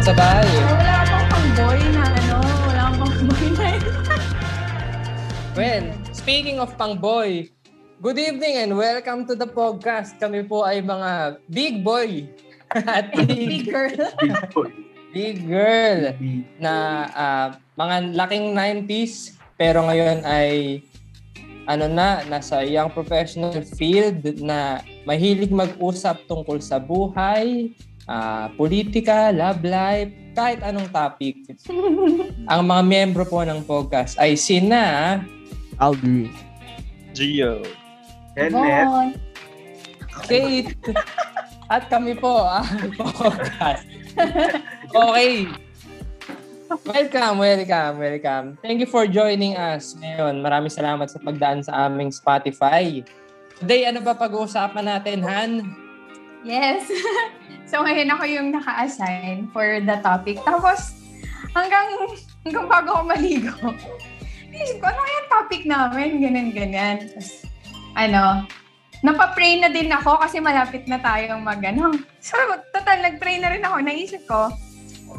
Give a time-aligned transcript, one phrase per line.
[0.00, 0.48] dyan sa bahay.
[0.48, 2.38] Wala akong pang-boy na ano.
[2.40, 3.66] Wala akong pang-boy na
[5.60, 5.84] Well,
[6.16, 7.52] speaking of pang-boy,
[8.00, 10.16] good evening and welcome to the podcast.
[10.16, 12.32] Kami po ay mga big boy.
[12.72, 13.92] At big girl.
[14.24, 14.70] Big boy.
[15.12, 16.16] big girl
[16.56, 16.72] na
[17.12, 20.80] ah, mga laking 90s pero ngayon ay
[21.68, 27.76] ano na, nasa young professional field na mahilig mag-usap tungkol sa buhay,
[28.10, 31.46] ah, politika, love life, kahit anong topic.
[32.50, 35.22] Ang mga miyembro po ng podcast ay sina
[35.78, 36.28] Aldrin.
[37.14, 37.62] Gio.
[38.34, 39.16] Kenneth.
[40.26, 40.74] Kate
[41.74, 42.66] at kami po ang
[43.00, 43.86] podcast.
[44.90, 45.48] Okay.
[46.86, 48.46] Welcome, welcome, welcome.
[48.62, 50.38] Thank you for joining us ngayon.
[50.38, 53.02] Maraming salamat sa pagdaan sa aming Spotify.
[53.58, 55.50] Today, ano ba pag-uusapan natin, Han?
[56.46, 56.86] Yes.
[57.70, 60.42] So ngayon ako yung naka-assign for the topic.
[60.42, 60.98] Tapos
[61.54, 61.86] hanggang
[62.42, 63.54] hanggang bago ako maligo,
[64.60, 66.08] isip ko, ano yung topic namin?
[66.18, 66.96] Ganyan, ganyan.
[67.06, 67.46] Tapos,
[67.94, 68.44] ano,
[69.00, 71.94] napapray na din ako kasi malapit na tayong mag, ano.
[72.20, 72.36] So,
[72.74, 73.76] total, nag-pray na rin ako.
[73.80, 74.52] Naisip ko,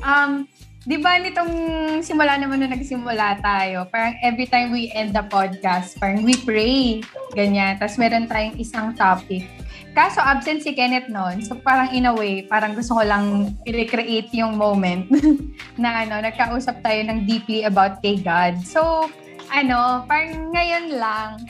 [0.06, 0.46] um,
[0.86, 1.54] di ba nitong
[2.02, 7.02] simula naman na nagsimula tayo, parang every time we end the podcast, parang we pray.
[7.34, 7.82] Ganyan.
[7.82, 9.50] Tapos meron tayong isang topic.
[9.92, 11.44] Kaso absent si Kenneth noon.
[11.44, 15.12] So parang in a way, parang gusto ko lang i-recreate yung moment
[15.82, 18.56] na ano, nagkausap tayo ng deeply about kay God.
[18.64, 19.12] So,
[19.52, 21.44] ano, parang ngayon lang,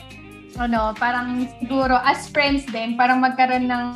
[0.58, 3.86] ano, parang siguro as friends din, parang magkaroon ng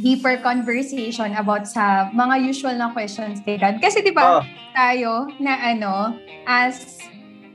[0.00, 3.76] deeper conversation about sa mga usual na questions kay God.
[3.78, 4.42] Kasi di ba, Oh.
[4.72, 6.16] tayo na ano,
[6.48, 6.96] as,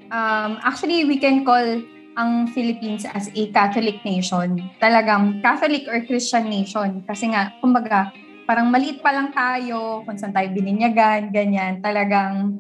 [0.07, 1.81] um, actually we can call
[2.19, 4.59] ang Philippines as a Catholic nation.
[4.83, 6.99] Talagang Catholic or Christian nation.
[7.07, 8.11] Kasi nga, kumbaga,
[8.43, 11.79] parang maliit pa lang tayo, kung saan tayo bininyagan, ganyan.
[11.79, 12.59] Talagang,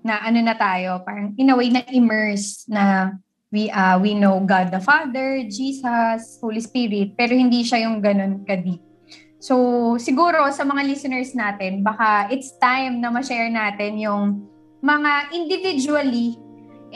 [0.00, 3.12] na ano na tayo, parang in a way na immerse na
[3.50, 8.46] we uh, we know God the Father, Jesus, Holy Spirit, pero hindi siya yung ganun
[8.46, 8.80] ka-deep.
[9.42, 14.46] So, siguro sa mga listeners natin, baka it's time na ma-share natin yung
[14.82, 16.38] mga individually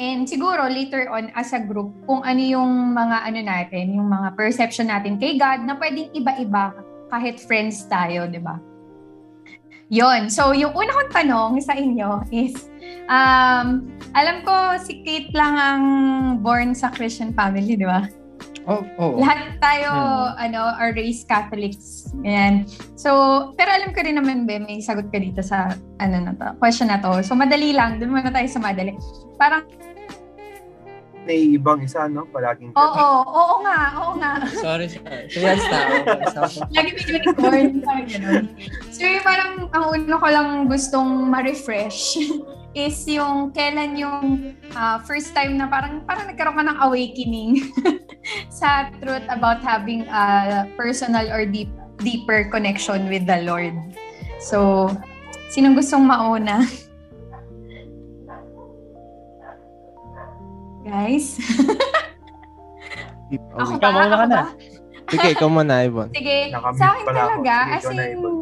[0.00, 4.32] and siguro later on as a group kung ano yung mga ano natin, yung mga
[4.32, 6.72] perception natin kay God na pwedeng iba-iba
[7.12, 8.56] kahit friends tayo, di ba?
[9.90, 10.30] Yon.
[10.30, 12.70] So, yung una kong tanong sa inyo is,
[13.10, 15.84] um, alam ko si Kate lang ang
[16.40, 18.06] born sa Christian family, di ba?
[18.70, 19.18] Oh, oh.
[19.18, 19.90] Lahat tayo,
[20.38, 22.06] ano, are raised Catholics.
[22.22, 22.70] Ayan.
[22.94, 23.10] So,
[23.58, 26.86] pero alam ko rin naman, Be, may sagot ka dito sa, ano na to, question
[26.86, 27.18] na to.
[27.26, 27.98] So, madali lang.
[27.98, 28.94] Doon muna tayo sa madali.
[29.42, 29.66] Parang,
[31.28, 32.24] Naiibang isa, no?
[32.32, 34.32] Palaging oo, oo nga, oo nga.
[34.56, 35.28] Sorry, sorry.
[36.32, 36.64] Ako.
[36.72, 38.44] Lagi may unicorn, parang gano'n.
[38.88, 42.16] So, yung parang, ang uno ko lang gustong ma-refresh
[42.74, 47.52] is yung kailan yung ah, first time na parang parang nagkaroon ka ng awakening
[48.62, 51.70] sa truth about having a personal or deep
[52.00, 53.76] deeper connection with the Lord.
[54.40, 54.88] So,
[55.52, 56.64] sinong gustong mauna?
[60.82, 61.36] Guys?
[63.54, 63.88] Ako ba?
[63.90, 64.40] mauna ka Ako na.
[65.10, 66.08] Sige, ikaw muna, Ivon.
[66.14, 67.10] Sige, Nakamute sa akin ako.
[67.10, 68.34] talaga, as ikaw in, Ibon.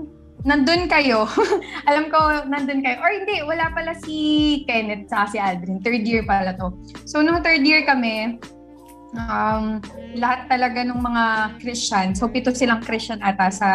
[0.44, 1.18] nandun kayo.
[1.88, 2.96] Alam ko, nandun kayo.
[3.00, 4.16] Or hindi, wala pala si
[4.68, 5.80] Kenneth sa si Aldrin.
[5.80, 6.72] Third year pala to.
[7.08, 8.36] So, nung third year kami,
[9.16, 9.80] um,
[10.12, 11.24] lahat talaga ng mga
[11.58, 13.70] Christian, so pito silang Christian ata sa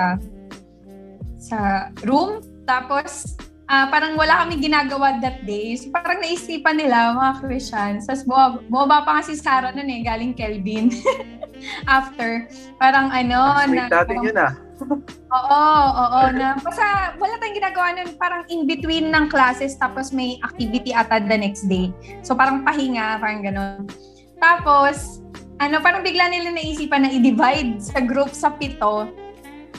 [1.41, 2.39] sa room.
[2.63, 3.35] Tapos,
[3.67, 5.75] ah, parang wala kami ginagawa that day.
[5.75, 8.07] So, parang naisipan nila, mga Christians.
[8.07, 10.91] Tapos, bumaba, bumaba pa nga si Sarah nun eh, galing Kelvin.
[11.87, 14.53] After, parang ano, Sweet natin parang- yun, ah.
[15.33, 15.63] Oo,
[15.95, 16.21] oo.
[16.35, 21.23] Na, basta wala tayong ginagawa nun, parang in between ng classes tapos may activity ata
[21.23, 21.89] the next day.
[22.21, 23.87] So parang pahinga, parang gano'n.
[24.43, 25.23] Tapos,
[25.63, 29.07] ano, parang bigla nila naisipan na i-divide sa group sa pito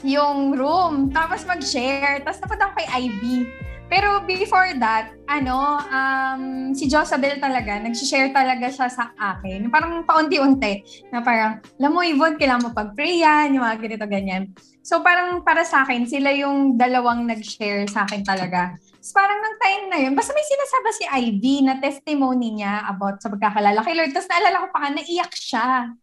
[0.05, 1.11] yung room.
[1.11, 2.21] Tapos mag-share.
[2.23, 3.49] Tapos napunta kay Ivy.
[3.95, 9.71] Pero before that, ano, um, si Josabel talaga, nag-share talaga siya sa akin.
[9.71, 10.83] Parang paunti-unti.
[11.15, 13.23] Na parang, alam mo, Yvonne, kailangan mo pag-pray
[13.55, 14.51] yung mga ganito, ganyan.
[14.83, 18.75] So parang para sa akin, sila yung dalawang nag-share sa akin talaga.
[18.99, 23.23] So parang nang time na yun, basta may sinasabi si Ivy na testimony niya about
[23.23, 24.11] sa pagkakalala kay Lord.
[24.11, 25.95] Tapos naalala ko pa nga, naiyak siya.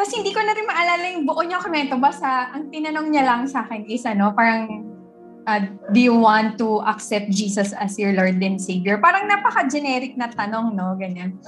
[0.00, 1.94] Tapos hindi ko na rin maalala yung buo niya komento.
[2.00, 4.91] Basta ang tinanong niya lang sa akin is ano, parang
[5.46, 5.62] uh,
[5.92, 8.98] do you want to accept Jesus as your Lord and Savior?
[8.98, 10.94] Parang napaka-generic na tanong, no?
[10.98, 11.38] Ganyan.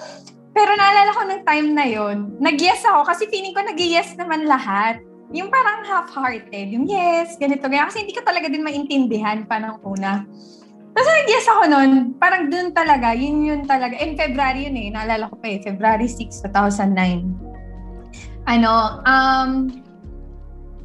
[0.54, 5.02] Pero naalala ko ng time na yon nag-yes ako kasi feeling ko nag-yes naman lahat.
[5.34, 6.70] yung parang half-hearted.
[6.70, 7.90] Yung yes, ganito, ganyan.
[7.90, 10.22] Kasi hindi ko talaga din maintindihan pa ng una.
[10.94, 11.90] Tapos nag-yes ako noon,
[12.22, 13.98] parang dun talaga, yun yun talaga.
[13.98, 18.46] In February yun eh, naalala ko pa eh, February 6, 2009.
[18.46, 19.50] Ano, um,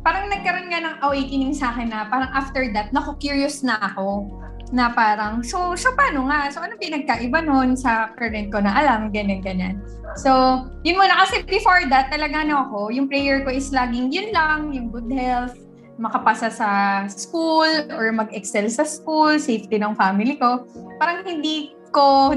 [0.10, 4.26] parang nagkaroon nga ng awakening sa akin na parang after that, naku-curious na ako
[4.74, 6.50] na parang, so, so paano nga?
[6.50, 9.78] So, ano pinagkaiba noon sa current ko na alam, ganyan, ganyan.
[10.18, 11.14] So, yun muna.
[11.14, 15.14] Kasi before that, talaga na ako, yung prayer ko is laging yun lang, yung good
[15.14, 15.54] health,
[16.02, 16.70] makapasa sa
[17.06, 20.66] school or mag-excel sa school, safety ng family ko.
[20.98, 22.34] Parang hindi ko,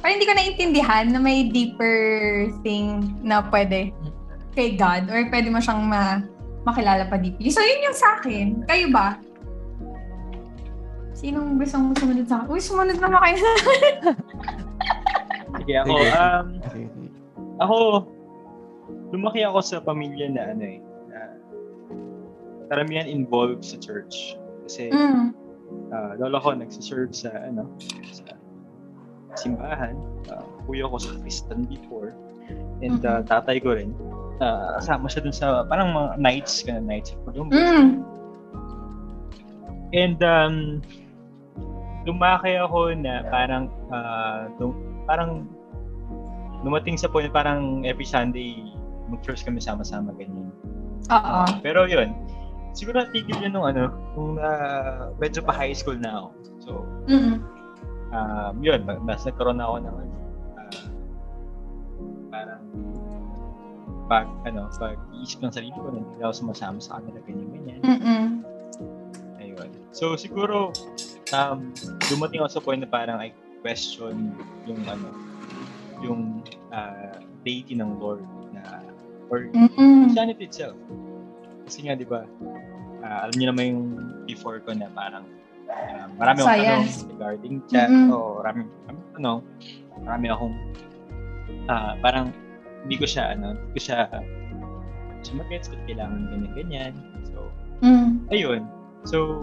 [0.00, 3.92] parang hindi ko naintindihan na may deeper thing na pwede
[4.56, 6.24] kay God or pwede mo siyang ma
[6.64, 7.52] makilala pa deeply.
[7.52, 8.64] So, yun yung sa akin.
[8.64, 9.20] Kayo ba?
[11.14, 12.48] Sinong gustong sumunod sa akin?
[12.50, 13.94] Uy, sumunod naman kayo sa akin.
[15.62, 16.46] Sige, ako, um,
[17.62, 17.76] ako,
[19.14, 21.18] lumaki ako sa pamilya na ano eh, na
[22.72, 24.34] karamihan involved sa church.
[24.66, 25.30] Kasi, Mm.
[25.94, 27.68] uh, lolo ko nagsiserve sa, ano,
[28.10, 28.34] sa
[29.38, 29.94] simbahan.
[30.32, 32.16] Uh, kuya ko sa Christian before.
[32.82, 33.94] And uh, tatay ko rin.
[34.42, 37.54] Uh, kasama siya dun sa, parang mga nights, ka nights of Columbus.
[37.54, 38.02] Mm.
[39.94, 40.54] And um,
[42.02, 45.46] lumaki ako na parang ah, dum- parang
[46.66, 48.58] dumating sa point parang every Sunday
[49.06, 50.50] mag-church kami sama-sama ganyan.
[51.12, 51.44] Oo.
[51.62, 52.10] Pero yun,
[52.74, 56.28] siguro natigil yun nung ano, nung ah, medyo pa high school na ako.
[56.58, 56.70] So,
[57.06, 57.38] Mm.
[58.10, 59.96] um, yun, ma- mas nagkaroon na ako ng
[60.58, 60.70] ah,
[62.34, 62.62] parang
[64.04, 67.80] pag ano, pag iisip ng sarili ko, hindi ako sumasama sa kanila ganyan-ganyan.
[67.80, 68.24] Mm-mm.
[69.40, 69.70] Ayun.
[69.96, 70.70] So siguro
[71.32, 71.72] um
[72.06, 73.32] dumating ako sa point na parang I
[73.64, 74.36] question
[74.68, 75.08] yung ano
[76.04, 77.16] yung uh,
[77.46, 78.20] deity ng Lord
[78.52, 78.84] na
[79.32, 80.04] or Mm-mm.
[80.10, 80.76] Christianity itself.
[81.64, 82.28] Kasi nga 'di ba?
[83.04, 83.82] ah, alam niyo naman yung
[84.24, 85.24] before ko na parang
[85.68, 88.08] ah, marami akong tanong regarding chat Mhm.
[88.12, 89.32] o marami marami ano
[90.04, 90.54] marami akong
[91.68, 92.26] ah, parang
[92.84, 93.98] hindi ko siya ano hindi ko siya
[95.24, 96.92] siya mag-gets ko kailangan ganyan ganyan
[97.24, 97.48] so
[97.82, 98.30] Mm.
[98.30, 98.62] ayun.
[99.04, 99.36] So,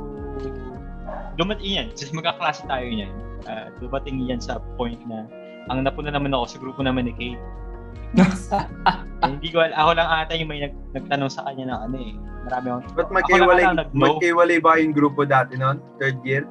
[1.38, 1.88] dumating yan.
[1.98, 3.12] Since magkaklase tayo yan,
[3.46, 5.28] uh, dumating yan sa point na
[5.70, 7.42] ang napuna naman ako sa grupo naman ni Kate.
[9.22, 12.14] Hindi ko, al- ako lang ata yung may nag, nagtanong sa kanya ng ano eh.
[12.50, 15.78] Marami akong, Ba't ako lang magkaiwalay, magkaiwalay ba yung grupo dati noon?
[16.02, 16.44] Third year?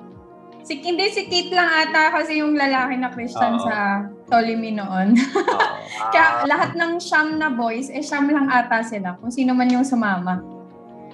[0.62, 3.66] Si, hindi, si Kate lang ata kasi yung lalaki na Christian Oo.
[3.66, 5.18] sa Tolimi noon.
[5.18, 5.58] Oo.
[6.14, 9.18] Kaya lahat ng siyam na boys, eh siyam lang ata sila.
[9.18, 10.40] Kung sino man yung sumama.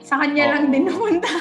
[0.04, 0.52] Sa kanya Oo.
[0.54, 1.32] lang din namunta.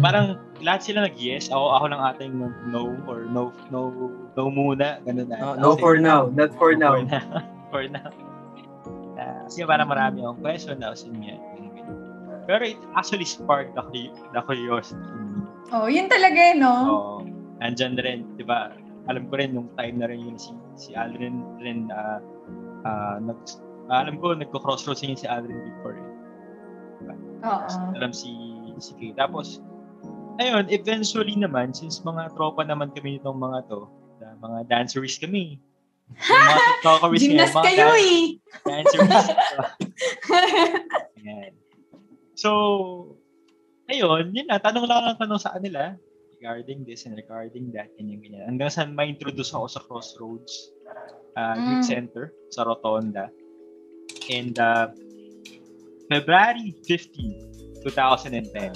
[0.00, 1.52] parang lahat sila nag-yes.
[1.52, 3.92] Ako, ako lang ata yung no or no, no,
[4.34, 4.98] no muna.
[5.04, 5.36] Ganun na.
[5.44, 6.96] Oh, No Kasi- for now, not for now.
[6.96, 7.26] For now.
[7.72, 8.08] for now.
[9.12, 11.38] Uh, kasi parang marami akong question na kasi niya.
[12.42, 14.98] Pero it actually sparked the, the curiosity.
[15.70, 16.74] Oh, yun talaga eh, no?
[16.90, 17.14] Oo.
[17.62, 18.74] Nandyan na rin, di ba?
[19.10, 22.22] Alam ko rin, nung time na rin yun, si, si Aldrin rin, ah
[22.86, 23.38] ah, nag,
[23.90, 25.98] ah, alam ko, nagko-crossroads yun si Aldrin before.
[25.98, 26.10] Eh.
[27.42, 27.66] Oo.
[27.98, 28.30] Alam si,
[28.78, 29.14] si Kay.
[29.18, 29.58] Tapos,
[30.38, 33.90] ayun, eventually naman, since mga tropa naman kami nitong mga to,
[34.22, 35.58] na mga danceries kami.
[36.12, 38.22] Yung mga TikTokers Gymnast kayo dan- eh.
[38.66, 39.26] Danceries.
[41.18, 41.52] Ayan.
[42.38, 42.50] So,
[43.90, 45.94] ayun, yun na, tanong lang ang tanong sa kanila
[46.42, 48.42] regarding this and regarding that, ganyan, ganyan.
[48.50, 50.74] Hanggang sa ma-introduce ako sa Crossroads
[51.38, 51.90] uh, Youth Mm.
[51.94, 53.30] Center sa Rotonda.
[54.26, 54.90] And uh,
[56.10, 58.74] February 15, 2010,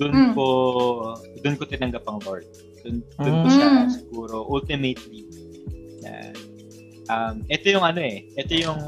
[0.00, 0.32] dun Mm.
[0.32, 0.46] ko,
[1.44, 2.48] dun ko tinanggap ang Lord.
[2.80, 3.92] Dun, dun ko siya Mm.
[3.92, 5.28] siguro ultimately
[6.00, 6.32] na
[7.12, 8.80] um, ito yung ano eh, ito yung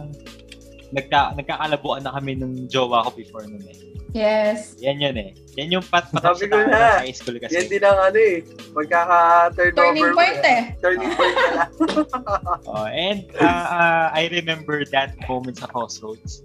[0.89, 3.77] nagka, nagkakalabuan na kami nung jowa ko before nun eh.
[4.17, 4.73] Yes.
[4.81, 5.31] Yan yun eh.
[5.61, 6.93] Yan yung pat Sabi patapos ko na na.
[7.05, 7.53] high school kasi.
[7.61, 8.37] Yan din ang ano eh.
[8.73, 9.77] Magkaka-turnover.
[9.77, 10.61] Turning point eh.
[10.81, 11.65] Turning point pala.
[12.73, 16.41] Oh, and uh, uh, I remember that moment sa crossroads.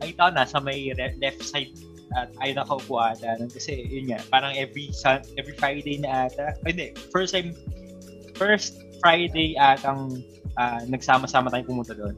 [0.00, 1.72] Nakita ko nasa may re- left side
[2.12, 3.40] at ay nakaupo ata.
[3.40, 3.48] nun.
[3.48, 6.52] Kasi yun nga, parang every sun, every Friday na ata.
[6.68, 7.56] Ay, hindi, first time,
[8.36, 10.20] first Friday atang
[10.60, 12.12] uh, nagsama-sama tayong pumunta doon.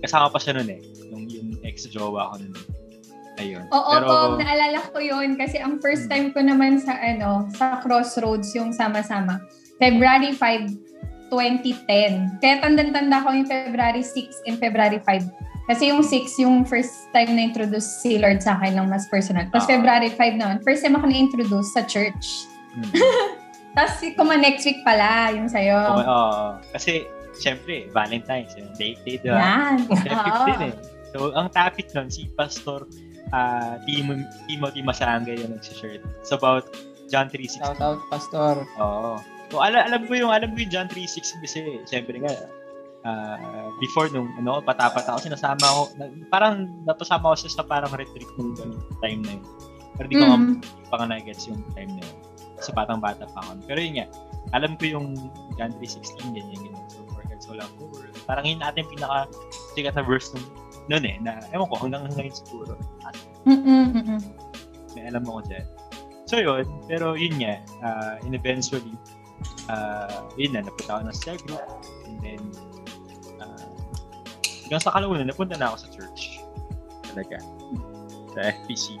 [0.00, 0.80] Kasama pa siya nun eh.
[1.12, 2.52] Yung, yung ex-jowa ko nun.
[3.36, 3.64] Ayun.
[3.68, 7.82] Oo, Pero, Tom, naalala ko yun kasi ang first time ko naman sa ano, sa
[7.82, 9.42] Crossroads yung sama-sama.
[9.76, 10.70] February 5,
[11.30, 12.38] 2010.
[12.38, 15.26] Kaya tandang-tanda ko yung February 6 and February 5.
[15.64, 19.48] Kasi yung 6, yung first time na-introduce si Lord sa akin ng mas personal.
[19.48, 19.72] Tapos Ah.
[19.72, 22.46] February 5 naman, first time ako na-introduce sa church.
[22.76, 22.92] mm,
[23.74, 25.74] Tapos kuma next week pala, yung sa'yo.
[25.74, 26.22] oo.
[26.70, 27.02] kasi,
[27.34, 29.40] syempre, Valentine's, yun, date date, di ba?
[29.40, 29.74] Yan.
[29.90, 30.46] Feb Oo.
[30.46, 30.74] 15 eh.
[31.10, 32.86] So, ang topic nun, si Pastor
[33.34, 35.98] uh, Tim- Timothy Masangay yung nagsishare.
[36.22, 36.70] It's about
[37.10, 37.58] John 3.16.
[37.60, 38.62] Shout out, Pastor.
[38.78, 39.18] Oo.
[39.50, 42.32] So, alam, alam ko yung, alam ko yung John 3.16 kasi, siyempre nga,
[43.04, 47.92] uh, before nung, ano, patapat ako, sinasama ako, na, parang napasama ako sa, sa parang
[47.92, 49.44] retreat nung ganun, time na yun.
[49.94, 50.58] Pero di ko Mm.
[50.90, 52.16] pa nga na-gets yung time na yun.
[52.58, 53.62] Kasi patang bata pa ako.
[53.68, 54.06] Pero yun nga,
[54.56, 55.06] alam ko yung
[55.54, 56.74] John 3.16, ganyan, ganyan.
[56.90, 58.10] So, for God so the world.
[58.26, 59.30] Parang yun natin pinaka
[59.76, 60.48] sikat na verse nung
[60.88, 62.74] noon eh, na, ewan ko, hanggang ngayon siguro.
[63.48, 64.20] Mm-mm, mm-mm.
[64.94, 65.66] may alam ako dyan.
[66.24, 68.96] So yun, pero yun nga, uh, and eventually,
[69.68, 71.64] uh, yun na, napunta ako na sa group,
[72.08, 72.42] and then,
[73.40, 73.68] uh,
[74.64, 76.40] hanggang sa kalaunan, napunta na ako sa church.
[77.04, 77.38] Talaga.
[78.32, 78.96] Sa FPC.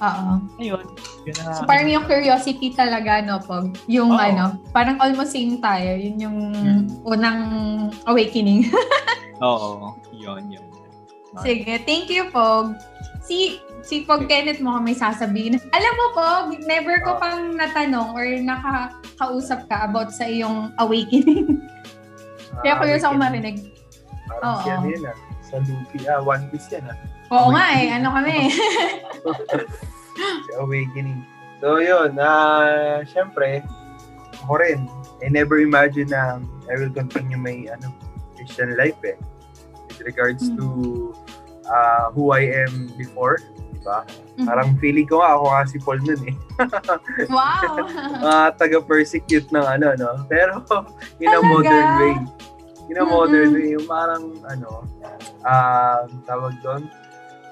[0.00, 0.32] Oo.
[0.56, 0.84] ayun,
[1.22, 1.52] yun na.
[1.52, 3.76] So parang yung curiosity talaga, no, Pog?
[3.86, 4.18] Yung Oo.
[4.18, 5.92] ano, parang almost same tayo.
[5.92, 6.82] Yun yung Mm.
[7.04, 7.40] unang
[8.04, 8.68] awakening.
[9.40, 10.64] Oo, yun, yun.
[11.38, 12.74] Sige, thank you, Pog.
[13.20, 15.60] Si, si Pog Kenneth mo may sasabihin.
[15.70, 17.20] Alam mo, Pog, never ko Ah.
[17.20, 21.60] pang natanong or nakakausap ka about sa iyong awakening.
[22.58, 23.62] Kaya curious ako marinig.
[24.26, 24.60] Parang Oo.
[24.60, 25.16] si ano yun ah.
[25.40, 26.98] Sa Luffy, ah, One Piece yan ah.
[27.30, 28.36] Oo nga eh, ano kami.
[30.20, 31.24] Si Awakening.
[31.64, 33.64] So yun, ah, syempre,
[34.44, 34.84] ako rin,
[35.24, 37.94] I never imagine na I will continue my ano,
[38.36, 39.16] Christian life eh.
[39.88, 40.64] With regards to
[41.64, 43.40] uh, who I am before,
[43.72, 44.04] di ba?
[44.36, 44.44] Mhm.
[44.44, 46.36] Parang feeling ko nga ako nga si Paul nun eh.
[47.32, 47.80] wow!
[48.20, 50.10] Mga taga-persecute ng ano, no?
[50.28, 50.60] Pero
[51.16, 51.48] in a Talaga?
[51.48, 52.14] modern way.
[52.90, 53.56] In a modern Mm-mm.
[53.56, 54.84] way, yung parang ano,
[55.46, 56.90] ah, tawag doon,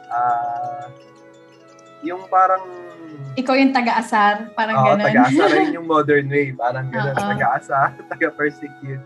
[0.08, 0.86] ah,
[2.00, 2.62] yung parang
[3.34, 5.06] Ikaw yung taga-asar, parang Oo, ganun.
[5.06, 6.50] taga-asa rin yung modern way.
[6.50, 7.28] Parang gano'n, Oo.
[7.28, 9.02] taga-asa, taga-persecute.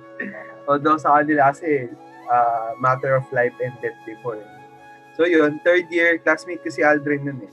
[0.65, 1.89] Although sa kanila kasi,
[2.27, 4.41] uh, matter of life and death before.
[5.15, 7.53] So yun, third year, classmate ko si Aldrin nun eh.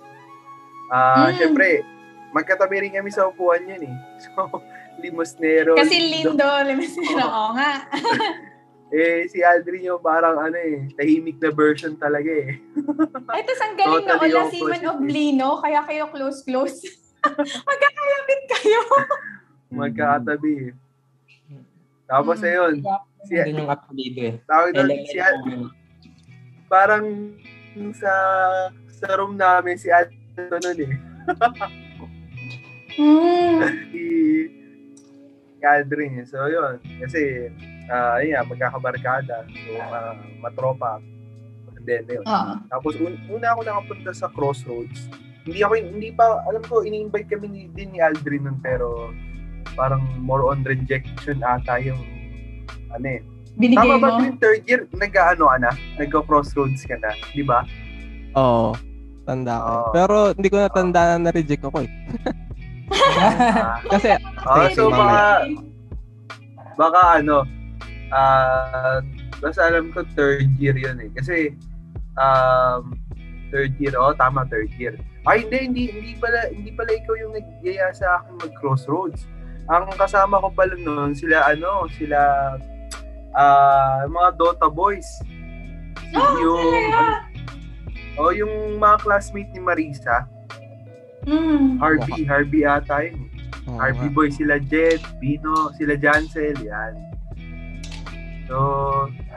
[0.89, 1.37] Ah, Mm.
[1.37, 1.83] Syempre,
[2.31, 3.95] magkatabi rin kami sa upuan yun eh.
[4.25, 4.47] So,
[4.99, 5.75] limosnero.
[5.75, 7.23] Kasi lindo, limusero.
[7.23, 7.87] Oo nga.
[8.89, 12.57] Eh, si Aldrin yung parang ano eh, tahimik na version talaga eh.
[13.29, 14.89] Ay, tas ang galing na Totally Ola Simon opposite.
[14.89, 16.77] of Lino, kaya kayo close-close.
[17.69, 18.79] Magkakalapit kayo.
[19.77, 20.71] Magkakatabi eh.
[22.03, 22.47] Tapos Mm.
[22.47, 22.73] ayun,
[23.21, 24.35] si, Doon yung apelido eh.
[24.43, 25.69] tawag doon, si, Al-
[26.65, 27.05] parang
[27.93, 28.11] sa
[28.89, 30.17] sa room namin si Alto
[30.57, 30.93] nun eh.
[32.97, 33.61] Hmm.
[33.93, 34.03] Si,
[35.53, 36.25] si Aldrin eh.
[36.25, 36.81] So yun.
[36.97, 37.53] Kasi,
[37.89, 39.37] ah yun nga, magkakabarkada.
[39.45, 41.01] So, ah, matropa.
[41.73, 42.23] And then, yun.
[42.23, 42.53] Oo.
[42.69, 45.09] Tapos, un- una ako nakapunta sa Crossroads.
[45.43, 49.09] Hindi ako, hindi pa, alam ko, ini-invite kami ni, din ni Aldrin nun, pero
[49.73, 51.99] parang more on rejection ata yung,
[52.91, 53.21] ano eh.
[53.57, 54.23] Binigay Tama ba mo.
[54.23, 55.71] yung third year, nag-ano ka na?
[55.97, 57.65] Nag-crossroads ka na, di ba?
[58.37, 58.71] Oo.
[59.25, 59.69] Tanda ko.
[59.69, 59.91] Oo.
[59.93, 61.89] Pero hindi ko natanda na na-reject ako eh.
[63.93, 65.45] Kasi, ah, Sige, so baka,
[66.75, 67.45] baka ano,
[68.13, 68.99] ah,
[69.41, 71.09] basta alam ko third year yun eh.
[71.13, 71.53] Kasi,
[72.17, 72.93] um,
[73.49, 74.95] third year, oh, tama, third year.
[75.27, 79.25] Ay, hindi, hindi, hindi pala, hindi pala ikaw yung nagyaya sa akin mag-crossroads.
[79.69, 82.17] Ang kasama ko pala noon, sila, ano, sila,
[83.37, 85.07] ah, mga Dota boys.
[86.17, 87.01] Oh, yung, talaga?
[88.17, 90.25] oh, yung mga classmate ni Marisa,
[91.27, 91.75] Hmm.
[91.83, 93.27] Harvey, Harvey ata yun.
[93.67, 94.09] Nga.
[94.15, 96.93] Boy, sila Jed, Bino, sila Jancel, yan.
[98.49, 98.57] So,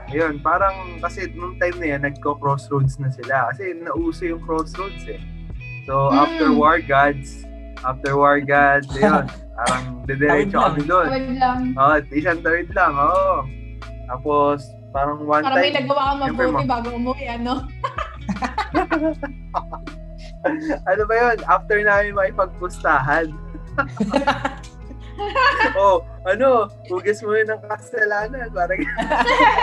[0.09, 3.53] ayun, parang kasi nung time na yan, nagko-crossroads na sila.
[3.53, 5.21] Kasi nauso yung crossroads eh.
[5.85, 6.17] So, Mm.
[6.17, 7.45] after War Gods,
[7.83, 11.07] after War Gods, ayun, parang dediretso Tawid kami doon.
[11.07, 11.61] Tawad lang.
[11.77, 13.45] Oh, isang third lang, oo.
[14.09, 17.53] Tapos, parang one Para may time, nagawa ka Siyempre, mabuti ma- bago umuwi, ano?
[20.89, 21.37] ano ba yun?
[21.45, 23.27] After namin makipagpustahan.
[25.81, 28.49] oh, ano, hugas mo yun ng kasalanan.
[28.51, 28.81] Parang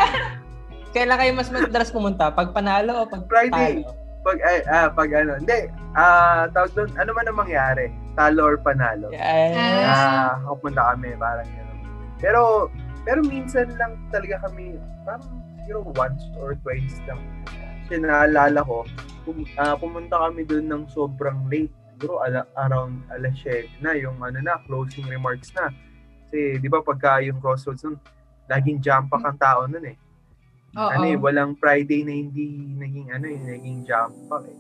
[0.96, 2.34] Kailan kayo mas madalas pumunta?
[2.34, 3.86] Pag panalo o pag Friday.
[3.86, 4.10] talo?
[4.20, 7.88] pag ay, ah, pag ano, hindi, ah, tawag doon, ano man ang mangyari,
[8.20, 9.08] talo or panalo.
[9.16, 9.56] Yes.
[9.88, 11.80] Ah, pupunta kami, parang gano'n.
[12.20, 12.42] Pero,
[13.08, 14.76] pero minsan lang talaga kami,
[15.08, 15.24] parang
[15.64, 17.20] siguro once or twice lang.
[17.88, 18.84] Kasi naalala ko,
[19.24, 21.72] pum, ah, pumunta kami doon ng sobrang late.
[22.00, 25.68] Siguro ala, around alas 7 na, yung ano na, closing remarks na.
[26.24, 28.00] Kasi, di ba, pagka yung crossroads nun,
[28.48, 30.00] laging jam pack ang tao nun eh
[30.78, 30.90] Oo.
[30.90, 34.60] ano eh, walang Friday na hindi naging ano eh, naging jump pack eh.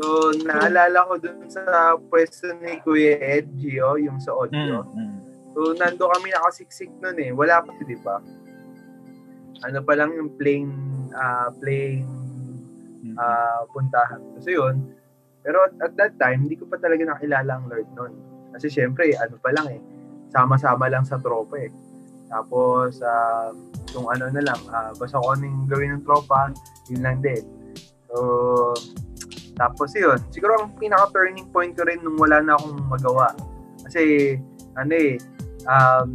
[0.00, 4.88] So, naalala ko dun sa pwesto ni Kuya Ed Gio, yung sa audio.
[4.88, 5.16] Mm, mm.
[5.52, 7.28] So, nando kami nakasiksik nun eh.
[7.36, 8.16] Wala pa, di ba?
[9.68, 10.72] Ano pa lang yung plain,
[11.12, 12.08] ah plain
[13.20, 14.24] ah, puntahan.
[14.40, 14.80] Kasi yun,
[15.42, 18.12] pero at, at that time, hindi ko pa talaga nakilala ang Lord noon.
[18.54, 19.80] Kasi syempre, ano pa lang eh,
[20.30, 21.70] sama-sama lang sa tropa eh.
[22.30, 23.50] Tapos, ah,
[23.90, 26.54] kung ano na lang, ah, basta kung anong gawin ng tropa,
[26.88, 27.42] yun lang din.
[28.08, 28.72] So,
[29.52, 33.34] tapos yun, siguro ang pinaka-turning point ko rin nung wala na akong magawa.
[33.84, 34.36] Kasi,
[34.78, 35.20] ano eh,
[35.68, 36.08] um,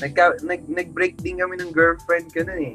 [0.00, 2.74] nagka, nag, nag-break din kami ng girlfriend ko nun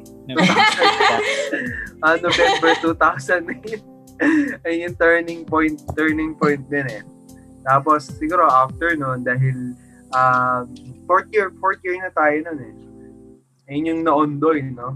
[2.00, 3.82] Ah, November 2000 eh.
[4.64, 7.02] Ayun yung turning point, turning point din eh.
[7.66, 9.74] Tapos siguro after noon dahil
[10.14, 10.64] um,
[11.04, 12.74] fourth year, fourth year na tayo noon eh.
[13.66, 14.94] Ayun yung naondoy, no?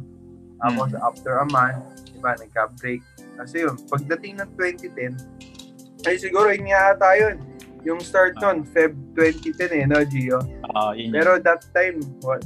[0.60, 3.02] Tapos after a month, diba, nagka-break.
[3.40, 5.16] Kasi yun, pagdating ng 2010,
[6.04, 7.36] ay siguro yun nga tayo
[7.80, 10.36] Yung start nun, Feb 2010 eh, no, Gio?
[10.36, 11.14] Oo, yun yun.
[11.16, 12.44] Pero that time, what?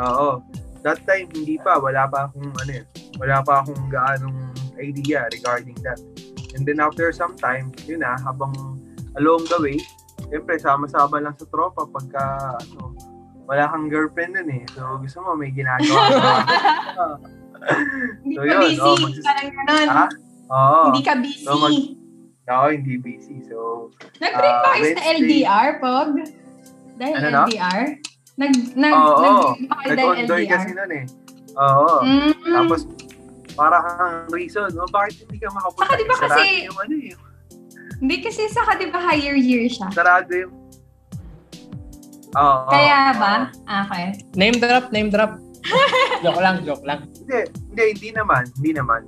[0.00, 0.40] Oo.
[0.80, 1.76] That time, hindi pa.
[1.76, 2.84] Wala pa akong, ano eh,
[3.20, 5.98] wala pa akong gaanong idea regarding that.
[6.52, 8.52] And then after some time, yun na, habang
[9.14, 9.76] along the way,
[10.24, 12.24] siyempre, sama-sama lang sa tropa pagka,
[12.58, 12.92] ano,
[13.44, 14.64] wala kang girlfriend nun eh.
[14.70, 16.34] So, gusto mo, may ginagawa ka.
[18.22, 18.80] Hindi So, ka yun, busy.
[18.80, 19.88] oh, magsis- Parang ganun.
[19.88, 20.06] ha?
[20.50, 20.80] Oo.
[20.88, 21.42] Hindi ka busy.
[21.42, 22.00] So, mag-
[22.42, 23.36] Oo, hindi busy.
[23.46, 23.88] So,
[24.18, 26.10] Nag-break ah, ba kayo sa LDR, Pog?
[26.98, 27.42] Dahil Ano, no?
[27.46, 27.82] LDR?
[28.34, 30.50] Nag, nag, Oo, nag-break ba kayo dahil nag-ondoy LDR?
[30.50, 31.04] kasi nun eh.
[31.54, 31.88] Oo.
[32.02, 32.32] Mm.
[32.44, 32.80] Tapos,
[33.52, 35.86] para kang reason, oh, bakit hindi ka makapunta?
[35.86, 37.14] Saka di ba sarado kasi- yung ano eh.
[38.02, 39.86] Hindi kasi sa di ba higher year siya?
[39.94, 40.52] Sarado yung...
[42.32, 42.66] Oo.
[42.66, 43.34] Kaya oo, ba?
[43.46, 43.68] oo.
[43.68, 44.04] Ah, Okay.
[44.34, 45.36] Name drop, name drop.
[46.24, 47.06] joke lang, joke lang.
[47.22, 47.38] Hindi,
[47.70, 48.42] hindi, hindi naman.
[48.58, 49.02] Hindi naman.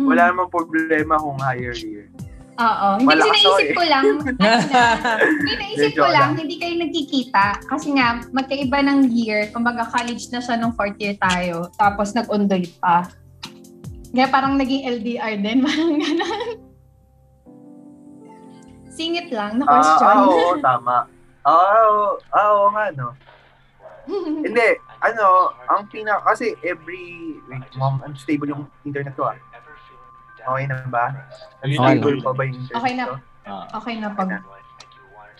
[0.00, 0.06] Mm.
[0.08, 2.08] Wala namang problema kung higher year.
[2.54, 2.88] Oo.
[2.96, 3.74] Hindi kasi Malakas ako naisip eh.
[3.74, 4.04] ko lang.
[5.34, 6.30] Hindi naisip Hindi, ko lang.
[6.38, 7.44] hindi kayo nagkikita.
[7.66, 9.50] Kasi nga, magkaiba ng year.
[9.50, 11.66] Kumbaga, college na siya nung fourth year tayo.
[11.74, 13.10] Tapos nag-undoy pa.
[14.14, 15.58] Kaya parang naging LDR din.
[15.66, 16.48] Parang gano'n.
[18.86, 20.06] Singit lang na Ah, question.
[20.06, 20.96] ah, oo, tama.
[21.42, 23.10] Ah, oo, ah, oo nga, no.
[24.46, 24.68] Hindi,
[25.02, 25.26] ano,
[25.66, 27.02] ang pina, kasi every,
[27.50, 29.38] wait, mom, unstable yung internet ko ah.
[30.46, 31.10] Okay na ba?
[31.58, 32.22] Okay Unstable na.
[32.22, 33.04] pa ba yung internet Okay na.
[33.04, 33.14] ko?
[33.74, 34.30] Okay na pag.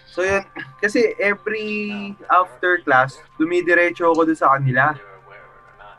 [0.09, 0.42] So yun,
[0.79, 1.70] kasi every
[2.29, 4.94] after class, dumidiretso ako doon sa kanila.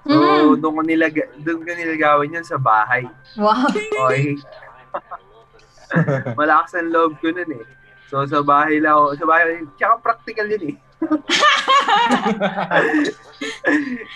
[0.06, 0.62] So, Mm.
[0.62, 3.10] doon ko nilag doon ko nilagawin yun sa bahay.
[3.34, 3.66] Wow.
[3.74, 4.38] Okay.
[6.40, 7.66] Malakas ang loob ko nun eh.
[8.06, 9.18] So, sa bahay lang ako.
[9.18, 10.76] Sa bahay, tsaka practical yun eh.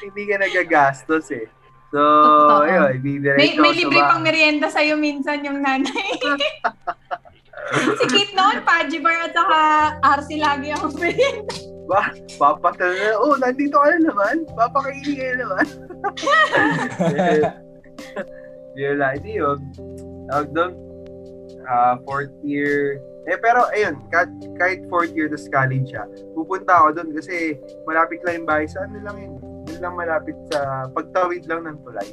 [0.06, 1.50] Hindi ka nagagastos eh.
[1.90, 2.70] So, Totoo.
[2.70, 5.90] ayun, ibidiretso May, may ako libre pang merienda sa'yo minsan yung nanay.
[7.98, 9.60] si Kate noon, Paji Bar at saka
[10.22, 11.79] RC lagi ang merienda.
[11.90, 14.36] Ba, papatal na, oh, nandito ka na naman.
[14.54, 15.66] Papakainin ka na naman.
[18.78, 19.58] yun lang, hindi yun.
[20.30, 20.74] Tawag doon,
[21.66, 23.02] ah, fourth year.
[23.26, 24.30] Eh, pero ayun, kahit,
[24.62, 28.86] kahit fourth year tas college siya, pupunta ako doon kasi malapit lang yung bahay sa
[28.86, 29.34] ano lang yun.
[29.70, 32.10] Yun lang malapit sa pagtawid lang ng tulay.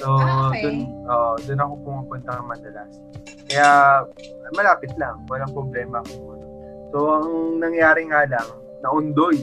[0.00, 0.64] So, Ah, okay.
[0.64, 0.76] doon,
[1.08, 2.92] oh, doon ako pumupunta madalas.
[3.48, 3.68] Kaya,
[4.56, 5.20] malapit lang.
[5.28, 6.46] Walang problema kung ano.
[6.92, 7.28] So, ang
[7.60, 8.48] nangyari nga lang,
[8.82, 9.38] naundoy.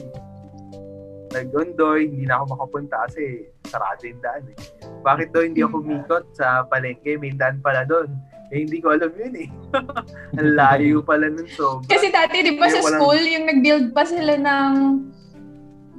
[1.30, 4.56] Nag-undoy, hindi na ako makapunta kasi sarado yung daan eh.
[5.00, 7.14] Bakit daw hindi ako umikot sa palengke?
[7.16, 8.10] May daan pala doon.
[8.50, 9.48] Eh, hindi ko alam yun eh.
[10.42, 11.86] Ang layo pala nun sobra.
[11.86, 14.74] Kasi dati, di ba sa Yung walang- school, yung nag-build pa sila ng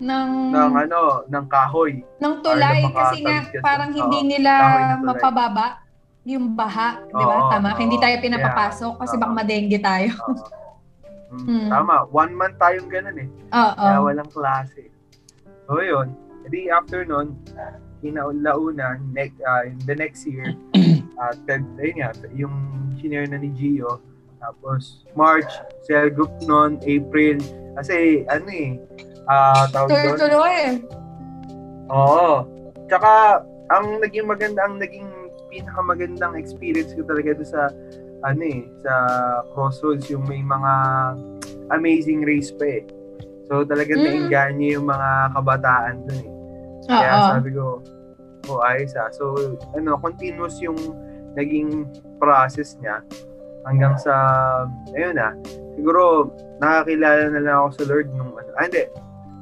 [0.02, 1.00] ng ng ano,
[1.30, 2.02] ng kahoy.
[2.18, 4.52] ng tulay kasi nga sa- parang hindi Oo, nila
[4.98, 5.86] mapababa
[6.26, 7.50] yung baha, di ba?
[7.50, 7.72] Tama.
[7.72, 7.80] oo.
[7.80, 10.12] hindi tayo pinapapasok kasi baka madengge tayo.
[11.32, 11.70] Mm, Hmm.
[11.72, 13.30] Tama, one month tayong ganun eh.
[13.56, 13.74] Oo.
[13.80, 14.92] Kaya walang klase.
[15.66, 16.12] So yun,
[16.44, 17.40] edi after nun,
[18.04, 20.52] kinaulauna, next, uh, in the next year,
[21.24, 22.56] at uh, ayun nga, yung
[23.00, 24.04] senior na ni Gio,
[24.42, 25.48] tapos March,
[25.88, 27.40] cell group nun, April,
[27.80, 28.76] kasi ano eh,
[29.30, 30.58] ah tawag doon, Tuloy-tuloy.
[31.94, 32.44] Oo.
[32.92, 35.08] Tsaka, ang naging maganda, ang naging
[35.48, 37.72] pinakamagandang experience ko talaga doon sa,
[38.22, 38.94] ano eh, sa
[39.54, 40.74] Crossroads, yung may mga
[41.74, 42.84] amazing race pa eh.
[43.50, 44.08] So, talagang Mm.
[44.08, 46.32] nainganyo yung mga kabataan doon eh.
[46.88, 47.28] Kaya Oo.
[47.36, 47.66] sabi ko,
[48.50, 49.10] oh, ayos ah.
[49.12, 49.36] So,
[49.76, 50.78] ano, continuous yung
[51.36, 51.88] naging
[52.20, 53.02] process niya
[53.68, 54.14] hanggang sa,
[54.98, 55.34] ayun ah,
[55.78, 58.84] siguro, nakakilala na lang ako sa Lord nung, ano, ah, hindi,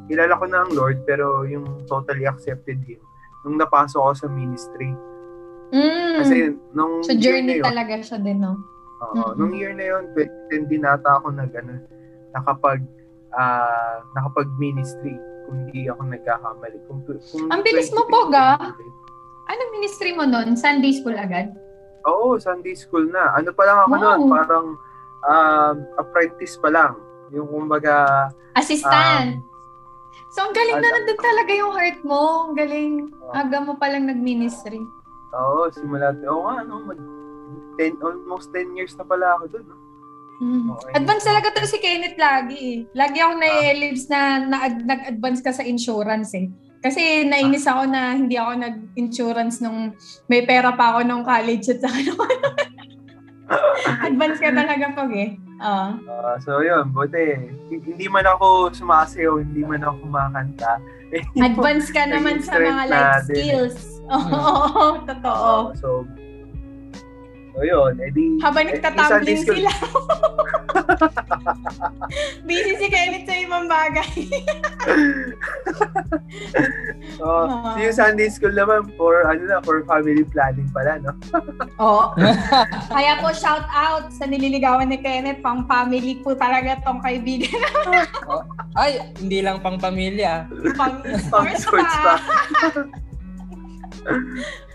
[0.09, 2.99] kilala ko na ang Lord, pero yung totally accepted Him,
[3.45, 4.91] nung napasok ako sa ministry.
[5.69, 6.15] Mm.
[6.17, 6.35] Kasi,
[6.73, 8.57] nung so journey yun, talaga siya din, no?
[8.99, 9.37] Oo, Mm-mm.
[9.37, 11.79] nung year na yun, 2010 din nata ako nag, ano,
[12.33, 12.81] nakapag,
[13.31, 16.77] ah, nakapag-ministry kung hindi ako nagkakamali.
[16.85, 18.57] Kung, kung Ang bilis mo, 2015, Pog, ah.
[19.49, 20.53] Ano yung ministry mo nun?
[20.53, 21.49] Sunday school agad?
[22.05, 23.33] Oo, Sunday school na.
[23.33, 23.99] Ano pa lang ako Wow.
[23.99, 24.67] noon, parang
[25.25, 26.93] um, apprentice pa lang.
[27.29, 29.41] Yung kumbaga, Assistant.
[30.33, 32.49] so, ang galing na nandun talaga yung heart mo.
[32.49, 32.91] Ang galing.
[33.31, 34.81] Aga mo palang nag-ministry.
[35.33, 36.99] Oo, simula, oo nga, no, mag,
[37.79, 39.65] 10, almost 10 years na pala ako doon.
[39.65, 39.77] No?
[40.39, 40.71] Mm.
[40.71, 40.91] Okay.
[40.95, 42.77] Advance talaga to si Kenneth lagi eh.
[42.95, 46.47] Lagi ako na-elips na, na nag-advance ka sa insurance eh.
[46.79, 49.91] Kasi nainis ako na hindi ako nag-insurance nung
[50.31, 52.19] may pera pa ako nung college at saka nung
[54.07, 55.35] Advance ka talaga pag eh.
[55.59, 55.89] Oo.
[56.07, 57.51] Ah, so yun, buti.
[57.67, 60.79] Hindi man ako sumasayaw, hindi man ako kumakanta.
[61.09, 63.35] Eh, Advance ka naman sa mga life natin.
[63.35, 63.77] skills.
[64.13, 65.49] Oo, totoo.
[65.49, 65.89] Oo, so,
[67.59, 68.39] so yun, edi...
[68.39, 69.71] Habang eh, nagtatumbling school- sila.
[72.47, 74.11] Busy si Kenneth sa ibang bagay.
[77.19, 77.75] Oh, Ah.
[77.75, 81.11] so yung Sunday school naman for ano na for family planning pala no.
[81.83, 82.15] Oo.
[82.87, 85.43] Kaya po shout out sa nililigawan ni Kenneth.
[85.43, 87.59] Pang family po talaga tong kaibigan.
[88.71, 90.47] Ay, hindi lang pang pamilya.
[90.79, 92.13] Pang Pang sports pa.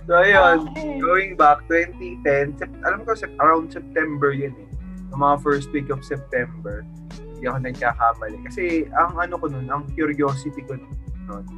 [0.04, 0.98] So ayun, Okay.
[1.00, 4.68] going back 2010, sep- alam ko sep- around September yun eh.
[5.10, 6.82] Yung mga first week of September,
[7.14, 8.38] hindi ako nagkakamali.
[8.44, 10.94] Kasi ang ano ko nun, ang curiosity ko nun,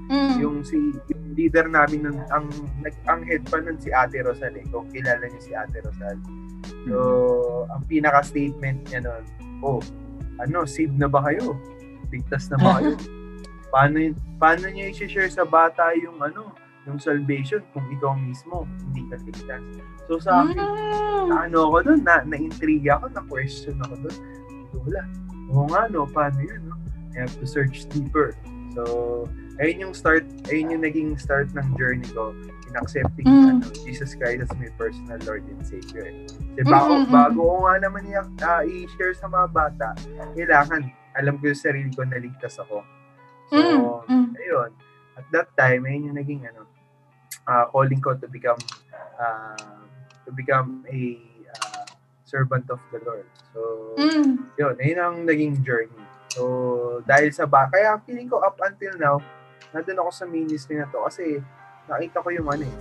[0.07, 0.35] Mm.
[0.39, 0.79] yung si
[1.11, 2.47] yung leader namin nun, ang
[2.81, 6.15] nag ang head pa nun si Ate Rosal eh, kung kilala niyo si Ate Rosal.
[6.87, 6.97] So,
[7.67, 9.23] ang pinaka-statement niya nun,
[9.61, 9.83] oh,
[10.39, 11.59] ano, save na ba kayo?
[12.15, 12.95] Ligtas na ba kayo?
[13.75, 13.99] paano,
[14.39, 16.55] paano niya i-share sa bata yung ano,
[16.87, 19.63] yung salvation kung ikaw mismo hindi ka ligtas?
[20.07, 21.27] So sa akin, Mm.
[21.27, 24.19] na ano ako doon, na, na-intriga ako, na-question ako doon.
[24.87, 25.03] Wala.
[25.51, 26.75] Oo nga, no, paano yun, no?
[27.19, 28.35] I have to search deeper.
[28.77, 28.83] So,
[29.59, 30.23] ayun yung start,
[30.53, 32.31] ayun yung naging start ng journey ko
[32.69, 33.59] in accepting Mm.
[33.59, 36.07] ano, Jesus Christ as my personal Lord and Savior.
[36.55, 37.15] Kasi bago, Mm, mm, mm.
[37.15, 39.89] bago ko nga naman i- ah, i-share sa mga bata,
[40.37, 40.83] kailangan,
[41.17, 42.85] alam ko yung sarili ko na ligtas ako.
[43.49, 44.29] So, Mm, mm.
[44.37, 44.71] ayun.
[45.17, 46.69] At that time, ayun yung naging ano,
[47.47, 48.59] ah, calling ko to become
[49.17, 49.55] ah,
[50.23, 51.17] to become a
[51.53, 51.87] ah,
[52.23, 53.27] servant of the Lord.
[53.55, 53.61] So,
[53.97, 54.53] Mm.
[54.55, 55.95] yun, ayun ang naging journey.
[56.35, 56.43] So,
[57.03, 59.17] dahil sa ba, kaya feeling ko up until now,
[59.73, 61.41] nandun ako sa ministry na to kasi
[61.87, 62.77] nakita ko yung ano eh.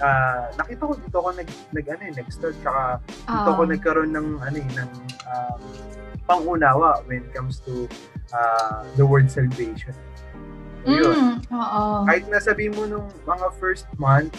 [0.00, 3.70] ah, nakita ko dito ako nag, nag ano eh, nag-start tsaka dito ako Ah.
[3.70, 4.90] nagkaroon ng ano eh, ng
[5.28, 5.62] um,
[6.24, 7.84] pangunawa when it comes to
[8.32, 9.92] ah, the word salvation.
[10.84, 11.34] Yun Mm.
[11.50, 11.82] Oo.
[12.04, 14.32] kahit nasabi mo nung mga first month,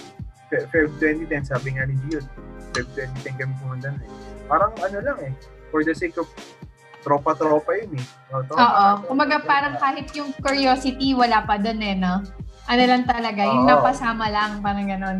[0.46, 2.26] Fe- Feb 2010, sabi nga ni Gion,
[2.72, 4.12] Feb 2010 kami pumunta na eh.
[4.46, 5.34] Parang ano lang eh,
[5.70, 6.30] for the sake of
[7.02, 8.06] tropa-tropa yun eh.
[8.30, 8.88] O, tropa, Oo.
[9.08, 12.22] Kumaga parang kahit yung curiosity wala pa dun eh, no?
[12.66, 13.72] Ano lang talaga, yung Oo.
[13.72, 15.20] napasama lang, parang ganon.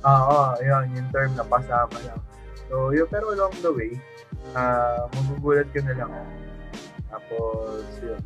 [0.00, 2.18] Oo, yun, yung term na pasama lang.
[2.66, 3.92] So, yun, pero along the way,
[4.52, 6.10] ah magugulat ka na lang.
[7.08, 8.18] Tapos, yun.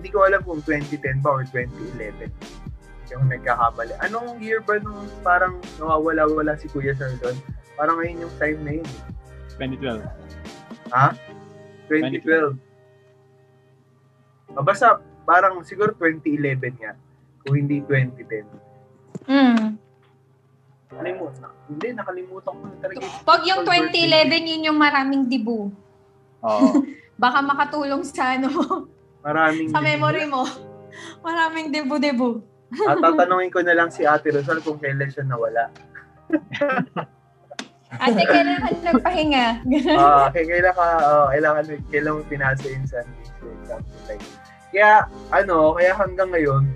[0.00, 2.32] Hindi ko alam kung 2010 ba or 2011.
[2.32, 3.92] Hindi ako nagkakamali.
[4.00, 7.36] Anong year ba nung parang nawawala-wala si Kuya Sir doon?
[7.76, 8.88] Parang ngayon yung time na yun.
[8.88, 8.96] eh.
[9.60, 10.00] 2012.
[10.88, 11.12] Ha?
[11.92, 12.56] 2012.
[14.56, 16.96] Ah, basta parang siguro 2011 nga.
[17.44, 18.48] Kung hindi 2010.
[19.28, 19.76] Mm.
[20.96, 21.52] Nakalimutan.
[21.68, 22.96] Hindi, nakalimutan ko na talaga.
[22.96, 24.32] yung Pag yung actual birthday.
[24.32, 25.68] 2011, yun yung maraming dibu.
[26.40, 26.68] Oo.
[27.20, 28.48] Baka makatulong sa ano
[29.20, 30.48] Maraming sa memory mo.
[31.26, 32.40] Maraming dibu-dibu.
[32.86, 35.74] At tatanungin ko na lang si Ate Rosal kung kailan siya nawala.
[37.98, 39.46] Ate, kailan ka nagpahinga?
[39.98, 43.58] Ah, kaya kailan ka, oh, kailangan, kailan mo pinasa yung something
[44.06, 44.22] like
[44.70, 46.70] Kaya, ano, kaya hanggang ngayon,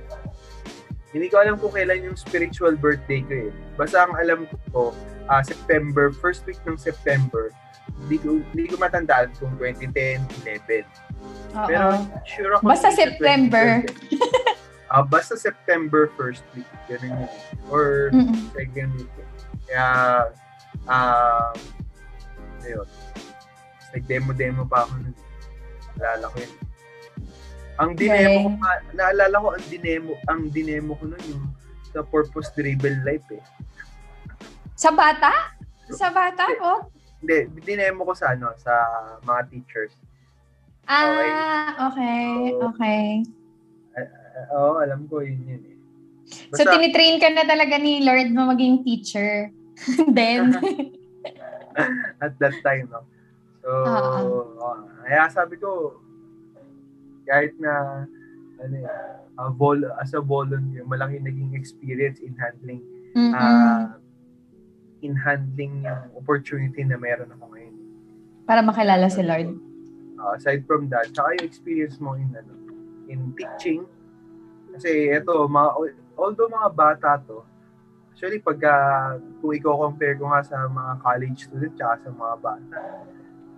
[1.15, 3.51] hindi ko alam kung kailan yung spiritual birthday ko eh.
[3.79, 4.91] Basta ang alam ko,
[5.31, 7.55] ah, September, first week ng September,
[8.03, 10.83] hindi ko, hindi ko matandaan kung 2010, 11.
[11.55, 11.67] Oo.
[11.67, 11.87] Pero
[12.25, 12.63] sure ako.
[12.67, 13.83] Basta September.
[14.11, 14.65] 2012.
[14.87, 16.69] Ah, basta September first week.
[16.87, 17.31] Ganun yun.
[17.67, 18.37] Or Mm-mm.
[18.55, 19.11] second week.
[19.67, 19.87] Kaya,
[20.87, 21.55] um,
[22.63, 22.87] ayun.
[22.87, 25.15] Tapos Nag-demo-demo pa ako nun.
[25.95, 26.53] Naalala ko yun.
[27.75, 28.59] Ang dinemo ko, Galing.
[28.59, 31.45] nga- naalala ko ang dinemo, ang dinemo ko nun yung
[31.91, 33.43] sa purpose driven life eh.
[34.75, 35.55] Sa bata?
[35.91, 36.87] Sa bata ko?
[37.19, 38.75] Hindi, dinemo ko sa ano, sa
[39.23, 39.95] mga teachers.
[40.87, 42.53] Ah, okay.
[42.61, 43.05] Okay.
[43.97, 45.77] Ah, Oo, alam ko yun yun eh.
[46.53, 49.53] So, tinitrain ka na talaga ni Lord na maging teacher.
[50.17, 50.55] Then,
[52.25, 53.07] at that time, no?
[53.65, 53.71] So,
[54.61, 56.01] oh, kaya sabi ko,
[57.25, 58.05] kahit na,
[58.61, 58.89] ano eh,
[59.41, 62.83] ah, vol- as a volunteer, malaki naging experience in handling
[63.35, 63.97] ah,
[65.05, 67.75] in handling yung opportunity na meron ako ngayon.
[68.45, 69.74] Para makilala si Lord.
[70.25, 72.53] Uh, aside from that, tsaka yung experience mo in, ano,
[73.13, 73.85] in teaching.
[74.73, 75.69] Kasi ito, mga,
[76.17, 77.45] although mga bata to,
[78.09, 78.73] actually pagka,
[79.45, 82.77] kung i-compare ko nga sa mga college student tsaka sa mga bata,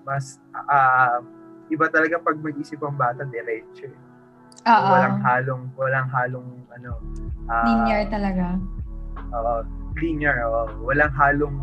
[0.02, 1.22] mas, ah,
[1.70, 3.87] iba talaga pag mag-isip ang bata, diretso.
[3.87, 3.94] eh.
[4.66, 4.90] Oo.
[4.90, 6.98] Walang halong, walang halong, ano,
[7.46, 8.59] ah, Linear talaga.
[9.31, 9.62] uh,
[10.02, 10.42] linear.
[10.50, 10.83] oo.
[10.83, 11.57] walang halong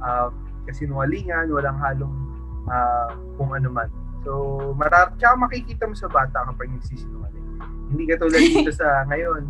[0.00, 0.32] uh,
[0.64, 2.14] kasinungalingan, walang halong
[2.72, 3.88] uh, kung ano man.
[4.26, 4.32] So,
[4.74, 7.46] marar tsaka makikita mo sa bata kapag nagsisinungaling.
[7.94, 9.46] Hindi ka tulad dito sa ngayon.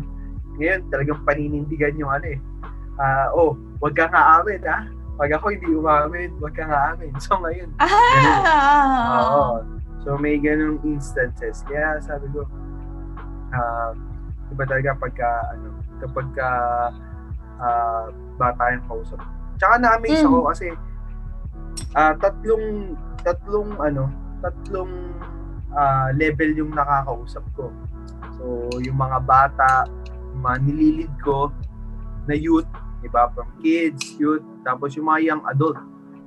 [0.61, 2.37] Ngayon, talagang paninindigan yung ano eh.
[3.01, 4.85] Ah, oh, wag kang aamin ha.
[5.17, 7.09] Pag ako hindi umamin, wag kang aamin.
[7.17, 9.17] So ngayon, Ah!
[9.17, 9.65] Oo.
[10.05, 11.65] So may ganung instances.
[11.65, 12.45] Kaya sabi ko,
[13.49, 13.97] ah,
[14.53, 16.49] iba talaga pagka, ano, kapag ka,
[17.57, 18.05] ah,
[18.37, 19.17] bata yung kausap.
[19.57, 20.29] Tsaka na-amaze Mm.
[20.29, 20.67] ako kasi,
[21.93, 22.93] ah, tatlong,
[23.25, 24.05] tatlong, ano,
[24.39, 24.91] tatlong
[25.71, 27.69] ah, level yung nakakausap ko.
[28.37, 28.43] So,
[28.79, 29.85] yung mga bata,
[30.33, 31.49] yung mga nililid ko
[32.25, 32.67] na youth,
[33.01, 35.77] iba from kids, youth, tapos yung mga young adult.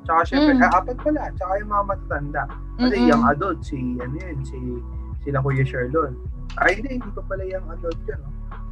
[0.06, 0.64] Tsaka syempre, Mm.
[0.64, 2.42] apat pala, tsaka yung mga matatanda.
[2.80, 3.10] Kasi Mm-mm.
[3.10, 4.56] young adult, si, ano yun, si,
[5.20, 6.16] sila Kuya Sherlon.
[6.56, 8.20] Ay, hindi, hindi pa pala young adult yun.
[8.24, 8.30] No?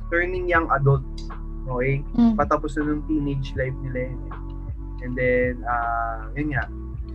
[0.09, 1.05] Turning young adult.
[1.69, 2.01] Okay?
[2.17, 2.33] Mm.
[2.35, 4.21] Patapos na ng teenage life nila yun.
[4.25, 5.05] eh.
[5.05, 6.65] And then, ah, yun nga,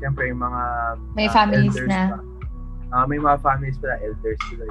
[0.03, 0.61] syempre yung mga
[1.15, 2.01] May ah, families na.
[2.11, 2.17] pa.
[2.91, 4.67] Ah, may mga families pala, elders sila.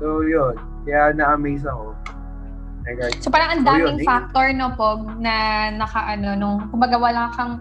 [0.00, 0.56] So, yun.
[0.82, 1.92] Kaya na-amaze ako.
[2.80, 4.06] Regard- So parang ang So, daming yun, eh.
[4.08, 5.34] factor no pog na
[5.70, 7.60] nakaano nung kumbaga wala kang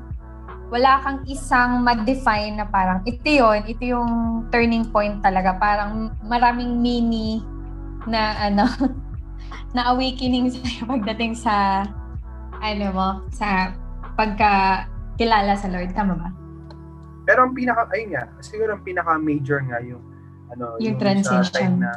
[0.69, 4.09] wala kang isang ma-define na parang ito yun, ito yung
[4.47, 5.59] turning point talaga.
[5.59, 7.43] Parang maraming mini
[8.07, 8.63] na ano
[9.75, 11.83] na awakening sa pagdating sa
[12.57, 13.75] ano mo, sa
[14.15, 15.91] pagka kilala sa Lord.
[15.91, 16.29] Tama ba?
[17.29, 20.01] Pero ang pinaka, ayun nga, siguro ang pinaka-major nga yung,
[20.49, 21.53] ano, Yung sa transition.
[21.53, 21.91] time na,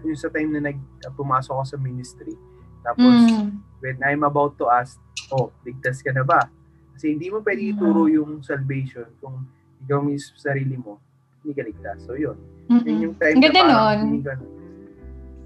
[0.00, 0.80] yung sa time na nag,
[1.12, 2.32] pumasok ako sa ministry.
[2.80, 3.60] Tapos, Mm.
[3.84, 4.96] when I'm about to ask,
[5.28, 6.48] oh, ligtas ka na ba?
[6.96, 9.44] Kasi hindi mo pwede ituro yung salvation kung
[9.84, 10.96] ikaw mismo sa sarili mo,
[11.44, 12.08] hindi ka ligtas.
[12.08, 12.40] So, yun.
[12.66, 12.98] Yun Mm-mm.
[13.04, 14.24] yung time ganda na parang nun.
[14.24, 14.32] ka,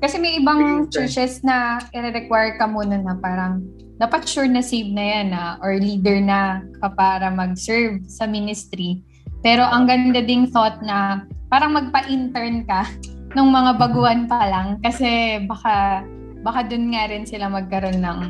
[0.01, 3.61] Kasi may ibang churches na i-require ka muna na parang
[4.01, 9.05] dapat sure na save na yan na or leader na ka para mag-serve sa ministry.
[9.45, 12.89] Pero ang ganda ding thought na parang magpa-intern ka
[13.37, 16.03] nung mga baguhan pa lang kasi baka
[16.41, 18.21] baka dun nga rin sila magkaroon ng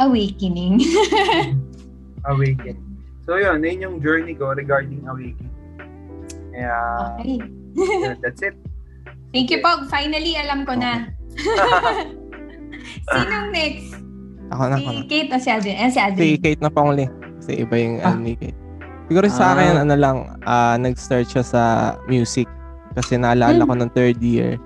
[0.00, 0.80] awakening.
[2.32, 2.80] awaken.
[3.28, 3.60] So, yun.
[3.60, 5.52] Yun yung journey ko regarding awakening.
[6.50, 6.74] Kaya,
[7.20, 7.38] okay.
[8.24, 8.56] that's it.
[9.36, 9.88] Thank you, Pog.
[9.92, 11.12] Finally, alam ko na.
[13.12, 14.11] Sinong next?
[14.52, 15.02] Ako na, Si ako na.
[15.02, 15.76] Kate o si Adrian?
[15.78, 16.38] Eh, si Si Adrian.
[16.38, 17.06] Kate na panguli.
[17.38, 18.06] Kasi iba yung Ah.
[18.06, 18.58] ano ni Kate.
[19.04, 19.82] Siguro sa akin, Ah.
[19.82, 21.62] ano lang, ah, nag-start siya sa
[22.06, 22.46] music.
[22.92, 23.66] Kasi naalala Hmm.
[23.66, 24.60] ko ng third year.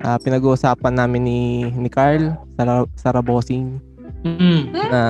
[0.00, 1.40] Ah, pinag-uusapan namin ni,
[1.72, 3.78] ni Carl, Sara, Sara Bossing,
[4.20, 4.62] Mm.
[4.84, 5.00] na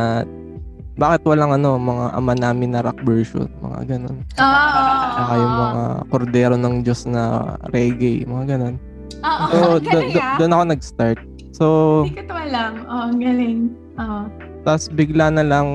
[0.95, 4.23] bakit walang ano, mga ama namin na rock version, mga ganun.
[4.37, 7.23] Ah, Saka yung mga kordero ng Diyos na
[7.69, 8.75] reggae, mga ganun.
[9.19, 10.37] Oo, So, ang do- galing do- ah.
[10.37, 11.19] doon ako nag-start.
[11.51, 11.65] So,
[12.03, 12.73] Hindi ko to alam.
[12.85, 13.59] Oo, ang galing.
[13.99, 14.21] Oo.
[14.65, 15.67] Tapos bigla na lang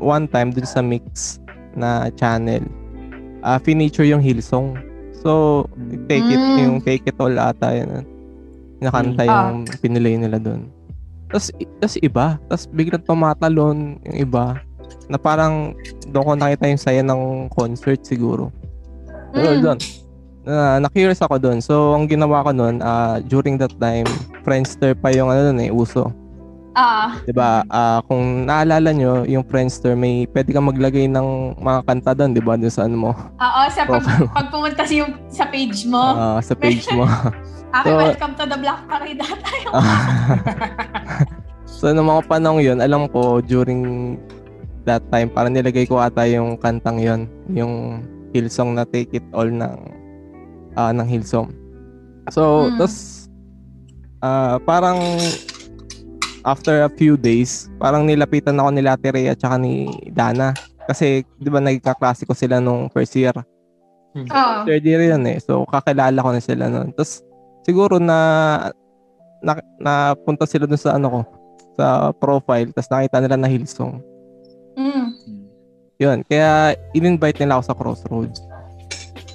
[0.00, 1.36] one time dun sa mix
[1.76, 2.64] na channel,
[3.44, 4.74] ah finiture yung Hillsong.
[5.18, 5.66] So,
[6.06, 6.58] take it, Mm.
[6.62, 8.06] yung take it all ata yun.
[8.78, 9.30] Nakanta Mm.
[9.30, 9.50] yung
[9.82, 10.70] pinilay nila dun.
[11.28, 11.50] Tapos,
[11.82, 12.38] tapos iba.
[12.46, 14.62] Tapos biglang tumatalon yung iba.
[15.10, 15.74] Na parang
[16.08, 18.48] doon ko nakita yung saya ng concert siguro.
[19.34, 19.60] So, Mm.
[19.60, 19.78] doon.
[20.48, 21.58] Na, na-curious ako doon.
[21.60, 24.08] So, ang ginawa ko noon, ah, during that time,
[24.46, 26.08] Friendster pa yung ano dun eh, uso.
[26.78, 27.66] Ah, 'di ba?
[27.66, 32.38] Ah, kung naalala nyo, yung Friendster may pwede kang maglagay ng mga kanta doon, 'di
[32.38, 32.54] ba?
[32.54, 35.98] Doon sa ano mo, oo, sa pag, pag pumunta sa, yung, sa page mo.
[35.98, 37.02] ah, sa page mo.
[37.74, 39.68] okay, so- welcome to the Black Parade tayo.
[41.82, 44.14] so, nung mga panahon 'yon, alam ko during
[44.86, 49.50] that time, parang nilagay ko ata yung kantang 'yon, yung Hillsong na Take It All
[49.50, 49.74] ng
[50.78, 51.50] ah ng Hillsong.
[52.30, 52.78] So, Mm.
[52.78, 53.26] tas
[54.22, 55.02] ah, parang
[56.48, 60.56] after a few days, parang nilapitan ako nila Ate Rhea at ni Dana.
[60.88, 63.36] Kasi, di ba, nagkaklase ko sila nung first year.
[64.16, 64.54] Oo.
[64.64, 65.36] Third year yun eh.
[65.36, 66.96] So, kakilala ko na sila nun.
[66.96, 67.20] Tapos,
[67.68, 68.72] siguro na,
[69.44, 71.20] na napunta sila dun sa ano ko,
[71.76, 72.72] sa profile.
[72.72, 74.00] Tapos nakita nila na Hillsong.
[74.80, 75.08] Mm.
[76.00, 76.18] Yun.
[76.24, 78.40] Kaya, in-invite nila ako sa Crossroads.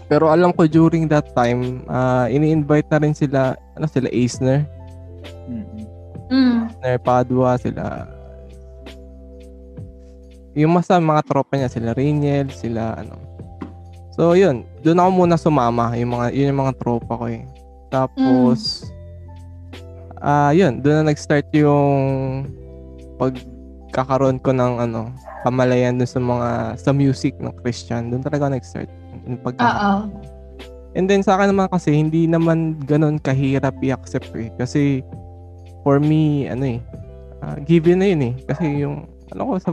[0.09, 4.65] Pero alam ko during that time, ah, ini-invite na rin sila, ano sila, Aisner.
[5.47, 5.72] Mm-mm.
[6.33, 6.73] Mm.
[6.73, 8.09] Aisner, Padua, sila
[10.53, 13.17] yung mas mga tropa niya, sila Rainiel, sila ano.
[14.13, 14.69] So, yun.
[14.85, 15.97] Doon ako muna sumama.
[15.97, 17.41] Yung mga, yun yung mga tropa ko eh.
[17.89, 18.85] Tapos,
[20.21, 20.77] ah yun.
[20.85, 21.93] Doon na nag-start yung
[23.17, 25.09] pagkakaroon ko ng ano,
[25.41, 28.13] kamalayan dun sa mga, sa music ng Christian.
[28.13, 28.89] Doon talaga ako nag-start.
[29.25, 29.65] Yung pagka.
[30.93, 34.53] And then sa akin naman kasi hindi naman ganun kahirap i-accept eh.
[34.61, 35.01] Kasi
[35.83, 36.79] for me, ano eh,
[37.39, 38.33] ah, given na yun eh.
[38.43, 39.71] Kasi yung, ano ko, sa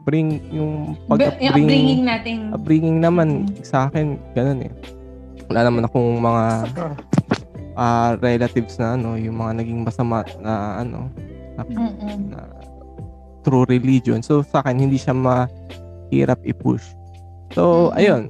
[0.00, 2.36] bring, yung Yung pag-upbringing, upbringing natin.
[2.54, 3.28] upbringing naman
[3.60, 4.72] sa akin, ganun eh.
[5.50, 6.44] Wala naman akong mga
[7.74, 11.10] ah, relatives na ano, yung mga naging masama na ano,
[11.54, 12.18] na, Mm-mm.
[12.30, 12.40] na
[13.42, 14.18] true religion.
[14.20, 16.84] So sa akin, hindi siya mahirap i-push.
[17.54, 17.96] So, Mhm.
[17.96, 18.22] ayun.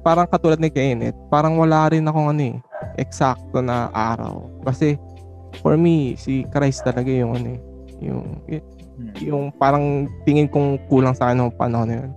[0.00, 2.56] Parang katulad ni Kenneth, parang wala rin akong ano eh,
[2.96, 4.46] eksakto na araw.
[4.62, 4.94] Kasi
[5.60, 7.60] for me, si Christ talaga yung ano eh,
[8.00, 8.24] yung,
[9.20, 12.10] yung parang tingin kong kulang sa akin ng panahon na yun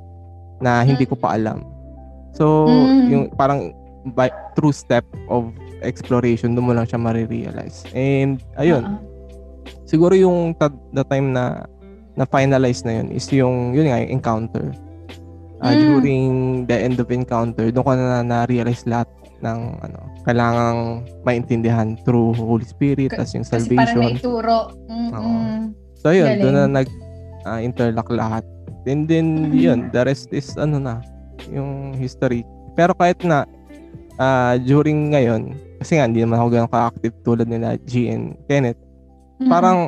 [0.60, 1.64] na hindi ko pa alam.
[2.36, 3.08] So, Mm.
[3.10, 3.72] yung parang
[4.12, 7.88] by, true step of exploration, doon mo lang siya marirealize.
[7.96, 9.00] And, ayun, Oo.
[9.88, 11.64] siguro yung ta- the time na
[12.14, 14.76] na finalize na yun is yung yun nga yung encounter
[15.60, 15.80] Ah, Mm.
[15.84, 16.32] during
[16.68, 19.08] the end of encounter doon ko na na-realize lahat
[19.40, 20.80] ng ano kailangang
[21.24, 24.60] maintindihan through Holy Spirit as yung Kasi parang salvation naituro.
[24.88, 25.72] Mm-mm.
[25.94, 26.88] so yun doon na nag
[27.44, 28.44] ah, interlock lahat
[28.84, 29.56] and then Mhm.
[29.56, 31.00] yun the rest is ano na
[31.48, 33.48] yung history pero kahit na
[34.16, 38.80] ah, during ngayon kasi nga hindi naman ako ganun ka-active tulad nila G and Kenneth
[39.40, 39.48] Mm-mm.
[39.48, 39.88] parang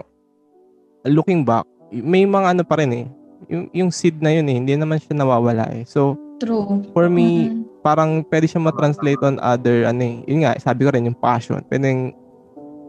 [1.04, 3.06] looking back, may mga ano pa rin eh.
[3.50, 5.82] Yung, yung seed na yun eh, hindi naman siya nawawala eh.
[5.84, 6.82] So, True.
[6.92, 7.62] for me, Mm-mm.
[7.86, 10.26] parang pwede siya ma-translate on other, ano eh.
[10.26, 11.62] Yun nga, sabi ko rin, yung passion.
[11.70, 12.18] Pwede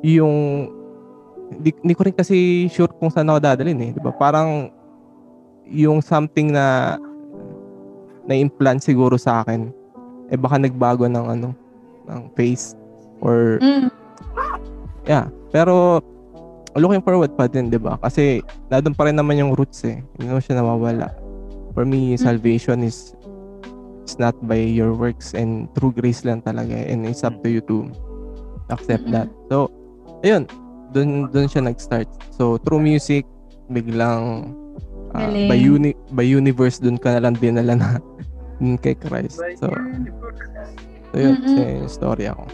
[0.00, 0.36] yung,
[1.60, 3.90] di, di ko rin kasi sure kung saan ako dadalhin eh.
[3.92, 4.08] Di ba?
[4.10, 4.72] Parang,
[5.68, 6.96] yung something na
[8.24, 9.68] na-implant siguro sa akin,
[10.28, 11.48] eh baka nagbago ng ano,
[12.08, 12.72] ng face
[13.20, 13.90] or Mm.
[15.02, 15.26] Yeah.
[15.50, 15.98] Pero
[16.74, 17.98] looking forward pa din, 'di ba?
[17.98, 18.38] Kasi
[18.70, 19.98] nandun pa rin naman yung roots eh.
[20.14, 21.10] Hindi naman siya nawawala.
[21.74, 22.22] For me, Mm.
[22.22, 23.12] salvation is
[24.04, 27.62] is not by your works and through grace lang talaga and it's up to you
[27.66, 27.86] to
[28.70, 29.14] accept Mm-mm.
[29.14, 29.28] that.
[29.50, 29.70] So,
[30.22, 30.46] ayun,
[30.92, 32.08] dun dun siya nag-start.
[32.34, 33.26] So, through music,
[33.70, 34.54] biglang
[35.12, 35.48] Galing.
[35.48, 37.88] by uni by universe dun ka na lang dinala na
[38.60, 39.40] dun kay Christ.
[39.60, 39.68] So,
[41.12, 42.46] so yun, yung story ako.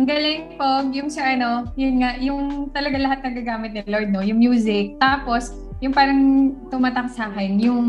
[0.00, 4.24] Ang galing po, yung sa ano, yun nga, yung talaga lahat nagagamit ni Lord, no?
[4.24, 4.96] Yung music.
[4.96, 5.52] Tapos,
[5.84, 7.84] yung parang tumatak sa akin, yung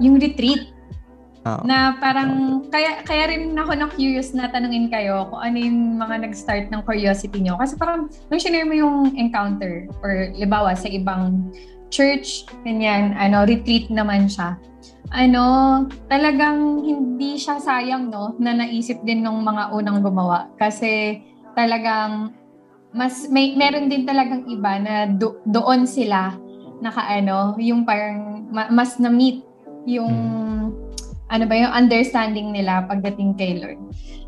[0.00, 0.71] yung retreat.
[1.42, 1.58] Ah.
[1.66, 6.14] Na parang, kaya kaya rin ako na curious na tanungin kayo kung ano yung mga
[6.28, 7.58] nag-start ng curiosity nyo.
[7.58, 11.50] Kasi parang, nung sinare mo yung encounter, or libawa sa ibang
[11.90, 14.54] church, ganyan, ano, retreat naman siya.
[15.10, 15.44] Ano,
[16.06, 20.46] talagang hindi siya sayang, no, na naisip din ng mga unang gumawa.
[20.56, 21.20] Kasi
[21.58, 22.32] talagang
[22.92, 26.36] mas may meron din talagang iba na do, doon sila
[26.82, 29.46] nakaano, yung parang ma- mas na-meet
[29.86, 30.12] yung
[31.32, 33.80] ano ba yung understanding nila pagdating kay Lord.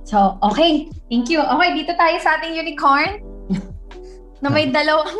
[0.04, 0.88] So, okay.
[1.06, 1.38] Thank you.
[1.38, 3.20] Okay, dito tayo sa ating unicorn
[4.42, 5.12] na may dalawang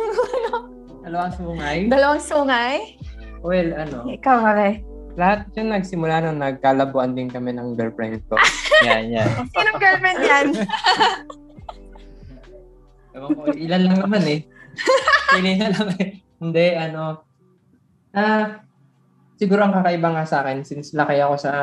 [1.01, 1.77] Dalawang sungay.
[1.85, 2.97] dalawang sungay.
[3.39, 4.81] Well, ano, Ikaw, Mare.
[5.15, 8.35] lahat yun nagsimula nung nagkalabuan din kami ng girlfriend ko.
[8.83, 9.29] Yan, yan.
[9.47, 10.47] Sinong girlfriend yan?
[13.15, 14.39] Ewan ko, ilan lang naman eh.
[15.31, 16.09] Pili na lang eh.
[16.35, 17.23] Hindi, ano,
[18.11, 18.59] ah,
[19.35, 21.53] siguro ang kakaiba nga sa akin, since laki ako sa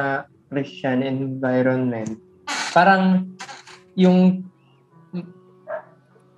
[0.53, 2.21] Christian environment,
[2.77, 3.33] parang
[3.97, 4.45] yung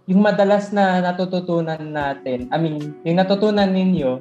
[0.05, 4.21] yung madalas na natututunan natin, I mean, yung natutunan ninyo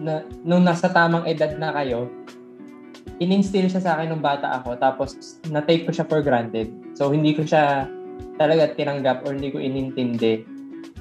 [0.00, 2.08] na nung nasa tamang edad na kayo,
[3.20, 6.72] in-instill siya sa akin nung bata ako, tapos na-take ko siya for granted.
[6.96, 7.84] So, hindi ko siya
[8.40, 10.48] talaga tinanggap or hindi ko inintindi.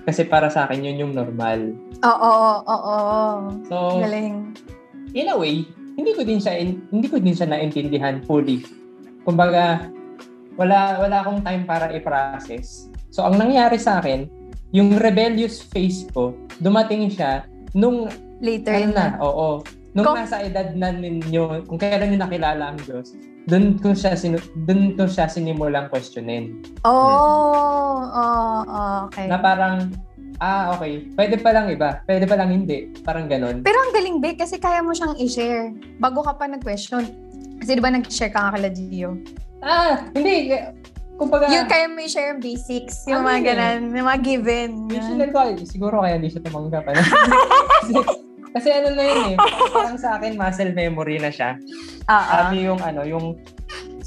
[0.03, 1.72] Kasi para sa akin, yun yung normal.
[2.03, 2.32] Oo,
[2.68, 3.20] oo, oo.
[3.72, 4.51] So, Galing.
[5.14, 8.64] In a way, hindi ko din siya in- hindi ko din siya naintindihan fully.
[9.24, 9.89] Kumbaga,
[10.55, 12.88] wala wala akong time para i-process.
[13.10, 14.28] So ang nangyari sa akin,
[14.70, 18.07] yung rebellious phase ko, dumating siya nung
[18.39, 19.20] Later ano na, na.
[19.20, 19.49] oo.
[19.91, 23.18] Nung Kung- nasa edad na ninyo, kung kailan niyo nakilala ang Diyos,
[23.49, 26.62] doon ko siya sinu- doon ko siya sinimulang questionin.
[26.86, 29.26] Oh, oh, oh, okay.
[29.26, 29.89] Na parang
[30.39, 31.05] ah, okay.
[31.15, 32.01] Pwede pa lang iba.
[32.03, 32.91] Pwede pa lang hindi.
[33.03, 33.61] Parang ganon.
[33.63, 37.05] Pero ang galing, Be, kasi kaya mo siyang i-share bago ka pa nag-question.
[37.59, 39.19] Kasi di ba nag-share ka nga kala Gio?
[39.59, 40.55] Ah, hindi.
[41.19, 43.47] Kumbaga, Yung kaya mo i-share yung basics, yung Ano mga yun?
[43.51, 44.69] ganan, yung mga given.
[44.87, 46.87] Yung sinend ko, siguro kaya hindi siya tumanggap.
[46.87, 46.99] Ano?
[48.55, 49.35] kasi, ano na yun eh.
[49.75, 51.59] Parang sa akin, muscle memory na siya.
[52.07, 52.23] Ah, ah.
[52.47, 53.35] Sabi yung ano, yung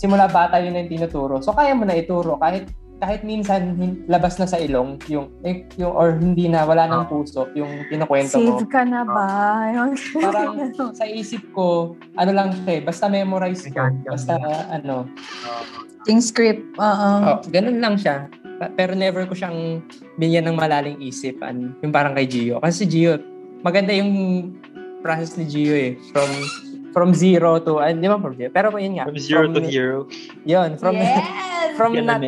[0.02, 1.38] simula bata yun yung tinuturo.
[1.38, 2.66] So kaya mo na ituro kahit
[3.02, 3.74] kahit minsan
[4.06, 8.38] labas na sa ilong yung eh, yung or hindi na wala nang puso yung kinukwento
[8.38, 8.62] mo.
[8.62, 9.26] Save ka na ba?
[9.74, 10.54] Yung- Parang
[10.94, 15.10] sa isip ko, ano lang siya, eh, basta memorize ko, basta uh, ano,
[16.06, 16.62] Yung script.
[16.78, 17.10] Oo.
[17.26, 18.30] oh, ganun lang siya.
[18.78, 19.82] Pero never ko siyang
[20.14, 22.62] binigyan ng malaling isipan, yung parang kay Gio.
[22.62, 23.18] Kasi si Gio,
[23.66, 24.10] maganda yung
[25.02, 26.30] process ni Gio eh, from
[26.92, 28.52] from zero to, ah, di ba from zero?
[28.52, 29.08] Pero yun nga.
[29.08, 30.06] From zero to hero.
[30.44, 31.24] Yun, from yes!
[31.78, 32.20] from Yan not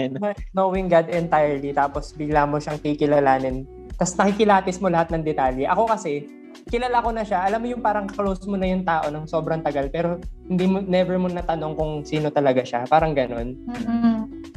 [0.57, 5.71] knowing God entirely tapos bigla mo siyang kikilalanin tapos nakikilatis mo lahat ng detalye.
[5.71, 6.27] Ako kasi,
[6.67, 7.47] kilala ko na siya.
[7.47, 10.19] Alam mo yung parang close mo na yung tao ng sobrang tagal pero
[10.51, 12.87] hindi mo never mo natanong kung sino talaga siya.
[12.91, 13.55] Parang ganun.
[13.71, 14.15] Mm-mm.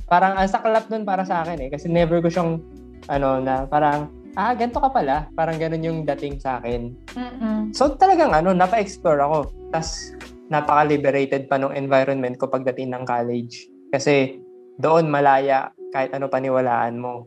[0.09, 2.63] Parang ang saklap nun para sa akin eh kasi never ko siyang
[3.07, 5.25] ano na parang ah ganito ka pala.
[5.33, 6.93] Parang ganun yung dating sa akin.
[7.17, 7.73] Mm-mm.
[7.73, 9.37] So talagang ano, napa-explore ako.
[9.73, 10.13] Tapos
[10.53, 13.65] napaka-liberated pa nung environment ko pagdating ng college.
[13.89, 14.37] Kasi
[14.77, 17.25] doon malaya kahit ano paniwalaan mo.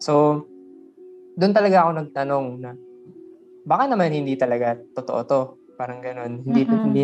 [0.00, 0.46] So,
[1.36, 2.72] doon talaga ako nagtanong na
[3.68, 5.40] baka naman hindi talaga totoo to.
[5.76, 6.40] Parang ganun.
[6.44, 6.82] Hindi, Mm-mm.
[6.88, 7.02] hindi,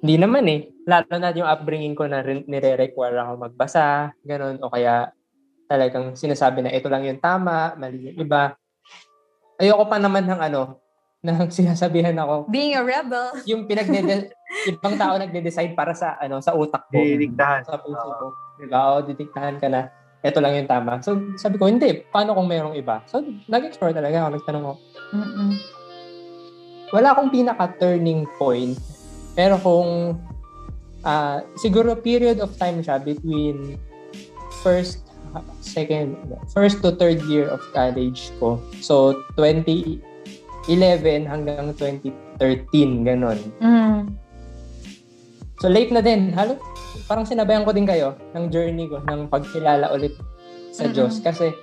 [0.00, 0.60] hindi naman eh.
[0.88, 4.56] Lalo na yung upbringing ko na nire-require ako magbasa, ganun.
[4.64, 5.12] O kaya
[5.66, 8.54] talagang sinasabi na ito lang yung tama, mali yung iba.
[9.58, 10.78] Ayoko pa naman ng ano,
[11.24, 13.32] nang sinasabihan ako, Being a rebel.
[13.48, 14.28] yung pinagde
[14.70, 17.00] ibang tao nagde-decide para sa ano sa utak ko.
[17.00, 17.64] Didiktahan.
[17.64, 18.26] Sa puso ko.
[18.60, 18.80] Diba?
[18.94, 19.88] O, didiktahan ka na.
[20.24, 21.04] Ito lang yung tama.
[21.04, 22.00] So, sabi ko, hindi.
[22.08, 23.04] Paano kung mayroong iba?
[23.08, 24.28] So, nag-explore talaga ako.
[24.40, 24.74] Nagtanong ako.
[25.16, 25.50] Mm-mm.
[26.94, 28.78] Wala akong pinaka-turning point.
[29.34, 30.16] Pero kung
[31.04, 33.76] ah siguro period of time siya between
[34.64, 35.04] first
[35.60, 36.14] second
[36.52, 38.60] first to third year of college ko.
[38.78, 40.00] So 2011
[41.26, 43.38] hanggang 2013 ganon.
[43.58, 44.14] Mm.
[45.62, 46.34] So late na din.
[46.34, 46.60] Halo,
[47.08, 50.12] parang sinabayan ko din kayo ng journey ko ng pagkilala ulit
[50.74, 50.94] sa Mm-mm.
[50.94, 51.54] Diyos kasi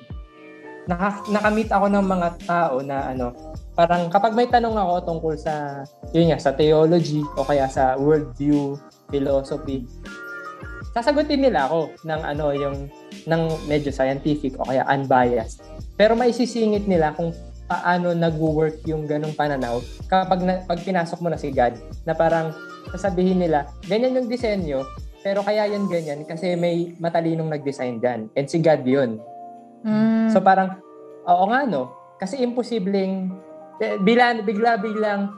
[0.88, 3.36] naka, nakamit ako ng mga tao na ano,
[3.76, 8.80] parang kapag may tanong ako tungkol sa yun nga, sa theology o kaya sa worldview,
[9.12, 9.86] philosophy,
[10.96, 12.78] sasagutin nila ako ng ano yung
[13.28, 15.62] ng medyo scientific o kaya unbiased.
[15.95, 17.36] Pero maisisingit nila kung
[17.72, 19.80] paano nag-work yung ganong pananaw
[20.12, 22.51] kapag na, pag pinasok mo na si God na parang
[22.91, 24.84] sasabihin nila, ganyan yung disenyo,
[25.24, 28.28] pero kaya yan ganyan kasi may matalinong nag-design dyan.
[28.36, 29.24] And si God yun.
[29.88, 30.36] Mm.
[30.36, 30.84] So parang,
[31.24, 33.32] oo nga no, kasi imposibleng,
[33.80, 35.32] eh, bila, bigla biglang,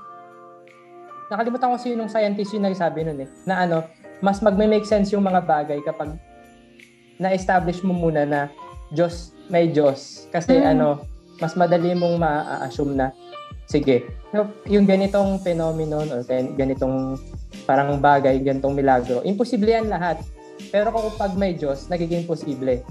[1.29, 3.77] nakalimutan ko sino yung scientist yung nagsabi nun eh, na ano,
[4.23, 6.17] mas magme-make sense yung mga bagay kapag
[7.23, 8.41] na-establish mo muna na
[8.91, 10.27] Diyos, may Diyos.
[10.29, 10.71] Kasi Mm.
[10.75, 10.87] ano,
[11.39, 13.15] mas madali mong ma-assume na,
[13.65, 14.03] sige,
[14.35, 17.15] no, yung ganitong phenomenon or gan- ganitong
[17.63, 20.19] parang bagay, ganitong milagro, imposible yan lahat.
[20.69, 22.83] Pero kung pag may Diyos, nagiging posible.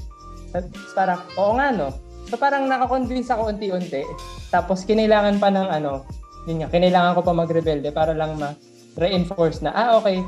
[0.50, 1.88] Tapos parang, oo nga no.
[2.28, 4.02] So parang nakakonvince ako unti-unti.
[4.48, 6.02] Tapos kinailangan pa ng ano,
[6.48, 10.24] yun nga, kinailangan ko pa magrebelde para lang ma-reinforce na, ah okay,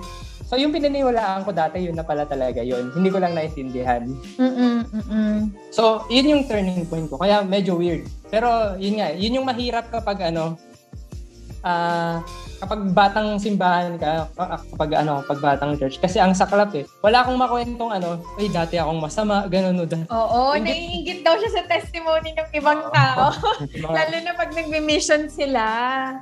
[0.55, 2.95] So yung pinaniwalaan ko dati, yun na pala talaga yun.
[2.95, 4.07] Hindi ko lang naintindihan.
[4.39, 4.87] Mm-mm.
[4.87, 5.51] Mm-mm.
[5.75, 7.19] So, yun yung turning point ko.
[7.19, 8.07] Kaya medyo weird.
[8.31, 10.55] Pero yun nga, yun yung mahirap kapag ano,
[11.67, 12.23] ah
[12.59, 15.99] kapag batang simbahan ka, ka- kapag ano, kapag batang church.
[15.99, 16.85] Kasi ang saklap eh.
[17.01, 20.07] Wala akong makwentong ano, ay dati akong masama, ganun o dati.
[20.09, 23.35] Oo, Ingit- naiingit daw siya sa testimony ng ibang tao.
[23.97, 25.65] Lalo na pag nagme-mission sila.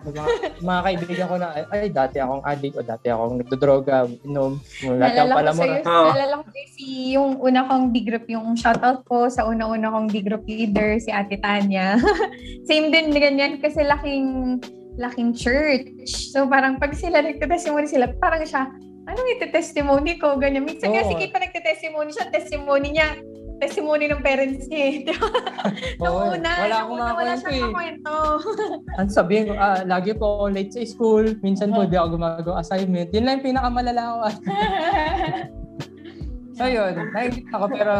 [0.02, 0.24] mga,
[0.60, 5.40] mga kaibigan ko na, ay, ay, dati akong addict o dati akong nagdodroga, inom, Naalala
[5.52, 6.04] ko sa'yo, Oo.
[6.12, 10.44] naalala ko sa'yo si yung una kong B-group, yung shoutout ko sa una-una kong B-group
[10.46, 11.96] leader, si Ate Tanya.
[12.68, 14.58] Same din ganyan kasi laking
[15.00, 16.32] laking church.
[16.32, 18.68] So parang pag sila nagte-testimony sila, parang siya,
[19.08, 20.36] anong ite-testimony ko?
[20.36, 20.68] Ganyan.
[20.68, 20.96] Minsan Oo.
[20.96, 23.08] kasi kita nagte-testimony siya, testimony niya,
[23.62, 24.82] testimony ng parents niya.
[24.82, 24.94] eh.
[25.06, 25.28] Di ba?
[26.04, 27.62] Oo, una, wala akong una, wala siyang eh.
[27.62, 28.14] makwento.
[29.00, 31.24] Ang sabihin ko, ah, lagi po ako late sa school.
[31.40, 33.14] Minsan po di ako gumagawa assignment.
[33.14, 34.16] Yun lang yung pinakamalala ko.
[36.52, 37.94] so yun, naingit ako pero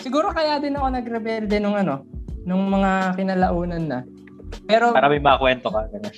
[0.00, 2.06] siguro kaya din ako nagrebelde nung ano,
[2.48, 4.00] nung mga kinalaunan na.
[4.64, 5.88] Pero, Para may makwento ka.
[5.88, 6.14] Ganun.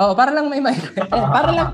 [0.00, 1.68] oh, para lang may may eh, para lang.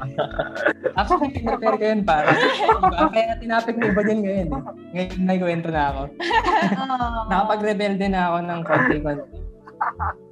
[0.98, 2.28] Ako kung prepare ko yun para.
[2.34, 3.08] Diba?
[3.08, 4.48] Kaya tinapik mo iba din ngayon.
[4.50, 4.60] Eh.
[4.92, 6.00] Ngayon may kwento na ako.
[6.82, 7.08] Oo.
[7.30, 9.26] Nakapag-rebelde na ako ng konti-konti.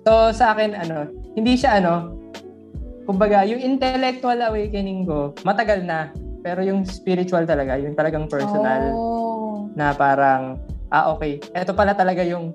[0.02, 1.06] So, sa akin, ano,
[1.38, 2.18] hindi siya, ano,
[3.06, 6.10] kumbaga, yung intellectual awakening ko, matagal na.
[6.42, 9.70] Pero yung spiritual talaga, yung talagang personal, Oh.
[9.78, 10.58] na parang,
[10.90, 12.50] ah, okay, eto pala talaga yung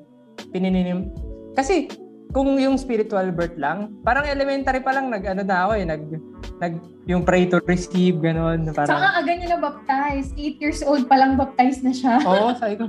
[0.52, 1.12] pinininim.
[1.56, 1.88] Kasi,
[2.32, 6.04] kung yung spiritual birth lang, parang elementary pa lang nag ano na ako eh, nag
[6.64, 6.74] nag
[7.06, 10.32] yung pray to receive ganon, parang Saka aga niya na baptize.
[10.40, 12.24] 8 years old pa lang baptize na siya.
[12.24, 12.88] Oo, sabi ko.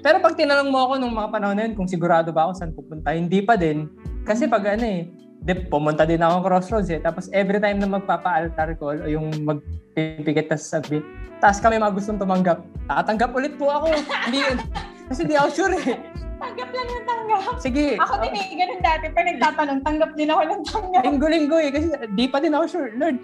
[0.00, 2.72] Pero pag tinanong mo ako nung mga panahon na yun, kung sigurado ba ako saan
[2.72, 3.90] pupunta, hindi pa din.
[4.24, 5.10] Kasi pag ano eh,
[5.42, 7.02] di, pumunta din ako crossroads eh.
[7.02, 11.02] Tapos every time na magpapa-altar call, o yung magpipikit tas sabi,
[11.42, 12.62] taas kami mga gustong tumanggap.
[12.86, 13.90] Tatanggap ulit po ako.
[14.30, 14.40] hindi,
[15.10, 16.25] kasi di ako sure eh.
[16.36, 17.56] Tanggap lang ng tanggap.
[17.60, 17.88] Sige.
[17.96, 19.04] Ako din eh, ganun dati.
[19.08, 21.02] Pag nagtatanong, tanggap din ako ng tanggap.
[21.04, 21.70] Linggo-linggo eh.
[21.72, 22.90] Kasi di pa din ako sure.
[22.96, 23.16] Lord,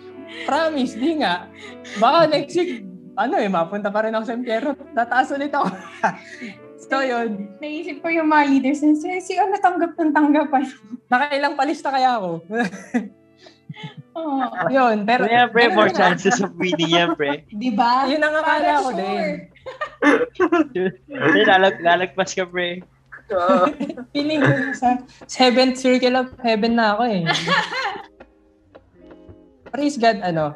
[0.48, 1.46] promise, di nga.
[2.00, 2.88] Baka next week,
[3.20, 4.72] ano eh, mapunta pa rin ako sa impyerno.
[4.96, 5.68] Tataas ulit ako.
[6.88, 10.64] so yun, Naisip ko yung mga leaders si, si ano tanggap ng tanggapan.
[11.12, 12.40] nakailang palista kaya ako.
[14.12, 14.44] Oo.
[14.68, 15.24] yun, pero...
[15.24, 17.48] Kaya, pre, more chances of winning yan, pre.
[17.48, 18.04] Di ba?
[18.04, 19.48] Yun ang akala ko din.
[20.36, 20.92] sure.
[21.08, 22.84] Hindi, lalag, lalagpas ka, pre.
[23.31, 23.70] Ah,
[24.11, 24.99] Feeling ko sa
[25.31, 27.23] seventh circle of heaven na ako eh.
[29.73, 30.53] Praise God, ano,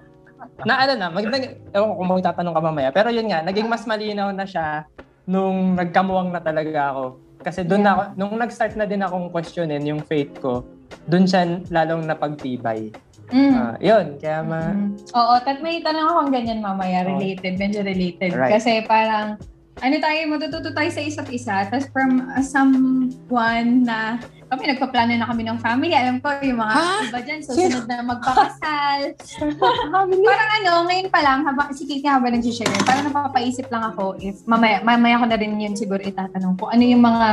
[0.65, 3.69] na ano na, mag, nag, ewan ko kung magtatanong ka mamaya, pero yun nga, naging
[3.69, 4.85] mas malinaw na siya
[5.25, 7.05] nung nagkamuwang na talaga ako.
[7.41, 10.65] Kasi doon na ako, nung nag-start na din akong questionin yung faith ko,
[11.07, 12.91] doon siya lalong napagtibay.
[13.31, 13.55] Mm.
[13.59, 14.71] Ah, yun, kaya ma...
[14.71, 14.95] Mm.
[15.15, 18.31] Oo, tat may tanong akong ganyan mamaya, related, medyo related.
[18.35, 18.55] Right.
[18.55, 19.39] Kasi parang,
[19.77, 21.69] ano tayo, matututo tayo sa isa't isa.
[21.69, 24.17] Tapos from uh, someone na,
[24.49, 25.93] kami nagpaplano na kami ng family.
[25.93, 26.89] Alam ko, yung mga Ha?
[27.13, 29.01] iba dyan, susunod na magpakasal.
[29.61, 34.41] parang ano, ngayon pa lang, habang, si Kiki habang nag-share, parang napapaisip lang ako if,
[34.49, 37.29] mamaya, mamaya ko na rin yun siguro itatanong ko, ano yung mga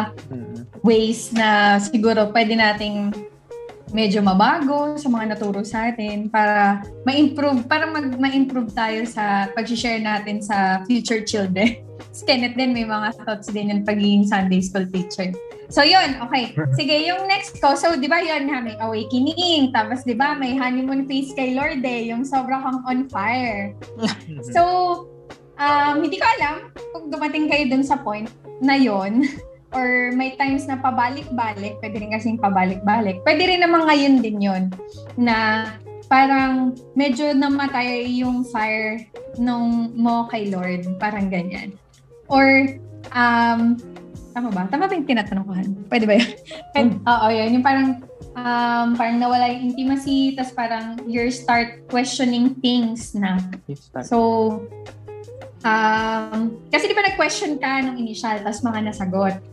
[0.83, 3.13] ways na siguro pwede nating
[3.93, 10.01] medyo mabago sa mga naturo sa atin para ma-improve, para mag, ma-improve tayo sa pag-share
[10.01, 11.79] natin sa future children.
[12.13, 15.33] Si Kenneth din, may mga thoughts din yung pagiging Sunday school teacher.
[15.73, 16.53] So yun, okay.
[16.77, 20.53] Sige, yung next ko, so di ba yun nga, may awakening, tapos di ba may
[20.53, 23.73] honeymoon phase kay Lord eh, yung sobra kang on fire.
[24.53, 24.61] So,
[25.57, 28.29] um, hindi ko alam kung dumating kayo dun sa point
[28.61, 29.25] na yon
[29.73, 33.25] or may times na pabalik-balik, pwede rin kasing pabalik-balik.
[33.25, 34.63] Pwede rin naman ngayon din yon
[35.17, 35.69] na
[36.07, 39.01] parang medyo namatay yung fire
[39.41, 40.85] nung mo kay Lord.
[41.01, 41.73] Parang ganyan.
[42.29, 42.69] Or,
[43.17, 43.81] um,
[44.33, 44.69] tama ba?
[44.69, 45.53] Tama ba yung tinatanong ko?
[45.89, 46.29] Pwede ba yun?
[46.73, 47.49] Pwede, Oo, yun.
[47.57, 48.01] Yung parang,
[48.37, 53.41] um, parang nawala yung intimacy, tapos parang you start questioning things na.
[54.05, 54.17] So,
[55.65, 59.52] um, kasi di ba nag-question ka nung initial, tapos mga nasagot.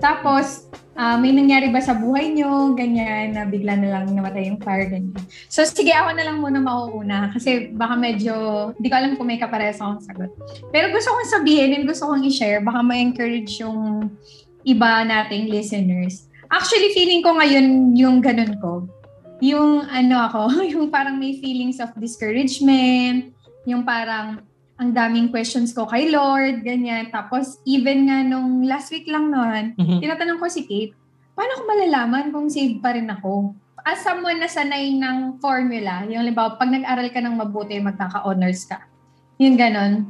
[0.00, 4.58] Tapos, ah, may nangyari ba sa buhay nyo, ganyan, na bigla na lang namatay yung
[4.58, 5.12] fire, ganyan.
[5.52, 8.34] So, sige, ako na lang muna mauuna kasi baka medyo,
[8.80, 10.32] hindi ko alam kung may kapares akong sagot.
[10.72, 14.08] Pero gusto kong sabihin and gusto kong i-share, baka ma-encourage yung
[14.64, 16.26] iba nating listeners.
[16.50, 18.72] Actually, feeling ko ngayon yung ganun ko.
[19.44, 20.42] Yung ano ako,
[20.72, 23.36] yung parang may feelings of discouragement,
[23.68, 24.40] yung parang
[24.80, 27.12] ang daming questions ko kay Lord, ganyan.
[27.12, 30.00] Tapos, even nga nung last week lang noon, Mhm.
[30.00, 30.96] tinatanong ko si Kate,
[31.36, 33.52] paano ko malalaman kung saved pa rin ako?
[33.84, 38.80] As someone na sanay ng formula, yung halimbawa, pag nag-aral ka ng mabuti, magkaka-honors ka.
[39.36, 40.08] Yung ganon.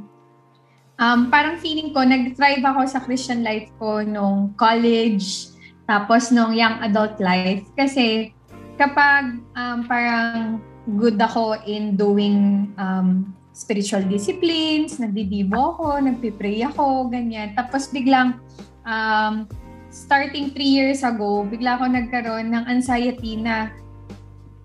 [1.03, 5.51] Um, parang feeling ko, nag-thrive ako sa Christian life ko nung college,
[5.91, 7.67] tapos nung young adult life.
[7.75, 8.31] Kasi
[8.79, 10.63] kapag um, parang
[10.95, 17.53] good ako in doing um, spiritual disciplines, nagdidibo ako, nagpipray ako, ganyan.
[17.53, 18.41] Tapos biglang,
[18.89, 19.45] um,
[19.93, 23.69] starting three years ago, bigla ako nagkaroon ng anxiety na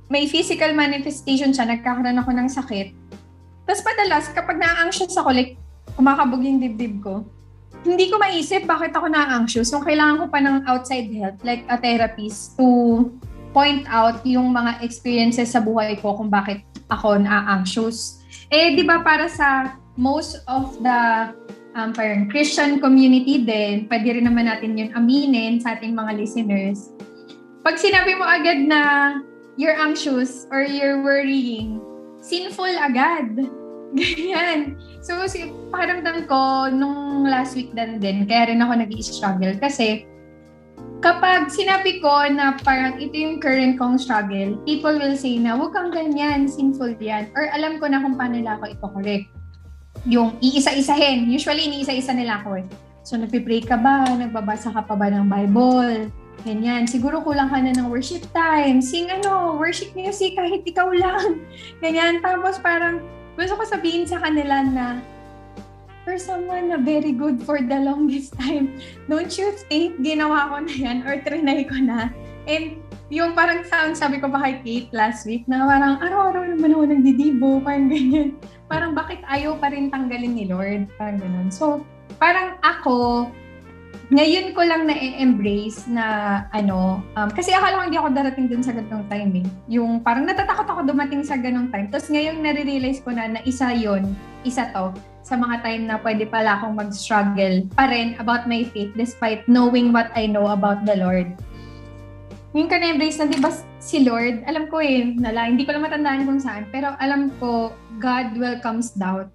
[0.08, 2.96] may physical manifestation siya, nagkakaroon ako ng sakit.
[3.68, 5.60] Tapos padalas, kapag na-anxious ako, like,
[6.00, 7.28] kumakabog yung dibdib ko,
[7.84, 9.70] hindi ko maisip bakit ako na-anxious.
[9.70, 13.10] So, kailangan ko pa ng outside help, like a therapist, to
[13.52, 18.25] point out yung mga experiences sa buhay ko kung bakit ako na-anxious.
[18.54, 21.32] Eh, di ba para sa most of the
[21.76, 26.92] um, parang Christian community din, pwede rin naman natin yun aminin sa ating mga listeners.
[27.66, 28.82] Pag sinabi mo agad na
[29.58, 31.82] you're anxious or you're worrying,
[32.22, 33.50] sinful agad.
[33.96, 34.76] Ganyan.
[35.00, 40.04] So, si, pakiramdam ko, nung last week din din, kaya rin ako nag struggle kasi
[41.04, 45.76] kapag sinabi ko na parang ito yung current kong struggle, people will say na, huwag
[45.76, 47.32] kang ganyan, sinful yan.
[47.36, 49.28] Or alam ko na kung paano nila ako ito-correct.
[50.06, 51.28] Yung iisa-isahin.
[51.32, 52.66] Usually, iniisa-isa nila ako eh.
[53.06, 54.06] So, nagpipray ka ba?
[54.18, 56.10] Nagbabasa ka pa ba ng Bible?
[56.46, 56.86] Ganyan.
[56.86, 58.84] Siguro kulang ka na ng worship time.
[58.84, 61.42] Sing ano, worship music kahit ikaw lang.
[61.84, 62.22] Ganyan.
[62.22, 63.02] Tapos parang
[63.34, 64.86] gusto ko sabihin sa kanila na
[66.06, 68.78] for someone na very good for the longest time,
[69.10, 72.14] don't you think ginawa ko na yan or trinay ko na
[72.46, 72.78] And
[73.10, 76.84] yung parang sound, sabi ko ba kay Kate last week, na parang araw-araw naman ako
[76.90, 78.38] nagdidibo, parang ganyan.
[78.66, 80.90] Parang bakit ayaw pa rin tanggalin ni Lord?
[80.98, 81.54] Parang ganun.
[81.54, 81.86] So,
[82.18, 83.30] parang ako,
[84.10, 86.06] ngayon ko lang na-embrace na
[86.50, 89.48] ano, um, kasi akala ko hindi ako darating dun sa ganong time eh.
[89.78, 91.94] Yung parang natatakot ako dumating sa ganong time.
[91.94, 94.90] Tapos ngayon nare-realize ko na na isa yon isa to
[95.26, 99.90] sa mga time na pwede pala akong mag-struggle pa rin about my faith despite knowing
[99.90, 101.34] what I know about the Lord.
[102.54, 103.50] Ngayon ka na-embrace na, di ba
[103.82, 107.74] si Lord, alam ko eh, nala, hindi ko lang matandaan kung saan, pero alam ko,
[107.98, 109.34] God welcomes doubt.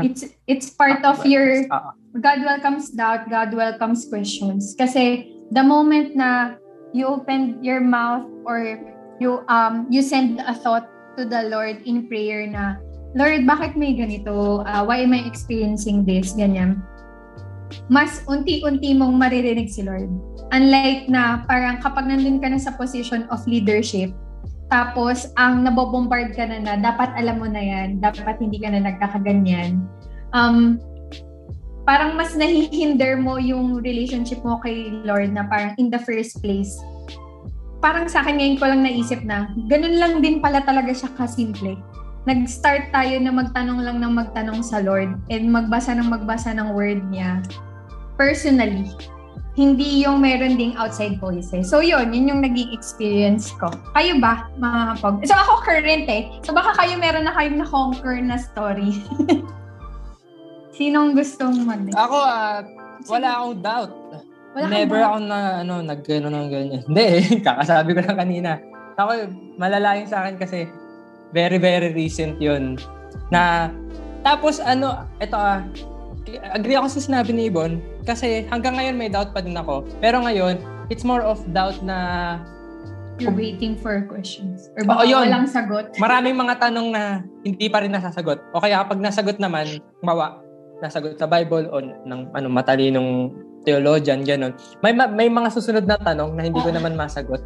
[0.00, 4.72] It's it's part of your Ah, God welcomes doubt, God welcomes questions.
[4.72, 6.56] Kasi the moment na
[6.96, 8.80] you open your mouth or
[9.20, 10.88] you um you send a thought
[11.20, 12.80] to the Lord in prayer na
[13.12, 14.64] Lord, bakit may ganito?
[14.64, 16.32] Uh, why am I experiencing this?
[16.32, 16.80] Ganyan.
[17.88, 20.08] Mas unti-unti mong maririnig si Lord.
[20.52, 24.12] Unlike na parang kapag nandun ka na sa position of leadership,
[24.72, 28.80] tapos ang nabobombard ka na na, dapat alam mo na yan, dapat hindi ka na
[28.80, 29.84] nagkakaganyan.
[30.32, 30.80] Um,
[31.84, 36.72] parang mas nahihinder mo yung relationship mo kay Lord na parang in the first place.
[37.84, 41.76] Parang sa akin ngayon ko lang naisip na, ganun lang din pala talaga siya kasimple.
[42.22, 47.02] Nag-start tayo na magtanong lang ng magtanong sa Lord and magbasa ng magbasa ng word
[47.10, 47.42] niya
[48.14, 48.86] personally.
[49.52, 51.68] Hindi yung meron ding outside voices.
[51.68, 53.68] So yun, yun yung naging experience ko.
[53.92, 55.20] Kayo ba, mga pog?
[55.28, 56.30] So ako current eh.
[56.46, 59.02] So baka kayo meron na kayong na-conquer na story.
[60.78, 62.64] Sinong gustong mag Ako, ah,
[63.10, 63.92] wala akong doubt.
[64.56, 65.08] Wala Never doubt?
[65.10, 66.82] ako na, ano, nag-ano ng ganyan.
[66.88, 68.50] Hindi eh, kakasabi ko lang kanina.
[68.96, 69.10] Ako,
[69.60, 70.64] malalaking sa akin kasi
[71.32, 72.78] very, very recent yun.
[73.32, 73.72] Na,
[74.22, 75.64] tapos ano, ito ah,
[76.54, 79.82] agree ako sa sinabi ni Ibon kasi hanggang ngayon may doubt pa din ako.
[79.98, 80.60] Pero ngayon,
[80.92, 82.38] it's more of doubt na
[83.20, 84.72] You're waiting for questions.
[84.74, 85.28] Or baka yun.
[85.28, 85.92] walang sagot.
[86.04, 88.40] maraming mga tanong na hindi pa rin nasasagot.
[88.56, 90.40] O kaya kapag nasagot naman, bawa,
[90.80, 93.30] nasagot sa Bible o ng ano, matalinong
[93.62, 94.52] theologian, gano'n.
[94.82, 97.38] May, ma- may mga susunod na tanong na hindi ko naman masagot.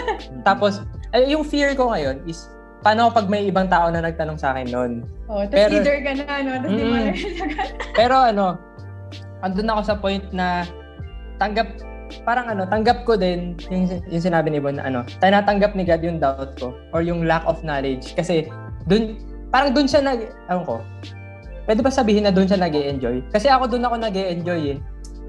[0.48, 2.46] Tapos, eh, yung fear ko ngayon is,
[2.84, 4.92] paano pag may ibang tao na nagtanong sa akin noon?
[5.26, 6.52] Oh, tapos Pero- leader ka na, no?
[6.60, 7.08] Tapos Mm.
[7.98, 8.46] Pero ano,
[9.40, 10.68] andun ako sa point na
[11.40, 11.80] tanggap,
[12.28, 16.04] parang ano, tanggap ko din yung, yung sinabi ni Bon na ano, tinatanggap ni God
[16.04, 18.12] yung doubt ko or yung lack of knowledge.
[18.12, 18.44] Kasi
[18.84, 19.16] dun,
[19.48, 20.20] parang dun siya nag,
[20.52, 20.84] ewan ko,
[21.64, 24.78] pwede ba sabihin na dun siya nag enjoy Kasi ako dun ako nag enjoy eh.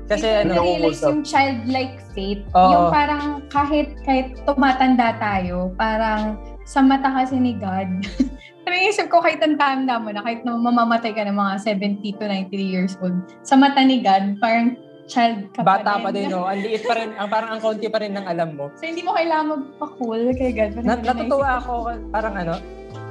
[0.05, 2.43] Kasi Hindi ano, realize yung childlike faith.
[2.53, 2.69] Oo.
[2.69, 8.03] Yung parang kahit kahit tumatanda tayo, parang sa mata kasi ni God.
[8.65, 12.25] Naisip ko kahit ang tanda mo na, kahit na mamamatay ka ng mga 70 to
[12.25, 14.73] 90 years old, sa mata ni God, parang
[15.05, 16.27] child ka bata pa din.
[16.27, 16.49] din, no?
[16.49, 18.73] Ang liit pa rin, ang parang ang konti pa rin ng alam mo.
[18.73, 20.81] So, hindi mo kailangan magpa-cool kay God.
[20.81, 21.73] Nat- natutuwa ako,
[22.09, 22.53] parang ano,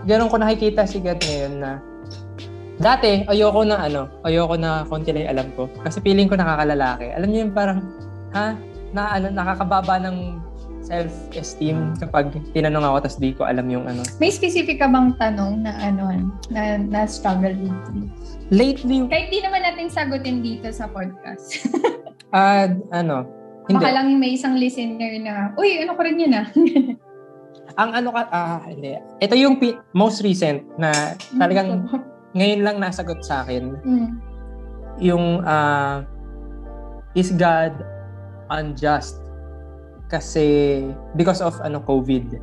[0.05, 1.79] ganun ko nakikita si God ngayon na
[2.83, 5.71] dati, ayoko na ano, ayoko na konti lang alam ko.
[5.87, 7.15] Kasi feeling ko nakakalalaki.
[7.15, 7.79] Alam niyo yung parang,
[8.35, 8.59] ha?
[8.91, 10.43] Na, ano, nakakababa ng
[10.85, 14.05] self-esteem kapag tinanong ako tapos di ko alam yung ano.
[14.21, 16.13] May specific ka bang tanong na ano,
[16.53, 18.05] na, na struggle lately?
[18.53, 21.65] Lately, Kahit di naman natin sagutin dito sa podcast.
[22.37, 23.25] ah, ano,
[23.65, 23.81] hindi.
[23.81, 26.47] Baka lang may isang listener na, uy, ano ko rin yun ah.
[27.81, 29.01] Ang ano ka, ah, hindi.
[29.25, 31.89] Ito yung pi- most recent na talagang
[32.37, 33.81] ngayon lang nasagot sa akin.
[33.83, 34.11] Mm.
[35.03, 36.07] yung ah,
[37.19, 37.75] is God
[38.55, 39.24] unjust
[40.15, 40.47] kasi
[41.13, 42.39] because of ano COVID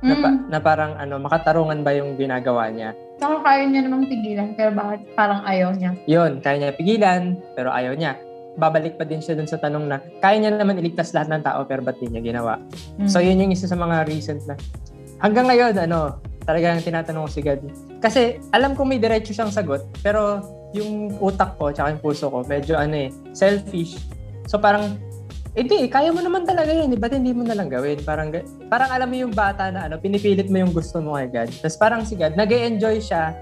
[0.00, 0.40] na, pa- Mm.
[0.48, 5.06] na parang ano makatarungan ba yung ginagawa niya Saka kaya niya namang pigilan, pero bakit
[5.14, 5.94] parang ayaw niya?
[6.04, 7.22] yun kaya niya pigilan
[7.52, 8.18] pero ayaw niya
[8.52, 11.62] babalik pa din siya dun sa tanong na kaya niya naman iligtas lahat ng tao
[11.64, 12.58] pero ba't niya ginawa
[12.98, 13.06] Mm.
[13.06, 14.58] so yun yung isa sa mga recent na
[15.18, 17.62] hanggang ngayon ano talagang tinatanong ko si God
[17.98, 20.42] kasi alam ko may diretso siyang sagot pero
[20.74, 23.94] yung utak ko tsaka yung puso ko medyo ano eh selfish
[24.44, 24.98] so parang
[25.52, 26.88] hindi, kaya mo naman talaga yun.
[26.88, 26.98] eh.
[26.98, 28.00] Ba't hindi mo nalang gawin?
[28.00, 28.32] Parang,
[28.72, 31.48] parang alam mo yung bata na ano, pinipilit mo yung gusto mo kay God.
[31.60, 33.36] Tapos parang si God, nag enjoy siya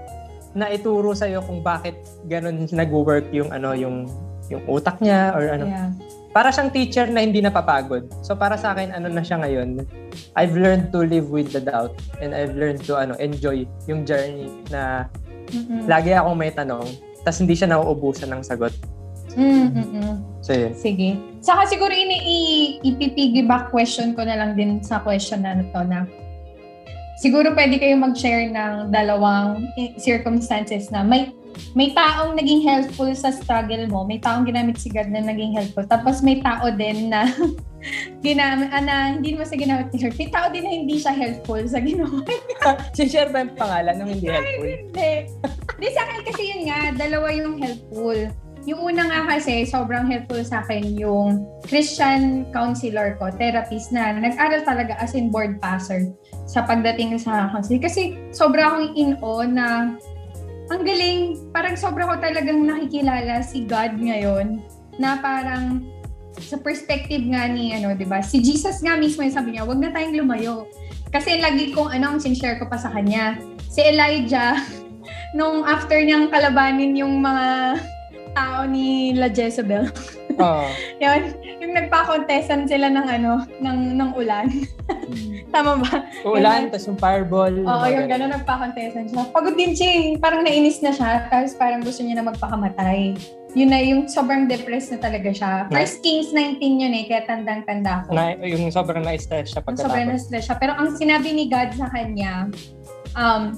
[0.51, 1.95] na ituro sa'yo kung bakit
[2.27, 4.11] ganun nag-work yung ano, yung
[4.51, 5.63] yung utak niya or ano.
[5.63, 5.89] Yeah.
[6.35, 8.11] Para siyang teacher na hindi napapagod.
[8.19, 9.87] So para sa akin, ano na siya ngayon,
[10.35, 14.51] I've learned to live with the doubt and I've learned to ano enjoy yung journey
[14.67, 15.07] na
[15.51, 15.87] Mm-mm.
[15.87, 16.83] lagi akong may tanong
[17.23, 18.75] tapos hindi siya nauubusan ng sagot.
[19.37, 20.15] Mm, mm-mm.
[20.41, 20.73] Yun.
[20.73, 21.09] Sige.
[21.41, 22.17] Saka siguro ini
[22.81, 26.09] ipipiggyback question ko na lang din sa question na to na
[27.21, 29.69] siguro pwede kayo mag-share ng dalawang
[30.01, 31.29] circumstances na may
[31.75, 35.83] may taong naging helpful sa struggle mo, may taong ginamit si God na naging helpful.
[35.83, 37.27] Tapos may tao din na
[38.25, 40.15] ginamit, ah, na hindi mo sa ginamit ni Lord.
[40.15, 42.71] May tao din na hindi siya helpful sa ginawa niya.
[42.97, 44.67] Si-share ba yung pangalan ng hindi helpful?
[44.67, 45.11] Hindi.
[45.79, 48.19] Hindi sa akin kasi yun nga, dalawa yung helpful.
[48.69, 54.61] Yung una nga kasi, sobrang helpful sa akin yung Christian counselor ko, therapist na nag-aral
[54.61, 56.13] talaga as in board passer
[56.45, 57.81] sa pagdating sa counseling.
[57.81, 59.97] Kasi sobra akong in-awe na
[60.69, 64.61] ang galing, parang sobra ko talagang nakikilala si God ngayon
[65.01, 65.81] na parang
[66.37, 68.23] sa perspective nga ni ano, 'di ba?
[68.23, 70.69] Si Jesus nga mismo yung sabi niya, "Huwag na tayong lumayo."
[71.11, 73.35] Kasi lagi kong ano, ang sinshare ko pa sa kanya.
[73.67, 74.55] Si Elijah
[75.37, 77.79] nung after niyang kalabanin yung mga
[78.33, 79.87] tao ni La Jezebel.
[80.39, 80.65] Oo.
[81.03, 81.21] yun,
[81.59, 84.47] yung nagpa-contestan sila ng ano, ng ng ulan.
[85.55, 86.07] Tama ba?
[86.23, 87.53] Ulan, tapos yung fireball.
[87.67, 89.27] Oo, yung gano'n nagpa-contestan siya.
[89.35, 90.05] Pagod din siya eh.
[90.15, 91.27] Parang nainis na siya.
[91.27, 93.15] Tapos parang gusto niya na magpakamatay.
[93.51, 95.67] Yun na yung sobrang depressed na talaga siya.
[95.67, 98.15] First Kings 19 yun eh, kaya tandang-tanda ko.
[98.15, 100.11] Na, yung sobrang na-stress siya Yung sobrang pagkatapos.
[100.15, 100.55] na-stress siya.
[100.55, 102.47] Pero ang sinabi ni God sa kanya,
[103.19, 103.51] um,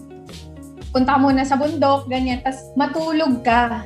[0.90, 3.86] punta muna sa bundok, ganyan, tapos matulog ka.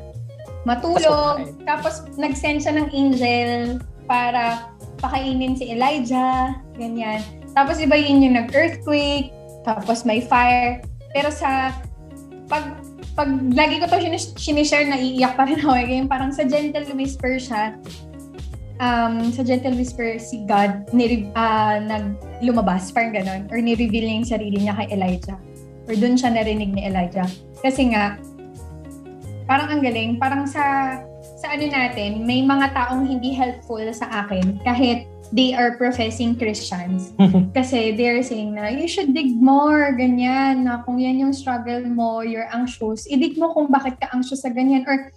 [0.67, 4.67] Matulog, tapos nag-send siya ng angel para
[4.99, 7.23] pakainin si Elijah, ganyan.
[7.55, 9.31] Tapos iba yun yung nag-earthquake,
[9.63, 10.83] tapos may fire.
[11.15, 11.71] Pero sa,
[12.51, 12.83] pag,
[13.15, 15.71] pag lagi ko to sinis- sinishare, naiiyak pa rin ako.
[15.71, 15.87] eh.
[16.03, 17.79] Yung parang sa gentle whisper siya,
[18.81, 24.17] um, sa gentle whisper si God ni uh, nag lumabas parang ganon or ni-reveal niya
[24.21, 25.37] yung sarili niya kay Elijah
[25.89, 27.25] or dun siya narinig ni Elijah
[27.61, 28.17] kasi nga
[29.47, 30.19] parang ang galing.
[30.19, 30.99] Parang sa
[31.39, 37.15] sa ano natin may mga taong hindi helpful sa akin kahit they are professing Christians.
[37.57, 42.21] Kasi they're saying na you should dig more ganyan na kung yan yung struggle mo
[42.21, 44.83] you're anxious idig mo kung bakit ka anxious sa ganyan.
[44.85, 45.09] Or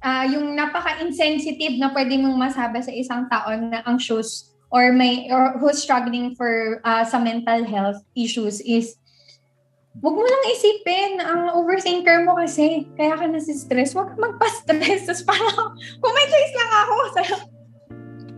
[0.00, 5.54] ah yung napaka-insensitive na pwede mong masabi sa isang tao na anxious or may or
[5.58, 8.98] who's struggling for ah, sa mental health issues is
[10.02, 15.04] Huwag mo lang isipin, ang overthinker mo kasi, kaya ka nasi-stress, huwag ka magpa-stress.
[15.06, 17.36] Tapos parang, choice lang ako, sa'yo,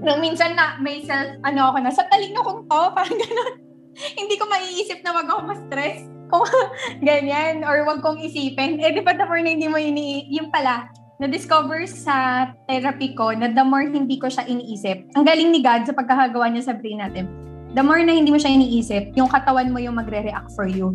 [0.04, 3.54] nung minsan na may self, ano ako na, sa talino kong to, parang gano'n.
[3.96, 6.04] Hindi ko maiisip na wag ako ma-stress.
[6.28, 6.44] Kung
[7.00, 8.76] ganyan, or wag kong isipin.
[8.76, 13.32] Eh, di ba the more na hindi mo ini, yung pala, na-discover sa therapy ko
[13.32, 15.16] na the more hindi ko siya iniisip.
[15.16, 17.24] Ang galing ni God sa pagkakagawa niya sa brain natin.
[17.72, 20.92] The more na hindi mo siya iniisip, yung katawan mo yung magre-react for you.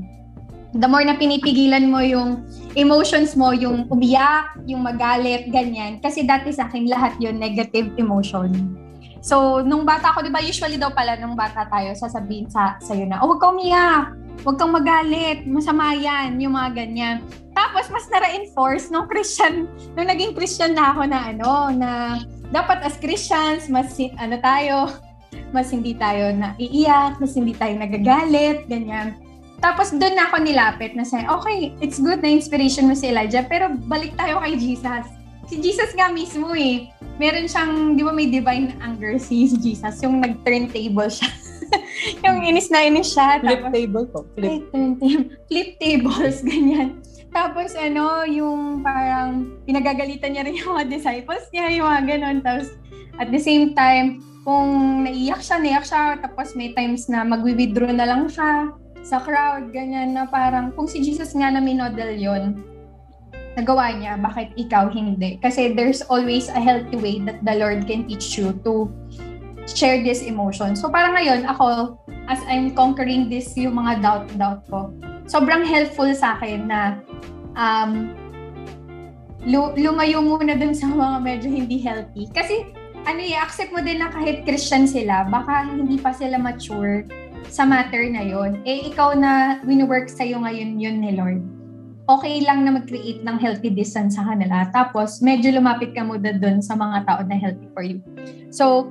[0.72, 2.48] The more na pinipigilan mo yung
[2.80, 6.00] emotions mo, yung umiyak, yung magalit, ganyan.
[6.00, 8.80] Kasi dati sa akin lahat yun negative emotion.
[9.22, 13.06] So, nung bata ako, di ba, usually daw pala nung bata tayo, sasabihin sa sa'yo
[13.06, 17.22] na, oh, huwag kang umiyak, huwag kang magalit, masama yan, yung mga ganyan.
[17.54, 21.92] Tapos, mas na-reinforce nung Christian, nung naging Christian na ako na ano, na
[22.50, 24.90] dapat as Christians, mas ano tayo,
[25.56, 29.14] mas hindi tayo naiiyak, mas hindi tayo nagagalit, ganyan.
[29.62, 33.46] Tapos doon na ako nilapit na say, okay, it's good na inspiration mo si Elijah,
[33.46, 35.06] pero balik tayo kay Jesus.
[35.46, 36.90] Si Jesus nga mismo eh.
[37.22, 41.30] Meron siyang, di ba may divine anger si Jesus, yung nag-turn table siya.
[42.26, 43.38] yung inis na inis siya.
[43.38, 44.20] Flip tapos- table po.
[44.34, 44.50] Flip.
[44.50, 45.30] ay, turn table.
[45.46, 46.90] Flip tables, ganyan.
[47.32, 52.38] Tapos ano, yung parang pinagagalitan niya rin yung mga disciples niya, yung mga ganon.
[52.42, 52.74] Tapos
[53.22, 58.10] at the same time, kung naiyak siya, naiyak siya, tapos may times na magwi-withdraw na
[58.10, 62.62] lang siya sa crowd, ganyan na parang kung si Jesus nga na minodel yon
[63.60, 65.36] nagawa niya, bakit ikaw hindi?
[65.44, 68.88] Kasi there's always a healthy way that the Lord can teach you to
[69.68, 70.76] share this emotion.
[70.76, 72.00] So parang ngayon, ako,
[72.32, 74.96] as I'm conquering this, yung mga doubt-doubt ko,
[75.28, 77.04] sobrang helpful sa akin na
[77.60, 78.16] um,
[79.44, 82.32] lu- lumayo muna dun sa mga medyo hindi healthy.
[82.32, 82.72] Kasi,
[83.04, 87.04] ano eh, accept mo din na kahit Christian sila, baka hindi pa sila mature
[87.52, 88.64] sa matter na yon.
[88.64, 91.44] Eh, ikaw na wino-work sa'yo ngayon yun ni Lord.
[92.08, 94.72] Okay lang na mag-create ng healthy distance sa kanila.
[94.72, 98.00] Tapos, medyo lumapit ka muna dun sa mga tao na healthy for you.
[98.50, 98.90] So,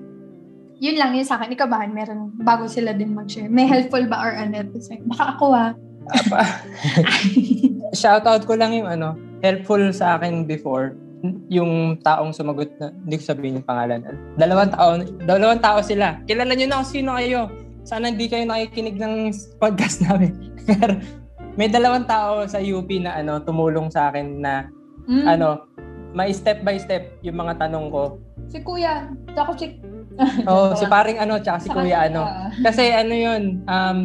[0.76, 1.56] yun lang yun sa akin.
[1.56, 3.48] Ikaw ba, meron bago sila din mag-share?
[3.48, 4.60] May helpful ba or ano?
[4.60, 5.72] Tapos, Baka ako ah.
[8.00, 10.96] Shoutout ko lang yung ano, helpful sa akin before
[11.52, 14.00] yung taong sumagot na, hindi ko sabihin yung pangalan.
[14.40, 14.90] Dalawang tao,
[15.28, 16.16] dalawang tao sila.
[16.24, 17.52] Kilala nyo na kung sino kayo.
[17.82, 19.14] Sana hindi kayo nakikinig ng
[19.56, 20.36] podcast namin.
[20.64, 21.00] Pero
[21.54, 24.68] may dalawang tao sa UP na ano tumulong sa akin na
[25.10, 25.26] Mm.
[25.26, 25.66] ano,
[26.14, 28.22] may step by step yung mga tanong ko.
[28.46, 29.10] Si Kuya.
[29.34, 29.74] Ako si...
[30.46, 32.22] Oh, si paring ano, tsaka si Saka kuya ano.
[32.62, 33.98] Kasi ano yun, um,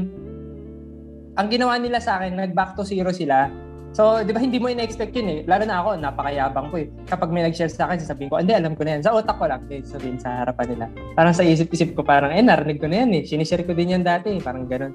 [1.35, 3.51] ang ginawa nila sa akin, nag back to zero sila.
[3.95, 5.39] So, di ba hindi mo ina-expect yun eh.
[5.47, 6.91] Lalo na ako, napakayabang ko eh.
[7.07, 9.07] Kapag may nag-share sa akin, sasabihin ko, hindi, alam ko na yan.
[9.07, 10.85] Sa utak ko lang, eh, sabihin sa harapan nila.
[11.15, 13.23] Parang sa isip-isip ko, parang, eh, narinig ko na yan eh.
[13.23, 14.43] Sinishare ko din yan dati eh.
[14.43, 14.91] Parang ganun.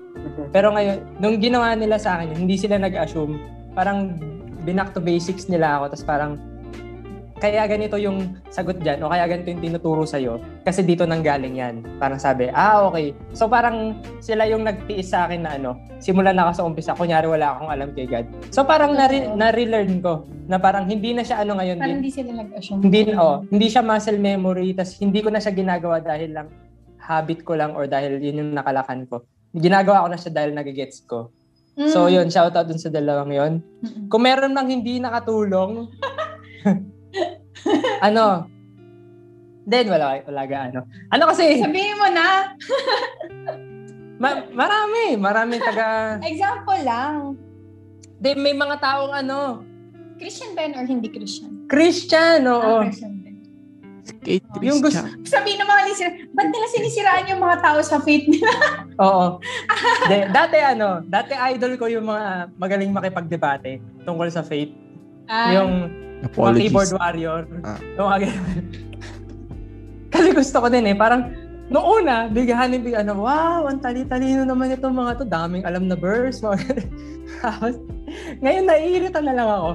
[0.53, 3.41] Pero ngayon, nung ginawa nila sa akin, hindi sila nag-assume.
[3.73, 4.21] Parang,
[4.69, 5.97] binak to basics nila ako.
[5.97, 6.33] Tapos parang,
[7.41, 11.57] kaya ganito yung sagot dyan o kaya ganito yung tinuturo sa'yo kasi dito nang galing
[11.57, 11.81] yan.
[11.97, 13.17] Parang sabi, ah, okay.
[13.33, 17.25] So parang sila yung nagtiis sa akin na ano, simula na ako sa umpisa, kunyari
[17.27, 18.29] wala akong alam kay God.
[18.53, 21.99] So parang nare- nare-learn ko na parang hindi na siya ano ngayon Parang din.
[22.05, 22.81] hindi sila nag-assume.
[22.85, 26.49] Hindi, oh, hindi siya muscle memory, tas hindi ko na siya ginagawa dahil lang
[27.01, 29.25] habit ko lang or dahil yun yung nakalakan ko.
[29.57, 31.33] Ginagawa ko na siya dahil nagigets ko.
[31.81, 31.89] Mm.
[31.89, 33.53] So yun, shoutout dun sa dalawang yun.
[33.81, 34.13] Mm-mm.
[34.13, 35.89] Kung meron mang hindi nakatulong,
[38.01, 38.47] ano,
[39.65, 40.81] then wala, wala ga ano.
[41.09, 42.55] Ano kasi, Sabihin mo na,
[44.17, 47.35] ma- marami, marami taga, example lang.
[48.17, 49.65] de, may mga taong ano,
[50.17, 51.65] Christian ba yun or hindi Christian?
[51.65, 52.61] Christian, oo.
[52.61, 53.17] Ah, Christian.
[54.01, 55.25] Skate Yung gusto- Christian.
[55.25, 58.53] Sabihin ng mga listener, ba't nila sinisiraan yung mga tao sa faith nila?
[59.01, 59.39] Oo.
[60.05, 64.73] De, dati ano, dati idol ko yung mga magaling makipagdebate tungkol sa faith.
[65.31, 65.73] Ah, Yung
[66.27, 66.69] Apologies.
[66.69, 67.41] keyboard warrior.
[67.63, 67.79] Ah.
[67.97, 68.59] Yung mga ganun.
[70.11, 71.31] Kasi gusto ko din eh, parang
[71.71, 75.95] Noong una, bigahanin big ano, wow, ang tali-talino naman itong mga to, daming alam na
[75.95, 76.43] verse.
[77.47, 77.79] Tapos,
[78.43, 79.71] ngayon naiirita na lang ako.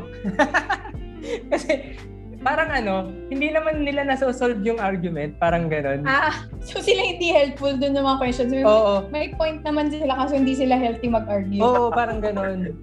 [1.55, 1.95] Kasi,
[2.43, 6.03] parang ano, hindi naman nila nasosolve yung argument, parang ganun.
[6.03, 8.51] ah, so sila hindi helpful dun ng mga questions.
[8.51, 9.07] May, Oo.
[9.07, 11.63] may point naman sila kasi hindi sila healthy mag-argue.
[11.63, 12.75] Oo, parang ganun.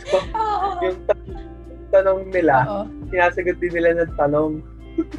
[0.16, 0.88] Oo.
[0.88, 1.51] Yung ta-
[1.92, 2.82] tanong nila, Oo.
[3.12, 4.52] sinasagot din nila ng tanong.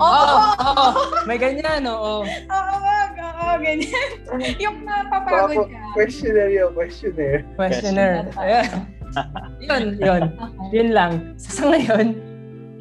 [0.02, 0.06] Oo.
[0.06, 0.88] Oo, oo.
[1.30, 2.26] May ganyan, oo.
[2.26, 3.14] Oo, wag.
[3.18, 4.12] Oo, ganyan.
[4.64, 5.80] yung mapapagod ka.
[5.94, 7.42] Questionnaire yung questionnaire.
[7.56, 8.26] Questioner.
[8.38, 8.70] Ayan.
[9.62, 10.24] yun, yun.
[10.34, 10.68] Okay.
[10.74, 11.12] Yun lang.
[11.38, 12.18] Sa, sa ngayon,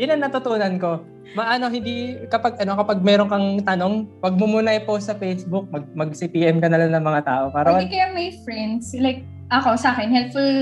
[0.01, 1.05] yun ang natutunan ko.
[1.32, 5.88] Maano, hindi, kapag, ano, kapag meron kang tanong, wag mo muna i-post sa Facebook, mag,
[5.97, 7.45] mag-CPM ka na lang ng mga tao.
[7.49, 10.53] Para, Or di kaya may friends, like, ako sa akin, helpful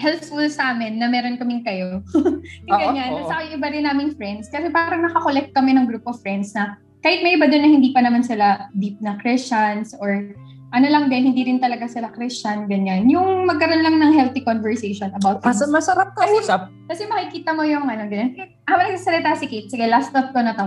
[0.00, 2.00] helpful sa amin na meron kaming kayo.
[2.66, 3.10] yung Oo, ganyan.
[3.14, 3.28] oo.
[3.28, 4.48] Sa iba rin naming friends.
[4.48, 7.90] Kasi parang nakakollect kami ng group of friends na kahit may iba doon na hindi
[7.92, 10.32] pa naman sila deep na Christians or
[10.70, 13.10] ano lang din, hindi rin talaga sila Christian, ganyan.
[13.10, 15.66] Yung magkaroon lang ng healthy conversation about Mas, things.
[15.66, 16.70] masarap ka Kasi- usap.
[16.86, 18.54] Kasi makikita mo yung ano, ganyan.
[18.70, 20.66] Habang nagsasalita si Kate, sige, last thought ko na to.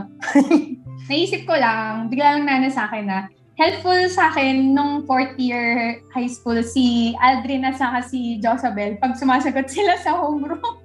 [1.11, 6.01] Naisip ko lang, bigla lang nana sa akin na, helpful sa akin nung fourth year
[6.09, 10.81] high school si Aldrin at saka si Josabel pag sumasagot sila sa homeroom.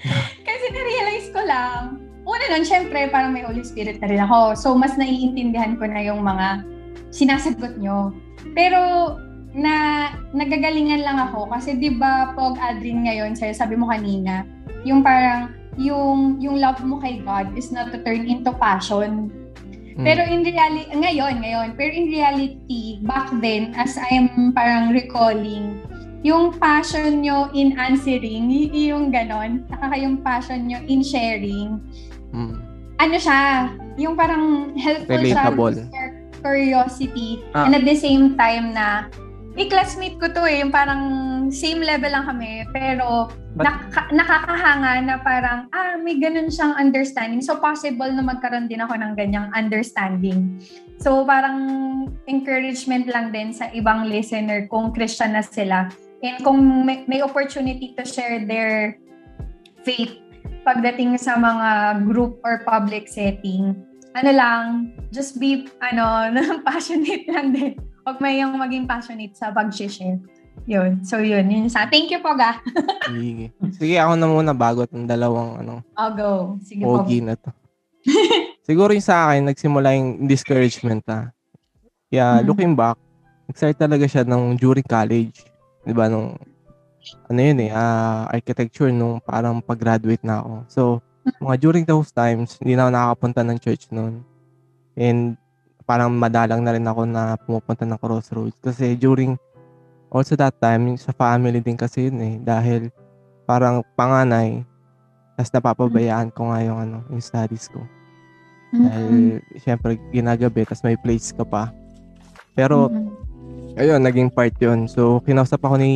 [0.48, 4.56] Kasi na-realize ko lang, una nun, syempre, parang may Holy Spirit na rin ako.
[4.56, 6.64] So, mas naiintindihan ko na yung mga
[7.12, 8.16] sinasagot nyo.
[8.56, 8.80] Pero,
[9.50, 14.46] na nagagalingan lang ako kasi 'di ba pag Aldrin ngayon sa'yo sabi mo kanina
[14.86, 19.26] yung parang yung yung love mo kay God is not to turn into passion
[20.00, 20.04] Mm.
[20.08, 25.84] pero in reality, ngayon, ngayon, pero in reality, back then, as I am parang recalling,
[26.24, 31.76] yung passion nyo in answering, yung ganon, saka yung passion nyo in sharing,
[32.32, 32.56] Mm.
[32.96, 33.68] ano siya,
[34.00, 35.76] yung parang helpful Relatable.
[35.84, 37.68] siya curiosity, Ah.
[37.68, 39.12] and at the same time na,
[39.58, 41.02] eh, classmate ko to eh, yung parang
[41.50, 43.26] same level lang kami, pero
[43.58, 47.42] But- nakaka- nakakahanga na parang, ah, may ganun siyang understanding.
[47.42, 50.62] So, possible na magkaroon din ako ng ganyang understanding.
[51.02, 51.58] So, parang
[52.30, 55.90] encouragement lang din sa ibang listener kung Christian na sila.
[56.22, 58.94] And kung may, may opportunity to share their
[59.82, 60.14] faith
[60.62, 61.68] pagdating sa mga
[62.06, 63.74] group or public setting,
[64.14, 64.64] ano lang,
[65.10, 66.30] just be, ano,
[66.68, 67.74] passionate lang din.
[68.04, 70.18] Huwag may yung maging passionate sa pag-share.
[70.68, 71.00] Yun.
[71.04, 71.48] So, yun.
[71.48, 72.60] yun sa, thank you po, ga.
[73.08, 73.48] Sige.
[73.76, 76.60] Sige, ako na muna bago itong dalawang ano, I'll go.
[76.60, 77.00] Sige po.
[77.00, 77.48] pogi na to.
[78.68, 81.32] Siguro yung sa akin, nagsimula yung discouragement ah.
[82.12, 82.46] Yeah, Mhm.
[82.46, 82.98] looking back,
[83.48, 85.46] nag-start talaga siya nung during college.
[85.86, 86.36] Di ba, nung,
[87.26, 90.54] ano yun eh, ah, architecture nung parang pag-graduate na ako.
[90.68, 90.80] So,
[91.40, 94.24] mga during those times, hindi na ako nakakapunta ng church noon.
[94.92, 95.39] And
[95.90, 98.54] parang madalang na rin ako na pumupunta ng crossroads.
[98.62, 99.34] Kasi during,
[100.14, 102.34] also that time, sa family din kasi yun eh.
[102.38, 102.94] Dahil
[103.42, 104.62] parang panganay,
[105.34, 107.82] tapos napapabayaan ko nga yung, ano, yung studies ko.
[108.70, 108.86] Mhm.
[108.86, 109.18] Dahil,
[109.58, 111.74] syempre, ginagabi, tapos may place ka pa.
[112.54, 113.10] Pero, Mhm.
[113.74, 114.86] ayun, naging part yun.
[114.86, 115.90] So, kinausap ako ni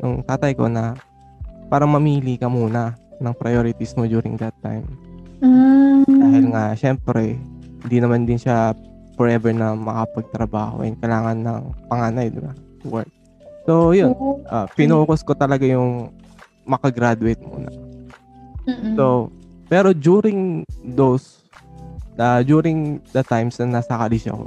[0.00, 0.96] nung tatay ko na
[1.68, 4.88] parang mamili ka muna ng priorities mo during that time.
[5.44, 6.08] Mm.
[6.08, 7.36] Dahil nga, syempre,
[7.84, 8.72] hindi naman din siya
[9.16, 12.52] forever na makapagtrabaho and kailangan ng panganay, di ba?
[12.84, 13.10] To work.
[13.66, 14.14] So, yun.
[14.46, 16.14] Uh, pinocus ko talaga yung
[16.68, 17.72] makagraduate muna.
[18.68, 18.94] Mm-mm.
[18.94, 19.32] So,
[19.66, 21.42] pero during those,
[22.20, 24.46] uh, during the times na nasa college ako,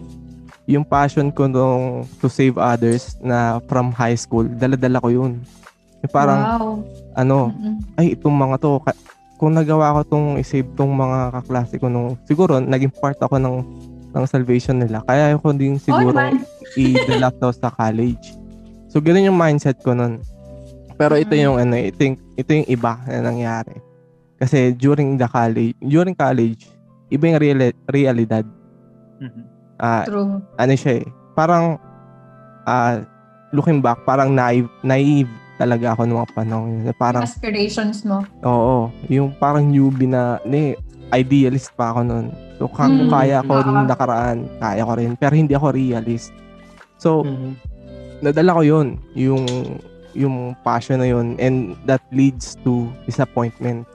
[0.70, 5.42] yung passion ko nung to save others na from high school, dala-dala ko yun.
[6.00, 6.72] Yung parang, wow.
[7.18, 7.76] ano, Mm-mm.
[7.98, 9.02] ay, itong mga to, ka-
[9.40, 13.56] kung nagawa ko tong i-save tong mga kaklase ko nung, siguro, naging part ako ng,
[14.10, 15.02] ng salvation nila.
[15.04, 16.34] Kaya ko din siguro Oh,
[16.76, 18.34] i-dala to sa college.
[18.90, 20.22] So, ganun yung mindset ko nun.
[20.96, 21.42] Pero ito Mm.
[21.42, 23.78] yung ano, ito yung, ito yung iba na nangyari.
[24.36, 26.66] Kasi during the college, during college,
[27.08, 28.44] iba yung reali- realidad.
[29.20, 29.44] Mhm.
[29.78, 30.44] Ah, True.
[30.58, 31.80] ano siya eh, parang
[32.66, 33.00] ah,
[33.50, 36.84] looking back, parang naive, naive talaga ako nung mga yun.
[36.86, 38.24] Na Parang, Aspirations mo.
[38.44, 40.76] oo, yung parang newbie na, ni,
[41.10, 42.28] idealist pa ako nun.
[42.58, 45.16] So, kung Mm, kaya ko nung nakaraan, kaya ko rin.
[45.16, 46.30] Pero hindi ako realist.
[47.00, 47.56] So, Mhm.
[48.22, 49.46] nadala ko yun, yung
[50.18, 53.86] yung passion na yun and that leads to disappointment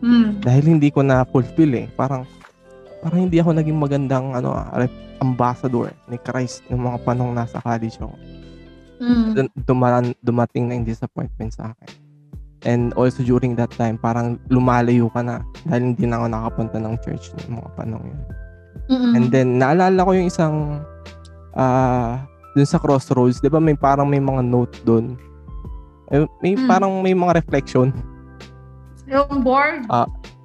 [0.00, 0.40] Mm.
[0.40, 2.24] dahil hindi ko na fulfill eh parang
[3.04, 4.56] parang hindi ako naging magandang ano
[5.20, 8.16] ambassador ni Christ ng mga panong nasa college ako
[9.04, 9.52] Mm.
[9.68, 11.92] Dumaran, dumating na yung disappointment sa akin
[12.64, 16.94] and also during that time parang lumalayo ka na dahil hindi na ako nakapunta ng
[17.04, 18.20] church ng mga panong yun
[18.84, 19.16] Mm-mm.
[19.16, 20.84] And then, naalala ko yung isang,
[21.56, 22.20] ah,
[22.52, 25.16] dun sa crossroads, di ba may parang may mga note dun.
[26.12, 26.68] Eh, may Mm.
[26.68, 27.96] parang may mga reflection.
[29.08, 29.88] Yung board.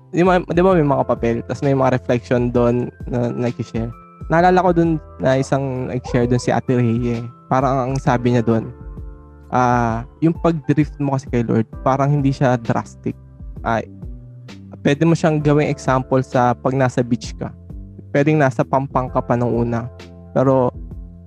[0.10, 3.92] Di ba, di ba may mga papel, tapos may mga reflection doon na nag-share.
[4.32, 7.20] Naalala ko dun na isang nag-share dun si Ate Rhea.
[7.52, 8.72] Parang ang sabi niya dun,
[9.50, 13.14] ah, yung pag-drift mo kasi kay Lord, parang hindi siya drastic.
[13.66, 13.86] Ay,
[14.86, 17.52] pwede mo siyang gawing example sa pag nasa beach ka.
[18.10, 19.86] Pwedeng nasa pampang ka pa nung una.
[20.34, 20.74] Pero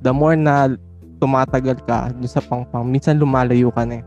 [0.02, 0.74] the more na
[1.22, 4.04] tumatagal ka dun sa pangpang, minsan lumalayo ka na eh.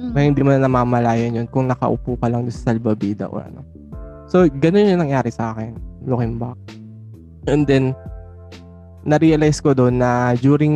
[0.00, 0.12] Mm.
[0.16, 3.60] Kaya hindi mo na namamalayan yun kung nakaupo ka lang sa salbabida or ano.
[4.32, 5.76] So, ganun yung nangyari sa akin,
[6.08, 6.56] looking back.
[7.44, 7.92] And then,
[9.04, 10.72] na-realize ko doon na during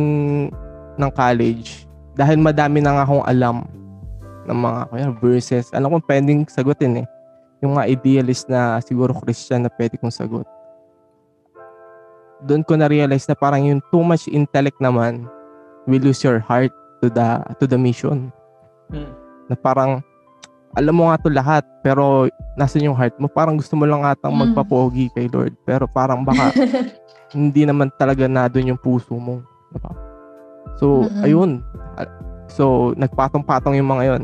[1.01, 1.86] ng college,
[2.17, 3.57] dahil madami na nga akong alam
[4.49, 7.07] ng mga kaya, verses, alam ko pwedeng sagutin eh.
[7.61, 10.45] Yung mga idealist na siguro Christian na pwede kong sagot.
[12.45, 15.25] Doon ko na-realize na parang yung too much intellect naman
[15.89, 16.69] will lose your heart
[17.01, 18.29] to the to the mission
[18.87, 19.11] Mm.
[19.51, 19.99] na parang
[20.71, 24.31] alam mo nga to lahat pero nasan yung heart mo parang gusto mo lang atang
[24.31, 24.39] Mm.
[24.47, 26.55] magpapogi kay Lord pero parang baka
[27.35, 29.43] hindi naman talaga na doon yung puso mo?
[30.77, 31.25] So Mm-mm.
[31.25, 31.51] ayun
[32.47, 34.23] so nagpatong-patong yung mga yon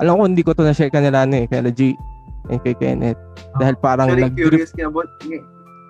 [0.00, 1.96] alam ko hindi ko to na-share kanila ni eh, kay G
[2.52, 3.18] and kay Kenneth
[3.56, 5.08] dahil parang Very nag-drift curious nga about,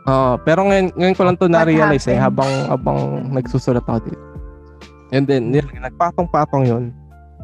[0.07, 4.23] Oo, pero ngayon, ngayon ko lang to na-realize eh, habang, habang nagsusulat ako dito.
[5.11, 6.85] And then, yun, nagpatong-patong yun.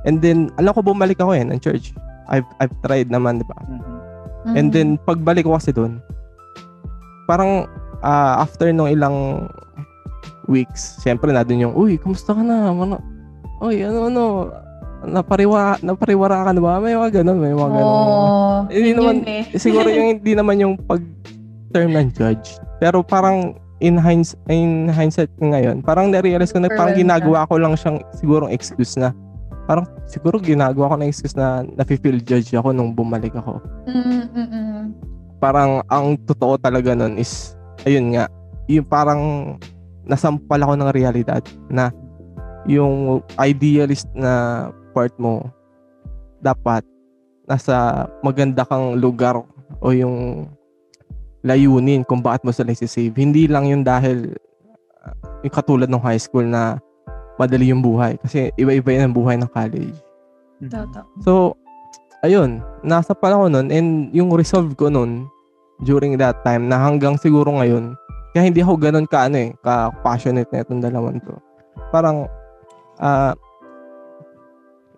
[0.07, 1.91] And then, alam ko bumalik ako eh, ng church.
[2.31, 3.59] I've, I've tried naman, di ba?
[3.67, 3.83] Mhm.
[4.43, 4.55] Mm.
[4.55, 5.99] And then, pagbalik ko kasi doon,
[7.27, 7.67] parang
[8.03, 9.47] ah, after nung ilang
[10.49, 12.71] weeks, syempre na dun yung, uy, kumusta ka na?
[12.71, 12.99] Ano,
[13.63, 14.23] uy, ano, ano,
[15.07, 16.79] napariwa, napariwara ka na ba?
[16.79, 17.87] May mga ganun, may mga ganun.
[17.87, 19.43] Oh, Hindi yun naman, yun eh.
[19.65, 21.03] siguro yung hindi naman yung pag
[21.75, 22.59] term ng judge.
[22.79, 27.75] Pero parang in hinds in hindsight ngayon, parang na-realize ko na parang ginagawa ko lang
[27.75, 29.11] siyang siguro excuse na
[29.67, 33.59] parang siguro ginagawa ko na excuse na nafe-feel judge ako nung bumalik ako.
[33.91, 34.85] Mm, mm, mm.
[35.43, 38.31] Parang ang totoo talaga nun is ayun nga,
[38.71, 39.23] yung parang
[40.13, 41.41] nasampal ako ng realidad
[41.73, 41.89] na
[42.69, 45.49] yung idealist na part mo
[46.45, 46.85] dapat
[47.49, 49.41] nasa maganda kang lugar
[49.81, 50.47] o yung
[51.43, 53.17] layunin kung bakit mo sila save.
[53.17, 54.37] Hindi lang yung dahil
[55.03, 56.79] uh, yung katulad ng high school na
[57.41, 58.15] madali yung buhay.
[58.21, 59.97] Kasi iba-iba yun ang buhay ng college.
[60.63, 61.03] Totoo.
[61.27, 61.33] So,
[62.23, 65.27] ayun, nasa pala ko nun and yung resolve ko nun
[65.83, 67.99] during that time na hanggang siguro ngayon,
[68.33, 71.37] kaya hindi ako ganun ka ano eh, ka passionate na itong dalawang to.
[71.93, 72.25] Parang
[72.97, 73.37] ah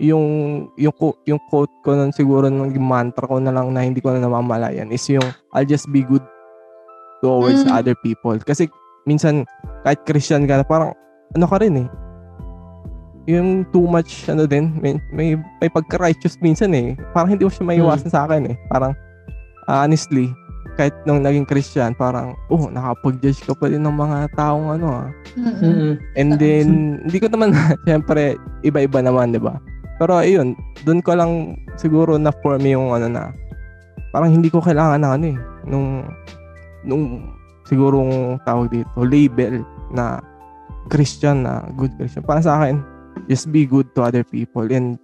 [0.03, 0.27] yung
[0.75, 0.95] yung
[1.27, 4.91] yung quote ko nun siguro ng mantra ko na lang na hindi ko na namamalayan
[4.91, 5.23] is yung
[5.55, 6.23] I'll just be good
[7.23, 7.75] towards Mm.
[7.75, 8.35] other people.
[8.39, 8.67] Kasi
[9.07, 9.47] minsan
[9.83, 10.95] kahit Christian ka na parang
[11.35, 11.89] ano ka rin eh.
[13.25, 15.29] Yung too much ano din, may may,
[15.59, 16.93] may pagka-righteous minsan eh.
[17.17, 18.57] Parang hindi mo siya maiwasan sa akin eh.
[18.69, 18.93] Parang
[19.67, 20.29] ah, honestly,
[20.75, 25.09] kahit nung naging Christian, parang oh, nakapag-judge ka pa din ng mga taong ano ah.
[25.39, 25.63] Mm, mm.
[25.63, 25.93] Mm-mm.
[26.19, 26.69] And then,
[27.07, 27.55] hindi ko naman,
[27.89, 28.35] syempre,
[28.67, 29.61] iba-iba naman, di ba?
[30.01, 33.31] Pero ayun, doon ko lang siguro na-form yung ano na,
[34.11, 35.39] parang hindi ko kailangan na ano eh,
[35.69, 35.89] nung,
[36.83, 37.05] nung
[37.65, 39.63] sigurong tawag dito, label
[39.95, 40.19] na
[40.91, 42.27] Christian na good Christian.
[42.27, 42.83] Para sa akin,
[43.31, 44.99] just be good to other people and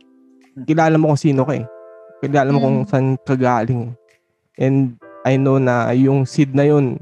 [0.66, 1.66] kilala mo kung sino ka eh.
[2.20, 2.88] Kilala mo kung Mm.
[2.90, 3.96] saan kagaling.
[4.61, 6.96] And I know na yung seed na yun,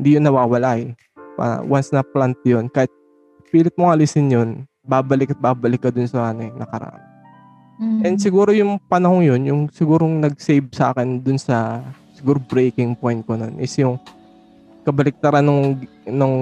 [0.00, 0.96] hindi yun nawawala eh.
[1.36, 2.90] Pa- Once na plant yun, kahit
[3.52, 4.50] pilit mo alisin yun,
[4.84, 7.02] babalik at babalik ka dun sa ano eh, nakaraan.
[7.78, 8.00] Mm.
[8.02, 11.84] And siguro yung panahon yun, yung sigurong nag-save sa akin dun sa
[12.18, 13.94] siguro breaking point ko nun is yung
[14.82, 16.36] kabaliktaran nung nung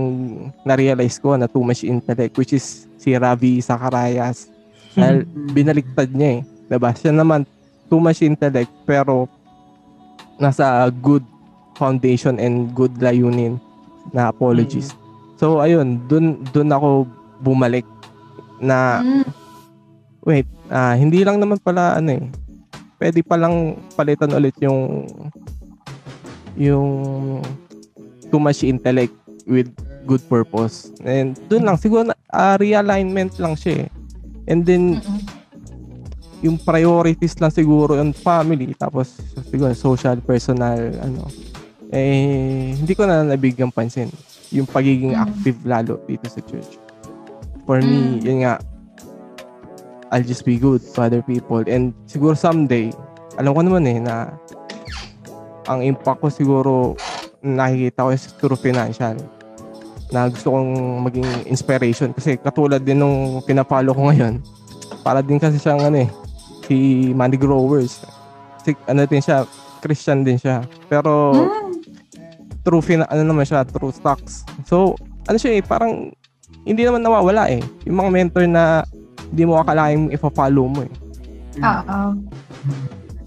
[0.65, 4.49] na-realize ko na too much intellect which is si Ravi Zacharias.
[4.97, 6.43] Dahil binaliktad niya eh.
[6.73, 6.97] Diba?
[6.97, 7.45] Siya naman
[7.93, 9.29] too much intellect pero
[10.37, 11.25] nasa good
[11.77, 13.61] foundation and good layunin
[14.13, 14.93] na apologies.
[15.37, 17.05] So ayun, dun dun ako
[17.45, 17.85] bumalik
[18.57, 19.25] na Mm.
[20.25, 22.25] wait, ah hindi lang naman pala ano eh.
[22.97, 25.05] Pwede pa lang palitan ulit yung
[26.57, 26.89] yung
[28.33, 29.13] too much intellect
[29.45, 29.69] with
[30.09, 30.89] good purpose.
[31.05, 33.89] And dun lang siguro na, ah, realignment lang siya eh.
[34.49, 35.21] And then Mm-mm.
[36.45, 39.17] Yung priorities lang siguro yung family tapos
[39.49, 41.25] siguro social, personal ano.
[41.89, 44.11] Eh hindi ko na nabigyan pansin
[44.53, 45.23] yung pagiging Mm.
[45.23, 46.77] active lalo dito sa church.
[47.65, 48.23] For me, Mm.
[48.23, 48.55] yun nga
[50.13, 52.95] I'll just be good to other people and siguro someday
[53.37, 54.31] alam ko naman eh na
[55.67, 56.73] ang impact ko siguro
[57.43, 59.19] nakikita ko is through financial
[60.15, 60.71] na gusto kong
[61.03, 64.39] maging inspiration kasi katulad din nung pinapalo ko ngayon
[65.03, 66.11] para din kasi siyang ano eh
[66.67, 66.77] si
[67.11, 68.03] Money Growers
[68.61, 69.47] si, ano din siya
[69.79, 71.73] Christian din siya pero Mm.
[72.63, 76.11] true fina- ano naman siya true stocks so ano siya eh parang
[76.63, 78.83] hindi naman nawawala eh yung mga mentor na
[79.31, 80.93] hindi mo akalain ipa-follow mo eh
[81.57, 81.99] Oo.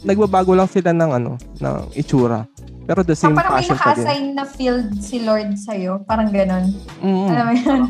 [0.01, 2.43] nagbabago lang sila ng ano ng itsura
[2.83, 6.01] pero the So, same parang may passion pa din naka-assign na field si Lord sa'yo.
[6.09, 6.73] Parang ganon.
[7.05, 7.27] Mm.
[7.29, 7.81] Alam mo yun?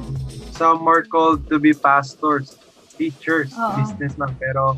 [0.52, 2.60] Some are called to be pastors,
[3.00, 3.80] teachers, Oo.
[3.80, 4.36] businessman.
[4.36, 4.76] Pero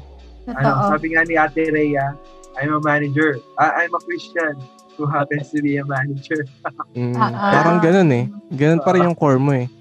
[0.47, 2.17] ano, sabi nga ni Ate Rhea,
[2.55, 3.37] I'm a manager.
[3.55, 4.57] I- I'm a Christian
[4.95, 6.43] who happens to be a manager.
[6.91, 7.51] Mm, Ah, ah.
[7.55, 8.25] parang ganun eh.
[8.51, 9.71] Ganun pa rin yung core mo eh.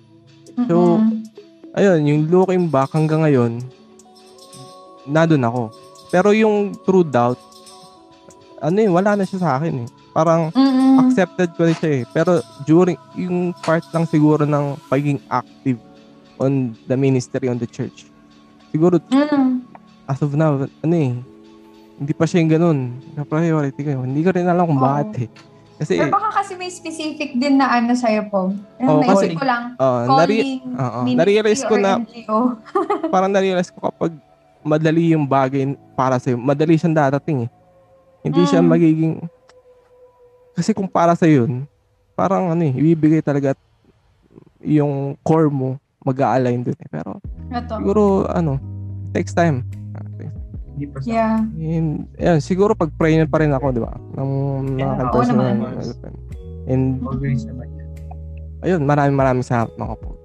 [0.64, 1.26] So, Mm-mm.
[1.70, 3.62] Ayun, yung looking back hanggang ngayon,
[5.04, 5.70] nandun ako.
[6.08, 7.38] Pero yung true doubt,
[8.58, 9.88] ano eh, wala na siya sa akin eh.
[10.10, 10.98] Parang Mm-mm.
[11.00, 12.04] accepted ko na siya eh.
[12.06, 15.78] Pero during, yung part lang siguro ng pagiging active
[16.36, 18.06] on the ministry, on the church.
[18.70, 19.62] Siguro, Mm.
[20.10, 21.14] As of now, ano eh,
[21.96, 22.78] hindi pa siya yung ganun.
[23.14, 24.02] Na-priority ko.
[24.02, 24.84] Hindi ko rin alam kung Oo.
[24.84, 25.28] bakit eh.
[25.78, 28.52] Kasi, Pero baka kasi may specific din na ano sa'yo po.
[28.76, 29.62] Ano, naisip kasi- ko lang.
[29.78, 31.90] uh, nari- Calling, oo, ministry nare-realize ko or na
[33.14, 34.12] parang na-realize ko kapag
[34.60, 35.64] madali yung bagay
[35.96, 37.50] para sa'yo, madali siyang darating eh.
[38.20, 38.68] Hindi siya Mm.
[38.68, 39.14] magiging...
[40.52, 41.64] Kasi kung para sa yun,
[42.12, 43.56] parang ano eh, ibibigay talaga
[44.60, 46.88] yung core mo mag-a-align dun eh.
[46.90, 47.80] Pero Ito.
[47.80, 48.60] siguro, ano,
[49.12, 49.64] takes time.
[50.80, 51.36] Hindi pa sa Yeah.
[51.44, 53.92] And, ayun, siguro pag-pray na pa rin ako, di ba?
[54.16, 54.28] Ng
[54.72, 55.76] mga Yeah, oo personal naman.
[56.64, 57.88] And, always naman yan.
[58.64, 60.16] ayun, maraming maraming salamat mga po.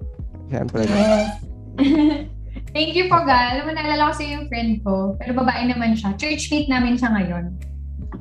[0.48, 0.80] Siyempre.
[0.88, 1.44] Yes.
[2.72, 3.60] Thank you po, Gal.
[3.60, 6.16] Alam mo, naalala ko sa yung friend ko, pero babae naman siya.
[6.16, 7.52] Churchmate namin siya ngayon.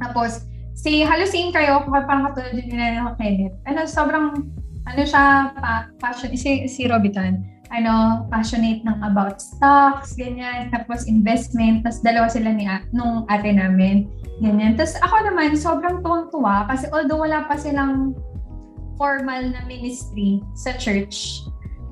[0.03, 0.43] Tapos,
[0.75, 3.55] si, halos same kayo, parang katulad din nila ng Kenneth.
[3.63, 4.43] Ano, sobrang,
[4.83, 11.85] ano siya, pa, passion, si, si Robitan, ano, passionate ng about stocks, ganyan, tapos investment,
[11.85, 14.09] tapos dalawa sila ni, nung ate namin,
[14.43, 14.77] ganyan.
[14.77, 18.13] Tapos ako naman, sobrang tuwang-tuwa, kasi although wala pa silang
[18.95, 21.45] formal na ministry sa church,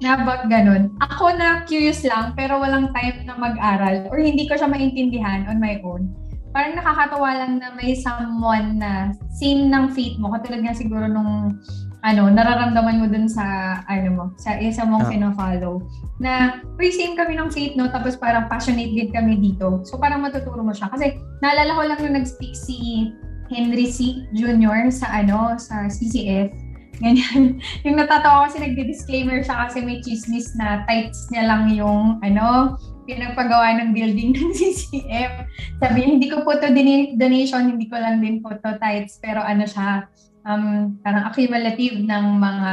[0.04, 0.92] na about ganun.
[1.00, 5.64] Ako na curious lang, pero walang time na mag-aral or hindi ko siya maintindihan on
[5.64, 6.12] my own.
[6.54, 11.58] Parang nakakatawa lang na may someone na same ng faith mo, katulad nga siguro nung
[12.04, 15.12] ano, nararamdaman mo dun sa, ano mo, sa isa mong Ah.
[15.12, 15.80] pina-follow.
[16.20, 17.88] Na, uy, same kami ng faith, no?
[17.88, 19.80] Tapos parang passionate din kami dito.
[19.88, 20.92] So parang matuturo mo siya.
[20.92, 23.08] Kasi naalala ko lang nung nag-speak si
[23.48, 24.28] Henry C.
[24.36, 24.92] Jr.
[24.92, 26.52] sa ano, sa CCF.
[27.00, 27.58] Ganyan.
[27.88, 33.80] yung natatawa kasi nagdi-disclaimer siya kasi may chismis na tights niya lang yung ano, pinagpagawa
[33.80, 35.48] ng building ng CCF.
[35.80, 39.40] Sabi hindi ko po to din- donation, hindi ko lang din po to tights, pero
[39.40, 40.08] ano siya,
[40.48, 42.72] um, parang accumulative ng mga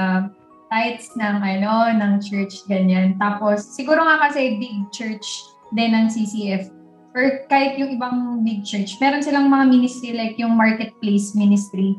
[0.70, 3.18] tights ng ano, ng church, ganyan.
[3.18, 5.26] Tapos, siguro nga kasi big church
[5.74, 6.70] din ng CCF
[7.10, 11.98] or kahit yung ibang big church, meron silang mga ministry like yung marketplace ministry.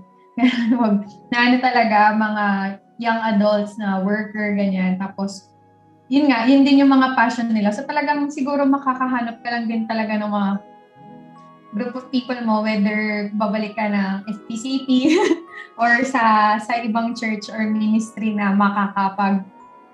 [1.32, 2.46] Na ano talaga, mga
[3.02, 4.96] young adults na worker, ganyan.
[4.96, 5.52] Tapos,
[6.12, 7.72] yun nga, yun din yung mga passion nila.
[7.72, 10.52] So talagang siguro makakahanap ka lang din talaga ng mga
[11.72, 15.16] group of people mo, whether babalik ka ng FPCP
[15.82, 19.44] or sa sa ibang church or ministry na makakapag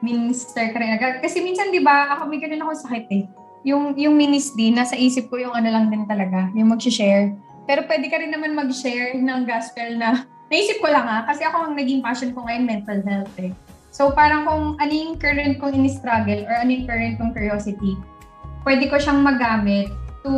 [0.01, 1.21] minister ka rin agad.
[1.21, 3.25] Kasi minsan, di ba, ako may ganun ako sakit eh.
[3.67, 7.35] yung, yung minis din, nasa isip ko yung ano lang din talaga, yung mag-share.
[7.67, 11.67] Pero pwede ka rin naman mag-share ng gospel na, naisip ko lang ha, kasi ako
[11.67, 13.51] ang naging passion ko ngayon, mental health eh.
[13.91, 17.97] So parang kung ano yung current kong in-struggle or ano yung current kong curiosity,
[18.63, 19.91] pwede ko siyang magamit
[20.27, 20.33] to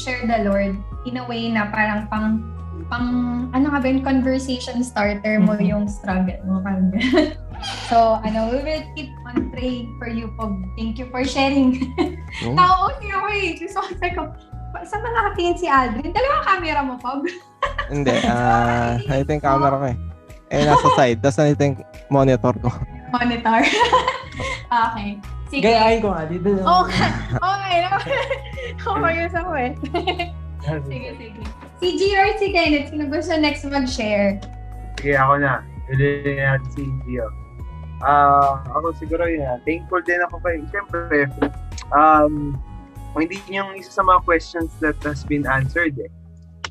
[0.00, 0.72] share the Lord
[1.04, 2.40] in a way na parang pang
[2.88, 3.08] pang
[3.52, 5.66] ano nga ba yung conversation starter mo Mhm.
[5.68, 6.88] yung struggle mo parang
[7.92, 10.56] so ano we will keep on praying for you Pog.
[10.78, 11.76] thank you for sharing
[12.48, 12.54] Oh.
[12.58, 14.22] Tao ako eh gusto ko ko
[14.84, 16.12] saan ba nakatingin si Aldrin?
[16.12, 17.24] Dalawang camera mo, Pog.
[17.92, 19.96] Hindi, ah, I think camera ko eh.
[20.48, 21.20] Eh, nasa side.
[21.20, 21.76] Tapos nandito yung
[22.08, 22.68] monitor ko.
[23.12, 23.60] Monitor.
[24.68, 25.16] okay.
[25.48, 25.64] Sige.
[25.64, 26.48] Gayahin ko nga dito.
[26.84, 27.78] Okay.
[27.88, 28.24] Okay.
[28.80, 29.72] Kumayos ako eh.
[30.88, 31.40] sige, sige.
[31.78, 34.36] Si GR, si Kenneth, sino gusto next mag-share?
[34.98, 35.62] Sige, ako na.
[35.88, 37.28] Pili natin si Gio.
[38.04, 39.42] Ah, ako siguro yun.
[39.42, 41.26] ah, Thankful din ako kay, siyempre,
[41.90, 42.54] um,
[43.18, 46.10] hindi yung isa sa mga questions that has been answered eh.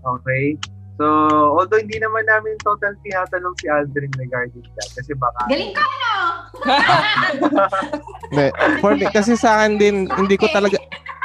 [0.06, 0.56] Okay?
[0.98, 1.06] So,
[1.54, 6.14] although hindi naman namin total tinatanong si Aldrin regarding that kasi baka Galing ka, no?
[8.34, 8.48] Hindi,
[8.82, 10.82] for me, kasi sa akin din, hindi ko talaga,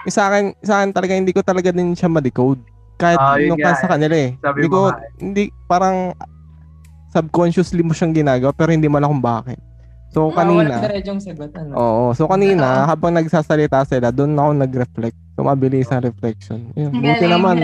[0.07, 2.61] sa akin, sa akin talaga, hindi ko talaga din siya ma-decode.
[3.01, 3.91] Kahit Ah, yun nung ka sa eh.
[3.97, 4.31] kanila eh.
[4.39, 4.97] Sabi hindi mo ko, eh.
[5.19, 5.97] hindi, parang,
[7.11, 9.59] subconsciously mo siyang ginagawa, pero hindi mo alam kung bakit.
[10.13, 11.51] So, Ah, Wala kanina, diretsong sagot.
[11.57, 11.73] Ano?
[11.73, 15.17] oo, so kanina, habang nagsasalita sila, doon ako nag-reflect.
[15.33, 16.69] So, mabilis ang reflection.
[16.77, 17.57] Yun, buti naman.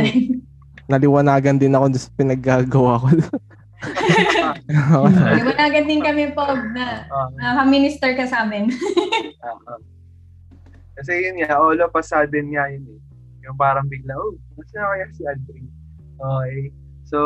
[0.89, 3.07] Naliwanagan din ako sa pinaggagawa ko.
[5.39, 8.73] Liwanagan din kami, Pog, na Ah, naka-minister ka sa amin.
[9.47, 9.81] ah, ah.
[10.99, 13.01] Kasi yun nga, all of a sudden nga yun eh.
[13.47, 15.69] Yung parang bigla, oh, mas na kaya si Aldrin?
[16.19, 16.75] Okay.
[17.07, 17.19] So,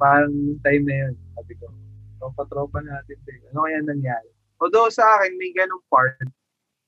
[0.00, 0.32] parang
[0.64, 1.68] time na yun, sabi ko,
[2.22, 3.18] tropa-tropa natin.
[3.28, 3.52] Eh.
[3.52, 4.30] Ano kaya nangyari?
[4.56, 6.24] Although sa akin, may ganong part,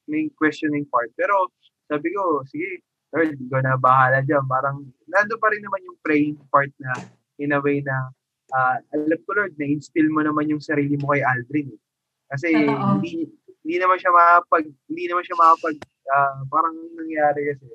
[0.08, 1.12] may questioning part.
[1.14, 1.52] Pero
[1.92, 2.80] sabi ko, sige,
[3.14, 4.44] Lord, ikaw na bahala dyan.
[4.44, 6.93] Parang, nando pa rin naman yung praying part na,
[7.40, 8.12] in a way na,
[8.52, 11.72] ah, alam ko Lord, na-instill mo naman yung sarili mo kay Aldrin.
[11.72, 11.80] Eh.
[12.28, 13.24] Kasi, hindi,
[13.64, 15.76] hindi naman siya makapag, hindi naman siya makapag,
[16.12, 17.66] ah, parang nangyari kasi,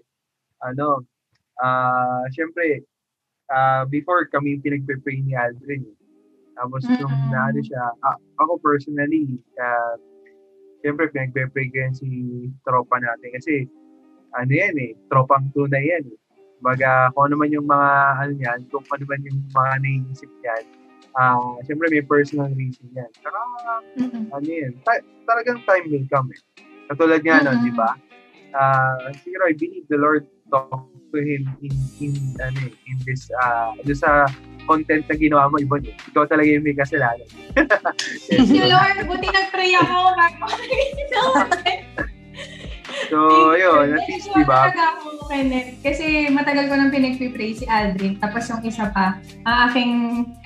[0.62, 1.02] ano,
[1.58, 2.86] ah, syempre,
[3.50, 5.82] ah, before kami pinagpe-pray ni Aldrin.
[5.82, 5.98] eh.
[6.54, 7.34] Tapos nung Mm-mm.
[7.34, 9.98] naano siya, ah, ako personally, uh,
[10.86, 12.08] siyempre pinagpe-pray ko yan si
[12.62, 13.66] tropa natin kasi
[14.34, 16.18] ano yan eh, tropang tunay yan eh.
[16.60, 20.64] Baga, kung ano man yung mga ano yan, kung ano man yung mga naiisip yan,
[21.14, 23.12] ah siyempre may personal reason yan.
[23.20, 23.40] Saka
[24.00, 24.32] Mm-mm.
[24.32, 26.40] ano yan, ta- talagang time will come eh.
[26.88, 27.66] Katulad nga nun, Mhm.
[27.68, 27.92] di ba?
[28.54, 33.26] Ah, siguro I believe the Lord talked to him in in ano eh, in this
[33.34, 34.30] uh sa
[34.70, 35.96] content na ginawa mo ibon eh.
[36.14, 37.28] Ikaw talaga yung may kasalanan.
[38.30, 38.98] Thank you, Lord.
[39.10, 40.46] Buti nag-pray ako bago
[43.08, 43.20] so,
[43.54, 44.68] yun, at least, di ba?
[44.68, 45.80] Talaga ako, Kenneth.
[45.80, 48.18] Kasi matagal ko nang pinagpipray si Aldrin.
[48.18, 49.92] Tapos yung isa pa, ang aking...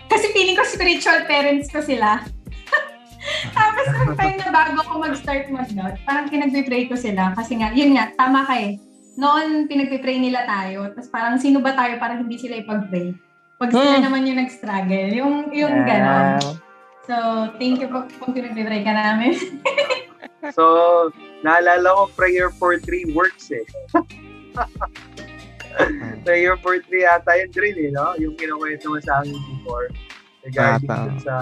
[0.08, 2.24] Kasi feeling ko spiritual parents ko sila.
[3.58, 7.36] Tapos nung time na bago ako mag-start mag-doubt, parang pinagpipray ko sila.
[7.36, 8.80] Kasi nga, yun nga, tama ka eh.
[9.16, 10.88] Noon, pinagpipray nila tayo.
[10.94, 13.12] Tapos parang sino ba tayo para hindi sila ipag-pray?
[13.58, 14.06] Pag sila Hmm.
[14.06, 15.10] naman yung nag-struggle.
[15.12, 16.30] Yung, yung Ah, gano'n.
[17.04, 17.16] So,
[17.58, 19.34] thank you po kung pinagpipray ka namin.
[20.54, 20.64] So,
[21.42, 23.66] naalala ko, prayer for three works eh.
[26.26, 28.16] prayer for three yata yun rin eh, no?
[28.18, 29.88] Yung kinukwento mo sa akin before.
[30.48, 31.20] Regarding Ata.
[31.20, 31.34] sa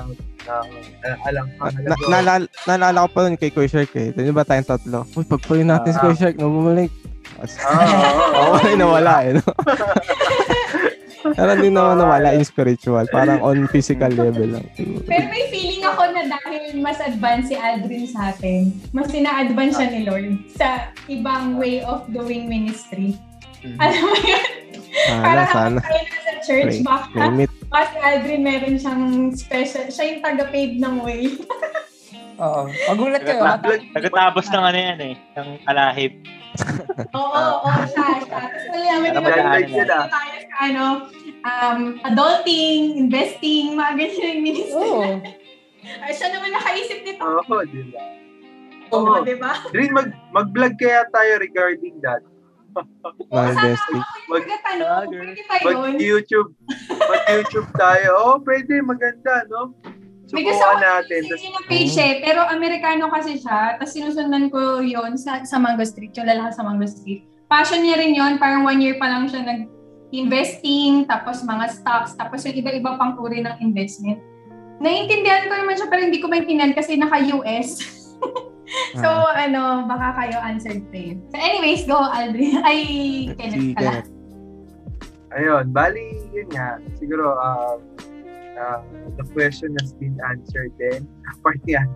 [0.49, 1.45] uh, alang
[1.85, 4.09] na, naalala, naalala ko pa nun kay Kuya Shark eh.
[4.11, 5.05] Doon ba tayong tatlo?
[5.13, 6.03] Uy, pagpray natin si Ah.
[6.03, 6.89] Kuya Shark, nung bumalik.
[7.37, 8.57] As- Oo, Oo, oo.
[8.57, 9.31] oh, nawala eh.
[9.37, 9.43] No?
[11.31, 13.01] Pero hindi naman nawala in spiritual.
[13.07, 14.65] Parang on physical level lang.
[14.75, 19.89] Pero may feeling ako na dahil mas advanced si Aldrin sa atin, mas sina-advance siya
[19.89, 20.69] ni Lord sa
[21.07, 23.17] ibang way of doing ministry.
[23.75, 24.45] Alam mo yun?
[24.95, 25.77] Sana, Parang sana.
[25.79, 26.85] kapag tayo nasa church, Pray.
[26.85, 27.49] baka, Limit.
[27.67, 29.03] baka si Aldrin meron siyang
[29.33, 31.21] special, siya yung taga-pave ng way.
[32.35, 32.67] Oo.
[32.67, 33.41] Magulat kayo.
[33.41, 33.55] ha?
[33.63, 36.13] Nagtatapos ng ano yan eh, ng alahib.
[37.15, 38.39] Oo, oo, siya, siya.
[38.47, 39.41] Tapos alam namin yung mga
[39.85, 40.07] na.
[40.07, 40.85] tayo sa ano,
[41.43, 44.89] um, adulting, investing, mga ganyan yung ministry.
[44.89, 45.03] Oo.
[46.01, 47.21] Ay, siya naman nakaisip nito.
[47.21, 48.01] Oo, di ba?
[48.93, 49.21] Oo, Oo.
[49.21, 49.51] di ba?
[49.73, 52.21] Rin, mag, mag-vlog kaya tayo regarding that.
[53.31, 54.03] Mga bestie.
[54.27, 54.49] Mag-
[55.07, 55.95] yun?
[55.95, 56.49] Mag-YouTube.
[56.91, 58.07] Mag-YouTube tayo.
[58.19, 58.83] Oo, pwede.
[58.83, 59.71] Maganda, no?
[60.33, 61.21] May gusto ko Subukan natin.
[61.29, 65.85] Tas, Yung page eh, pero Amerikano kasi siya, tapos sinusundan ko yon sa, sa Mango
[65.85, 67.21] Street, yung lalaki sa Mango Street.
[67.45, 72.41] Passion niya rin yon parang one year pa lang siya nag-investing, tapos mga stocks, tapos
[72.49, 74.17] yung iba-iba pang uri ng investment.
[74.81, 77.69] Naiintindihan ko naman siya, pero hindi ko maintindihan kasi naka-US.
[78.97, 81.15] So, ano, baka kayo answered prayer.
[81.29, 82.59] So, anyways, go, Aldrin.
[82.67, 82.79] Ay,
[83.37, 84.01] Kenneth pala.
[85.35, 86.81] Ayun, bali, yun nga.
[86.97, 87.77] Siguro, uh,
[88.57, 88.81] uh,
[89.19, 91.07] the question has been answered then.
[91.43, 91.87] Part yan.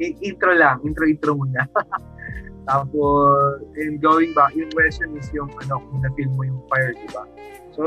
[0.00, 0.80] I- intro lang.
[0.84, 1.64] Intro-intro muna.
[2.70, 7.08] Tapos, and going back, yung question is yung, ano, kung na-feel mo yung fire, di
[7.14, 7.22] ba?
[7.78, 7.84] So,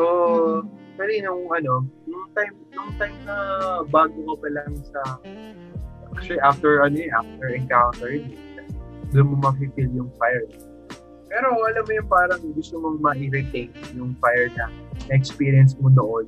[0.99, 3.35] Actually, nung ano, nung time, nung time na
[3.87, 5.01] bago ka pa lang sa,
[6.11, 8.19] actually, after, ano eh, after encounter,
[9.15, 10.43] doon mo ma-feel yung fire.
[11.31, 14.67] Pero alam mo yung parang gusto mong ma-irritate yung fire na
[15.07, 16.27] na-experience mo noon.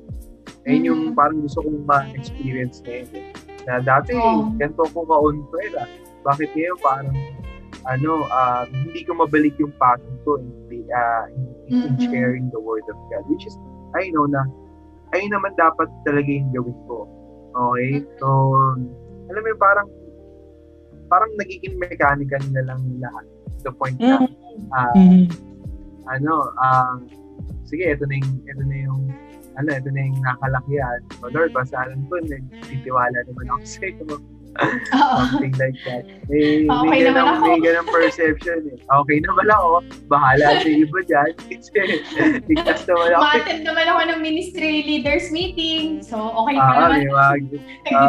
[0.66, 1.14] Ayun yung Mhm.
[1.18, 3.10] parang gusto kong ma-experience ngayon.
[3.18, 3.26] Eh.
[3.66, 4.50] Na dati, Oo.
[4.58, 5.42] ganito ko ka-on
[5.78, 5.88] ah.
[6.22, 7.18] Bakit ngayon parang,
[7.82, 11.98] ano, ah, hindi ko mabalik yung passion ko in, uh, in, in Mhm.
[11.98, 13.26] sharing the word of God.
[13.26, 13.58] Which is,
[13.98, 14.46] I know na,
[15.12, 17.10] ayun naman dapat talaga yung gawin ko.
[17.52, 18.06] Okay?
[18.22, 18.26] So,
[19.28, 19.88] alam mo yung parang,
[21.10, 23.24] parang nagiging mechanical na lang lahat.
[23.60, 24.22] To the point na,
[24.78, 25.26] ah, Mhm.
[26.06, 26.96] ano, ah,
[27.66, 29.00] sige, ito na yung, ito na yung,
[29.54, 31.00] ano, ito na yung nakalakihan.
[31.20, 34.16] O Lord, basahan ko, nagtitiwala naman ako sa iyo.
[34.92, 36.04] Something like that.
[36.28, 37.44] May, Okay may, naman ganang, ako.
[37.48, 38.76] may ganang perception eh.
[39.00, 39.70] Okay naman ako.
[40.12, 41.30] Bahala sa iba dyan.
[42.52, 43.22] Ligtas naman ako.
[43.24, 46.04] Ma-attend naman ako ng ministry leaders meeting.
[46.04, 47.00] So, okay pa Ah, naman.
[47.00, 47.32] may mga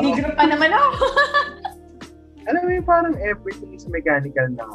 [0.04, 0.90] Nag-group pa naman ako.
[2.44, 4.68] alam mo yung parang everything is mechanical na.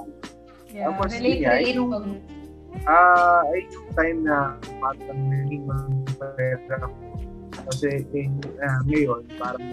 [0.72, 1.76] Yeah, Tapos, relate, relate.
[2.88, 4.36] Ah, ay yung time na
[4.80, 5.84] parang naging mga
[7.68, 8.28] Kasi eh,
[8.62, 9.64] ah, ngayon, parang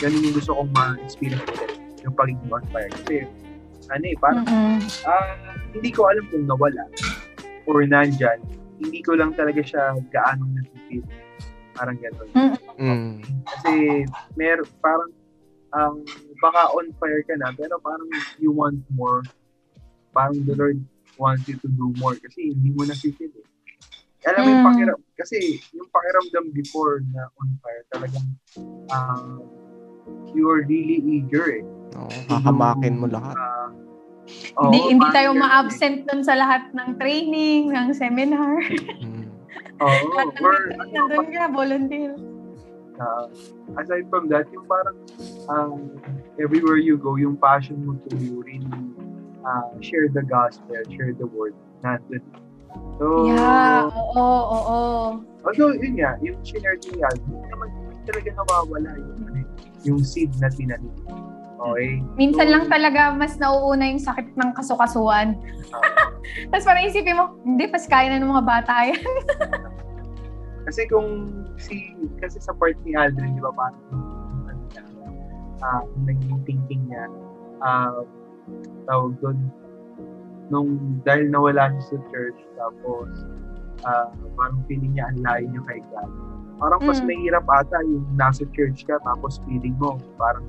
[0.00, 1.72] ganun yung gusto kong ma-experience ulit.
[2.04, 2.90] Yung pagiging on fire.
[3.04, 3.28] Kasi,
[3.90, 4.78] ano eh, parang Mm-mm.
[5.04, 6.84] ah, hindi ko alam kung nawala
[7.68, 8.40] or nandyan.
[8.80, 11.04] Hindi ko lang talaga siya gaanong nasipit.
[11.76, 12.28] Parang gano'n.
[12.80, 13.10] Mm.
[13.44, 13.72] Kasi
[14.34, 15.12] mer parang
[15.70, 16.02] ang
[16.42, 18.08] baka on fire ka na pero parang
[18.42, 19.22] you want more.
[20.10, 20.80] Parang the Lord
[21.20, 23.46] wants you to do more kasi hindi mo nasipit eh.
[24.22, 24.68] Alam mo yung Mm.
[24.68, 25.36] pakiram, kasi
[25.72, 28.26] yung pakiramdam before na on fire talagang
[28.88, 29.40] um,
[30.30, 31.64] you are really eager eh.
[31.96, 33.34] Oo, kakamakin mo lahat.
[33.34, 33.72] Ah,
[34.60, 35.42] Hindi, oo, hindi parang tayo ganun eh.
[35.42, 38.60] ma-absent dun sa lahat ng training, ng seminar.
[39.00, 39.26] Mm.
[39.82, 42.12] Oo, Lahat ng or ano, nandun ka, volunteer.
[43.00, 43.24] uh,
[43.74, 44.96] aside from that, yung parang
[45.48, 45.96] um,
[46.36, 48.60] everywhere you go, yung passion mo to really
[49.40, 52.20] uh, share the gospel, share the word, nandun.
[53.00, 54.80] So, Yeah, oo, oo.
[55.48, 59.40] although yun nga, yung share ni Al, hindi naman hindi talaga nawawala yung, ano,
[59.88, 60.92] yung seed na tinanim.
[61.56, 62.04] Okay?
[62.20, 65.40] Minsan So, lang talaga mas nauuna yung sakit ng kasukasuan.
[66.52, 69.00] Tapos parang isipin mo, hindi, pas kaya na ng mga bata yan.
[70.68, 71.08] Kasi kung
[71.56, 73.80] si, kasi sa part ni Aldrin, di ba, parang,
[75.96, 77.08] yung naging thinking niya,
[77.64, 78.04] ah,
[78.84, 79.40] tawag doon,
[80.50, 83.08] nung dahil nawala siya sa church, tapos,
[83.86, 86.10] ah, parang feeling niya ang layo niya kay God.
[86.60, 87.08] Parang mas Mm.
[87.08, 90.44] mahirap ata yung nasa church ka, tapos feeling mo, parang,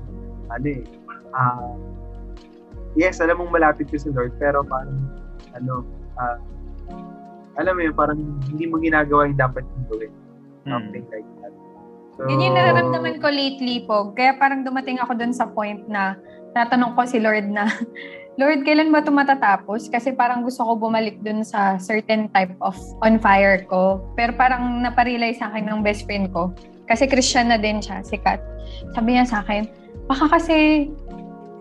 [0.51, 0.83] ano eh,
[1.31, 1.71] ah,
[2.99, 4.99] yes, alam mong malapit ka sa Lord, pero parang,
[5.55, 5.85] ano,
[6.19, 6.35] ah,
[7.61, 8.19] alam mo yun, parang
[8.49, 10.11] hindi mo ginagawa yung dapat mong gawin.
[10.67, 11.53] Something like that.
[12.19, 14.11] So, Yun yung nararamdaman ko lately po.
[14.13, 16.15] Kaya parang dumating ako dun sa point na
[16.53, 17.65] tatanong ko si Lord na,
[18.39, 19.91] Lord, kailan ba ito matatapos?
[19.91, 23.99] Kasi parang gusto ko bumalik dun sa certain type of on fire ko.
[24.15, 26.55] Pero parang naparealize sa akin ng best friend ko.
[26.87, 28.39] Kasi Christian na din siya, si Kat.
[28.95, 29.67] Sabi niya sa akin,
[30.07, 30.87] baka kasi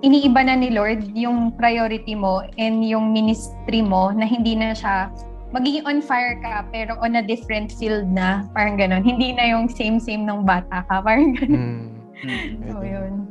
[0.07, 5.11] iniiba na ni Lord yung priority mo and yung ministry mo na hindi na siya
[5.51, 8.47] magiging on fire ka pero on a different field na.
[8.55, 9.03] Parang ganun.
[9.03, 11.03] Hindi na yung same-same nung bata ka.
[11.03, 11.67] Parang ganun.
[11.67, 11.89] Mm.
[12.69, 13.25] So, yun.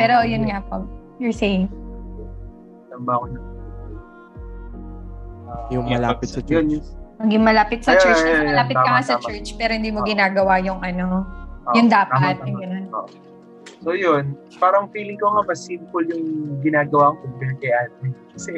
[0.00, 1.03] Pero yun nga po.
[1.16, 1.70] You're saying.
[2.88, 3.44] Tamba ako ng
[5.44, 6.66] Ah, Yung malapit sa church.
[6.72, 6.82] yun.
[7.20, 8.16] Maging malapit sa church.
[8.18, 9.24] ay, ay, ay, malapit ka tama, nga sa tama.
[9.24, 10.08] church pero hindi mo Oo.
[10.08, 11.22] ginagawa yung ano.
[11.64, 12.34] Oo, yung tama, dapat.
[12.36, 12.48] tama.
[12.48, 12.84] Yung ganun.
[12.90, 13.08] Oo.
[13.84, 14.24] So yun,
[14.56, 16.24] parang feeling ko nga mas simple yung
[16.58, 18.08] ginagawa ko compared kay Ate.
[18.32, 18.52] Kasi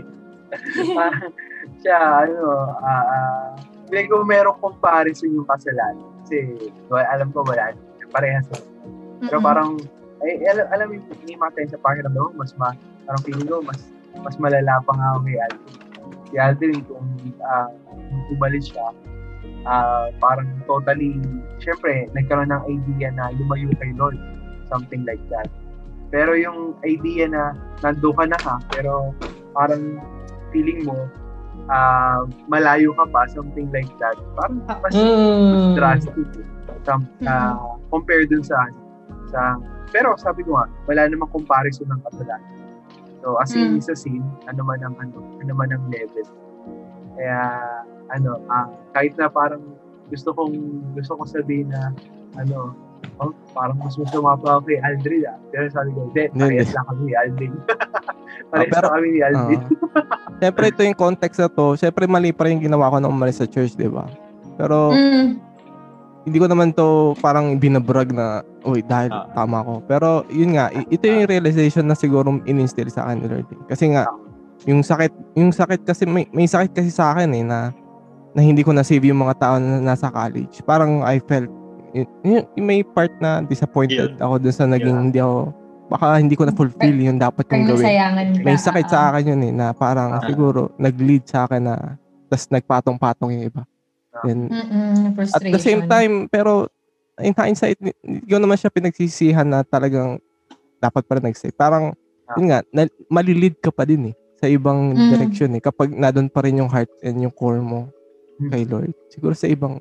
[0.94, 1.34] parang
[1.82, 2.42] siya, ano,
[2.78, 3.46] ah, ah,
[3.90, 6.06] feeling ko merong comparison yung kasalanan.
[6.22, 6.54] Kasi
[6.86, 7.74] well, alam ko wala,
[8.08, 8.46] parehas.
[9.18, 9.44] Pero Mm-mm.
[9.44, 9.70] parang,
[10.24, 12.72] ay, alam, alam mo, hindi matayin sa pakiramdam mo, mas ma,
[13.04, 13.92] parang feeling ko, mas,
[14.24, 15.74] mas malala pa nga ako kay Alvin.
[16.26, 17.08] Si Alvin, kung
[17.44, 17.70] uh,
[18.32, 18.86] umalis siya,
[19.66, 21.20] ah, parang totally,
[21.60, 24.16] syempre, nagkaroon ng idea na lumayo kay Lord.
[24.66, 25.46] Something like that.
[26.10, 29.14] Pero yung idea na nando ka na ha, pero
[29.54, 30.00] parang
[30.50, 30.96] feeling mo,
[31.68, 34.16] ah, malayo ka pa, something like that.
[34.38, 34.96] Parang mas,
[35.50, 35.74] mas Mm.
[35.74, 36.46] drastic eh.
[36.86, 37.58] Some, ah,
[37.90, 38.70] compare dun sa
[39.26, 39.58] sa
[39.88, 42.54] pero sabi ko nga wala namang comparison ng kasalanan
[43.16, 43.82] So, as in Mm.
[43.82, 46.22] sa scene, ano man ang ano, ano man ang level.
[47.10, 47.38] Kaya,
[48.08, 49.66] ano, ah, kahit na parang
[50.06, 50.54] gusto kong,
[50.94, 51.90] gusto kong sabihin na,
[52.38, 52.70] ano,
[53.18, 55.34] oh, parang mas mas lumapa ako kay Aldrin ah.
[55.50, 56.76] Pero sabi ko, hindi, parehas hindi.
[56.76, 57.52] lang kami ni Aldrin.
[58.52, 59.62] parehas pero- lang kami ni Aldrin.
[60.38, 61.66] Siyempre, ito yung context na to.
[61.74, 64.06] Siyempre, mali pa rin yung ginawa ko nung umalis sa church, di ba?
[64.54, 65.42] Pero, Mm.
[66.26, 66.86] Hindi ko naman to
[67.16, 69.30] parang binabrag na, uy, dahil Ah.
[69.32, 69.78] tama ko.
[69.80, 73.46] Pero, yun nga, ito yung realization na siguro in-instill sa akin ni Lord.
[73.46, 73.60] eh.
[73.70, 74.10] Kasi nga,
[74.66, 77.70] yung sakit, yung sakit kasi, may, may sakit kasi sa akin eh, na,
[78.34, 80.60] na hindi ko na-save yung mga tao na nasa college.
[80.60, 81.46] Parang I felt,
[81.94, 85.04] y- y- yung may part na disappointed ako dun sa naging Yeah.
[85.06, 85.38] hindi ako,
[85.86, 87.86] baka hindi ko na-fulfill yung dapat kong gawin
[88.42, 90.26] may sakit sa akin yun eh, na parang Ah.
[90.26, 91.74] siguro nag-lead sa akin na
[92.26, 93.62] tas nagpatong-patong yung iba.
[94.24, 96.70] Mm-mm, at the same time, pero
[97.20, 100.20] in hindsight, hindi ko naman siya pinagsisihan na talagang
[100.76, 101.56] dapat pa rin nag-save.
[101.56, 101.96] Parang,
[102.28, 102.36] Ah.
[102.36, 105.10] yun nga, na, malilid ka pa din eh sa ibang Mm.
[105.16, 107.88] direction eh kapag nadon pa rin yung heart and yung core mo
[108.36, 108.50] Mm.
[108.52, 108.92] kay Lord.
[109.08, 109.80] Siguro sa ibang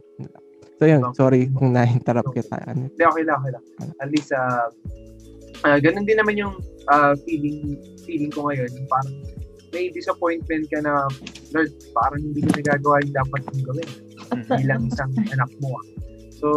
[0.75, 2.59] So yun, sorry kung na-interrupt kita.
[2.67, 2.91] Ano.
[2.91, 3.63] Hindi, okay lang, okay lang.
[3.95, 4.67] At least, uh,
[5.63, 6.59] uh, ganun din naman yung
[6.91, 8.67] uh, feeling feeling ko ngayon.
[8.91, 9.15] Parang
[9.71, 11.07] may disappointment ka na,
[11.55, 13.89] Lord, parang hindi ko nagagawa yung dapat kong gawin
[14.33, 15.75] bilang isang anak mo.
[15.77, 15.85] ah.
[16.35, 16.49] So,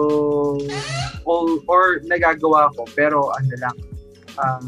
[1.22, 3.76] all, or nagagawa ko, pero ano lang,
[4.36, 4.64] um,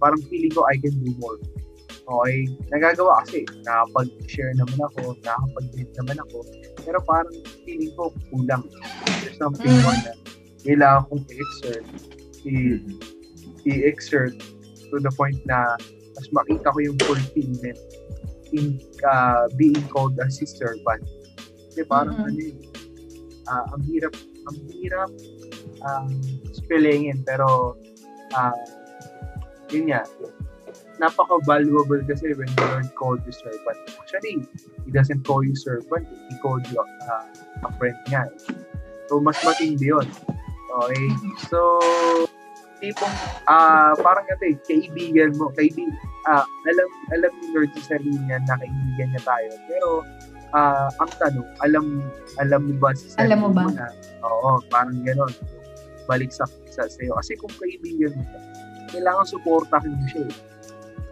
[0.00, 1.38] parang feeling ko I can do more.
[2.04, 6.44] Okay, nagagawa kasi, nakapag-share naman ako, nakapag-lead naman ako,
[6.84, 7.32] pero parang
[7.64, 8.64] feeling ko kulang.
[9.24, 9.80] There's something Mm.
[9.80, 10.12] more na
[10.64, 11.84] kailangan kong i-exert,
[12.44, 12.80] i-
[13.64, 14.36] i-exert
[14.92, 15.64] to the point na
[16.14, 17.80] mas makita ko yung fulfillment
[18.52, 18.76] in
[19.08, 21.02] uh, being called as his servant.
[21.74, 22.26] Kasi parang Mhm.
[22.30, 22.56] ano yun,
[23.50, 24.14] ah, ang hirap,
[24.46, 25.10] ang hirap
[25.82, 26.06] um,
[26.54, 27.74] spellingin, pero
[28.30, 28.54] ah,
[29.74, 30.06] yun nga,
[31.02, 33.78] napaka-valuable kasi when the Lord called you servant.
[33.98, 34.46] Actually,
[34.86, 37.26] He doesn't call you servant, He called you uh,
[37.66, 38.30] a friend niya.
[39.10, 40.06] So, mas matindi yun.
[40.70, 41.06] Okay?
[41.50, 41.58] So,
[42.78, 43.10] tipong,
[43.50, 45.90] ah parang ito eh, kaibigan mo, kaibigan,
[46.30, 49.50] ah alam, alam ni Lord sa sarili niya na kaibigan niya tayo.
[49.66, 49.88] Pero,
[50.54, 51.84] ah ang tanong, alam,
[52.38, 53.64] alam mo ba sa sarili Alam mo ba?
[53.74, 53.90] na,
[54.22, 55.32] oo, parang gano'n.
[56.06, 57.16] Balik sa, sa sa'yo.
[57.18, 58.22] Kasi kung kaibigan mo
[58.94, 60.36] kailangan suportahan mo siya eh.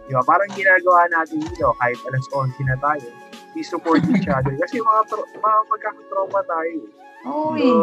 [0.07, 0.23] Di ba?
[0.23, 3.07] Parang ginagawa natin dito, kahit alas 11 na tayo,
[3.51, 4.55] we support each other.
[4.55, 7.27] Kasi mga, tro- mga magkakatrauma tayo eh.
[7.27, 7.59] Uy.
[7.59, 7.75] So,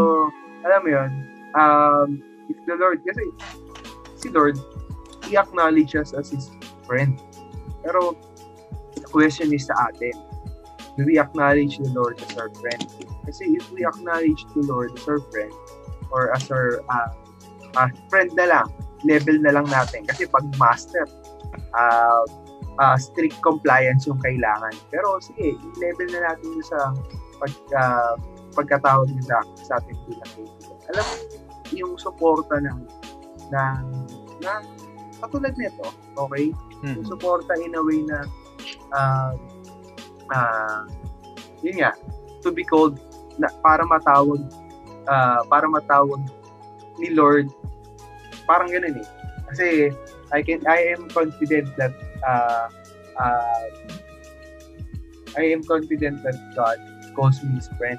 [0.65, 1.11] alam mo yun,
[1.57, 2.09] um,
[2.49, 3.25] if the Lord, kasi
[4.17, 4.57] si Lord,
[5.29, 6.49] he acknowledge us as his
[6.89, 7.21] friend.
[7.85, 8.17] Pero,
[8.97, 10.13] the question is sa atin,
[11.01, 12.85] do we acknowledge the Lord as our friend?
[13.25, 15.49] Kasi if we acknowledge the Lord as our friend,
[16.13, 17.09] or as our uh,
[17.81, 18.69] uh, friend na lang,
[19.09, 20.05] level na lang natin.
[20.05, 21.09] Kasi pag master,
[21.73, 22.29] uh,
[22.77, 24.77] uh, strict compliance yung kailangan.
[24.93, 26.93] Pero sige, level na natin sa
[27.41, 28.15] pag, uh,
[28.53, 30.77] pagkatawag niya sa, sa atin bilang kaibigan.
[30.93, 31.17] Alam mo,
[31.73, 32.85] yung suporta ng
[33.49, 33.81] na,
[34.45, 34.61] na
[35.25, 36.53] katulad nito, okay?
[36.85, 38.29] Yung suporta in a way na
[38.93, 39.33] uh,
[40.33, 40.87] uh,
[41.63, 41.93] yun nga,
[42.41, 42.99] to be called
[43.37, 44.41] na, para matawag
[45.07, 46.21] uh, para matawag
[46.99, 47.49] ni Lord
[48.45, 49.09] parang ganun eh.
[49.51, 49.67] Kasi
[50.31, 52.67] I can I am confident that uh,
[53.19, 53.67] uh,
[55.39, 56.79] I am confident that God
[57.15, 57.99] calls me his friend.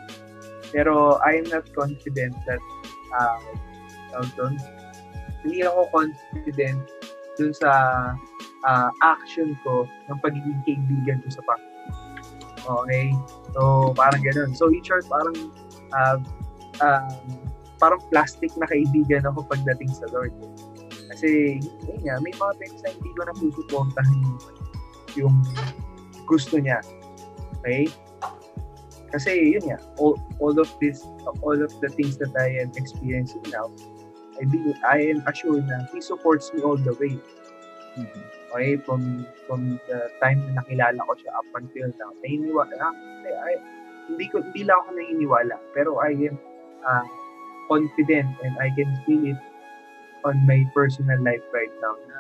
[0.71, 2.63] Pero I am not confident that
[3.15, 4.55] uh, doon,
[5.43, 6.79] hindi ako confident
[7.35, 7.71] dun sa
[8.67, 11.70] uh, action ko ng pagiging kaibigan ko sa Panginoon.
[12.65, 13.13] Okay?
[13.53, 14.51] So, parang ganun.
[14.53, 15.37] So, in short, parang
[15.93, 16.17] uh,
[16.81, 17.13] uh,
[17.81, 20.33] parang plastic na kaibigan ako pagdating sa Lord.
[21.11, 21.59] Kasi,
[21.89, 24.39] yun nga, may mga times na hindi ko nasusuportahan yung,
[25.17, 25.35] yung
[26.29, 26.79] gusto niya.
[27.59, 27.89] Okay?
[29.11, 31.03] Kasi, yun nga, all, all of this,
[31.43, 33.67] all of the things that I am experiencing now,
[34.39, 37.19] I, be, I am assured na He supports me all the way.
[38.51, 43.31] Okay, from from the time na nakilala ko siya up until now, naniniwala, ah, hindi,
[43.31, 43.53] I,
[44.11, 46.35] hindi ko hindi lang ako naniniwala, pero I am
[46.83, 47.07] uh,
[47.71, 49.39] confident and I can feel it
[50.27, 52.17] on my personal life right now na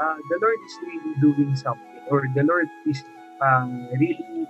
[0.00, 3.02] uh, the Lord is really doing something or the Lord is
[3.42, 4.46] um, really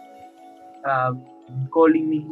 [0.84, 1.24] um,
[1.72, 2.28] calling me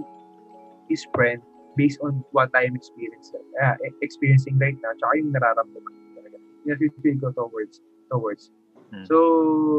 [0.89, 1.40] his friend
[1.77, 6.39] based on what I am experiencing uh, experiencing right now tsaka yung nararamdaman ko talaga.
[6.69, 7.81] Yung feel ko towards
[8.12, 8.52] towards
[8.93, 9.05] Hmm.
[9.06, 9.16] So,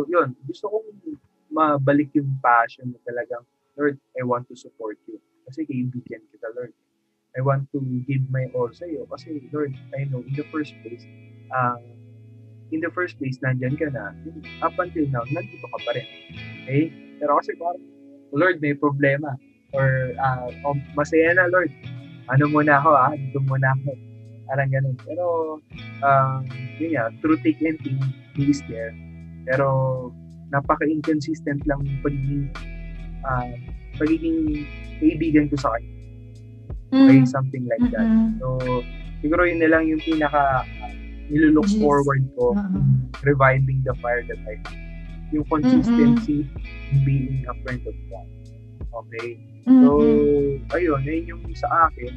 [0.10, 0.34] yun.
[0.48, 1.20] Gusto kong
[1.52, 3.44] mabalik yung passion na talagang,
[3.78, 5.20] Lord, I want to support you.
[5.46, 6.74] Kasi kaibigan kita, Lord.
[7.36, 9.04] I want to give my all sa iyo.
[9.12, 11.04] Kasi, Lord, I know in the first place,
[11.52, 11.78] uh,
[12.72, 14.16] in the first place, nandyan ka na.
[14.64, 16.08] Up until now, nandito ka pa rin.
[16.66, 16.84] Okay?
[17.20, 17.84] Pero kasi parang,
[18.32, 19.36] Lord, may problema.
[19.76, 20.48] Or, uh,
[20.96, 21.70] masaya na, Lord.
[22.32, 23.14] Ano muna ako, ah?
[23.14, 24.15] Dito muna ako.
[24.46, 24.96] Parang ganun.
[25.04, 25.26] Pero,
[26.02, 26.40] uh,
[26.78, 27.98] yun nga, through thick and thin,
[28.36, 28.92] He is there.
[29.48, 30.12] Pero,
[30.52, 32.44] napaka-inconsistent lang yung pagiging,
[33.24, 33.48] uh,
[33.96, 34.68] pagiging
[35.00, 35.94] kaibigan ko sa kanya.
[36.96, 37.28] Okay, Mm.
[37.28, 38.08] something like that.
[38.08, 38.40] Mm-mm.
[38.40, 38.48] So,
[39.20, 40.94] siguro yun na lang yung pinaka uh,
[41.28, 41.82] nilulook Yes.
[41.82, 42.86] forward ko in
[43.26, 44.80] reviving the fire that I have.
[45.34, 46.46] Yung consistency
[46.94, 48.28] in being a friend of God.
[48.94, 49.42] Okay?
[49.68, 50.72] So, Mm-mm.
[50.72, 52.14] ayun, yun yung sa akin.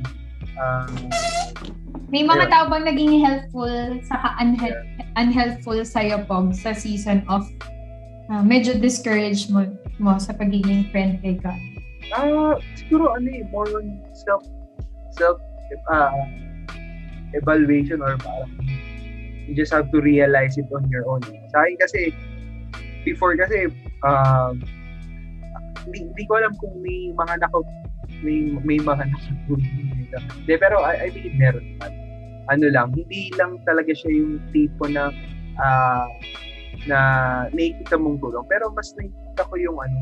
[0.58, 0.86] Uh,
[2.08, 2.52] May mga ayun.
[2.52, 4.84] tao bang naging helpful saka unhel-
[5.20, 7.44] unhelpful sa'yo, Pog, sa season of
[8.32, 9.68] ah, medyo discouraged mo,
[10.00, 11.58] mo sa pagiging friend kay God?
[12.16, 14.40] ah, siguro ano eh, more on self,
[15.12, 15.36] self,
[15.92, 16.12] uh,
[17.36, 18.48] evaluation or parang
[19.48, 21.20] you just have to realize it on your own.
[21.52, 22.02] Sa akin kasi,
[23.04, 23.72] before kasi,
[24.04, 24.60] um,
[25.88, 27.58] hindi, hindi ko alam kung may mga naka,
[28.22, 30.18] may, may mga nakatulong dito.
[30.42, 31.92] Hindi, pero I, I believe meron naman.
[32.48, 35.12] Ano lang, hindi lang talaga siya yung tipo na
[35.60, 36.08] ah,
[36.88, 36.98] na
[37.52, 38.44] nakikita mong tulong.
[38.48, 39.98] Pero mas nakikita ko yung ano,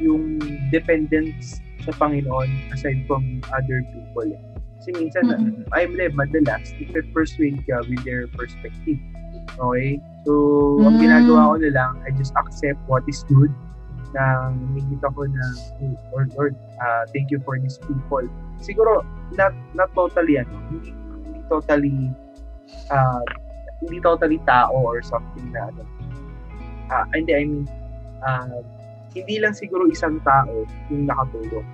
[0.00, 0.24] yung
[0.72, 4.28] dependence sa Panginoon aside from other people.
[4.28, 4.40] Eh.
[4.80, 5.68] Kasi minsan, Mhm.
[5.76, 8.96] I'm led madalas, ipe-persuade ka with their perspective.
[9.60, 10.00] Okay?
[10.24, 10.32] So,
[10.84, 11.04] ang Mm.
[11.04, 13.52] ginagawa ko na lang, I just accept what is good
[14.10, 15.44] na nakikita ko na,
[15.82, 18.26] "Oh, Lord, Lord, ah, thank you for these people.
[18.58, 19.06] Siguro,
[19.38, 20.90] not not totally, ano, hindi,
[21.26, 22.10] hindi totally,
[22.90, 23.22] ah,
[23.80, 25.82] hindi totally tao or something na, ano,
[26.90, 27.64] ah, hindi, I mean,
[28.26, 28.60] ah,
[29.14, 31.66] hindi lang siguro isang tao yung nakatulong.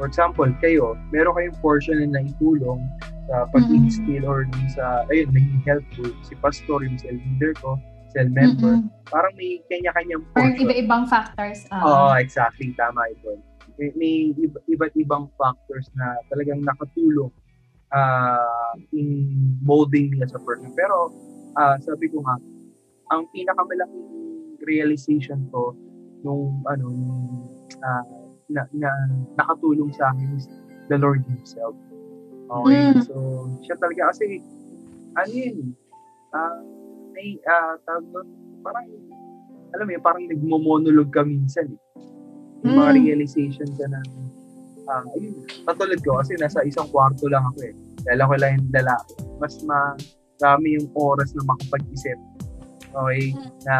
[0.00, 2.80] For example, kayo, meron kayong portion na naitulong
[3.28, 6.08] sa pag-instill or dun sa, ayun, naging helpful.
[6.24, 7.76] Si pastor, yung cell leader ko,
[8.12, 9.08] cell member, Mm-mm.
[9.08, 10.64] parang may kanya-kanyang Parang portion.
[10.68, 11.64] iba-ibang factors.
[11.72, 11.82] ah.
[11.82, 12.76] Oo, exactly.
[12.76, 13.40] Tama ito.
[13.80, 17.32] May, may iba- iba't ibang factors na talagang nakatulong
[17.90, 19.08] uh, in
[19.64, 20.68] molding me as a person.
[20.76, 21.08] Pero,
[21.56, 22.36] ah, sabi ko nga,
[23.10, 24.08] ang pinakamalaking
[24.62, 25.72] realization ko
[26.20, 27.48] nung, ano, nung,
[27.80, 28.04] ah,
[28.52, 28.92] na, na
[29.40, 30.44] nakatulong sa akin is
[30.92, 31.72] the Lord Himself.
[32.52, 32.92] Okay?
[32.92, 33.00] Mm.
[33.08, 33.16] So,
[33.64, 34.44] siya talaga kasi,
[35.16, 35.72] ano yun,
[36.36, 36.60] ah,
[37.22, 38.26] may, ah, tawag doon,
[38.66, 38.86] parang,
[39.78, 41.80] alam mo parang nagmo-monologue ka minsan eh.
[42.66, 42.98] Yung mga Mm.
[42.98, 44.02] realization ka na,
[44.90, 47.74] ah, ayun, katulad ko, kasi nasa isang kwarto lang ako eh.
[48.02, 49.14] Dahil ako lang yung lalaki.
[49.38, 52.18] Mas marami yung oras na makapag-isip.
[52.90, 53.32] Okay?
[53.70, 53.76] Na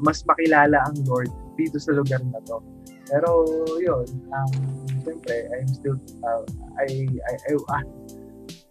[0.00, 2.62] mas makilala ang Lord dito sa lugar na to.
[3.10, 3.46] Pero
[3.82, 4.54] yun, um,
[5.02, 6.42] siyempre, I'm still, uh,
[6.78, 7.84] I, I, I, ah,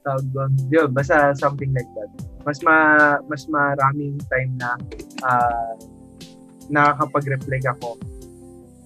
[0.07, 2.34] tawag doon, yun, basta something like that.
[2.45, 2.77] Mas ma,
[3.25, 4.77] mas maraming time na
[5.25, 5.73] ah,
[6.69, 7.97] nakakapag-reflect ako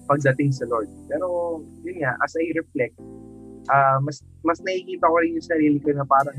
[0.08, 0.90] pagdating sa Lord.
[1.06, 2.96] Pero, yun nga, as I reflect,
[3.68, 6.34] ah, mas mas nakikita ko rin yung sarili ko na parang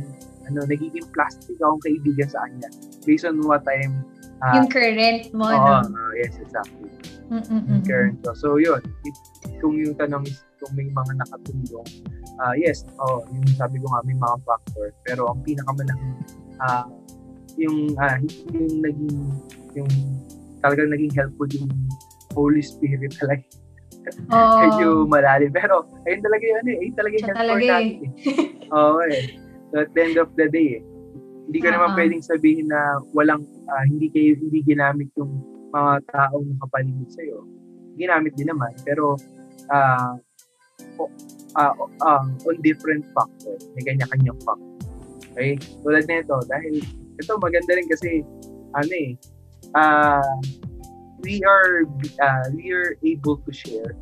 [0.49, 2.69] ano, nagiging plastic akong kaibigan sa kanya.
[3.05, 4.01] Based on what I'm
[4.41, 5.85] ah, Yung current mo, oo, no?
[5.85, 6.89] ah, yes, exactly
[7.31, 7.79] Mm-mm-mm.
[7.87, 8.35] current ko.
[8.35, 9.15] So yun, if,
[9.63, 11.87] kung yung tanong is kung may mga nakatulong,
[12.43, 16.19] ah yes, oh, yung sabi ko nga may mga factor, pero ang pinakamalaking
[16.59, 16.85] ah
[17.57, 18.17] yung ah,
[18.53, 19.17] yung naging
[19.75, 19.91] yung
[20.61, 21.69] talagang naging helpful yung
[22.35, 23.43] Holy Spirit talaga.
[24.31, 24.57] Oo.
[24.65, 25.51] Medyo malalim.
[25.53, 26.77] Pero ayun talaga yun eh.
[26.81, 27.71] Ayun talaga yung Siya helper talaga eh.
[27.71, 28.11] natin eh.
[28.73, 29.23] Oo eh.
[29.71, 30.83] So at the end of the day eh.
[31.51, 31.97] Hindi ka naman Oo.
[31.99, 35.31] pwedeng sabihin na walang, ah, hindi kayo, hindi ginamit yung
[35.71, 37.43] mga taong nakapaligid sa'yo.
[37.99, 38.71] Ginamit din naman.
[38.87, 39.19] Pero,
[39.67, 40.15] ah,
[41.59, 43.67] ah, o- ah, on different factors.
[43.75, 44.71] May kanya-kanyang factor.
[45.35, 45.59] Okay?
[45.83, 46.73] Tulad na ito, dahil
[47.21, 48.25] ito maganda rin kasi,
[48.73, 49.11] ano eh,
[49.77, 50.25] ah,
[51.21, 51.85] we are,
[52.19, 53.93] ah, we are able to share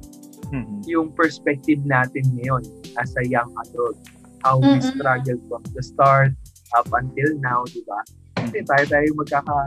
[0.49, 0.81] Mhm.
[0.89, 2.63] yung perspective natin ngayon
[2.97, 3.99] as a young adult.
[4.41, 4.95] How we Mm-mm.
[4.95, 6.31] struggled from the start
[6.73, 7.99] up until now, di ba?
[8.39, 9.57] Kasi tayo tayo magkaka,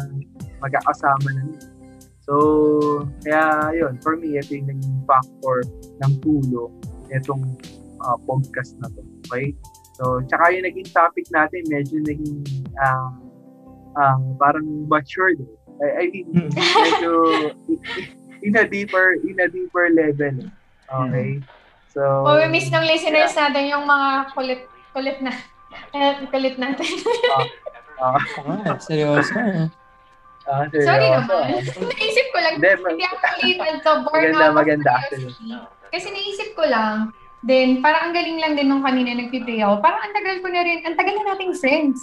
[0.58, 1.44] magkakasama na.
[2.24, 2.34] So,
[3.22, 5.66] kaya yun, for me, ito yung naging factor
[6.02, 6.72] ng tulong
[7.12, 7.44] itong
[8.02, 9.02] ah, podcast na to.
[9.28, 9.54] Okay?
[10.00, 12.42] So, tsaka yung naging topic natin, medyo naging
[12.80, 13.12] ah
[13.94, 15.40] ah, parang matured.
[15.78, 17.12] I, I mean, medyo
[18.40, 20.46] in a deeper, in a deeper level.
[20.86, 21.40] Okay?
[21.90, 24.62] So, Oh, miss ng listeners natin yung mga kulit
[24.92, 25.32] kulit na
[25.92, 26.88] eh, kulit natin.
[27.32, 29.32] ah, Ah, seryoso.
[30.44, 31.54] ah, Sorry seryoso, naman.
[31.54, 31.90] ah.
[31.92, 32.54] naisip ko lang.
[32.58, 34.94] Hindi, ma- Hindi actually nagka-born Maganda, out maganda.
[35.88, 37.12] Kasi naisip ko lang,
[37.42, 39.80] then parang ang galing lang din nung kanina nagpipray ako.
[39.80, 42.00] Parang ang tagal ko na rin, ang tagal na nating friends.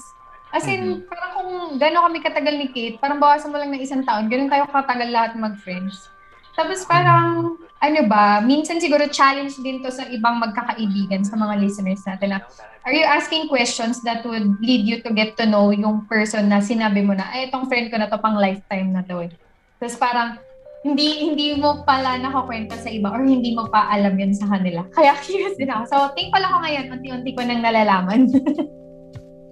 [0.49, 4.01] As in, parang kung gano'n kami katagal ni Kate, parang bawasan mo lang ng isang
[4.01, 6.09] taon, ganun tayo katagal lahat mag-friends.
[6.57, 12.01] Tapos parang, ano ba, minsan siguro challenge din to sa ibang magkakaibigan, sa mga listeners
[12.01, 12.41] natin na,
[12.81, 16.59] are you asking questions that would lead you to get to know yung person na
[16.59, 19.31] sinabi mo na, ay, itong friend ko na to pang lifetime na to eh.
[19.77, 20.41] Tapos parang,
[20.79, 24.87] hindi hindi mo pala nakakwenta sa iba or hindi mo pa alam yun sa kanila.
[24.95, 25.83] Kaya curious din ako.
[25.91, 26.85] So, thankful ako ngayon.
[26.95, 28.31] Unti-unti ko nang nalalaman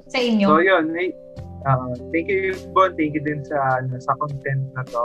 [0.08, 0.48] sa inyo.
[0.48, 1.12] So yun, hey,
[1.68, 5.04] uh, thank you Bon, thank you din sa ano, sa content na to.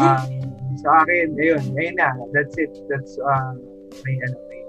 [0.00, 0.52] Um,
[0.82, 2.72] sa akin, ayun, ayun na, that's it.
[2.88, 3.56] That's uh,
[4.04, 4.60] may ano, may,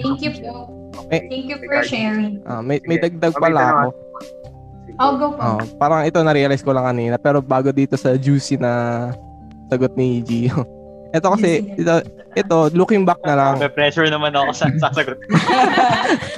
[0.00, 0.68] Thank you po.
[1.12, 2.40] Eh, Thank you for sharing.
[2.48, 3.88] Ah, may, may dagdag may pala ako.
[4.82, 4.98] Sige.
[5.00, 5.40] Oh, go po.
[5.40, 9.12] Oh, parang ito na-realize ko lang kanina pero bago dito sa juicy na
[9.72, 10.64] sagot ni Gio.
[11.12, 11.94] ito kasi ito,
[12.32, 13.54] ito looking back na lang.
[13.60, 15.20] May pressure naman ako sa sasagot.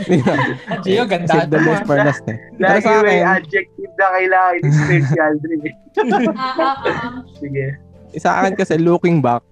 [0.85, 1.47] Gio, ganda.
[1.47, 2.39] Save the best for last eh.
[2.59, 4.55] Pero sa may akin, adjective na kailangan.
[6.35, 7.11] Ah, ah, ah.
[7.39, 7.79] Sige.
[8.19, 9.47] sa akin kasi looking back,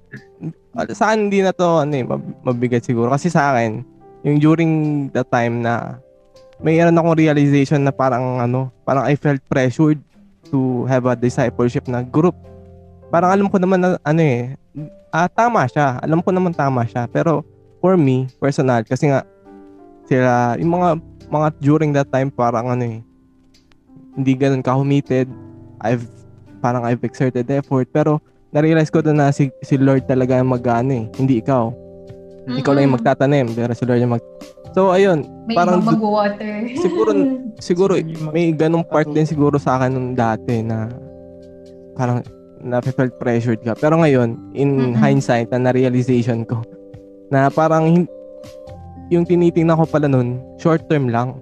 [0.91, 3.15] sa akin hindi na to ano eh, mab- mabigat siguro.
[3.15, 3.87] Kasi sa akin,
[4.27, 4.73] yung during
[5.15, 6.03] the time na
[6.59, 10.03] mayroon akong realization na parang ano, parang I felt pressured
[10.51, 12.35] to have a discipleship na group.
[13.15, 14.59] Parang alam ko naman na ano eh,
[15.13, 16.01] ah, tama siya.
[16.01, 17.07] Alam ko naman tama siya.
[17.07, 17.45] Pero
[17.79, 19.23] for me, personal, kasi nga
[20.09, 20.89] sila, yung mga
[21.33, 22.99] mga during that time parang ano eh,
[24.17, 25.29] hindi ganun ka-committed.
[25.85, 26.05] I've
[26.65, 28.23] parang I've exerted effort pero
[28.53, 31.73] na-realize ko doon na si, si Lord talaga ang mag-ano eh, hindi ikaw.
[32.43, 34.25] Ikaw lang yung magtatanim, pero si Lord yung mag...
[34.77, 36.69] So, ayun, May parang ibang mag-water.
[36.77, 37.11] siguro,
[37.57, 37.93] siguro
[38.29, 40.93] may ganong part din siguro sa akin nung dati na
[41.97, 42.21] parang
[42.63, 43.75] na-felt pressured ka.
[43.77, 44.97] Pero ngayon, in Mm-mm.
[44.97, 46.63] hindsight, na na-realization ko
[47.29, 48.07] na parang
[49.11, 51.37] yung tinitingnan ko pala nun, short term lang.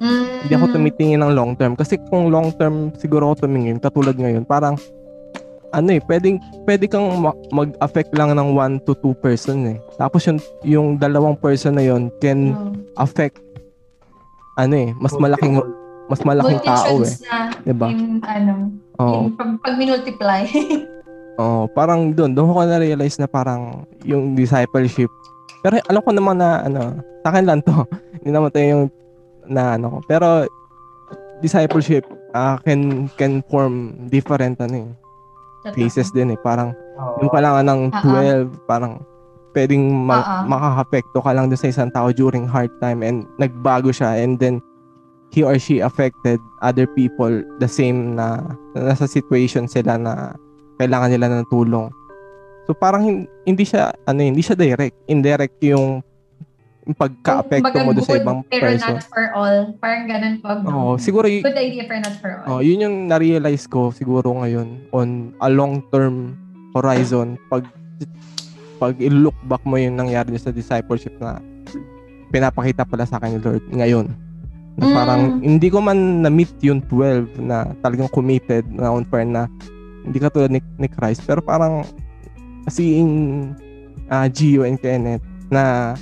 [0.00, 0.24] Mm.
[0.44, 1.76] Hindi ako tumitingin ng long term.
[1.76, 4.76] Kasi kung long term siguro ako tumingin, katulad ngayon, parang
[5.74, 9.78] ano eh, pwedeng, pwede kang ma- mag-affect lang ng 1 to 2 person eh.
[9.98, 12.70] Tapos yung, yung dalawang person na yon can Oh.
[13.02, 13.42] affect
[14.54, 15.58] ano eh, mas malaking
[16.06, 17.14] mas malaking tao eh.
[17.24, 17.88] Na 'Di ba?
[17.88, 18.52] in, ano,
[19.00, 19.26] Oo.
[19.26, 20.42] in, pag, pag minultiply.
[21.42, 25.10] Oo, parang doon, doon ko na-realize na parang yung discipleship.
[25.66, 27.74] Pero alam ko naman na ano, sa akin lang to.
[28.22, 28.84] Hindi naman to yung
[29.50, 29.98] na ano ko.
[30.06, 30.26] Pero
[31.42, 34.88] discipleship ah, can can form different ano eh,
[35.74, 36.38] phases din eh.
[36.38, 36.70] Parang
[37.18, 38.02] yung pa lang ng Ah,
[38.46, 39.02] 12, parang
[39.54, 40.42] pwedeng ma- Ah, ah.
[40.44, 44.58] makaka-apekto ka lang doon sa isang tao during hard time and nagbago siya and then
[45.34, 48.38] he or she affected other people the same na,
[48.72, 50.38] na nasa situation sila na
[50.78, 51.90] kailangan nila ng tulong.
[52.64, 56.00] So parang hin- hindi siya ano eh, hindi siya direct, indirect yung,
[56.84, 58.94] pagka-apekto mo doon sa ibang pero person.
[58.94, 59.72] not for all.
[59.80, 60.52] Parang ganun po.
[60.68, 62.60] Oo, siguro y- Good idea for not for Oh, all.
[62.60, 66.36] yun yung na-realize ko siguro ngayon on a long-term
[66.70, 67.64] horizon pag
[68.76, 71.40] pag i-look back mo yung nangyari sa discipleship na
[72.28, 74.06] pinapakita pala sa akin ni Lord ngayon.
[74.74, 74.92] Na Mm.
[74.92, 79.46] parang hindi ko man na-meet yung 12 na talagang committed na on fire na
[80.02, 81.86] hindi ka tulad ni, ni Christ pero parang
[82.66, 83.54] seeing
[84.08, 85.94] uh, Gio and Kenneth na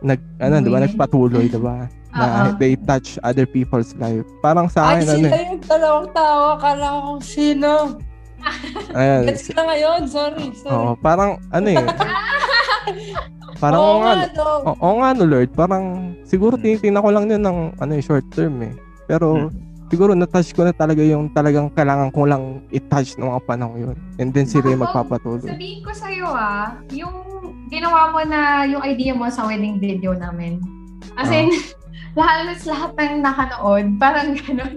[0.00, 2.56] nag ano 'di ba nagpatuloy 'di ba na Oo.
[2.56, 4.24] they touch other people's life.
[4.38, 5.44] Parang sa Ay, akin ano sila eh.
[5.44, 6.40] yung dalawang tao.
[6.54, 7.70] Akala ko kung sino.
[8.94, 9.22] Ayan.
[9.26, 10.00] Gets ka ngayon.
[10.06, 10.72] Sorry, sorry.
[10.72, 11.76] Oo, parang ano eh.
[13.62, 14.44] parang Oo nga, nga, no.
[14.68, 15.84] oo oo nga no Lord, parang
[16.28, 18.74] siguro tinitingnan ko lang yun ng ano eh, short term eh.
[19.06, 19.48] Pero
[19.88, 23.96] siguro na-touch ko na talaga yung talagang kailangan ko lang i-touch ng mga panahon yun.
[24.18, 25.46] And then sila yung magpapatuloy.
[25.46, 27.14] Sabihin ko sa'yo ah, yung
[27.70, 30.58] ginawa mo na yung idea mo sa wedding video namin.
[31.14, 31.50] As in,
[32.18, 34.74] lahat, lahat ng nakanood, parang gano'n.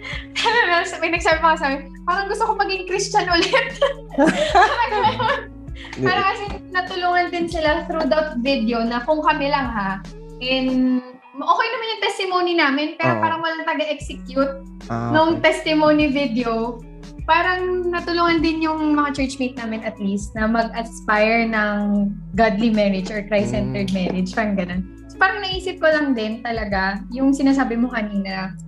[1.04, 3.76] may nagsabi pa sa amin, parang gusto ko maging Christian ulit.
[5.98, 9.98] parang kasi natulungan din sila through that video na kung kami lang ha.
[10.40, 11.02] And
[11.36, 13.22] okay naman yung testimony namin, pero Oo.
[13.22, 15.52] parang walang taga-execute Ah, nung okay.
[15.52, 16.80] testimony video,
[17.28, 23.22] parang natulungan din yung mga churchmate namin at least na mag-aspire ng godly marriage or
[23.22, 23.96] Christ-centered Mm.
[23.96, 24.82] marriage, parang ganun.
[25.06, 28.58] So, parang naisip ko lang din talaga, yung sinasabi mo kanina,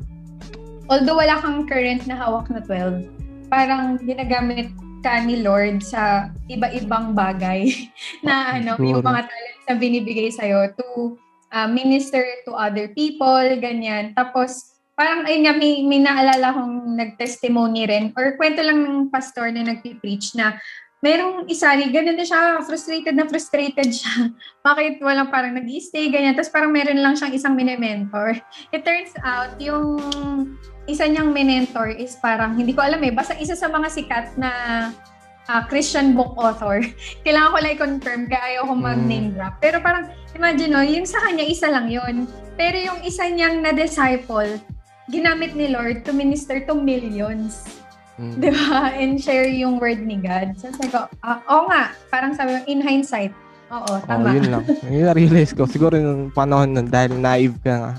[0.86, 3.08] although wala kang current na hawak na 12,
[3.50, 4.70] parang ginagamit
[5.02, 7.68] ka ni Lord sa iba-ibang bagay
[8.26, 9.10] na ano, yung Siguro.
[9.10, 11.18] mga talents na binibigay sa'yo to
[11.52, 14.16] uh, minister to other people, ganyan.
[14.16, 19.52] Tapos, parang ayun nga, may, may naalala kong nag-testimony rin or kwento lang ng pastor
[19.52, 20.56] na nagpi-preach na
[21.02, 24.30] merong isa, ganun na siya, frustrated na frustrated siya.
[24.66, 26.38] Bakit walang parang nag stay ganyan.
[26.38, 28.38] Tapos parang meron lang siyang isang mini-mentor.
[28.70, 29.98] It turns out, yung
[30.90, 34.50] isa niyang mentor is parang, hindi ko alam eh, basta isa sa mga sikat na
[35.46, 36.82] uh, Christian book author.
[37.24, 39.54] Kailangan ko lang i-confirm kaya ayaw ko mag-name drop.
[39.62, 42.26] Pero parang, imagine no, yung sa kanya, isa lang yon
[42.58, 44.58] Pero yung isa niyang na-disciple,
[45.10, 47.66] ginamit ni Lord to minister to millions.
[48.20, 48.34] Mm.
[48.38, 48.92] Di ba?
[48.92, 50.58] And share yung word ni God.
[50.58, 53.32] So sabi ko, uh, oo nga, parang sabi mo, in hindsight,
[53.72, 54.30] oo, tama.
[54.30, 54.64] Oh, yun lang.
[54.92, 55.64] Yun na-realize ko.
[55.64, 57.92] Siguro yung panahon nun, dahil naive ka nga.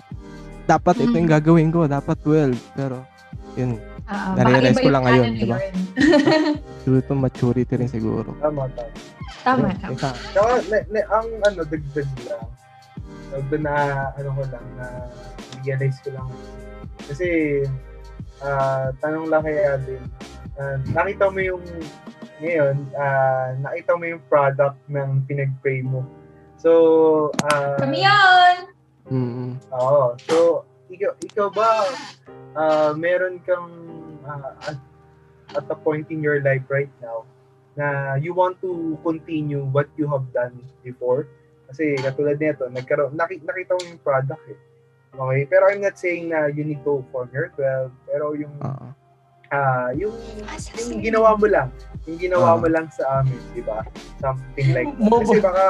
[0.64, 1.36] Dapat ito yung mm.
[1.40, 1.86] gagawin ko.
[1.86, 2.56] Dapat 12.
[2.76, 3.04] Pero,
[3.60, 3.80] yun.
[4.04, 5.58] Uh, na-realize ko lang ngayon, di ba?
[6.84, 8.36] Due to maturity rin siguro.
[8.44, 8.92] Tama, tama.
[9.44, 9.96] Tama, tama.
[10.32, 12.46] Saka, na, na, ang ano, dagdag lang.
[13.50, 13.76] Doon na,
[14.16, 14.88] ano ko lang, na
[15.64, 16.28] realize ko lang.
[17.08, 17.28] Kasi,
[18.44, 20.04] uh, tanong lang kay Alvin,
[20.60, 21.64] uh, nakita mo yung
[22.44, 26.04] ngayon, uh, nakita mo yung product ng pinag-pray mo.
[26.60, 26.72] So,
[27.52, 28.73] uh, Kami yun!
[29.12, 29.50] Mm-hmm.
[29.76, 30.16] Oo.
[30.28, 30.38] So,
[30.88, 31.88] ikaw, ikaw ba,
[32.56, 33.72] uh, meron kang
[34.24, 34.78] uh, at,
[35.56, 37.28] at a point in your life right now
[37.74, 40.56] na you want to continue what you have done
[40.86, 41.26] before?
[41.68, 44.60] Kasi katulad nito, nagkaroon, nakita, nakita mo yung product eh
[45.14, 45.46] Okay?
[45.46, 47.94] Pero I'm not saying na you need to form your 12.
[48.10, 48.92] Pero yung, uh-huh.
[49.54, 50.16] Uh, yung,
[50.90, 51.70] yung ginawa mo lang.
[52.10, 52.62] Yung ginawa uh-huh.
[52.66, 53.86] mo lang sa amin, di ba?
[54.20, 55.12] Something like that.
[55.24, 55.66] Kasi baka,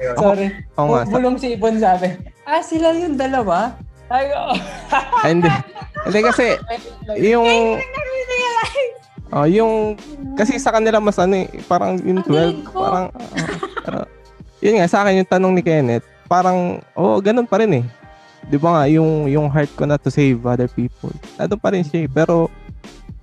[0.00, 0.16] ayun.
[0.16, 0.46] Sorry.
[0.78, 2.16] Oh, oh, Bulong si Ibon sabi,
[2.46, 3.76] ah, sila yung dalawa?
[4.08, 4.56] Ay, oh.
[5.26, 5.50] hindi.
[6.08, 6.46] Hindi kasi,
[7.34, 7.78] yung...
[9.30, 9.94] Oh, yung
[10.34, 13.14] kasi sa kanila mas ano eh, parang yung 12, parang
[13.86, 14.02] uh,
[14.58, 17.84] yun nga sa akin yung tanong ni Kenneth, parang oh, ganun pa rin eh.
[18.48, 21.12] 'Di ba nga yung yung heart ko na to save other people.
[21.36, 22.08] Ano pa rin siya, eh.
[22.08, 22.48] pero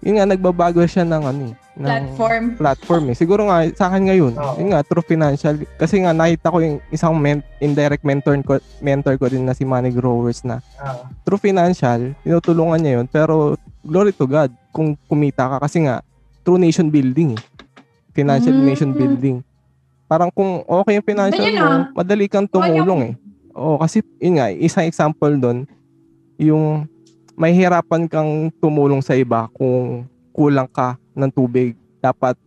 [0.05, 2.43] yun nga nagbabago siya ng ano eh, ng platform.
[2.55, 3.15] Platform eh.
[3.17, 4.55] Siguro nga sa akin ngayon, oh.
[4.61, 9.17] yun nga through financial kasi nga nakita ko yung isang men- indirect mentor ko mentor
[9.17, 11.09] ko din na si Money Growers na oh.
[11.25, 16.05] through financial, tinutulungan niya yun pero glory to God kung kumita ka kasi nga
[16.45, 17.41] through nation building eh.
[18.15, 18.69] Financial mm-hmm.
[18.71, 19.37] nation building.
[20.07, 23.13] Parang kung okay yung financial mo, madali kang tumulong eh.
[23.57, 25.65] Oo, kasi yun nga, isang example doon,
[26.37, 26.85] yung
[27.33, 31.73] may hirapan kang tumulong sa iba kung kulang ka ng tubig.
[31.97, 32.37] Dapat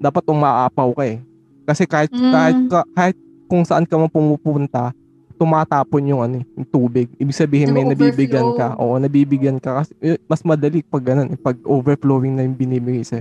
[0.00, 1.20] dapat umaapaw ka eh.
[1.68, 2.32] Kasi kahit mm.
[2.32, 2.58] kahit
[2.96, 4.96] kahit kung saan ka man pumupunta,
[5.36, 7.08] tumatapon yung ano, yung tubig.
[7.20, 8.76] Ibig sabihin may nabibigyan ka.
[8.80, 13.04] Oo, nabibigyan ka kasi eh, mas madali pag ganun, eh, pag overflowing na yung binibigay
[13.04, 13.20] sa.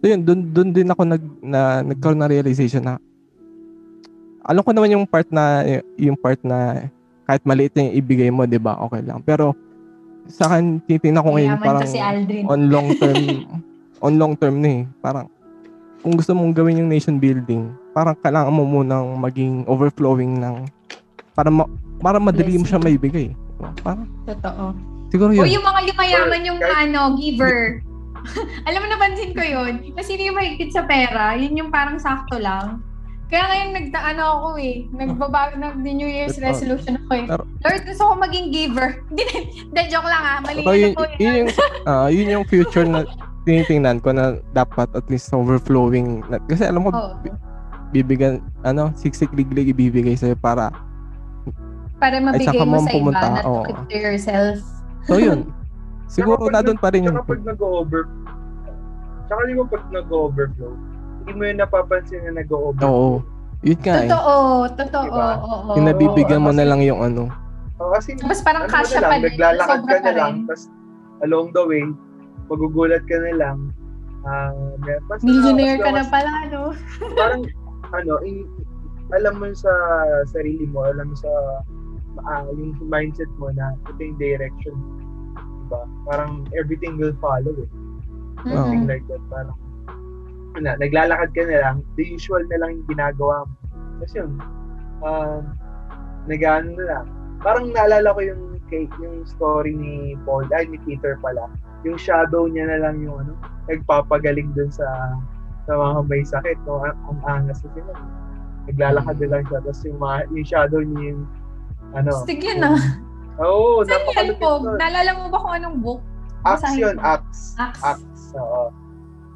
[0.00, 2.96] So yun, doon doon din ako nag na nagkaroon ng realization na
[4.50, 5.62] alam ko naman yung part na
[5.94, 6.90] yung part na
[7.30, 8.74] kahit maliit yung ibigay mo, 'di ba?
[8.90, 9.22] Okay lang.
[9.22, 9.54] Pero
[10.26, 12.02] sa akin titingnan ko ngayon parang si
[12.50, 13.46] on long term
[14.04, 14.90] on long term ni eh.
[14.98, 15.30] Parang
[16.02, 20.66] kung gusto mong gawin yung nation building, parang kailangan mo munang maging overflowing ng
[21.38, 21.70] para ma,
[22.02, 23.30] para madali mo siya maibigay.
[23.86, 24.74] Parang Totoo.
[25.14, 25.46] Siguro yun.
[25.46, 27.82] O yung mga yumayaman yung ano, giver.
[28.68, 29.90] Alam mo, napansin ko yun.
[29.98, 32.78] Kasi hindi yung mahigpit sa pera, yun yung parang sakto lang.
[33.30, 34.76] Kaya ngayon nagdaano ako eh.
[34.90, 37.26] Nagbaba, nag-New Year's resolution ako eh.
[37.62, 39.06] Lord, gusto ko maging giver.
[39.70, 40.38] Hindi, joke lang ah.
[40.42, 41.18] Mali so, yun, po yun.
[41.22, 41.50] Yun yung,
[41.86, 43.06] uh, yun yung future na
[43.46, 46.26] tinitingnan ko na dapat at least overflowing.
[46.26, 47.14] Na, kasi alam mo, oh.
[47.94, 50.74] bibigyan, ano, siksik-liglig ibibigay sa'yo para
[52.00, 53.62] para mabigay mo sa pumunta, iba, not oh.
[53.62, 54.58] to keep to yourself.
[55.06, 55.46] So yun.
[56.14, 57.14] Siguro na doon pa rin yun.
[57.14, 58.10] Kapag nag-over,
[59.30, 60.74] tsaka di ba pag nag-overflow,
[61.30, 62.90] hindi mo yung napapansin na nag-overflow.
[62.90, 63.10] Oo.
[63.62, 64.10] Yun nga eh.
[64.10, 64.34] Totoo,
[64.74, 65.04] totoo.
[65.06, 65.30] Diba?
[65.38, 67.30] Oo, yung nabibigyan mo na lang yung ano.
[67.78, 69.30] Oh, kasi, Mas parang ano kasya pa rin.
[69.30, 70.66] Naglalakad ka na lang, tapos
[71.22, 71.86] along the way,
[72.50, 73.58] magugulat ka na lang.
[74.26, 74.74] Uh,
[75.06, 76.74] mas, Millionaire ka na pala, no?
[77.20, 77.46] parang,
[77.94, 78.50] ano, in,
[79.14, 79.70] alam mo sa
[80.26, 81.30] sarili mo, alam mo sa
[82.26, 84.74] uh, yung mindset mo na ito yung direction.
[85.70, 85.86] Diba?
[86.10, 87.70] Parang everything will follow eh.
[88.44, 88.92] Something mm-hmm.
[88.92, 89.22] like that.
[89.28, 89.56] Parang
[90.58, 93.54] na, naglalakad ka na lang, the usual na lang yung ginagawa mo.
[94.00, 94.30] Tapos yun,
[95.04, 95.42] um,
[96.26, 97.06] nag-ano na lang.
[97.40, 101.46] Parang naalala ko yung, yung story ni Paul, ay ni Peter pala.
[101.86, 103.32] Yung shadow niya na lang yung ano,
[103.70, 104.84] nagpapagaling dun sa
[105.64, 106.58] sa mga may sakit.
[106.66, 106.82] No?
[106.82, 107.92] Ang, ang angas na sila.
[108.68, 109.58] Naglalakad na lang siya.
[109.64, 111.22] Tapos yung, mga, yung shadow niya yung
[111.96, 112.10] ano.
[112.22, 112.78] Stig yun ah.
[113.40, 114.76] Oo, oh, napakalupit.
[114.76, 116.00] Naalala mo ba kung anong book?
[116.44, 117.56] Acts yun, Acts.
[117.56, 117.80] Acts.
[117.84, 118.72] Acts, oo.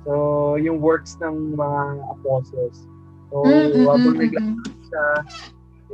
[0.04, 1.82] So, yung works ng mga
[2.12, 2.84] apostles.
[3.32, 3.88] So, mm-hmm.
[3.88, 5.06] habang naglalakad siya,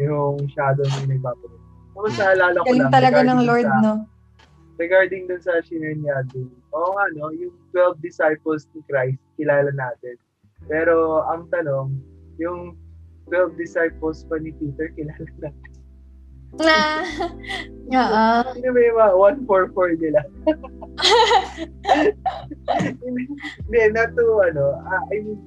[0.02, 1.62] yung shadow niya nagbabalik.
[1.94, 2.92] Tapos naalala ko lang.
[2.92, 3.92] talaga ng Lord, sa, no?
[4.80, 6.24] Regarding dun sa shinare niya.
[6.72, 7.30] Oo nga, no?
[7.34, 10.16] Yung 12 disciples ni Christ, kilala natin.
[10.66, 11.94] Pero ang tanong,
[12.40, 12.74] yung
[13.28, 15.50] 12 disciples pa ni Peter, kilala na.
[16.58, 17.06] Na,
[18.02, 18.26] oo.
[18.58, 19.14] Ba yung mga
[19.46, 20.20] 144 nila?
[23.66, 25.38] Hindi, not to, ano, ah, I mean,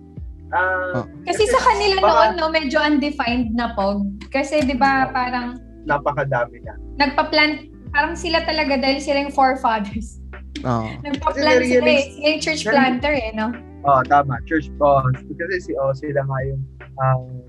[0.55, 4.07] ah, Kasi sa kanila Baka- noon, no, medyo undefined na pog.
[4.31, 6.79] Kasi di ba parang napakadami na.
[6.95, 10.23] nagpa-plant, parang sila talaga dahil sila yung forefathers.
[10.63, 10.87] Oo.
[11.03, 12.03] Nagpa-plant Kasi sila eh.
[12.15, 13.51] Sila yung church planter eh, no?
[13.83, 14.39] Oh, tama.
[14.47, 15.03] Church oh,
[15.35, 16.63] kasi si oh, sila nga yung
[17.03, 17.42] ang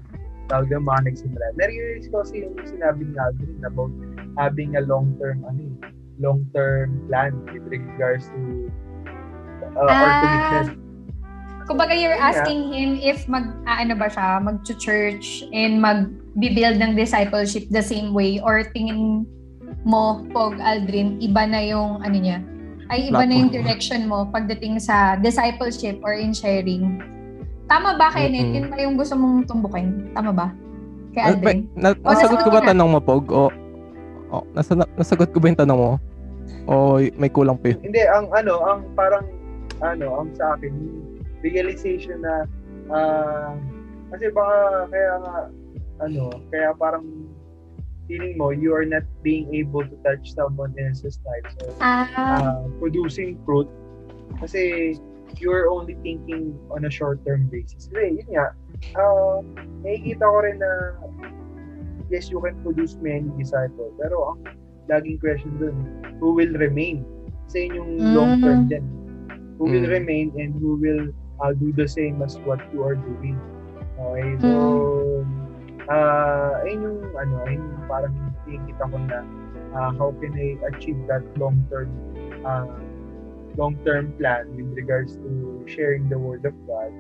[0.47, 1.47] tawag ng mga nagsimula.
[1.57, 3.93] Na-realize ko kasi yung sinabi ni Aldrin about
[4.37, 5.75] having a long-term, ano eh,
[6.21, 8.69] long-term plan with regards to
[9.75, 10.21] uh, or Ah.
[10.21, 10.69] commitment.
[11.65, 12.29] Kumbaga you're Yeah.
[12.29, 18.13] asking him if mag, ah, ano ba siya, mag-church and mag-build ng discipleship the same
[18.13, 19.25] way or tingin
[19.85, 22.45] mo, Pog Aldrin, iba na yung ano niya,
[22.93, 23.65] ay iba na yung Platform.
[23.65, 27.01] direction mo pagdating sa discipleship or in sharing.
[27.65, 28.45] Tama ba, Kenneth?
[28.45, 28.57] Mm-mm.
[28.57, 30.13] Yun ba yung gusto mong tumbukin?
[30.13, 30.47] Tama ba?
[31.11, 31.59] Kay Na, Aldrin?
[31.75, 32.69] na, O, nasagot ko ba na.
[32.71, 33.25] tanong mo, Pog?
[33.31, 33.49] O,
[34.29, 35.91] o nasa, nasagot ko ba yung tanong mo?
[36.67, 36.75] O
[37.17, 37.81] may kulang pa yun?
[37.81, 39.25] Hindi, ang ano, ang parang
[39.81, 40.73] ano, ang sa akin,
[41.41, 42.45] realization na
[42.89, 43.53] ah,
[44.11, 44.57] kasi baka
[44.89, 45.35] kaya nga
[46.01, 47.05] ano, kaya parang
[48.05, 51.49] feeling mo you are not being able to touch someone else's life.
[51.57, 53.69] So, Ah, uh, producing fruit
[54.41, 54.97] kasi
[55.41, 57.89] you're only thinking on a short-term basis.
[57.91, 58.47] Kasi yun nga,
[58.99, 59.41] uh,
[59.83, 60.73] nakikita ko rin na
[62.11, 63.93] yes, you can produce many disciples.
[63.97, 64.41] Pero ang
[64.91, 65.77] laging question dun,
[66.21, 67.03] who will remain?
[67.49, 68.13] Kasi yun yung Mm.
[68.13, 68.85] long-term din.
[69.57, 69.95] Who will Mm.
[70.03, 71.09] remain and who will
[71.41, 73.39] uh, do the same as what you are doing.
[73.95, 74.59] Okay, so,
[75.87, 79.19] uh, ayun yung, ano, ayun yung parang nakikita ko na
[79.75, 81.91] uh, how can I achieve that long-term
[82.43, 82.67] uh,
[83.57, 86.91] long-term plan with regards to sharing the word of God.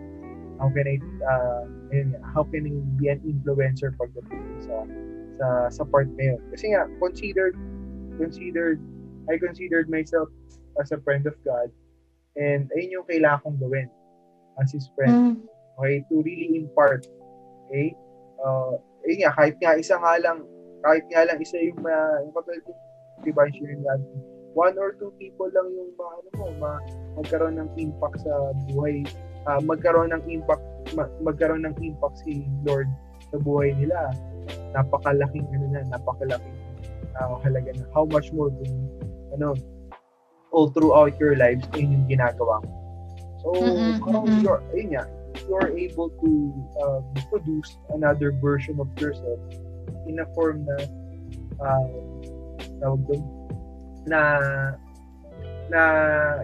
[0.60, 4.76] How can I uh, ayun, how can I be an influencer pagdating sa
[5.38, 6.40] sa sa part na yun.
[6.54, 7.58] Kasi nga considered
[8.16, 8.78] considered
[9.26, 10.30] I considered myself
[10.78, 11.74] as a friend of God
[12.38, 13.88] and ayun yung kailangan kong gawin
[14.62, 15.14] as his friend.
[15.14, 15.36] mm,
[15.74, 17.02] Okay, to really impart.
[17.66, 17.98] Okay?
[18.38, 20.46] Uh, ayun nga, kahit nga isa nga lang,
[20.86, 22.72] kahit nga lang isa yung, uh, yung katulad ko,
[23.26, 24.18] di ba, yung sharing natin,
[24.54, 26.72] one or two people lang yung ma, ano mo, ma,
[27.18, 28.32] magkaroon ng impact sa
[28.70, 29.02] buhay,
[29.50, 30.62] ah, magkaroon ng impact,
[30.94, 32.86] ma, magkaroon ng impact si Lord
[33.34, 34.14] sa buhay nila.
[34.72, 36.58] Napakalaking, ano na, napakalaking
[37.18, 37.84] uh, halaga na.
[37.92, 38.74] How much more kung,
[39.34, 39.58] ano,
[40.54, 42.70] all throughout your lives, yun yung ginagawa mo.
[43.42, 44.42] So, Mm-mm, parang mm-mm.
[44.46, 45.04] you're, ayun nga,
[45.50, 46.30] you're able to
[46.80, 49.42] um, produce another version of yourself
[50.06, 50.76] in a form na
[51.58, 51.90] uh,
[52.80, 53.22] tawag doon,
[54.06, 54.20] na
[55.72, 55.80] na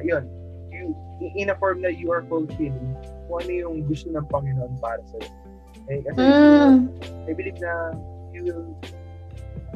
[0.01, 0.25] yun
[0.73, 0.97] you,
[1.37, 2.97] in a form na you are fulfilling
[3.29, 5.33] kung ano yung gusto ng Panginoon para sa iyo.
[5.91, 6.77] Eh, kasi mm,
[7.27, 7.95] I believe na
[8.31, 8.65] you will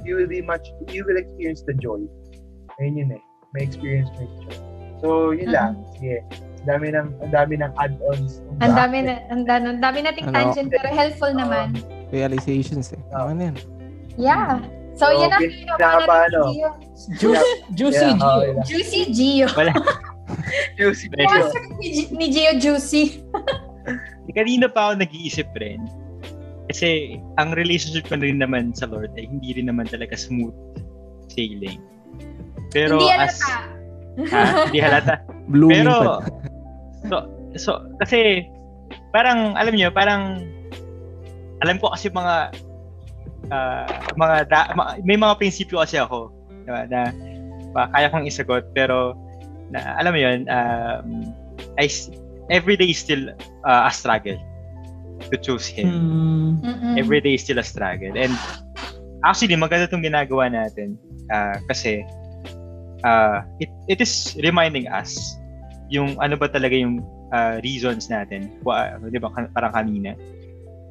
[0.07, 2.01] you will be much you will experience the joy.
[2.79, 3.23] Ayun yun eh.
[3.55, 4.59] May experience mo yung joy.
[5.03, 5.73] So, yun lang.
[5.95, 6.23] Sige.
[6.65, 8.41] Ang dami ng ang dami ng add-ons.
[8.65, 10.35] ang dami na, ang dami, ang dami nating Ano?
[10.35, 11.77] tangent pero helpful naman.
[12.15, 13.03] Realizations eh.
[13.15, 13.31] Oo.
[13.35, 13.57] Ano yan?
[14.17, 14.63] Yeah.
[14.95, 16.43] So, So, yun ang pin- pinaka pinaka- ano?
[17.11, 18.39] Juicy, juicy Yeah, Gio.
[18.55, 18.65] lang.
[18.65, 19.47] Juicy Gio.
[19.53, 19.73] Wala.
[20.79, 21.07] Juicy.
[21.11, 21.37] Medyo.
[21.45, 21.63] Sponsor
[22.15, 23.05] ni, Gio Juicy.
[24.39, 25.83] Kanina pa ako nag-iisip rin.
[26.65, 30.55] Kasi ang relationship ko rin naman sa Lord ay hindi rin naman talaga smooth
[31.29, 31.83] sailing.
[32.71, 33.37] Pero Hindi as...
[33.37, 33.59] halata.
[34.31, 34.43] Ha?
[34.67, 35.15] Hindi halata.
[35.53, 36.15] Blooming Pero, pa.
[37.05, 37.17] so,
[37.55, 38.49] so, kasi,
[39.13, 40.41] parang, alam niyo, parang,
[41.61, 42.55] alam ko kasi mga,
[43.51, 46.33] ah, mga, da, ma- may mga prinsipyo kasi ako,
[46.65, 47.11] diba, na,
[47.75, 49.17] pa, kaya kong isagot, pero,
[49.73, 51.33] na, alam mo yun, um,
[51.81, 52.13] I, s-
[52.53, 53.33] every day is still
[53.65, 54.37] uh, a struggle
[55.31, 55.89] to choose Him.
[55.89, 56.51] Hmm.
[56.65, 56.95] Mm-mm.
[56.99, 58.13] Every day is still a struggle.
[58.15, 58.33] And
[59.25, 61.01] actually, maganda itong ginagawa natin
[61.33, 62.05] ah, kasi
[63.05, 65.37] uh, it, it is reminding us
[65.93, 67.01] yung ano ba talaga yung
[67.33, 68.53] ah, reasons natin.
[68.65, 70.15] Wa, di ba, parang kanina,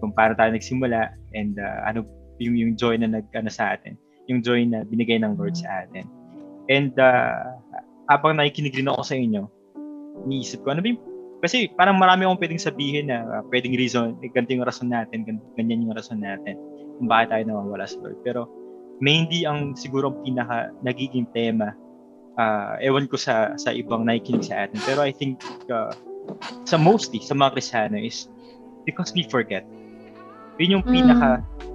[0.01, 2.03] kung paano tayo nagsimula and ah, ano
[2.43, 3.95] yung, yung joy na nag, ano sa atin.
[4.27, 6.07] Yung joy na binigay ng Lord sa atin.
[6.67, 7.59] And uh,
[8.07, 9.47] habang nakikinig rin ako sa inyo,
[10.27, 11.01] iniisip ko, ano ba yung
[11.43, 15.27] kasi parang marami akong pwedeng sabihin na uh, pwedeng reason, eh, ganito yung rason natin,
[15.27, 16.55] gan- ganyan yung rason natin
[16.95, 18.15] kung bakit tayo nawawala sa Lord.
[18.23, 18.47] Pero
[19.03, 21.75] mainly ang siguro ang pinaka nagiging tema,
[22.39, 25.91] uh, ewan ko sa sa ibang nakikinig sa atin, pero I think uh,
[26.63, 28.31] sa mostly, sa mga Kristiyano is
[28.87, 29.67] because we forget.
[30.63, 31.72] Yun yung pinaka pinaka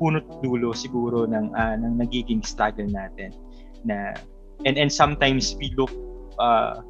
[0.00, 3.30] punot dulo siguro ng uh, ng nagiging struggle natin
[3.84, 4.16] na
[4.64, 5.92] and and sometimes we look
[6.40, 6.80] uh,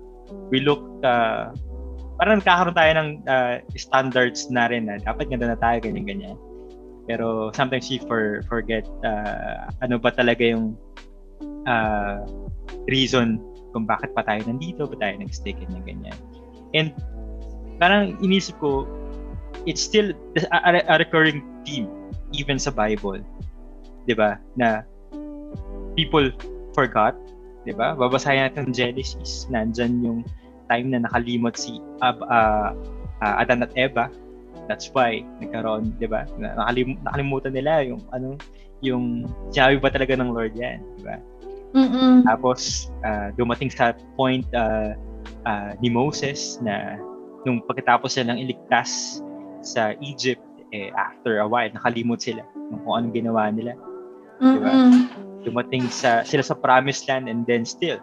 [0.55, 1.51] we look uh,
[2.19, 6.39] parang nagkakaroon tayo ng uh, standards na rin na dapat ganito na tayo, ganyan-ganyan.
[7.05, 10.79] Pero sometimes we for, forget uh, ano ba talaga yung
[11.67, 12.23] uh,
[12.89, 13.43] reason
[13.75, 16.17] kung bakit pa tayo nandito, ba tayo nag-stay, ganyan-ganyan.
[16.73, 16.95] And
[17.83, 18.87] parang inisip ko,
[19.67, 20.15] it's still
[20.55, 21.91] a, a recurring theme
[22.35, 23.23] even sa Bible.
[24.05, 24.37] 'Di ba?
[24.59, 24.83] Na
[25.95, 26.35] people
[26.75, 27.15] forgot,
[27.63, 27.95] 'di ba?
[27.95, 30.21] Babasahin natin Genesis, nandiyan yung
[30.67, 32.75] time na nakalimot si uh, uh,
[33.23, 34.11] uh, Adan at Eva.
[34.67, 36.27] That's why nagkaroon, 'di ba?
[36.37, 38.37] Nakalim, nakalimutan nila yung ano,
[38.83, 41.17] yung sinabi ba talaga ng Lord 'yan, 'di ba?
[41.75, 42.23] Mm-mm.
[42.23, 44.95] Tapos uh, dumating sa point uh,
[45.43, 46.95] uh, ni Moses na
[47.43, 49.21] nung pagkatapos siya ng iligtas
[49.61, 50.41] sa Egypt,
[50.75, 53.79] eh, after a while, nakalimot sila ng kung anong ginawa nila.
[54.43, 54.71] Diba?
[55.47, 58.03] Dumating sa, sila sa promised land and then still,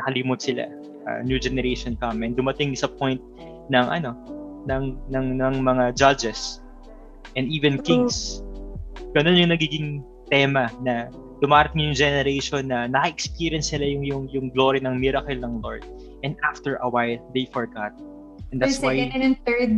[0.00, 0.64] nakalimot sila.
[1.06, 3.22] Uh, new generation come and dumating sa point
[3.70, 4.16] ng ano,
[4.66, 6.64] ng, ng, ng mga judges
[7.38, 8.42] and even kings.
[9.14, 10.02] Ganun yung nagiging
[10.32, 11.06] tema na
[11.38, 15.84] dumarating yung generation na naka-experience sila yung, yung, yung glory ng miracle ng Lord.
[16.24, 17.94] And after a while, they forgot.
[18.50, 18.98] And that's why...
[18.98, 19.70] second and third.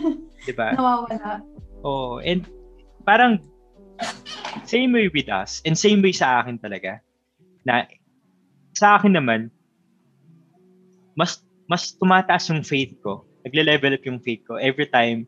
[0.48, 0.74] diba?
[0.74, 1.44] Nawawala.
[1.82, 2.46] Oh, and
[3.02, 3.42] parang
[4.66, 7.02] same way with us and same way sa akin talaga
[7.66, 7.86] na
[8.72, 9.50] sa akin naman
[11.18, 13.26] mas mas tumataas yung faith ko.
[13.42, 15.26] Nagle-level up yung faith ko every time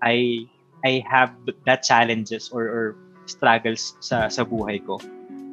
[0.00, 0.48] I
[0.80, 1.36] I have
[1.68, 2.84] that challenges or or
[3.28, 4.96] struggles sa sa buhay ko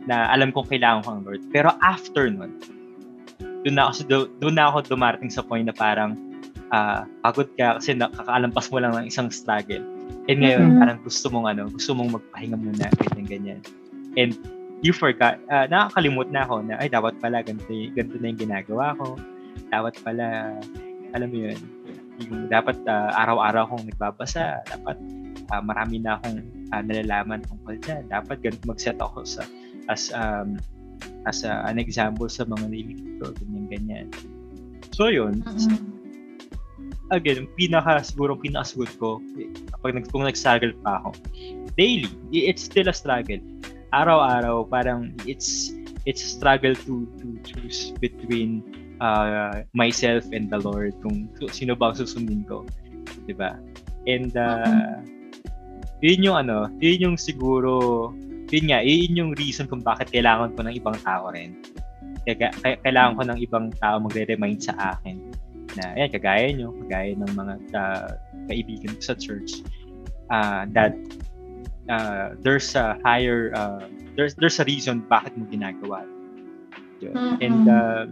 [0.07, 1.43] na alam kong kailangan ko ang Lord.
[1.51, 2.55] Pero after nun,
[3.67, 6.15] doon na ako doon na ako dumarating sa point na parang
[6.71, 9.83] uh, pagod ka kasi nakakalampas mo lang ng isang struggle
[10.27, 10.79] And ngayon, mm-hmm.
[10.83, 13.59] parang gusto mong ano, gusto mong magpahinga muna, ganyan ganyan.
[14.19, 14.35] And
[14.83, 18.85] you forgot, uh, nakakalimot na ako na, ay, dapat pala, ganito, ganito na yung ginagawa
[18.99, 19.15] ko.
[19.71, 20.25] Dapat pala,
[21.15, 21.57] alam mo yun,
[22.21, 24.97] yung dapat uh, araw-araw akong nagbabasa, dapat
[25.53, 26.43] uh, marami na akong
[26.75, 28.05] uh, nalalaman tungkol dyan.
[28.11, 29.47] Dapat ganito mag-set ako sa,
[29.89, 30.59] as, um,
[31.25, 34.07] as uh, an example sa mga nililig ko, ganyan, ganyan.
[34.91, 35.41] So, yun.
[35.41, 35.96] Mm-hmm
[37.11, 39.21] again, pinaka, siguro pinaka-good ko,
[39.77, 41.15] kapag nag, kung nag-struggle pa ako,
[41.79, 43.39] daily, it's still a struggle.
[43.95, 45.71] Araw-araw, parang it's,
[46.03, 48.63] it's a struggle to, to choose between
[48.99, 52.67] uh, myself and the Lord, kung sino ba ang susundin ko.
[52.67, 53.51] ba diba?
[54.07, 54.99] And, uh,
[56.03, 58.11] yun yung ano, yun yung siguro,
[58.51, 61.63] yun nga, yun yung reason kung bakit kailangan ko ng ibang tao rin.
[62.27, 62.51] Kaya,
[62.83, 65.46] kailangan ko ng ibang tao magre-remind sa akin
[65.77, 68.09] na ayan, kagaya nyo, kagaya ng mga uh,
[68.49, 69.61] kaibigan ko sa church,
[70.33, 70.97] uh, that
[71.87, 73.85] uh, there's a higher, uh,
[74.17, 76.03] there's, there's a reason bakit mo ginagawa.
[76.99, 77.13] Yun.
[77.13, 77.35] Mm-hmm.
[77.45, 78.03] And, uh,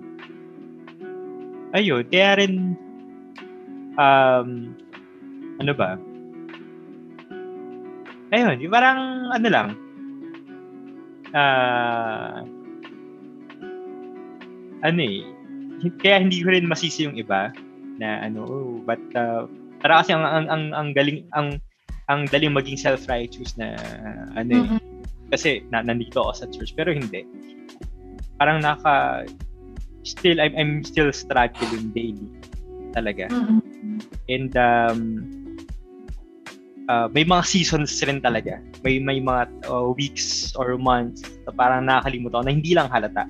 [1.76, 2.78] ayun, kaya rin,
[3.98, 4.78] um,
[5.60, 5.98] ano ba,
[8.32, 9.00] ayun, yung parang,
[9.34, 9.70] ano lang,
[11.34, 12.46] uh,
[14.86, 15.35] ano eh,
[16.02, 17.52] kaya hindi ko rin masisi yung iba
[17.98, 19.48] na ano, oh, but uh,
[19.80, 21.60] para kasi ang ang ang, ang galing ang
[22.10, 24.62] ang daling maging self-righteous na uh, ano eh.
[24.66, 24.82] mm-hmm.
[25.34, 27.26] kasi na, nandito ako sa church pero hindi.
[28.38, 29.26] Parang naka
[30.06, 32.30] still I'm I'm still struggling daily
[32.94, 33.32] talaga.
[33.32, 33.60] Mm-hmm.
[34.30, 35.00] And um
[36.90, 38.62] uh, may mga seasons rin talaga.
[38.86, 43.26] May may mga uh, weeks or months na parang nakakalimutan ko na hindi lang halata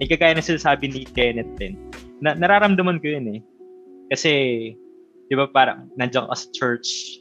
[0.00, 1.76] eh, kagaya na sinasabi ni Kenneth din,
[2.20, 3.40] na, nararamdaman ko yun eh.
[4.12, 4.32] Kasi,
[5.26, 7.20] di ba parang nandiyan ka sa church,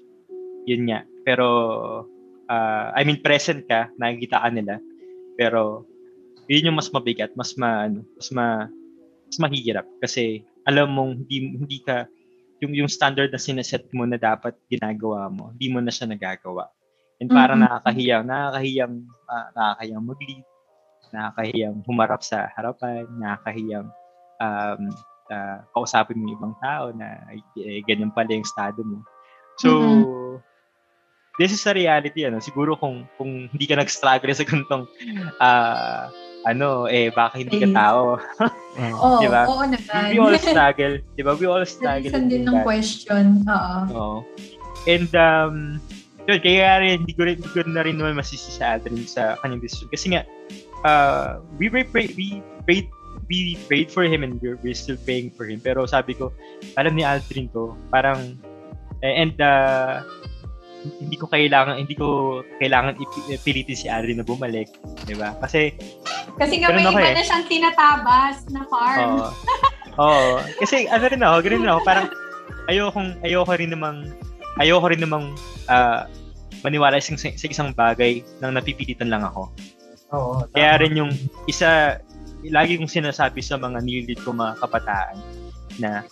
[0.68, 1.08] yun nga.
[1.24, 1.48] Pero,
[2.52, 4.78] uh, I mean, present ka, nakikita ka nila.
[5.40, 5.88] Pero,
[6.52, 8.70] yun yung mas mabigat, mas ma, ano, mas ma,
[9.26, 9.88] mas mahirap.
[10.04, 12.06] Kasi, alam mong hindi, hindi ka,
[12.62, 16.70] yung, yung standard na sineset mo na dapat ginagawa mo, hindi mo na siya nagagawa.
[17.24, 17.72] And parang mm-hmm.
[17.72, 18.96] nakakahiyang, nakakahiyang,
[19.32, 20.46] uh, nakakahiyang mag-lead,
[21.16, 23.88] nakakahiyang humarap sa harapan, nakakahiyang
[24.44, 24.82] um,
[25.32, 29.00] uh, kausapin mo yung ibang tao na eh, ganyan pala yung estado mo.
[29.64, 30.36] So, mm-hmm.
[31.40, 32.28] this is a reality.
[32.28, 32.44] Ano?
[32.44, 34.84] Siguro kung kung hindi ka nag-struggle sa ganitong
[35.40, 36.12] uh,
[36.46, 38.22] ano, eh, baka hindi ka tao.
[39.02, 39.50] Oo, diba?
[39.50, 40.14] oo naman.
[40.14, 41.00] We all struggle.
[41.18, 41.34] Di ba?
[41.34, 42.12] We all struggle.
[42.14, 43.42] Saan din ng question.
[43.48, 43.78] Oo.
[43.96, 44.18] Oo.
[44.86, 45.82] And, um,
[46.30, 49.42] yun, kaya rin, hindi ko rin, hindi ko na rin naman masisi sa Adrian sa
[49.42, 49.90] kanyang decision.
[49.90, 50.22] Kasi nga,
[50.86, 52.88] uh, we pray, pray, we prayed
[53.26, 55.58] we prayed for him and we're, we're still praying for him.
[55.58, 56.30] Pero sabi ko,
[56.78, 58.38] alam ni Aldrin to, parang,
[59.02, 60.06] eh, and uh,
[60.86, 62.94] hindi ko kailangan hindi ko kailangan
[63.34, 64.70] ipilitin si Aldrin na bumalik,
[65.10, 65.34] 'di ba?
[65.42, 65.74] Kasi
[66.38, 67.18] kasi nga may iba eh.
[67.18, 69.18] na siyang tinatabas na farm.
[69.18, 69.30] Oo.
[69.98, 70.34] Oo.
[70.62, 72.08] Kasi ano rin ako, ganun ako, parang
[72.70, 74.14] ayokong ayoko rin namang
[74.62, 75.34] ayoko rin namang
[75.72, 76.06] ah,
[76.62, 79.50] maniwala sa, sa isang bagay nang napipilitan lang ako.
[80.14, 80.46] Oo.
[80.54, 81.12] Kaya rin yung
[81.50, 82.02] isa,
[82.46, 85.18] lagi kong sinasabi sa mga nilid ko mga kabataan
[85.82, 86.06] na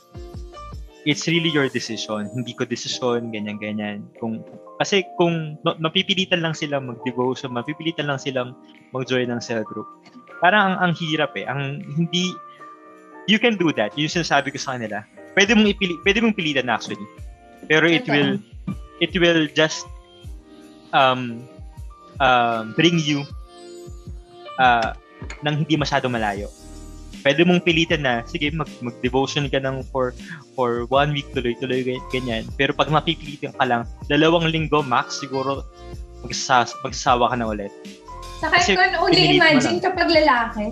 [1.03, 2.31] it's really your decision.
[2.31, 4.07] Hindi ko decision, ganyan-ganyan.
[4.17, 4.41] Kung,
[4.79, 8.55] kasi kung ma- mapipilitan lang silang mag-devotion, mapipilitan lang silang
[8.95, 9.87] mag-join ng cell group,
[10.39, 11.45] parang ang, ang hirap eh.
[11.45, 12.31] Ang hindi,
[13.27, 13.91] you can do that.
[13.99, 15.03] Yung sinasabi ko sa kanila.
[15.35, 17.07] Pwede mong ipili, pwede mong pilitan actually.
[17.67, 18.39] Pero it will,
[18.99, 19.87] it will just
[20.91, 21.43] um,
[22.19, 23.23] um, bring you
[24.57, 24.91] uh,
[25.41, 26.51] nang hindi masyado malayo.
[27.23, 30.11] Pwede mong pilitan na, sige, mag, mag-devotion ka ng for,
[30.51, 32.43] for one week tuloy-tuloy, gan- ganyan.
[32.53, 35.63] Pero pag mapipilitan ka lang, dalawang linggo max, siguro
[36.19, 37.71] magsas magsasawa ka na ulit.
[38.43, 40.65] Saka Kasi kung only pinilit mo imagine kapag lalaki,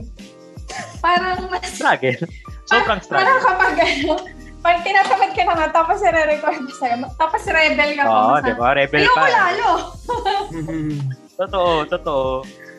[1.00, 2.20] parang mas Struggle.
[2.68, 3.40] Sobrang Parang struggle.
[3.48, 4.14] kapag ano,
[4.62, 8.12] pag tinatamad ka na nga, tapos i-record sa'yo, tapos rebel ka pa.
[8.12, 8.68] Oo, sa- di ba?
[8.76, 9.28] Rebel Ayoko pa.
[9.28, 9.70] lalo.
[11.40, 12.28] Totoo, totoo.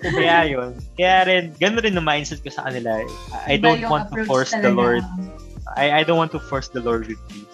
[0.03, 0.71] Kaya yun.
[0.99, 3.01] Kaya rin, gano'n rin ang mindset ko sa kanila.
[3.47, 4.77] I I don't yung want to force the talaga.
[4.77, 5.05] Lord
[5.73, 7.47] I, I don't want to force the Lord with me.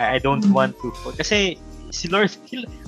[0.00, 0.56] I, I don't Mhm.
[0.56, 1.60] want to for- kasi
[1.94, 2.32] si Lord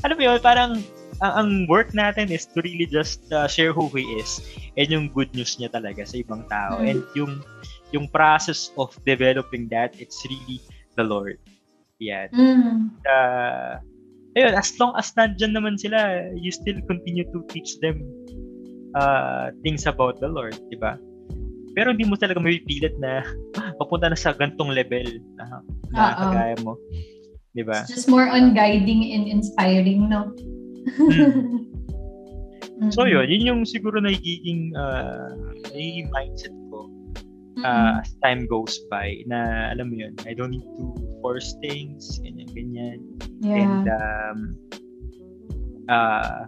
[0.03, 0.83] ano ba yun parang
[1.23, 4.43] ang, ang work natin is to really just uh, share who he is
[4.75, 6.89] and yung good news niya talaga sa ibang tao Mhm.
[6.91, 7.33] and yung
[7.95, 10.59] yung process of developing that it's really
[10.99, 11.39] the Lord.
[11.99, 12.29] Yan.
[12.31, 12.77] Mm.
[13.03, 13.81] Uh,
[14.37, 17.99] ayun, as long as nandyan naman sila, you still continue to teach them
[18.95, 20.97] uh, things about the Lord, di ba?
[21.77, 23.23] Pero hindi mo talaga mapipilit na
[23.81, 25.07] papunta na sa gantong level
[25.37, 25.45] na,
[25.93, 26.19] na Oo.
[26.25, 26.73] kagaya mo.
[27.53, 27.85] Di ba?
[27.85, 30.33] It's just more on guiding and inspiring, no?
[30.97, 31.67] Mm.
[32.95, 35.35] So yun, yun yung siguro nagiging uh,
[35.75, 36.87] nagiging mindset ko
[37.67, 40.85] uh, as time goes by na alam mo yun, I don't need to
[41.19, 43.01] force things, ganyan, ganyan.
[43.43, 43.59] yeah.
[43.59, 44.39] And um
[45.91, 46.47] uh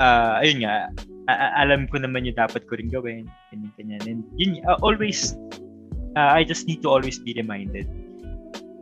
[0.00, 0.88] uh ayun nga.
[1.30, 3.28] Alam ko naman yung dapat ko rin gawin.
[3.54, 4.02] Ganyan ganyan.
[4.08, 5.36] And yun uh, always
[6.16, 7.86] uh, I just need to always be reminded.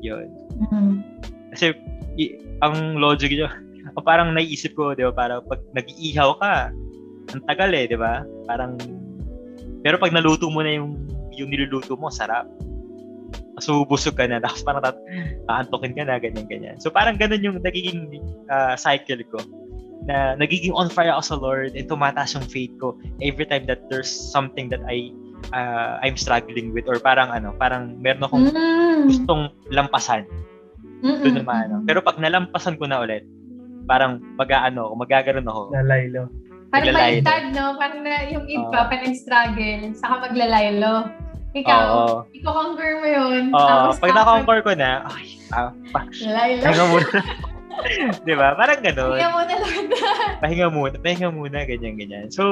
[0.00, 0.30] Yun.
[0.70, 1.02] Mm.
[1.48, 1.74] kasi
[2.20, 3.50] i- ang logic nyo
[4.08, 6.70] parang naiisip ko di ba parang pag nag-iihaw ka
[7.34, 8.22] ang tagal eh di ba?
[8.46, 8.78] Parang
[9.82, 10.94] pero pag naluto mo na yung
[11.34, 12.46] yung niluluto mo sarap.
[13.58, 15.04] So busog ka na tapos parang tat-
[15.50, 16.76] aantokin ka na ganyan ganyan.
[16.78, 18.06] So parang ganun yung nagiging
[18.48, 19.42] ah, cycle ko
[20.08, 23.84] na nagiging on fire ako sa Lord and tumataas yung faith ko every time that
[23.92, 25.12] there's something that I
[25.52, 29.06] ah, I'm struggling with or parang ano parang meron akong Mm.
[29.06, 30.24] gustong lampasan
[31.04, 31.22] Mm-mm.
[31.22, 31.76] doon naman ano.
[31.86, 33.22] Pero pag nalampasan ko na ulit,
[33.86, 35.60] parang mag-aano ako, magaganon ako.
[35.70, 36.22] Nalaylo.
[36.68, 37.78] Parang baliktad, no?
[37.78, 38.88] Parang na, yung iba, Oo.
[38.90, 41.08] pa nag-struggle, saka maglalaylo.
[41.56, 42.16] Ikaw, Oo.
[42.34, 43.42] iko-conquer mo yun.
[43.56, 46.66] Oo, tapos pag na-conquer ko na, ay, ah, pa, Laylo.
[47.78, 48.26] pahinga muna.
[48.26, 48.48] Di ba?
[48.54, 49.16] Parang ganon.
[49.16, 49.86] Kaya mo na Lord.
[50.38, 52.26] Pahinga muna, pahinga muna, ganyan, ganyan.
[52.30, 52.44] So,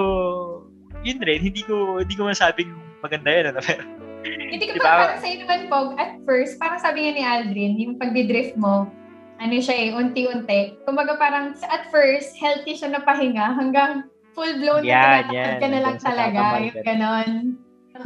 [1.03, 3.83] yun rin, hindi ko, hindi ko masabing maganda yun, ano, pero,
[4.27, 4.83] Hindi ko Diba?
[4.83, 8.91] pa parang sa'yo naman, Pog, at first, parang sabi nga ni Aldrin, yung pagdi-drift mo,
[9.39, 10.83] ano siya eh, unti-unti.
[10.83, 15.81] Kumbaga parang, at first, healthy siya na pahinga hanggang full-blown Yan, na tumatakot ka na
[15.81, 16.41] lang talaga.
[16.59, 17.31] Yung ganon.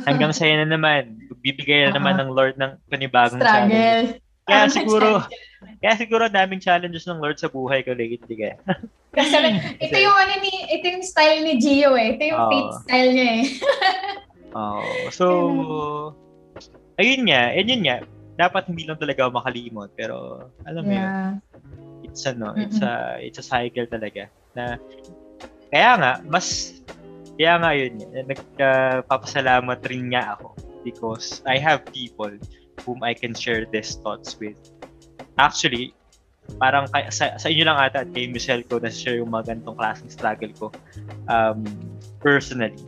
[0.04, 2.20] hanggang sa'yo na naman, bibigay na naman Oo.
[2.20, 3.72] ng Lord ng panibagong challenge.
[3.72, 4.04] Struggle.
[4.44, 5.06] Kaya Parang siguro.
[5.80, 8.56] Kaya siguro daming challenges ng Lord sa buhay ko lately, kaya.
[9.16, 9.36] Kasi
[9.82, 12.14] ito yung ano ni, ito yung style ni Gio eh.
[12.14, 12.50] Ito yung Oo.
[12.50, 13.46] faith style niya eh.
[14.50, 14.82] Oh,
[15.14, 15.26] so
[16.98, 18.02] ayun nga, and yun nga,
[18.34, 21.32] dapat hindi lang talaga ako makalimot, pero alam mo yun, Yeah.
[22.02, 24.26] it's ano, it's a it's a cycle talaga
[24.58, 24.74] na
[25.70, 26.80] kaya nga mas
[27.38, 27.94] kaya nga yun,
[28.26, 32.34] nagpapasalamat rin nga ako because I have people
[32.82, 34.58] whom I can share these thoughts with.
[35.38, 35.94] Actually,
[36.58, 39.54] parang kay, sa, sa inyo lang ata at kay Michelle ko na share yung mga
[39.54, 40.66] ganitong klaseng struggle ko
[41.30, 41.62] um,
[42.18, 42.80] personally.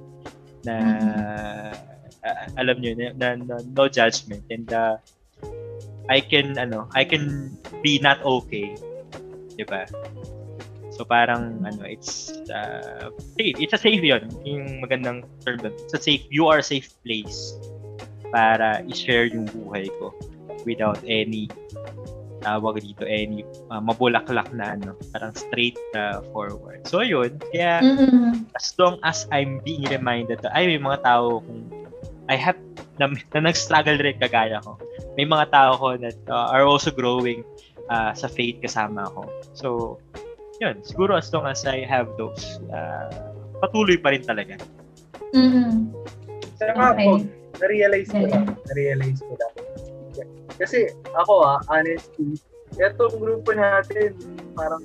[0.67, 0.75] Na
[2.23, 4.97] uh, alam niyo na, na, na- no judgment and uh,
[6.11, 8.75] I can ano I can be not okay
[9.55, 9.87] 'di ba?
[10.93, 13.57] So parang ano it's uh, safe.
[13.59, 15.75] It's a safe yun yung magandang term doon.
[15.89, 17.57] It's a safe you are a safe place
[18.33, 20.13] para i-share yung buhay ko
[20.65, 21.49] without any
[22.43, 28.43] tawag dito any uh, mabulaklak na ano parang straight uh, forward so yun kaya Mm-mm.
[28.59, 31.71] as long as I'm being reminded na, ay, may mga tao kung
[32.31, 32.59] I have,
[33.03, 34.79] na, na nag-struggle rin kagaya ko.
[35.19, 37.43] May mga tao ko that uh, are also growing
[37.91, 39.23] uh, sa faith kasama ako.
[39.53, 39.67] So,
[40.63, 43.11] yun, siguro as long as I have those, uh,
[43.59, 44.57] patuloy pa rin talaga.
[45.35, 45.91] Mm-mm.
[46.57, 47.07] Saka Okay.
[47.07, 47.13] po,
[47.59, 49.53] na-realize ko lang, na-realize ko lang.
[50.61, 52.37] Kasi ako ah, honestly,
[52.81, 54.17] etong grupo natin,
[54.57, 54.85] parang,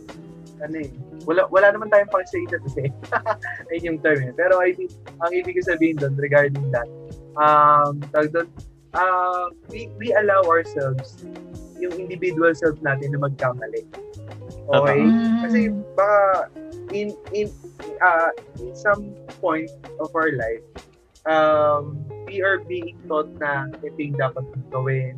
[0.63, 0.89] ano eh,
[1.27, 2.39] wala, wala naman tayong pang sa
[2.79, 2.91] eh.
[3.71, 4.33] Ayun yung term eh.
[4.33, 4.91] Pero I think,
[5.21, 6.87] ang ibig ko sabihin doon regarding that,
[7.35, 8.47] um, tawag doon,
[8.95, 11.27] uh, we, we allow ourselves
[11.77, 13.85] yung individual self natin na magkamali.
[14.67, 14.99] Okay?
[15.03, 15.39] Mm.
[15.45, 15.59] Kasi
[15.95, 16.19] baka
[16.91, 17.47] in in
[17.99, 20.63] uh, in some point of our life,
[21.27, 25.15] um, we are being taught na ito yung dapat gawin,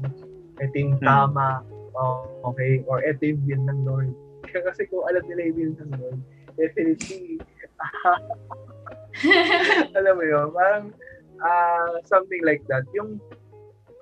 [0.62, 1.10] ito yung Hmm.
[1.10, 1.66] tama,
[1.98, 4.12] oh, okay, or ito yung will ng Lord.
[4.54, 6.20] Kasi kung alam nila yung will ng Lord,
[6.56, 7.42] definitely,
[9.98, 10.86] alam mo yun, parang
[11.42, 12.86] uh, something like that.
[12.94, 13.18] Yung,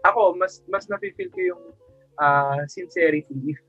[0.03, 1.63] ako, mas mas nafe-feel ko yung
[2.19, 3.59] uh, sincerity if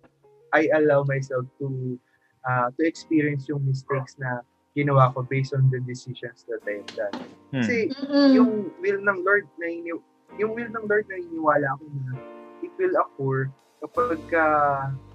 [0.52, 1.96] I allow myself to
[2.44, 4.40] uh, to experience yung mistakes na
[4.78, 7.16] ginawa ko based on the decisions that I've done.
[7.50, 7.58] Hmm.
[7.58, 8.30] Kasi Mm-mm.
[8.30, 10.06] yung will ng Lord na ini-
[10.38, 12.14] yung will ng Lord na iniwala ko na
[12.62, 13.50] it will occur
[13.80, 14.44] kapag ka,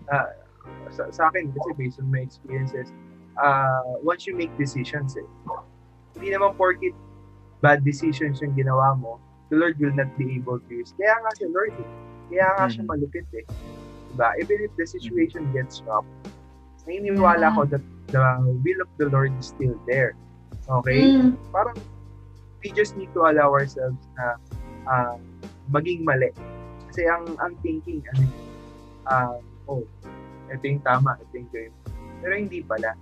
[0.07, 0.29] ah,
[0.89, 2.91] sa, sa akin kasi based on my experiences
[3.37, 5.27] uh, once you make decisions eh
[6.15, 6.91] hindi naman porkit
[7.59, 11.31] bad decisions yung ginawa mo the Lord will not be able to use kaya nga
[11.35, 11.89] si Lord eh.
[12.29, 12.89] kaya nga siya Mhm.
[12.89, 13.45] malupit eh
[14.11, 16.07] diba even if the situation gets rough
[16.83, 17.55] naniniwala Yeah.
[17.55, 17.83] ko that
[18.13, 18.21] the
[18.61, 20.13] will of the Lord is still there
[20.69, 21.35] okay Mm.
[21.49, 21.75] parang
[22.63, 24.39] we just need to allow ourselves na
[24.87, 25.19] ah,
[25.67, 26.31] maging mali.
[26.87, 28.23] Kasi ang ang thinking, ano,
[29.03, 29.35] ah,
[29.67, 29.83] oh,
[30.47, 31.73] ito yung tama, ito yung gawin.
[32.23, 32.95] Pero hindi pala.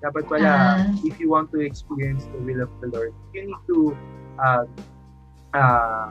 [0.00, 1.04] Dapat pala, Ah.
[1.04, 3.92] if you want to experience the will of the Lord, you need to,
[4.40, 4.64] uh,
[5.52, 6.08] uh,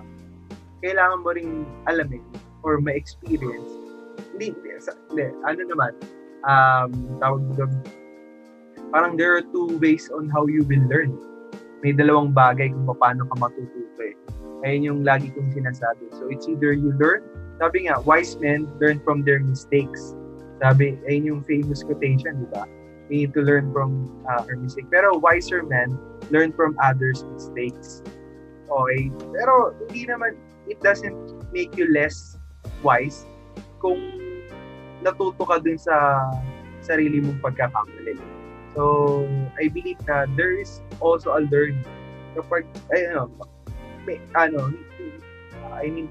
[0.82, 2.22] kailangan mo ring alamin
[2.62, 3.70] or ma-experience.
[4.30, 5.92] Hindi, hindi, sa- hindi, ano naman,
[6.46, 7.74] um, tawag doon,
[8.92, 11.16] parang there are two ways on how you will learn
[11.82, 14.14] may dalawang bagay kung paano ka matututo eh.
[14.62, 16.14] Ayun yung lagi kong sinasabi.
[16.14, 17.26] So it's either you learn,
[17.58, 20.14] sabi nga, wise men learn from their mistakes.
[20.62, 22.70] Sabi, ayun yung famous quotation, di ba?
[23.10, 24.88] We need to learn from uh, our mistake.
[24.94, 25.98] Pero wiser men
[26.30, 28.06] learn from others' mistakes.
[28.70, 29.10] Okay?
[29.34, 30.38] Pero hindi naman,
[30.70, 31.18] it doesn't
[31.50, 32.38] make you less
[32.86, 33.26] wise
[33.82, 33.98] kung
[35.02, 36.22] natuto ka dun sa
[36.86, 38.41] sarili mong pagkakamali.
[38.76, 39.28] So,
[39.60, 41.84] I believe na there is also a learning.
[42.36, 42.64] Kapag,
[42.96, 43.28] ay, ano,
[44.08, 44.72] may, ano,
[45.76, 46.08] I mean,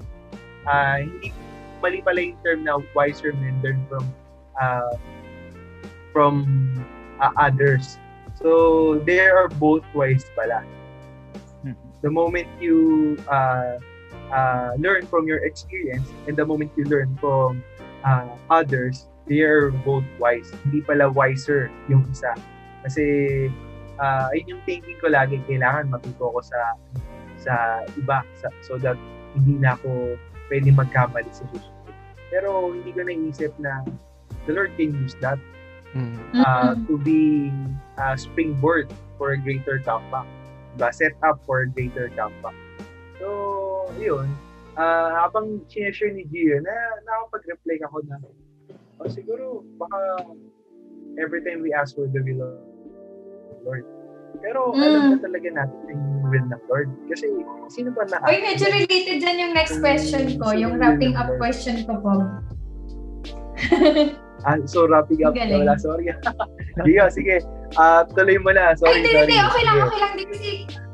[0.69, 1.33] ah, hindi,
[1.81, 4.05] mali pala yung term na wiser men learn from,
[4.61, 4.93] uh,
[6.13, 6.33] from
[7.19, 7.97] ah, others.
[8.37, 10.65] So, they are both wise pala.
[11.65, 11.77] Mhm.
[12.01, 13.77] The moment you uh,
[14.33, 17.61] uh, learn from your experience and the moment you learn from
[18.05, 20.49] uh, others, they are both wise.
[20.65, 22.33] Hindi pala wiser yung isa.
[22.81, 23.03] Kasi
[24.01, 26.59] uh, ayun yung thinking ko lagi, kailangan matuto ko sa
[27.41, 27.53] sa
[27.97, 28.97] iba sa, so that
[29.33, 30.17] hindi na ako
[30.49, 31.93] pwede magkamali sa susunod.
[32.29, 33.81] Pero hindi ko naisip na
[34.45, 35.37] the Lord can use that
[35.91, 36.15] Mm.
[36.39, 36.87] uh, Mm-mm.
[36.87, 37.51] to be
[37.99, 38.87] a springboard
[39.19, 40.23] for a greater comeback.
[40.79, 40.87] Diba?
[40.95, 42.55] Set up for a greater comeback.
[43.19, 44.31] So, yun.
[44.79, 46.71] Uh, habang sineshare ni Gio, na
[47.03, 48.15] nakapag-reflect ako na,
[49.01, 49.97] oh, siguro, baka
[51.17, 52.53] every time we ask for the will of
[53.49, 53.83] the Lord.
[54.39, 54.79] Pero Mm.
[54.79, 56.87] alam na talaga natin na yung will ng Lord.
[57.11, 57.27] Kasi
[57.67, 61.83] sino ba na Uy, medyo related dyan yung next question ko, yung wrapping up question
[61.83, 62.13] ko po.
[64.41, 65.37] Ah, so wrapping up.
[65.37, 65.61] Galing.
[65.61, 66.09] Wala, sorry.
[66.89, 67.45] Gio, sige.
[67.77, 68.73] Ah, tuloy mo na.
[68.73, 69.21] Sorry, Ay, hindi, sorry.
[69.29, 69.37] hindi.
[69.37, 70.11] Okay lang, okay lang.
[70.17, 70.49] Di kasi,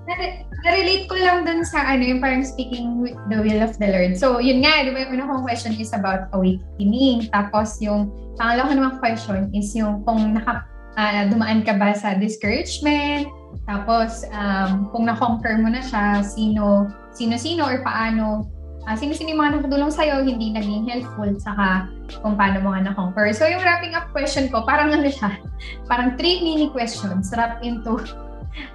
[0.07, 4.15] na-relate ko lang dun sa ano, yung parang speaking with the will of the Lord.
[4.15, 7.27] So, yun nga, di ba, yung una kong question is about awakening.
[7.35, 8.07] Tapos, yung
[8.39, 10.63] pangalawa ko namang question is yung kung naka,
[10.95, 13.27] ah, dumaan ka ba sa discouragement,
[13.67, 18.47] tapos, um, kung na-conquer mo na siya, sino, sino-sino or paano,
[18.87, 21.91] ah, sino-sino yung mga nakatulong sa'yo, hindi naging helpful, saka
[22.23, 23.35] kung paano mo nga na-conquer.
[23.35, 25.35] So, yung wrapping up question ko, parang ano siya,
[25.91, 27.99] parang three mini questions wrapped into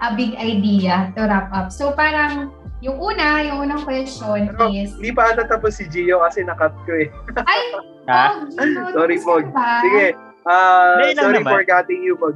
[0.01, 1.69] a big idea to wrap up.
[1.69, 2.51] So, parang
[2.81, 6.75] yung una, yung unang question Pero, is, Hindi pa ata tapos si Gio kasi nakat
[6.83, 7.09] ko eh.
[7.39, 7.61] ay,
[8.11, 8.25] Ha?
[8.35, 9.47] oh, Gino, Sorry, Pog.
[9.81, 10.07] Sige.
[10.13, 11.53] Hindi lang sorry naman.
[11.55, 12.35] for cutting you, Pog.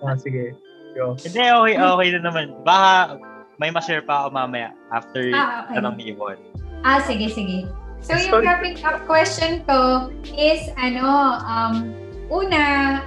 [0.00, 0.54] Ah, sige.
[0.94, 1.18] Go.
[1.18, 2.54] Hindi, okay, okay na naman.
[2.62, 3.18] Baka
[3.58, 5.74] may ma-share pa ako mamaya after Ah, okay.
[5.74, 6.38] tanong ni Yvonne.
[6.86, 7.66] Ah, sige, sige.
[7.98, 8.46] So, yung Sorry.
[8.46, 11.02] wrapping up question ko is, ano,
[11.42, 11.90] um,
[12.28, 12.64] una,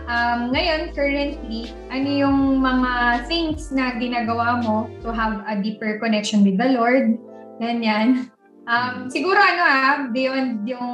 [0.10, 6.42] um, ngayon, currently, ano yung mga things na ginagawa mo to have a deeper connection
[6.42, 7.18] with the Lord?
[7.62, 8.30] Ganyan.
[8.66, 10.90] Um, siguro, ano ah, beyond yung,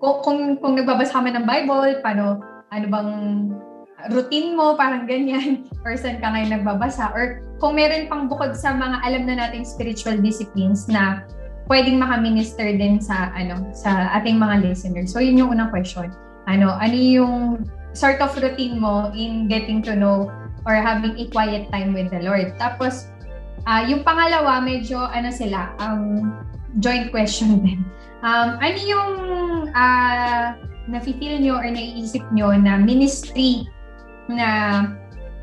[0.00, 3.12] kung, kung, kung nagbabasa ka man ng Bible, paano, ano bang
[4.12, 8.76] routine mo, parang ganyan, or saan ka ngayon nagbabasa, or kung meron pang bukod sa
[8.76, 11.24] mga alam na nating spiritual disciplines na
[11.72, 15.16] pwedeng makaminister din sa ano sa ating mga listeners.
[15.16, 16.12] So yun yung unang question.
[16.44, 17.64] Ano, ano yung
[17.94, 20.28] sort of routine mo in getting to know
[20.66, 22.56] or having a quiet time with the Lord.
[22.58, 23.08] Tapos
[23.64, 26.34] uh, yung pangalawa medyo ano sila um
[26.82, 27.80] joint question din.
[28.24, 29.12] Um, ano yung
[29.72, 30.56] uh,
[30.88, 33.68] nafe-feel nyo or naiisip nyo na ministry
[34.32, 34.48] na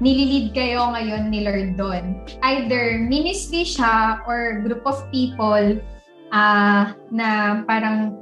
[0.02, 2.26] nililid kayo ngayon ni Lord doon.
[2.41, 5.78] Either ministry siya or group of people
[6.34, 6.84] uh,
[7.14, 8.18] na parang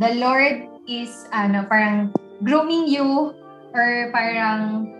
[0.00, 2.10] the Lord is ano parang
[2.42, 3.34] grooming you
[3.72, 4.90] or parang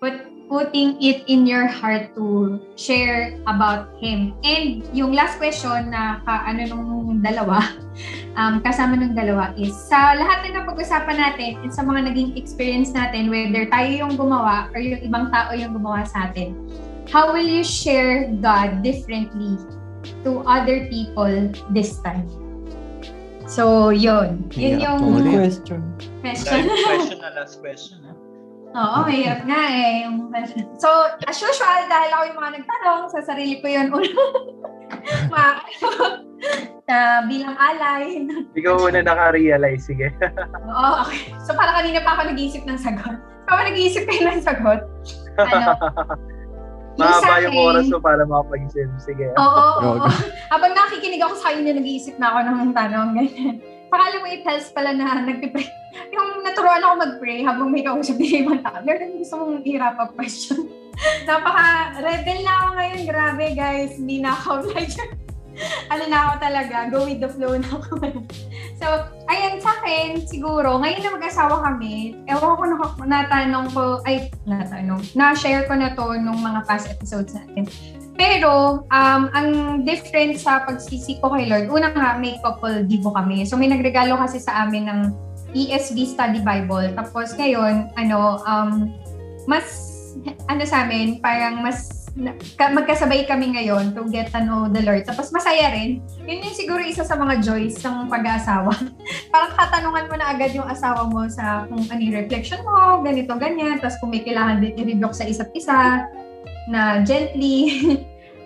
[0.00, 4.34] put putting it in your heart to share about Him.
[4.46, 7.62] And yung last question na ka, ano nung dalawa,
[8.38, 12.94] um, kasama nung dalawa is, sa lahat na napag-usapan natin and sa mga naging experience
[12.94, 16.54] natin, whether tayo yung gumawa or yung ibang tao yung gumawa sa atin,
[17.10, 19.58] how will you share God differently
[20.22, 22.45] to other people this time?
[23.46, 24.50] So, yun.
[24.58, 25.80] Yun Yeah, yung question.
[26.18, 26.66] question.
[26.66, 27.98] Last question na last question.
[28.02, 28.12] Ha?
[28.76, 30.04] Oo, mahirap nga eh.
[30.04, 30.66] Yung question.
[30.82, 30.90] So,
[31.24, 34.22] as usual, dahil ako yung mga nagtanong, sa sarili ko yun ulo.
[35.32, 35.62] Ma,
[36.90, 38.26] na bilang alay.
[38.58, 40.10] Ikaw muna naka-realize, sige.
[40.74, 41.30] Oo, okay.
[41.46, 43.16] So, para kanina pa ako nag-iisip ng sagot.
[43.46, 44.82] Kung nag-iisip kayo ng sagot,
[45.38, 45.78] ano,
[46.96, 48.88] Mahaba yung oras mo para makapag-isip.
[49.00, 49.32] Sige.
[49.36, 50.08] Oo, oo, oo.
[50.48, 53.56] Habang nakikinig ako sa kanya, nag-iisip na ako ng tanong, ganyan.
[53.86, 55.68] Saka alam mo, it helps pala na nagpipray.
[56.14, 58.82] Yung naturuan ako mag-pray habang may kausap din ibang tao.
[58.82, 60.68] Meron gusto mong i-wrap up question.
[61.28, 63.00] Napaka-rebel na ako ngayon.
[63.06, 63.92] Grabe, guys.
[63.96, 64.92] Hindi na ako like,
[65.92, 67.96] ano na ako talaga, go with the flow na ako.
[68.80, 68.86] so,
[69.28, 75.00] ayan, sa akin, siguro, ngayon na mag-asawa kami, ewan ko na natanong ko, ay, natanong,
[75.16, 77.64] na-share ko na to nung mga past episodes natin.
[78.16, 79.48] Pero, um, ang
[79.84, 83.44] different sa pagsisi ko kay Lord, una nga, may couple divo kami.
[83.44, 85.00] So, may nagregalo kasi sa amin ng
[85.52, 86.92] ESV Study Bible.
[86.96, 88.92] Tapos ngayon, ano, um,
[89.44, 89.64] mas,
[90.48, 91.95] ano sa amin, parang mas,
[92.56, 95.04] magkasabay kami ngayon to get to know the Lord.
[95.04, 96.00] Tapos masaya rin.
[96.24, 98.72] Yun yung siguro isa sa mga joys ng pag-aasawa.
[99.32, 103.76] parang katanungan mo na agad yung asawa mo sa kung ano reflection mo, ganito, ganyan.
[103.78, 106.08] Tapos kung may kailangan din i-rebuke sa isa't isa,
[106.66, 107.94] na gently,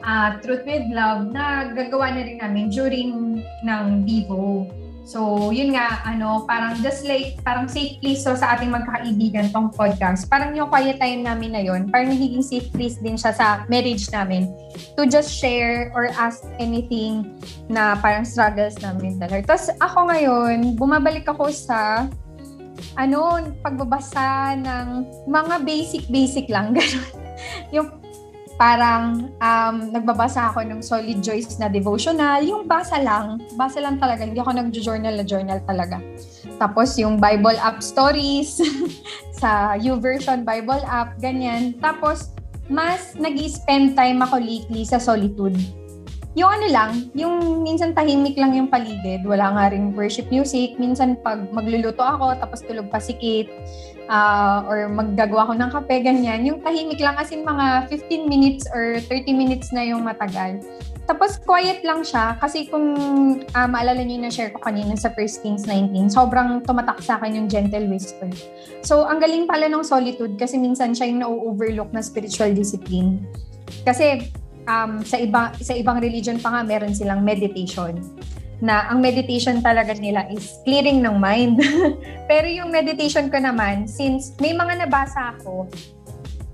[0.04, 4.68] uh, truth with love, na gagawa na rin namin during ng Vivo.
[5.10, 9.74] So, yun nga, ano, parang just like, parang safe place so sa ating magkakaibigan tong
[9.74, 10.30] podcast.
[10.30, 14.06] Parang yung quiet time namin na yun, parang nagiging safe place din siya sa marriage
[14.14, 14.46] namin
[14.94, 17.26] to just share or ask anything
[17.66, 19.50] na parang struggles namin talaga.
[19.50, 22.06] Tapos ako ngayon, bumabalik ako sa
[22.94, 24.86] ano, pagbabasa ng
[25.26, 26.70] mga basic-basic lang.
[26.78, 27.10] Ganun.
[27.74, 27.99] yung
[28.60, 32.44] parang um, nagbabasa ako ng Solid Joyce na devotional.
[32.44, 33.40] Yung basa lang.
[33.56, 34.28] Basa lang talaga.
[34.28, 35.96] Hindi ako nag-journal na journal talaga.
[36.60, 38.60] Tapos yung Bible app stories
[39.40, 41.72] sa YouVersion Bible app, ganyan.
[41.80, 42.36] Tapos
[42.68, 45.56] mas nag spend time ako lately sa solitude.
[46.38, 49.24] Yung ano lang, yung minsan tahimik lang yung paligid.
[49.24, 50.76] Wala nga rin worship music.
[50.76, 53.00] Minsan pag magluluto ako, tapos tulog pa
[54.10, 56.42] ah, or maggagawa ko ng kape, ganyan.
[56.42, 60.60] Yung tahimik lang, as in mga 15 minutes or 30 minutes na yung matagal.
[61.06, 62.94] Tapos quiet lang siya kasi kung
[63.54, 67.38] ah, maalala niyo yung na-share ko kanina sa 1 Kings 19, sobrang tumatak sa akin
[67.38, 68.30] yung gentle whisper.
[68.82, 73.22] So, ang galing pala ng solitude kasi minsan siya yung na-overlook na spiritual discipline.
[73.82, 74.30] Kasi
[74.70, 77.98] um, sa iba sa ibang religion pa nga meron silang meditation
[78.60, 81.60] na ang meditation talaga nila is clearing ng mind.
[82.30, 85.68] Pero yung meditation ko naman, since may mga nabasa ako,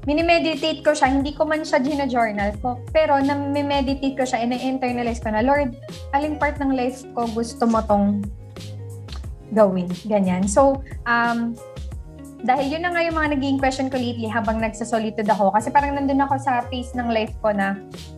[0.06, 5.18] minimeditate ko siya, hindi ko man siya gina-journal ko, pero na-meditate ko siya and na-internalize
[5.18, 5.74] ko na, Lord,
[6.14, 8.22] aling part ng life ko gusto mo tong
[9.50, 9.90] gawin.
[10.06, 10.46] Ganyan.
[10.46, 10.78] So,
[11.10, 11.58] um,
[12.46, 15.50] dahil yun na nga yung mga naging question ko lately habang nagsasolitude ako.
[15.50, 17.74] Kasi parang nandun ako sa phase ng life ko na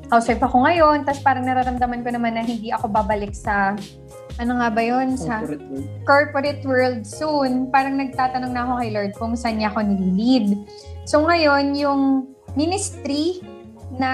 [0.09, 3.77] housewife ako ngayon, tapos parang nararamdaman ko naman na hindi ako babalik sa,
[4.41, 5.17] ano nga ba yun?
[5.21, 5.89] Sa Corporate world.
[6.05, 7.51] corporate world soon.
[7.69, 10.57] Parang nagtatanong na ako kay Lord kung saan niya ako nililid.
[11.05, 13.45] So ngayon, yung ministry
[13.97, 14.11] na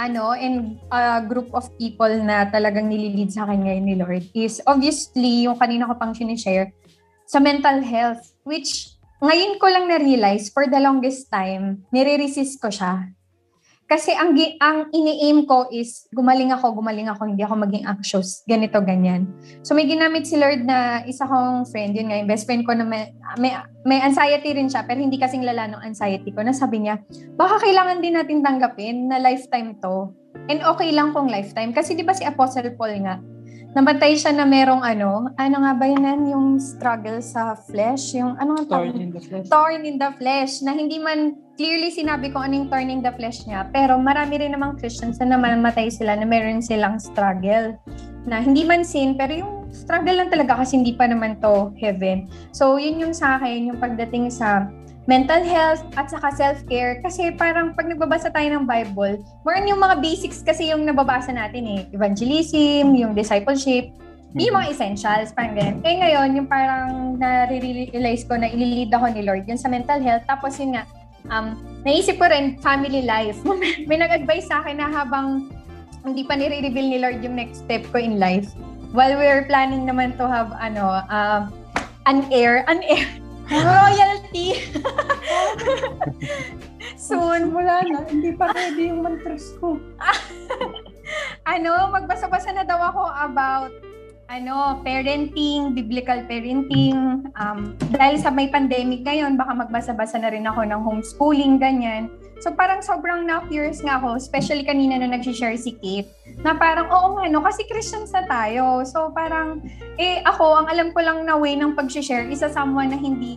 [0.00, 4.64] ano, and a group of people na talagang nililid sa akin ngayon ni Lord is
[4.64, 6.72] obviously yung kanina ko pang sinishare
[7.28, 13.12] sa mental health, which ngayon ko lang na-realize for the longest time, nire-resist ko siya.
[13.90, 18.78] Kasi ang, ang ini-aim ko is gumaling ako, gumaling ako, hindi ako maging anxious, ganito,
[18.78, 19.26] ganyan.
[19.66, 22.70] So may ginamit si Lord na isa kong friend, yun nga, yung best friend ko
[22.70, 26.54] na may, may, may anxiety rin siya, pero hindi kasing lala ng anxiety ko, na
[26.54, 27.02] sabi niya,
[27.34, 30.14] baka kailangan din natin tanggapin na lifetime to.
[30.46, 31.74] And okay lang kung lifetime.
[31.74, 33.18] Kasi di ba si Apostle Paul nga,
[33.74, 38.18] namatay siya na merong ano, ano nga ba yun yung struggle sa flesh?
[38.18, 39.46] Yung ano nga Torn in the flesh.
[39.46, 40.62] Torn in the flesh.
[40.62, 43.68] Na hindi man clearly sinabi ko anong torn in the flesh niya.
[43.68, 47.76] Pero marami rin namang Christians na namatay sila na meron silang struggle.
[48.24, 52.32] Na hindi man sin, pero yung struggle lang talaga kasi hindi pa naman to heaven.
[52.56, 54.72] So, yun yung sa akin, yung pagdating sa
[55.04, 59.84] mental health at saka self-care kasi parang pag nagbabasa tayo ng Bible, more on yung
[59.84, 61.80] mga basics kasi yung nababasa natin eh.
[61.92, 63.92] Evangelism, yung discipleship,
[64.32, 65.76] yung mga essentials, parang ganyan.
[65.84, 70.24] Eh ngayon, yung parang na-realize ko na ililid ako ni Lord, yun sa mental health.
[70.24, 70.86] Tapos yun nga,
[71.28, 73.36] um, naisip ko rin family life.
[73.88, 75.52] May nag-advise sa akin na habang
[76.00, 78.56] hindi pa nire-reveal ni Lord yung next step ko in life,
[78.96, 81.52] while we're planning naman to have ano, um,
[82.08, 83.04] an heir, an heir,
[83.52, 84.64] royalty.
[86.96, 89.76] Soon, Wala na, hindi pa ready yung mantras ko.
[91.44, 93.72] ano, magbasa-basa na daw ako about
[94.30, 97.26] ano, parenting, biblical parenting.
[97.34, 102.06] Um, dahil sa may pandemic ngayon, baka magbasa-basa na rin ako ng homeschooling, ganyan.
[102.38, 106.08] So parang sobrang na-curious nga ako, especially kanina na nag-share si Kate,
[106.46, 108.86] na parang, oo nga, no, kasi Christians na tayo.
[108.86, 109.66] So parang,
[109.98, 113.36] eh ako, ang alam ko lang na way ng pag-share, isa someone na hindi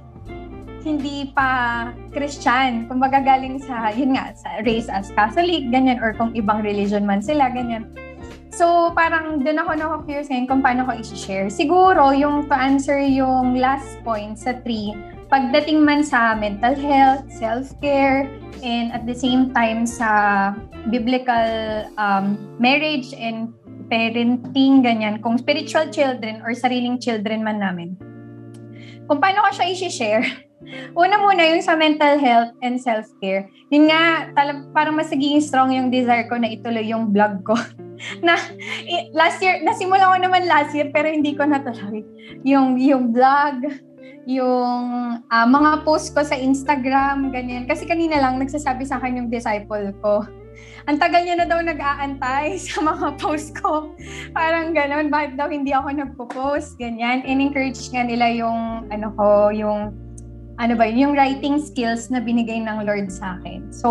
[0.83, 2.91] hindi pa Christian.
[2.91, 7.23] Kung galing sa, yun nga, sa race as Catholic, ganyan, or kung ibang religion man
[7.23, 7.87] sila, ganyan.
[8.53, 11.49] So, parang doon ako na-curious ngayon kung paano ko i-share.
[11.49, 14.93] Siguro, yung to answer yung last point sa three,
[15.33, 18.29] pagdating man sa mental health, self-care,
[18.61, 20.53] and at the same time sa
[20.93, 23.49] biblical um, marriage and
[23.89, 27.97] parenting, ganyan, kung spiritual children or sariling children man namin.
[29.09, 30.25] Kung paano ko siya i-share,
[30.93, 33.49] Una muna yung sa mental health and self-care.
[33.69, 37.55] Yun nga, talag, parang mas naging strong yung desire ko na ituloy yung vlog ko.
[38.25, 38.35] na
[39.15, 42.03] last year, nasimula ko naman last year pero hindi ko natuloy.
[42.43, 43.63] Yung, yung vlog,
[44.23, 47.67] yung uh, mga post ko sa Instagram, ganyan.
[47.67, 50.23] Kasi kanina lang nagsasabi sa akin yung disciple ko.
[50.85, 53.95] Ang tagal niya na daw nag-aantay sa mga post ko.
[54.35, 57.23] Parang gano'n, bakit daw hindi ako nagpo-post, ganyan.
[57.23, 59.95] And encourage nga nila yung, ano ko, yung
[60.61, 63.73] ano ba yung writing skills na binigay ng Lord sa akin.
[63.73, 63.89] So,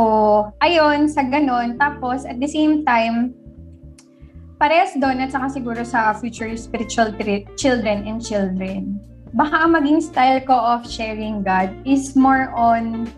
[0.62, 1.74] ayun, sa ganun.
[1.78, 3.34] Tapos, at the same time,
[4.62, 9.02] parehas doon at saka siguro sa future spiritual tri- children and children.
[9.34, 13.10] Baka ang maging style ko of sharing God is more on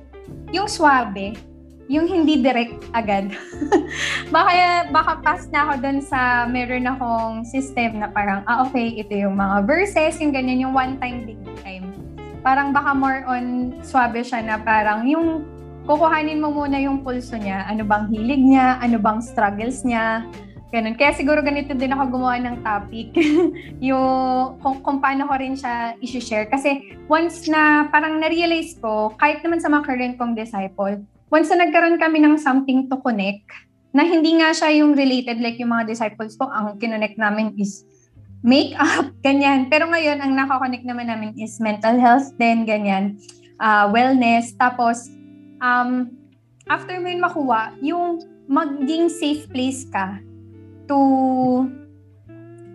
[0.54, 1.36] yung swabe,
[1.90, 3.34] yung hindi direct agad.
[4.34, 9.12] baka, baka pass na ako doon sa meron akong system na parang, ah okay, ito
[9.12, 12.03] yung mga verses, yung ganyan, yung one time, big time
[12.44, 15.48] parang baka more on swabe siya na parang yung
[15.88, 20.24] kukuhanin mo muna yung pulso niya, ano bang hilig niya, ano bang struggles niya,
[20.72, 20.96] ganun.
[20.96, 23.12] Kaya siguro ganito din ako gumawa ng topic,
[23.88, 26.48] yung kung, kung paano ko rin siya i-share.
[26.48, 31.68] Kasi once na parang na-realize ko, kahit naman sa mga current kong disciple, once na
[31.68, 33.44] nagkaroon kami ng something to connect,
[33.94, 37.86] na hindi nga siya yung related like yung mga disciples ko, ang kinonect namin is
[38.44, 39.72] makeup, ganyan.
[39.72, 43.16] Pero ngayon, ang nakakonect naman namin is mental health din, ganyan.
[43.58, 44.52] Uh, wellness.
[44.60, 45.08] Tapos,
[45.64, 46.12] um,
[46.68, 50.20] after mo yun makuha, yung maging safe place ka
[50.84, 51.00] to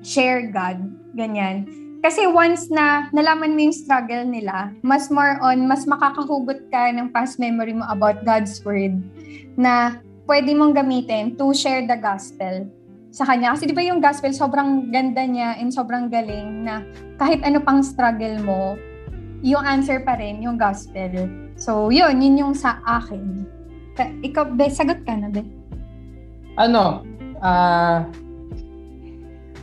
[0.02, 0.82] share God,
[1.14, 1.70] ganyan.
[2.00, 7.12] Kasi once na nalaman mo yung struggle nila, mas more on, mas makakahugot ka ng
[7.12, 9.04] past memory mo about God's Word
[9.60, 12.64] na pwede mong gamitin to share the gospel
[13.10, 13.54] sa kanya.
[13.54, 16.86] Kasi di ba yung gospel, sobrang ganda niya and sobrang galing na
[17.18, 18.62] kahit ano pang struggle mo,
[19.42, 21.30] yung answer pa rin, yung gospel.
[21.56, 23.48] So, yun, yun yung sa akin.
[23.96, 25.44] Ka- ikaw, Be, sagot ka na, Be.
[26.60, 27.04] Ano?
[27.40, 28.04] Ah...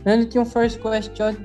[0.05, 1.35] Uh, yung first question?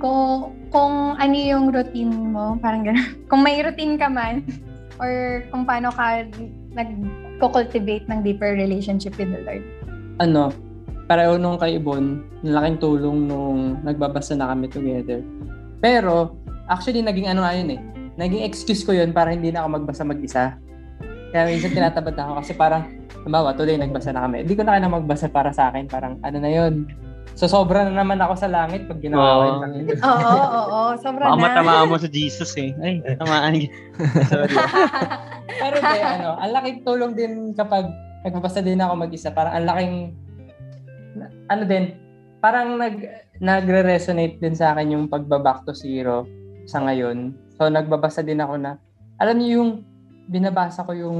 [0.00, 3.20] Kung, kung ano yung routine mo, parang gano'n.
[3.30, 4.46] Kung may routine ka man,
[4.98, 6.26] or kung paano ka
[6.74, 9.64] nag-cultivate ng deeper relationship with the Lord.
[10.18, 10.50] Ano,
[11.08, 15.24] pareho nung kay Ibon, laking tulong nung nagbabasa na kami together.
[15.80, 16.36] Pero,
[16.68, 17.80] actually, naging ano nga yun eh.
[18.20, 20.60] Naging excuse ko yun para hindi na ako magbasa mag-isa.
[21.32, 22.82] Kaya minsan tinatabad na ako kasi parang,
[23.24, 24.44] halimbawa, today nagbasa na kami.
[24.44, 25.88] Hindi ko na kaya magbasa para sa akin.
[25.88, 26.84] Parang, ano na yun.
[27.38, 29.94] So, sobra na naman ako sa langit pag ginawa ko yun.
[29.96, 30.90] Oo, oo, oo.
[30.98, 31.44] Sobra Baka na.
[31.46, 32.74] matamaan mo sa Jesus eh.
[32.82, 33.54] Ay, tamaan.
[34.32, 34.56] Sorry.
[35.46, 37.86] Pero di, ano, ang laking tulong din kapag
[38.26, 39.30] nagbabasa din ako mag-isa.
[39.30, 39.94] Parang ang laking
[41.26, 41.84] ano din,
[42.38, 43.02] parang nag
[43.38, 46.26] nagre-resonate din sa akin yung pagba-back to zero
[46.66, 47.34] sa ngayon.
[47.58, 48.78] So nagbabasa din ako na
[49.18, 49.70] alam niyo yung
[50.28, 51.18] binabasa ko yung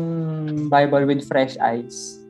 [0.69, 2.21] Bible with fresh eyes.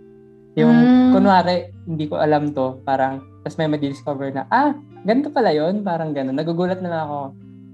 [0.55, 1.11] Yung, Mm.
[1.15, 4.75] kunwari, hindi ko alam to, parang, tapos may ma-discover na, ah,
[5.07, 6.35] ganito pala yon Parang gano'n.
[6.35, 7.21] Nagugulat na lang ako.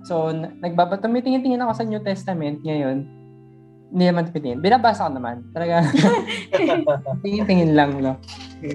[0.04, 3.08] So, na- nagbaba, tumitingin-tingin ako sa New Testament ngayon.
[3.88, 4.60] Hindi naman tumitingin.
[4.60, 5.44] Binabasa ko naman.
[5.56, 5.80] Talaga,
[7.24, 8.20] tingin-tingin lang, no?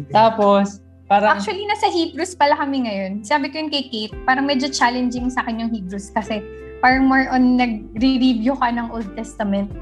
[0.09, 3.25] Tapos, parang, Actually, nasa Hebrews pala kami ngayon.
[3.25, 6.39] Sabi ko yun kay Kate, parang medyo challenging sa akin yung Hebrews kasi
[6.79, 9.73] parang more on nag-review ka ng Old Testament.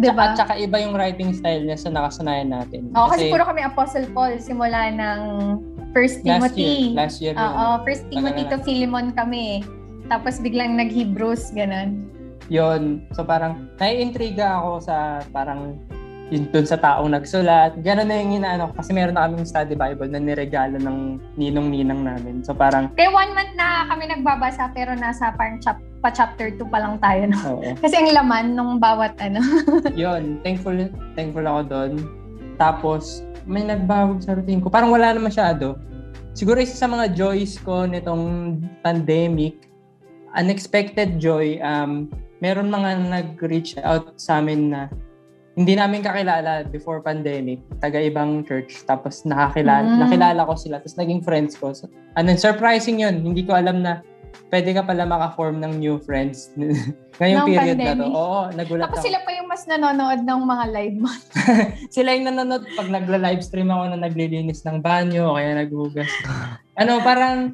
[0.00, 0.32] Diba?
[0.32, 2.88] At saka iba yung writing style niya sa nakasanayan natin.
[2.96, 5.20] Oo, kasi, puro kami Apostle Paul simula ng
[5.92, 6.72] First last year, Timothy.
[6.96, 7.34] last year.
[7.36, 8.56] Oo, First Timothy to.
[8.64, 9.60] Philemon kami.
[10.08, 12.08] Tapos biglang nag-Hebrews, ganun.
[12.48, 13.04] Yun.
[13.12, 15.76] So parang, naiintriga ako sa parang
[16.32, 17.76] yun dun sa taong nagsulat.
[17.84, 18.72] Ganun na yung inaano.
[18.72, 18.80] ko.
[18.80, 22.40] Kasi meron na kaming study Bible na niregalo ng ninong-ninang namin.
[22.40, 26.72] So parang, Kaya one month na kami nagbabasa pero nasa parang chap pa chapter 2
[26.72, 27.22] pa lang tayo.
[27.28, 27.38] No?
[27.60, 27.76] oo.
[27.84, 29.44] Kasi ang laman nung bawat ano.
[29.92, 30.40] yun.
[30.40, 31.92] Thankful, thankful ako doon.
[32.56, 34.72] Tapos, may nagbago sa routine ko.
[34.72, 35.76] Parang wala na masyado.
[36.32, 39.68] Siguro isa sa mga joys ko nitong pandemic,
[40.32, 42.08] unexpected joy, um,
[42.40, 44.88] meron mga nag-reach out sa amin na
[45.52, 50.00] hindi namin kakilala before pandemic, taga ibang church, tapos nakakilala, Mm.
[50.00, 51.72] nakilala ko sila, tapos naging friends ko.
[51.72, 54.00] So, and then surprising yun, hindi ko alam na
[54.48, 56.52] pwede ka pala maka-form ng new friends
[57.20, 58.00] ngayong Ng period na to.
[58.00, 58.12] pandemic.
[58.14, 59.06] Oo, nagulat Tapos ako.
[59.06, 61.10] sila pa yung mas nanonood ng mga live mo.
[61.92, 66.08] Sila yung nanonood pag nagla-livestream ako na naglilinis ng banyo o kaya naghugas.
[66.74, 67.52] ano, parang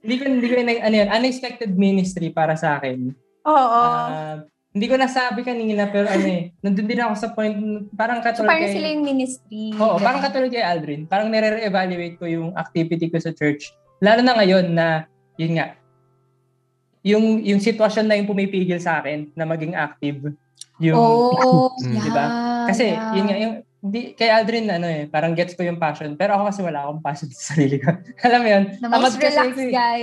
[0.00, 3.10] hindi ko hindi ko ano yun, unexpected ministry para sa akin.
[3.42, 3.82] Oo.
[3.82, 7.58] Ah, hindi ko nasabi kanina pero ano eh, nandun din ako sa point
[7.98, 9.62] parang so katulad parang kay sila yung ministry.
[9.74, 10.06] Oo, Ganun.
[10.06, 11.02] parang katulad kay Aldrin.
[11.10, 13.74] Parang nire-evaluate ko yung activity ko sa church.
[13.98, 15.74] Lalo na ngayon na yun nga
[17.00, 20.36] yung yung sitwasyon na yung pumipigil sa akin na maging active.
[20.80, 22.24] Yung Oh, yeah, Diba?
[22.68, 23.12] Kasi, yeah.
[23.16, 26.16] yun nga, yung, di, kay Aldrin, ano eh, parang gets ko yung passion.
[26.16, 27.92] Pero ako kasi wala akong passion sa sarili ko.
[28.24, 28.64] Alam mo yun?
[28.80, 29.72] Kasi relaxed ako eh.
[29.72, 30.02] guy.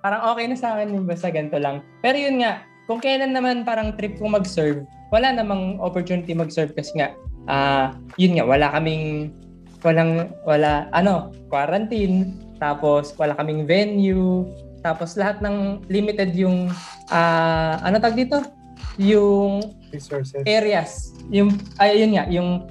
[0.00, 1.84] Parang okay na sa akin yung basta ganito lang.
[2.00, 4.82] Pero yun nga, kung kailan naman parang trip kong mag-serve,
[5.14, 7.14] wala namang opportunity mag-serve kasi nga,
[7.46, 9.30] ah yun nga, wala kaming,
[9.86, 14.42] walang, wala, ano, quarantine, tapos wala kaming venue,
[14.82, 16.66] tapos lahat ng limited yung,
[17.14, 18.42] ah ano tag dito?
[18.98, 19.62] Yung
[19.94, 20.42] Resources.
[20.42, 21.14] areas.
[21.30, 22.66] Yung, ay, yun nga, yung,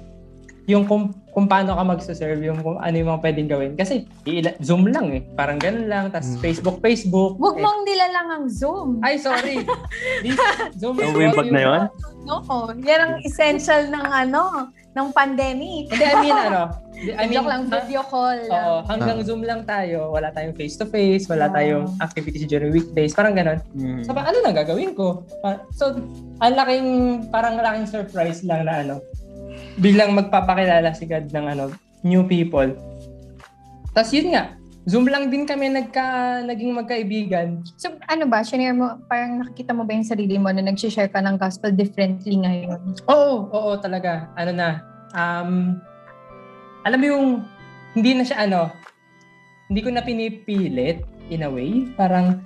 [0.68, 0.84] yung
[1.30, 3.72] kung, paano ka magsaserve, yung kung ano yung mga pwedeng gawin.
[3.74, 5.22] Kasi, iila- Zoom lang eh.
[5.34, 6.10] Parang ganun lang.
[6.10, 6.42] Tapos Mm.
[6.42, 7.38] Facebook, Facebook.
[7.38, 8.98] Huwag Eh, mong nilalang ang Zoom.
[9.00, 9.62] Ay, sorry.
[10.24, 10.38] This,
[10.76, 11.80] Zoom is yung bag na yun?
[12.26, 12.42] No,
[12.76, 15.86] yan ang essential ng ano, ng pandemic.
[15.88, 16.62] Hindi, I mean, ano.
[17.00, 18.60] I mean, Joke lang, video call lang.
[18.60, 19.24] Oo, hanggang Ah.
[19.24, 20.12] Zoom lang tayo.
[20.12, 21.30] Wala tayong face-to-face.
[21.30, 21.54] Wala Ah.
[21.54, 23.16] tayong activities during weekdays.
[23.16, 23.56] Parang ganun.
[23.72, 24.04] Mm.
[24.04, 25.24] So, ano na gagawin ko?
[25.72, 25.96] So,
[26.38, 26.88] ang laking,
[27.30, 28.94] parang laking surprise lang na ano,
[29.78, 31.64] biglang magpapakilala si God ng ano,
[32.06, 32.72] new people.
[33.92, 37.60] Tapos yun nga, Zoom lang din kami nagka, naging magkaibigan.
[37.76, 41.20] So, ano ba, share mo, parang nakikita mo ba yung sarili mo na nag-share ka
[41.20, 42.80] ng gospel differently ngayon?
[43.04, 44.32] Oo, oo talaga.
[44.40, 44.80] Ano na,
[45.12, 45.76] um,
[46.88, 47.26] alam mo yung,
[47.92, 48.72] hindi na siya ano,
[49.68, 51.84] hindi ko na pinipilit in a way.
[51.92, 52.40] Parang,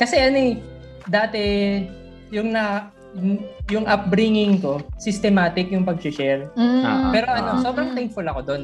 [0.00, 0.52] kasi ano eh,
[1.04, 1.44] dati,
[2.32, 2.88] yung na,
[3.66, 6.50] yung upbringing ko, systematic yung pag-share.
[6.52, 6.82] Mm.
[6.82, 7.62] Ah, Pero ano, Mm.
[7.62, 8.62] sobrang thankful ako doon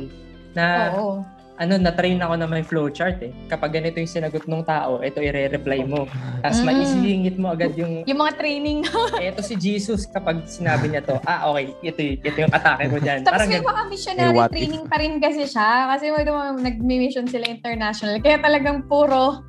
[0.52, 1.22] na Oo.
[1.56, 3.36] ano, na-train ako na may flowchart eh.
[3.46, 6.08] Kapag ganito yung sinagot ng tao, ito i-reply mo.
[6.40, 6.66] Tapos Mm.
[6.66, 8.80] maisingit mo agad yung, Yung mga training.
[9.20, 13.20] eto si Jesus kapag sinabi niya to, ah okay, ito, ito yung atake mo dyan.
[13.22, 14.56] Tapos Parang may mga missionary Eh, what if?
[14.56, 15.70] training pa rin kasi siya.
[15.86, 18.16] Kasi may mga nag-mission sila international.
[18.18, 19.44] Kaya talagang puro,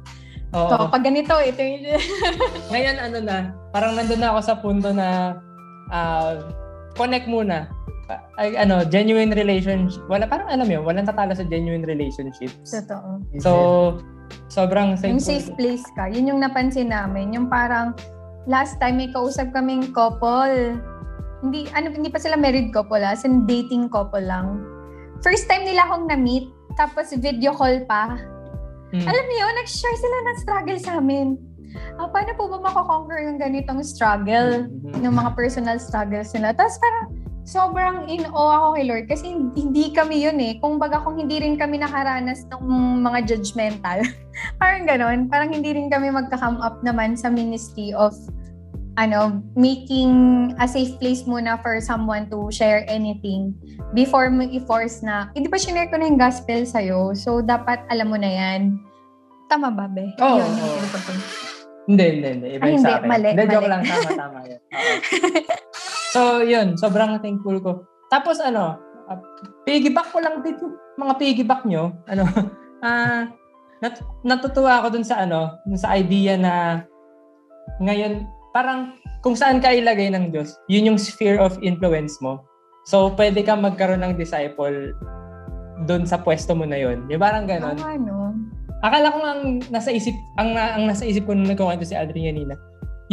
[0.51, 0.67] Oo.
[0.67, 1.83] to, pag ganito, ito yung...
[2.75, 3.35] Ngayon ano na,
[3.71, 5.39] parang nandun na ako sa punto na
[5.91, 6.39] ah,
[6.99, 7.71] connect muna.
[8.35, 10.03] Ay, ano, genuine relationship.
[10.11, 12.67] Wala, parang alam yun, walang tatalo sa genuine relationships.
[12.67, 13.23] Totoo.
[13.39, 13.51] So,
[14.51, 15.31] sobrang Yung thankful.
[15.31, 16.11] safe place ka.
[16.11, 17.31] Yun yung napansin namin.
[17.31, 17.95] Yung parang,
[18.51, 20.75] last time may kausap kaming couple.
[21.39, 24.59] Hindi, ano, hindi pa sila married couple, as in dating couple lang.
[25.23, 28.19] First time nila akong na-meet, tapos video call pa.
[28.91, 29.07] Mm.
[29.07, 31.39] Alam niyo, nag-share sila ng struggle sa amin.
[31.95, 34.67] Ah, paano po ba makakonquer yung ganitong struggle?
[34.67, 35.07] Mhm.
[35.07, 36.51] ng mga personal struggles nila.
[36.51, 37.15] Tapos parang
[37.47, 40.59] sobrang in awe ako kay Lord kasi hindi kami yun eh.
[40.59, 42.63] Kung baga kung hindi rin kami nakaranas ng
[43.01, 44.03] mga judgmental.
[44.61, 45.31] parang ganon.
[45.31, 48.13] Parang hindi rin kami magka-come up naman sa ministry of
[48.99, 50.11] ano, making
[50.59, 53.55] a safe place muna for someone to share anything
[53.95, 57.15] before mo i-force na, hindi ba share ko na yung gospel sa'yo?
[57.15, 58.75] So, dapat alam mo na yan.
[59.47, 60.11] Tama ba, be?
[60.19, 60.75] Oo, Yun, oo.
[60.79, 61.51] tinutukoy ko.
[61.91, 62.47] Hindi, hindi, hindi.
[62.55, 62.85] Iba Ay, hindi.
[62.85, 63.07] sa akin.
[63.09, 63.81] Mali, Hindi, joke lang.
[63.83, 64.61] Tama, tama yan.
[64.71, 64.93] Oo.
[66.13, 66.67] so, yun.
[66.79, 67.71] Sobrang thankful ko.
[68.07, 68.75] Tapos ano,
[69.11, 69.19] uh,
[69.63, 71.95] piggyback ko lang yung mga piggyback nyo.
[72.07, 72.23] Ano,
[72.85, 73.27] ah,
[73.81, 76.85] nat- natutuwa ako dun sa ano, dun sa idea na
[77.81, 82.43] ngayon, parang kung saan ka ilagay ng Diyos, yun yung sphere of influence mo.
[82.87, 84.95] So, pwede ka magkaroon ng disciple
[85.85, 87.05] doon sa pwesto mo na yun.
[87.09, 87.77] Yung parang ganon.
[87.77, 88.33] Ah, ano?
[88.81, 92.57] Akala ko ang nasa isip, ang, ang nasa isip ko nung nagkukwento si Adrianina,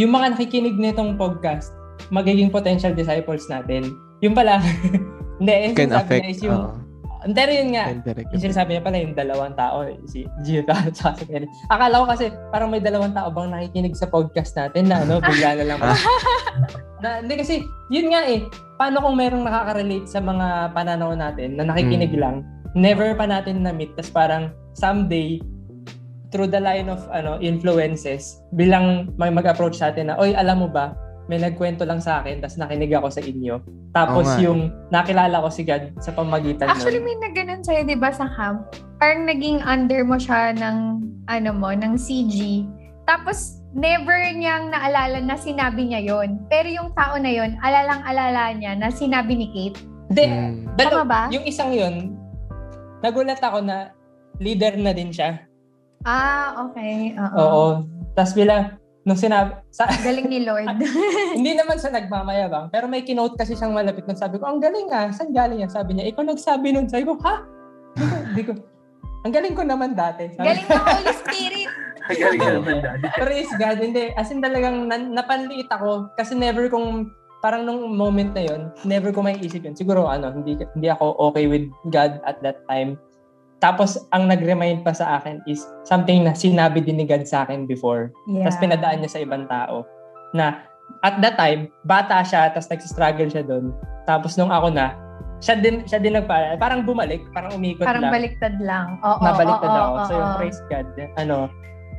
[0.00, 1.68] yung mga nakikinig nitong podcast,
[2.08, 3.92] magiging potential disciples natin.
[4.24, 4.64] Yung pala,
[5.38, 6.24] hindi, yung Can affect.
[6.24, 6.87] niya is yung, oo,
[7.34, 7.90] pero yun nga,
[8.30, 11.50] yung sinasabi niya pala yung dalawang tao, si Gio at si Kenneth.
[11.70, 15.58] Akala ko kasi parang may dalawang tao bang nakikinig sa podcast natin na ano, bigla
[15.58, 15.78] na lang.
[17.02, 18.46] na, hindi kasi, yun nga eh,
[18.78, 22.20] paano kung merong nakaka-relate sa mga pananaw natin na nakikinig Mm.
[22.22, 22.36] lang,
[22.78, 25.42] never pa natin na-meet, tas parang someday,
[26.28, 30.68] through the line of ano influences, bilang may mag-approach sa atin na, oy, alam mo
[30.68, 30.92] ba,
[31.28, 33.60] may nagkwento lang sa akin, tas nakinig ako sa inyo.
[33.92, 34.40] Tapos nga.
[34.40, 37.06] yung nakilala ko si God sa pamagitan Actually, nun.
[37.06, 38.64] may nagganon sa'yo, di ba, sa camp?
[38.96, 40.76] Parang naging under mo siya ng,
[41.28, 42.64] ano mo, ng CG.
[43.04, 48.72] Tapos, never niyang naalala na sinabi niya yon Pero yung tao na yon alalang-alala niya
[48.74, 49.78] na sinabi ni Kate.
[50.08, 50.52] Hindi, Mm.
[50.74, 51.22] Dalaw- Tama ba?
[51.28, 52.16] Yung isang yun,
[52.98, 53.92] nagulat ako na
[54.40, 55.44] leader na din siya.
[56.02, 57.12] Ah, okay.
[57.12, 57.36] Oo.
[57.36, 57.66] Oo.
[58.14, 60.68] Tapos bilang, nung sinabi, sa, Galing ni Lord.
[61.40, 64.92] hindi naman sa nagmamayabang, pero may kinote kasi siyang malapit nung sabi ko, ang galing
[64.92, 65.72] ah, saan galing yan?
[65.72, 66.84] Sabi niya, ikaw nagsabi nun.
[66.92, 67.40] Sabi ko, ha?
[67.96, 68.62] Hindi ko, ko,
[69.24, 70.28] ang galing ko naman dati.
[70.36, 71.70] Sabi, Galing ng Holy Spirit.
[72.20, 73.06] Galing ka naman daddy.
[73.20, 74.04] Praise God, hindi.
[74.16, 77.12] As in talagang nan, napanliit ako kasi never kong,
[77.44, 79.76] parang nung moment na yon never ko may isip yun.
[79.76, 82.96] Siguro ano, hindi, hindi ako okay with God at that time.
[83.58, 87.66] Tapos, ang nag-remind pa sa akin is something na sinabi din ni God sa akin
[87.66, 88.14] before.
[88.30, 88.46] Yeah.
[88.46, 89.82] Tapos pinadaan niya sa ibang tao.
[90.30, 90.62] Na
[91.02, 93.74] at that time, bata siya, tapos nag-struggle siya doon.
[94.06, 94.94] Tapos nung ako na,
[95.38, 98.14] siya din, siya din nagpa, parang bumalik, parang umikot Parang lang.
[98.14, 98.98] baliktad lang.
[99.06, 99.90] Oo, Nabaliktad oo, ako.
[99.94, 100.38] oo, so yung oo.
[100.38, 100.86] praise God,
[101.18, 101.36] ano,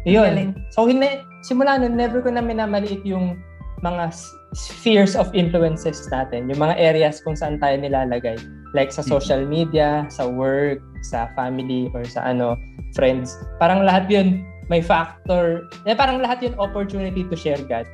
[0.07, 0.31] yun.
[0.31, 0.52] Galing.
[0.76, 3.40] So hindi, simula nun, never ko na minamaliit yung
[3.80, 4.11] mga
[4.52, 8.36] spheres of influences natin, yung mga areas kung saan tayo nilalagay.
[8.76, 12.59] Like sa social media, sa work, sa family, or sa ano,
[12.93, 13.38] friends.
[13.61, 15.65] Parang lahat yun may factor.
[15.89, 17.89] Eh, parang lahat yun opportunity to share God.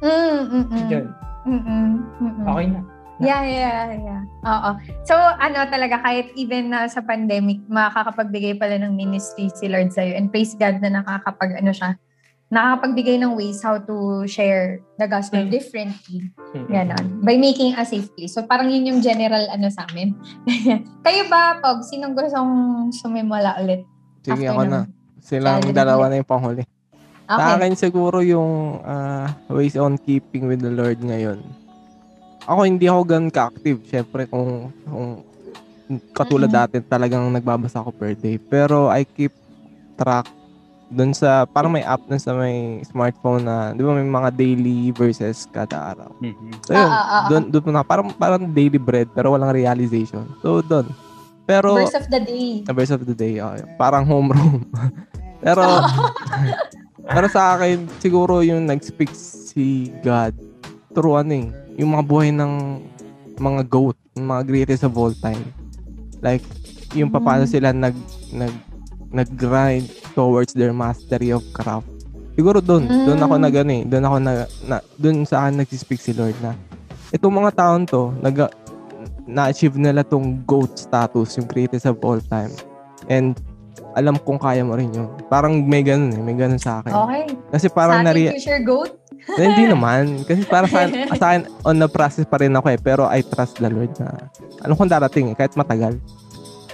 [0.00, 0.88] Mm, mm, mm.
[0.90, 1.06] Yun.
[1.46, 2.44] Mm, mm.
[2.46, 2.80] Okay na.
[3.16, 4.22] Yeah, yeah, yeah.
[4.44, 4.70] Oo.
[5.08, 10.12] So, ano talaga, kahit even na sa pandemic, makakapagbigay pala ng ministry si Lord sa'yo.
[10.20, 11.96] And praise God na nakakapag, ano siya,
[12.46, 15.50] nakakapagbigay ng ways how to share the gospel Mm.
[15.50, 16.30] differently.
[16.54, 16.66] Mm.
[16.66, 17.06] Ganon.
[17.20, 18.32] By making a safe place.
[18.32, 20.14] So, parang yun yung general ano sa amin.
[21.06, 21.82] Kayo ba, Pog?
[21.82, 22.52] Sinong gustong
[22.94, 23.82] sumimula ulit?
[24.22, 24.80] Sige, After ako na.
[25.18, 26.62] Silang dalawa na yung panghuli.
[27.26, 27.52] Sa Okay.
[27.58, 31.42] akin siguro yung ah, ways on keeping with the Lord ngayon.
[32.46, 33.82] Ako hindi ako ganun ka-active.
[33.82, 35.26] Siyempre kung, kung
[36.14, 36.62] katulad Mm-mm.
[36.62, 38.38] dati talagang nagbabasa ako per day.
[38.38, 39.34] Pero I keep
[39.98, 40.30] track
[40.86, 44.94] dun sa, parang may app dun sa may smartphone na, di ba may mga daily
[44.94, 46.10] verses kada araw.
[46.62, 50.22] So yun, Ah, ah, ah, dun, dun na, parang, parang daily bread pero walang realization.
[50.40, 50.86] So dun.
[51.46, 52.62] Pero, Verse of the day.
[52.66, 53.62] The verse of the day, okay.
[53.78, 54.66] Parang homeroom.
[55.46, 55.62] pero,
[57.14, 60.34] pero sa akin, siguro yung nag-speak si God
[60.90, 61.46] through ano eh,
[61.78, 62.52] yung mga buhay ng
[63.38, 65.42] mga goat, yung mga greatest of all time.
[66.18, 66.42] Like,
[66.94, 67.50] yung paano Mm.
[67.50, 67.94] sila nag,
[68.32, 68.54] nag,
[69.12, 71.84] nag-grind towards their mastery of craft.
[72.32, 73.42] Siguro doon, doon ako Mm.
[73.44, 74.32] nag ano eh, doon ako na,
[74.64, 76.56] na doon sa akin nag-speak si Lord na
[77.12, 78.48] itong mga taon to, nag,
[79.26, 82.52] na-achieve nila tong GOAT status, yung greatest of all time.
[83.08, 83.36] And
[83.96, 85.08] alam kong kaya mo rin yun.
[85.32, 86.92] Parang may ganun eh, may ganun sa akin.
[86.92, 87.22] Okay.
[87.52, 88.28] Kasi parang sa nari...
[88.36, 88.92] future goat?
[89.26, 90.22] hindi naman.
[90.22, 90.84] Kasi parang sa,
[91.16, 92.78] sa akin, on the process pa rin ako eh.
[92.78, 94.28] Pero I trust the Lord na
[94.60, 95.96] alam kong darating eh, kahit matagal.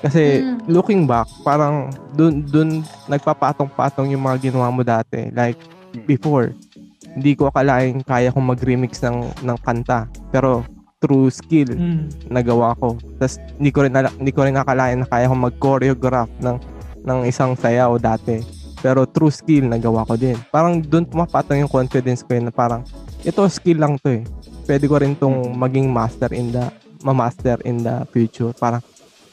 [0.03, 0.67] Kasi Mm.
[0.67, 5.31] looking back, parang dun, dun nagpapatong-patong yung mga ginawa mo dati.
[5.31, 5.57] Like,
[6.05, 6.51] before,
[7.15, 10.11] hindi ko akalain kaya kong mag-remix ng, ng kanta.
[10.35, 10.67] Pero
[10.99, 12.31] through skill, Mm.
[12.31, 12.99] nagawa ko.
[13.19, 16.57] Tapos hindi ko rin ala- hindi ko rin nakalain na kaya kong mag-choreograph ng
[17.03, 18.39] ng isang sayaw dati.
[18.79, 20.39] Pero through skill nagawa ko din.
[20.51, 22.87] Parang doon pumapatong yung confidence ko yun na parang
[23.23, 24.23] ito skill lang to eh.
[24.67, 26.71] Pwede ko rin tong maging master in the
[27.03, 28.55] ma-master in the future.
[28.55, 28.79] Parang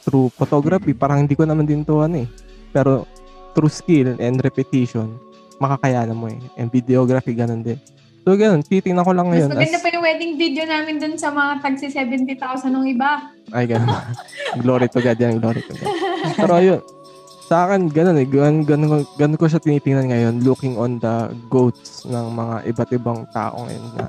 [0.09, 2.27] through photography, parang hindi ko naman din to ano eh.
[2.73, 3.05] Pero
[3.53, 5.13] through skill and repetition,
[5.57, 6.41] makakayanan mo eh.
[6.57, 7.77] And videography, ganun din.
[8.25, 8.61] So, ganun.
[8.61, 9.49] Titingnan ko lang Mas ngayon.
[9.53, 13.29] maganda as- pa yung wedding video namin dun sa mga tagsi 70,000 ng iba.
[13.49, 13.89] Ay, ganun.
[14.57, 15.93] glory to God yan, glory to God.
[16.35, 16.81] Pero ayun,
[17.45, 18.25] sa akin, ganun eh.
[18.25, 21.15] Ganun, ganun, ganun ko siya tinitingnan ngayon, looking on the
[21.47, 24.05] goats ng mga iba't ibang tao ngayon na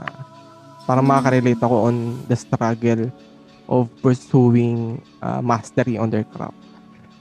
[0.84, 1.06] para Mm.
[1.06, 1.96] makakarelate ako on
[2.26, 3.04] the struggle
[3.70, 6.58] of pursuing uh, mastery on their craft.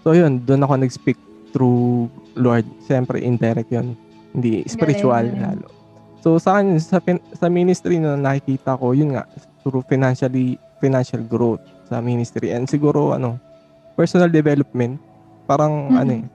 [0.02, 1.19] So yun, doon ako nag-speak
[1.53, 2.66] through Lord.
[2.84, 3.94] Siyempre, indirect yun.
[4.34, 5.38] Hindi spiritual Galing.
[5.38, 5.68] lalo.
[6.19, 6.98] So sa akin, sa,
[7.38, 9.30] sa ministry na nakikita ko, yun nga,
[9.61, 12.50] through financially, financial growth sa ministry.
[12.50, 13.38] And siguro, ano,
[13.94, 14.98] personal development.
[15.45, 16.00] Parang, Mhm.
[16.02, 16.26] ano eh,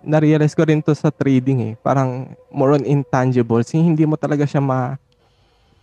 [0.00, 1.72] na-realize ko rin to sa trading eh.
[1.76, 3.68] Parang more on intangibles.
[3.70, 4.96] Hindi mo talaga siya ma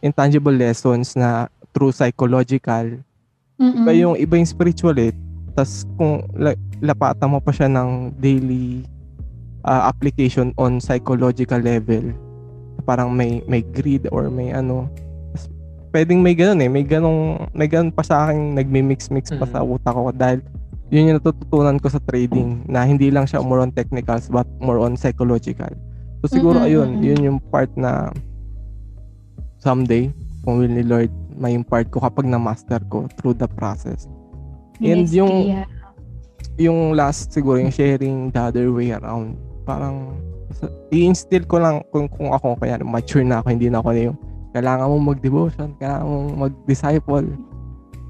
[0.01, 2.97] intangible lessons na through psychological.
[3.57, 3.83] Mm-mm.
[3.83, 5.11] Iba yung, iba yung spiritual eh.
[5.53, 8.85] Tapos kung la- lapatan mo pa siya ng daily
[9.65, 12.13] uh, application on psychological level,
[12.85, 14.85] parang may may greed or may ano,
[15.33, 15.49] tas
[15.91, 19.51] pwedeng may ganun eh, may ganung may ganun pa sa akin nagmi-mix-mix pa Mhm.
[19.51, 20.39] sa utak ko dahil
[20.87, 24.79] yun yung natututunan ko sa trading na hindi lang siya more on technicals but more
[24.79, 25.67] on psychological.
[26.21, 28.13] So siguro Mhm, ayun, yun yung part na
[29.57, 34.09] someday kung will ni Lord may impart ko kapag na-master ko through the process.
[34.77, 35.33] And Yes, yung
[36.57, 40.17] yung last siguro yung sharing the other way around parang
[40.89, 44.17] i-instill ko lang kung, kung ako kaya mature na ako hindi na ako na yung
[44.53, 47.27] kailangan mong mag-devotion kailangan mong mag-disciple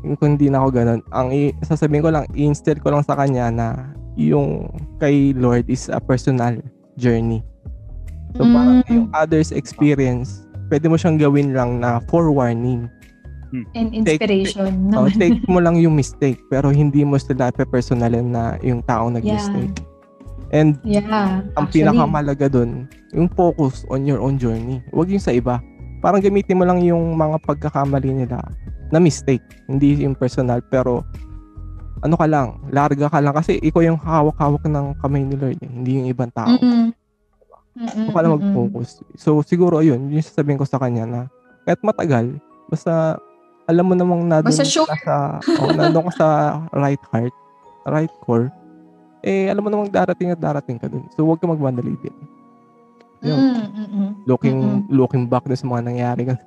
[0.05, 3.15] Yung kung hindi na ako ganun ang i- sasabihin ko lang i-instill ko lang sa
[3.15, 3.67] kanya na
[4.15, 6.55] yung kay Lord is a personal
[6.95, 7.43] journey
[8.31, 8.91] so parang Mm.
[8.91, 12.87] yung others experience pwede mo siyang gawin lang na forewarning
[13.75, 14.91] And inspiration.
[14.91, 15.19] Oh, naman.
[15.19, 19.83] take mo lang yung mistake pero hindi mo sila pe-personalin na yung taong nag-mistake.
[20.51, 21.43] And yeah.
[21.59, 21.83] ang actually.
[21.83, 24.79] pinakamalaga doon, yung focus on your own journey.
[24.95, 25.59] Huwag yung sa iba.
[25.99, 28.39] Parang gamitin mo lang yung mga pagkakamali nila
[28.91, 31.03] na mistake, hindi yung personal pero
[31.99, 35.67] ano ka lang, larga ka lang kasi ikaw yung hawak-hawak ng kamay ni Lord, eh,
[35.67, 36.47] hindi yung ibang tao.
[36.47, 36.93] Mm-mm.
[37.77, 39.05] Mm-mm, ka lang mag-focus.
[39.17, 41.21] So siguro ayun, yung sasabihin ko sa kanya na
[41.67, 42.31] kahit matagal,
[42.71, 43.19] basta
[43.67, 44.87] alam mo namang na Basta sure.
[45.03, 46.27] sa oh, nandun ka sa
[46.71, 47.35] right heart,
[47.83, 48.47] right core,
[49.21, 51.03] eh alam mo namang darating at darating ka dun.
[51.13, 52.15] So huwag ka magmadali din.
[53.27, 53.39] Yun.
[53.43, 54.09] Mm, mm-mm.
[54.23, 54.87] Looking Mm-mm.
[54.87, 56.21] looking back dun sa mga nangyari.
[56.31, 56.39] Uh,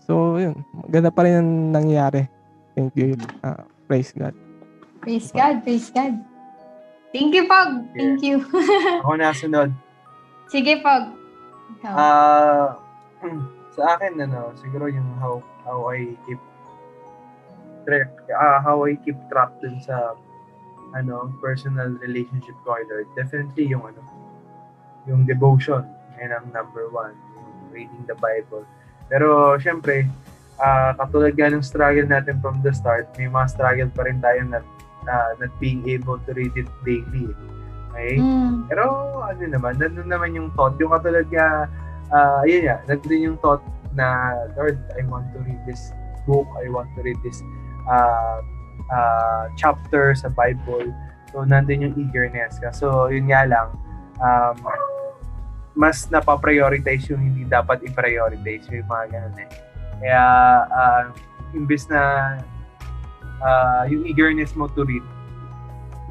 [0.08, 2.24] so yun, maganda pa rin ang nangyari.
[2.72, 3.20] Thank you.
[3.44, 4.32] Uh, praise God.
[5.04, 6.16] Praise God, praise God.
[7.12, 7.92] Thank you, Pog.
[7.92, 8.40] Thank you.
[9.04, 9.68] Ako nasunod.
[10.52, 11.12] Sige, Pog.
[11.84, 12.80] Ah,
[13.72, 16.40] sa akin ano, siguro yung how how I keep
[17.88, 20.14] track, ah, how I keep track dun sa
[20.92, 23.08] ano, personal relationship ko kay Lord.
[23.16, 24.00] Definitely yung ano,
[25.08, 25.88] yung devotion.
[26.20, 27.16] Yan ang number one.
[27.34, 28.62] Yung reading the Bible.
[29.08, 30.06] Pero, syempre,
[30.60, 34.40] ah, katulad nga ng struggle natin from the start, may mga struggle pa rin tayo
[34.46, 34.60] na,
[35.08, 37.32] na not being able to read it daily.
[37.92, 38.20] Okay?
[38.20, 38.68] Mm.
[38.68, 38.84] Pero
[39.20, 40.76] ano naman, nandun naman yung thought.
[40.80, 41.66] Yung katulad nga,
[42.12, 43.64] ah yun nga, nandun yung thought
[43.96, 45.92] na, Lord, I want to read this
[46.24, 46.48] book.
[46.56, 47.40] I want to read this
[47.88, 48.40] uh,
[48.88, 50.92] uh, chapter sa Bible.
[51.32, 52.72] So, nandun yung eagerness ka.
[52.72, 53.68] So, yun nga lang,
[54.20, 54.56] um,
[55.72, 59.50] mas napaprioritize yung hindi dapat i-prioritize yung mga ganun eh.
[60.02, 60.24] Kaya,
[60.68, 61.04] uh,
[61.56, 62.36] imbes na
[63.40, 65.04] uh, yung eagerness mo to read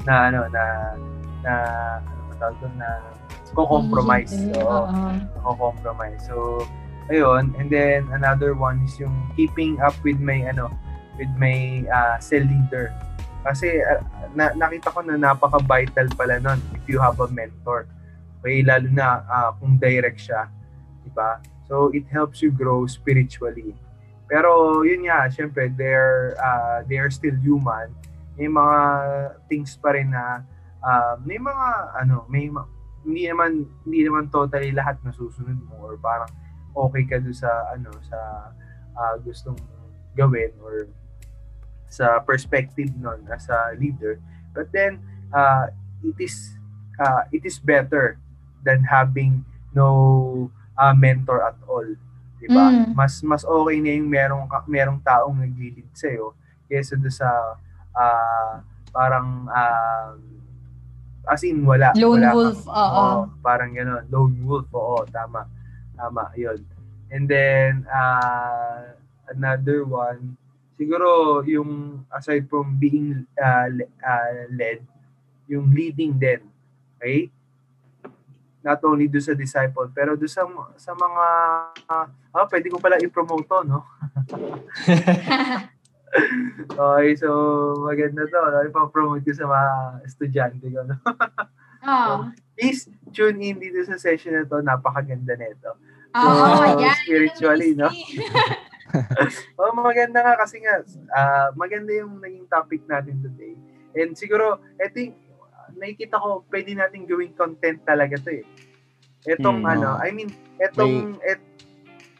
[0.06, 0.64] na ano na
[1.42, 1.52] na
[2.02, 2.88] ano ba tawag na
[3.54, 4.32] ko-compromise.
[4.32, 4.88] So,
[5.44, 6.20] ko-compromise.
[6.26, 6.66] So,
[7.08, 7.54] ayun.
[7.56, 10.72] And then, another one is yung keeping up with my, ano,
[11.18, 12.92] with my uh, cell leader.
[13.44, 14.00] Kasi, uh,
[14.34, 17.88] na, nakita ko na napaka-vital pala nun if you have a mentor.
[18.40, 20.50] Okay, lalo na uh, kung direct siya.
[21.06, 21.38] Diba?
[21.68, 23.74] So, it helps you grow spiritually.
[24.26, 27.92] Pero, yun nga, syempre, they're, uh, they are still human.
[28.40, 28.78] May mga
[29.46, 30.40] things pa rin na
[30.82, 31.66] uh, may mga
[32.02, 32.66] ano, may ma-
[33.02, 36.30] hindi naman hindi naman totally lahat nasusunod mo or parang
[36.72, 38.18] okay ka doon sa ano sa
[38.96, 39.58] ah, gustong
[40.16, 40.88] gawin or
[41.92, 44.16] sa perspective nun as a leader.
[44.56, 45.68] But then uh,
[46.00, 46.56] it is
[46.96, 48.16] uh, it is better
[48.64, 49.44] than having
[49.76, 50.48] no
[50.80, 51.84] uh, mentor at all.
[52.40, 52.72] 'Di ba?
[52.72, 52.96] Mm.
[52.96, 56.32] Mas mas okay na yung merong merong taong nagli-lead sa iyo
[56.72, 57.28] kaysa doon sa
[57.92, 60.31] ah, parang um,
[61.28, 61.94] as in wala.
[61.94, 63.14] Lone wala wolf, kang- oo.
[63.42, 64.04] parang gano'n.
[64.10, 65.46] Lone wolf, oo, tama.
[65.94, 66.58] Tama, yun.
[67.12, 68.96] And then, uh,
[69.30, 70.34] another one,
[70.74, 74.82] siguro yung aside from being uh, le- uh, led,
[75.46, 76.42] yung leading din.
[76.98, 77.30] Okay?
[78.62, 80.46] Not only do sa disciple, pero do sa,
[80.78, 81.26] sa mga,
[81.90, 83.82] uh, ah, pwede ko pala i-promote to, no?
[86.12, 87.28] okay, so
[87.80, 88.36] maganda to.
[88.38, 88.60] No?
[88.68, 89.70] Ipa-promote ko sa mga
[90.04, 90.80] estudyante ko.
[90.84, 90.96] No?
[91.82, 92.14] Oo.
[92.54, 94.60] Please tune in dito sa session na to.
[94.60, 95.72] Napakaganda nito.
[96.12, 96.96] Oo, So, yan.
[97.02, 97.88] spiritually, no?
[99.58, 103.56] oh, maganda nga kasi nga, ah, maganda yung naging topic natin today.
[103.96, 105.16] And siguro, eto yung,
[105.72, 108.44] nakikita ko, pwede natin gawing content talaga to eh.
[109.24, 109.72] Etong Hmm.
[109.72, 111.40] ano, I mean, etong, et,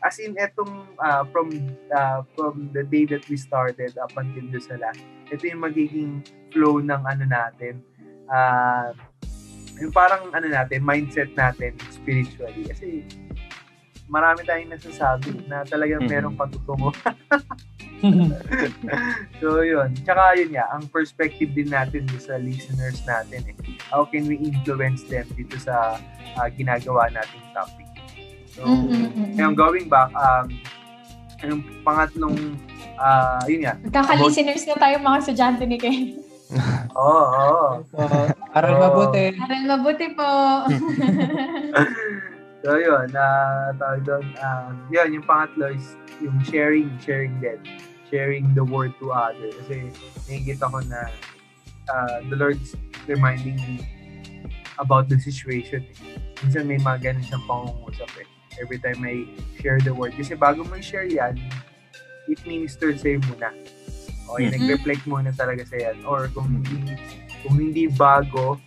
[0.03, 1.51] as in etong ah, from
[1.95, 5.01] ah, from the day that we started up until do sa last,
[5.31, 6.13] ito yung magiging
[6.51, 7.79] flow ng ano natin.
[8.27, 8.91] Ah,
[9.79, 12.67] yung parang ano natin, mindset natin spiritually.
[12.67, 13.03] Kasi
[14.07, 16.11] marami tayong nasasabi na talagang Mhm.
[16.11, 16.93] merong patutungo.
[19.41, 19.95] so, yun.
[20.03, 23.57] Tsaka yun nga, ang perspective din natin sa listeners natin eh.
[23.89, 25.97] How can we influence them dito sa
[26.37, 27.92] ah, ginagawa nating topic?
[28.63, 29.35] So, Mm-mm-mm.
[29.35, 30.47] ngayon going back, um,
[31.43, 32.55] yung pangatlong,
[32.95, 36.23] ah, yun nga, Magkaka-listeners na tayo mga estudyante ni Ken.
[36.95, 37.83] oo, oo.
[37.91, 37.99] so,
[38.57, 39.35] aral mabuti.
[39.35, 40.31] Aral mabuti po.
[42.63, 43.27] So, yun, na
[43.75, 47.59] tawag doon, um, yun, yung pangatlo is yung sharing, sharing din.
[48.07, 49.51] Sharing the word to others.
[49.59, 49.91] Kasi
[50.31, 51.11] nakikita ko na
[51.91, 52.79] uh, the Lord is
[53.11, 53.83] reminding me
[54.79, 55.83] about the situation.
[56.39, 58.32] Minsan may mga ganun siyang pangungusap eh.
[58.61, 59.25] Every time I
[59.63, 60.13] share the word.
[60.17, 61.39] Kasi bago mo i-share yan,
[62.29, 63.51] it ministers sa'yo muna.
[64.33, 64.53] Okay, Mhm.
[64.57, 65.97] nag-reflect muna talaga sa yan.
[66.05, 66.97] Or kung hindi,
[67.45, 68.61] kung hindi bago,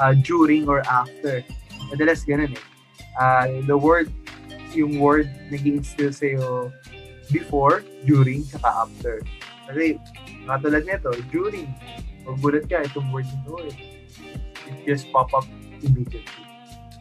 [0.00, 1.44] uh, during or after.
[1.92, 2.64] Madalas ganun eh.
[3.18, 4.08] Uh, the word,
[4.76, 6.72] yung word nag instill sa'yo
[7.32, 9.20] before, during, saka after.
[9.68, 10.00] Kasi,
[10.48, 11.68] katulad nito, during,
[12.24, 13.76] magulat ka, itong word nito eh.
[14.68, 15.48] It just pop up
[15.80, 16.47] immediately.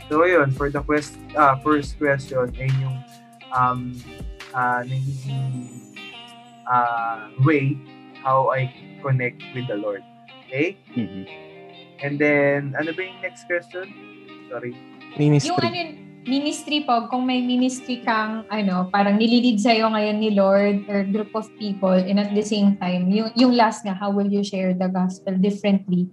[0.08, 2.98] So, yun, for the quest, ah, first question, ay yung
[3.52, 3.92] um,
[4.56, 5.68] uh, nagiging
[6.64, 7.76] uh, way
[8.24, 8.72] how I
[9.04, 10.04] connect with the Lord.
[10.48, 10.80] Okay?
[10.96, 11.28] Mhm.
[12.00, 13.92] And then, ano ba yung next question?
[14.48, 14.72] Sorry.
[15.18, 15.60] yung Ministry.
[15.60, 15.92] ano yun,
[16.24, 21.32] ministry po, kung may ministry kang, ano, parang nililid sa'yo ngayon ni Lord or group
[21.36, 24.72] of people and at the same time, yung, yung last nga, how will you share
[24.72, 26.08] the gospel differently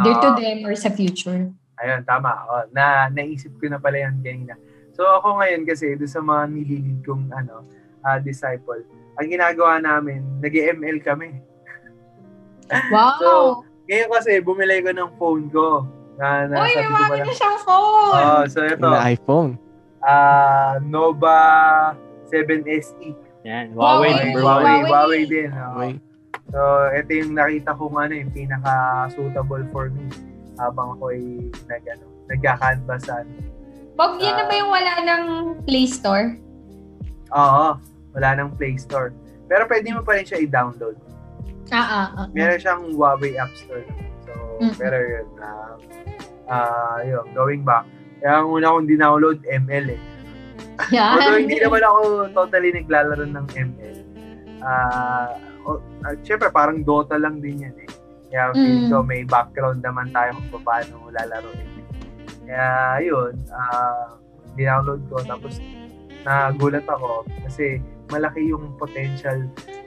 [0.00, 0.36] either to Ah.
[0.38, 1.50] them or sa future?
[1.84, 2.32] Ayun, tama.
[2.48, 4.56] O, na, naisip ko na pala yan kanina.
[4.96, 7.68] So, ako ngayon kasi, doon sa mga nililid kong ano,
[8.00, 8.80] ah, disciple,
[9.14, 11.36] ang ginagawa namin, nag-ML kami.
[12.88, 13.20] Wow!
[13.20, 13.30] So,
[13.84, 15.84] Ngayon kasi, bumili ko ng phone ko.
[16.16, 18.24] Na, na Uy, may sabi ko mga na siyang phone!
[18.24, 19.50] Oh, so ito, Na iPhone.
[20.00, 21.36] ah Nova
[22.32, 23.12] 7 SE.
[23.44, 23.76] Yan.
[23.76, 24.32] Huawei.
[24.32, 24.88] Huawei Huawei, Huawei.
[24.88, 25.50] Huawei din.
[25.52, 25.76] oo.
[25.76, 25.92] Okay.
[26.48, 26.60] So,
[26.96, 30.08] ito yung nakita kong ano, yung pinaka-suitable for me
[30.58, 33.26] habang ako'y nag, ano, nagka-canvasan.
[33.94, 35.22] Bob, yan na ba yung wala ng
[35.66, 36.34] Play Store?
[37.30, 37.78] Oo,
[38.14, 39.14] wala nang Play Store.
[39.46, 40.98] Pero pwede mo pa rin siya i-download.
[41.70, 42.26] Ah, ah, ah.
[42.34, 43.86] Meron siyang Huawei App Store.
[44.26, 44.74] So, Mm.
[44.76, 45.74] pero yun, ah,
[46.48, 47.86] ah, yun, going back.
[48.18, 50.02] Kaya ang una kong dinownload, ML eh.
[50.90, 51.12] Yan.
[51.14, 51.98] Although hindi naman ako
[52.34, 53.98] totally naglalaro ng ML.
[54.64, 55.28] Ah,
[55.68, 57.88] uh, syempre parang Dota lang din yan eh.
[58.34, 58.90] Kaya Mm.
[58.90, 61.70] ko may background naman tayo kung paano lalaro eh.
[62.42, 64.18] Kaya yun, ah,
[64.58, 65.62] dinownload ko tapos
[66.26, 67.78] nagulat ako kasi
[68.10, 69.38] malaki yung potential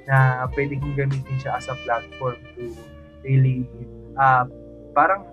[0.07, 2.71] na pwede kong gamitin siya as a platform to
[3.19, 3.67] really
[4.15, 4.47] ah
[4.95, 5.27] parang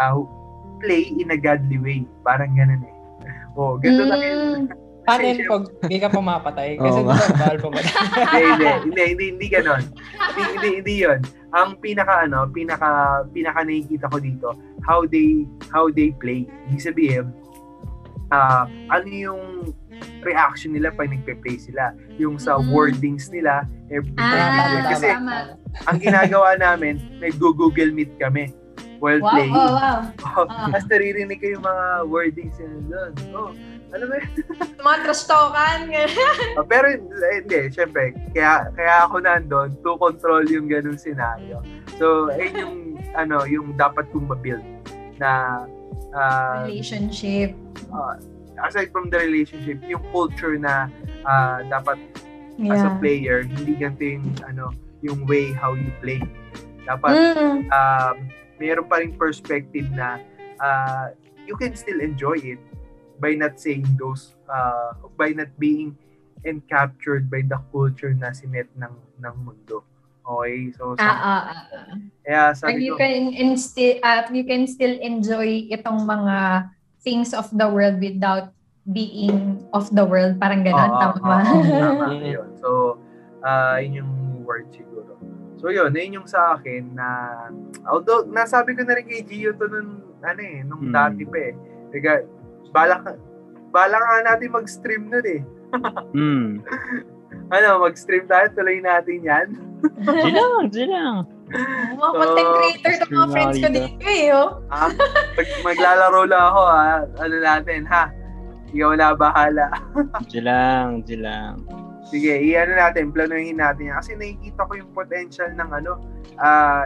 [0.00, 0.16] ah,
[0.80, 2.00] play in a godly way.
[2.24, 2.94] Parang ganun eh.
[3.58, 4.14] Oh, ganito.
[4.14, 4.70] Mm.
[5.08, 6.68] Kasi yun pag di ka pumapatay?
[6.78, 7.16] Kasi Oo di nga.
[7.16, 7.86] ba, bawal pumatay.
[8.18, 9.82] hindi, hindi, hindi, hindi, hindi ganon.
[10.28, 11.20] Hindi, hindi, hindi yun.
[11.50, 12.88] Ang pinaka, ano, pinaka,
[13.30, 14.48] pinaka nakikita ko dito,
[14.82, 16.44] how they, how they play.
[16.66, 17.26] Ibig sabihin,
[18.28, 19.42] ah ano yung
[20.20, 21.96] reaction nila pag nagpe-play sila.
[22.16, 22.68] Yung sa Mm.
[22.68, 24.28] wordings nila, every time.
[24.36, 24.88] Ah, nila.
[24.92, 25.36] Kasi tama.
[25.86, 28.52] ang ginagawa namin, nag-google meet kami
[29.00, 29.54] while Wow, playing.
[29.56, 29.98] oh, wow.
[30.36, 30.68] Oh, Ah.
[30.68, 33.12] Tapos naririnig ko yung mga wordings nila doon.
[33.32, 33.50] Oh,
[33.88, 34.16] ano ba?
[34.84, 35.78] Mga trash-talkan.
[36.54, 41.60] Ah, pero hindi, syempre, kaya kaya ako nandoon to control yung ganung scenario.
[41.96, 42.76] So, ayun yung
[43.20, 44.62] ano, yung dapat kong ma-build
[45.16, 45.64] na
[46.12, 47.56] ah, Relationship.
[48.58, 50.90] aside from the relationship, yung culture na
[51.24, 51.96] ah, dapat
[52.60, 52.98] as a Yeah.
[52.98, 54.64] player, hindi ganito yung ano,
[54.98, 56.18] yung way how you play.
[56.82, 57.58] Dapat Mm.
[57.70, 58.16] um,
[58.58, 60.18] meron pa rin perspective na
[60.58, 61.14] uh,
[61.46, 62.58] you can still enjoy it
[63.18, 65.94] by not saying those, uh, by not being
[66.42, 69.82] encaptured by the culture na sinet ng, ng mundo.
[70.22, 70.70] Okay?
[70.74, 71.86] So, Ah, sa, ah, ah, ah.
[72.22, 76.68] kaya And sabi you ko, can insti- uh, you can still enjoy itong mga
[77.02, 78.54] things of the world without
[78.88, 80.38] being of the world.
[80.40, 80.90] Parang gano'n.
[80.90, 81.38] Oo, tama ba?
[81.44, 82.04] oo, tama.
[82.38, 82.50] Yun.
[82.56, 82.96] So,
[83.42, 84.12] uh, yun yung
[84.46, 85.18] word siguro.
[85.58, 85.90] So, yun.
[85.92, 87.08] Yun yung sa akin na,
[87.84, 90.94] although, nasabi ko na rin kay Gio to nung, ano eh, nung Hmm.
[90.94, 91.52] dati pa eh.
[91.88, 92.12] Teka,
[92.70, 93.16] balak,
[93.70, 95.40] balak nga natin mag-stream nun eh.
[96.16, 96.48] Mm.
[97.54, 99.46] ano, mag-stream tayo, tuloy natin yan.
[100.04, 101.24] Di lang, di lang.
[101.96, 104.50] Mga content creator to mga friends ko dito eh, oh.
[104.74, 104.92] Ah,
[105.32, 106.94] mag- maglalaro lang ako, ha?
[107.24, 108.04] Ano natin, ha?
[108.68, 109.66] Ikaw na bahala.
[110.32, 111.64] Di lang, di lang.
[112.04, 113.96] Sige, i-ano natin, planuhin natin yan.
[113.96, 115.92] Kasi nakikita ko yung potential ng ano,
[116.36, 116.84] ah,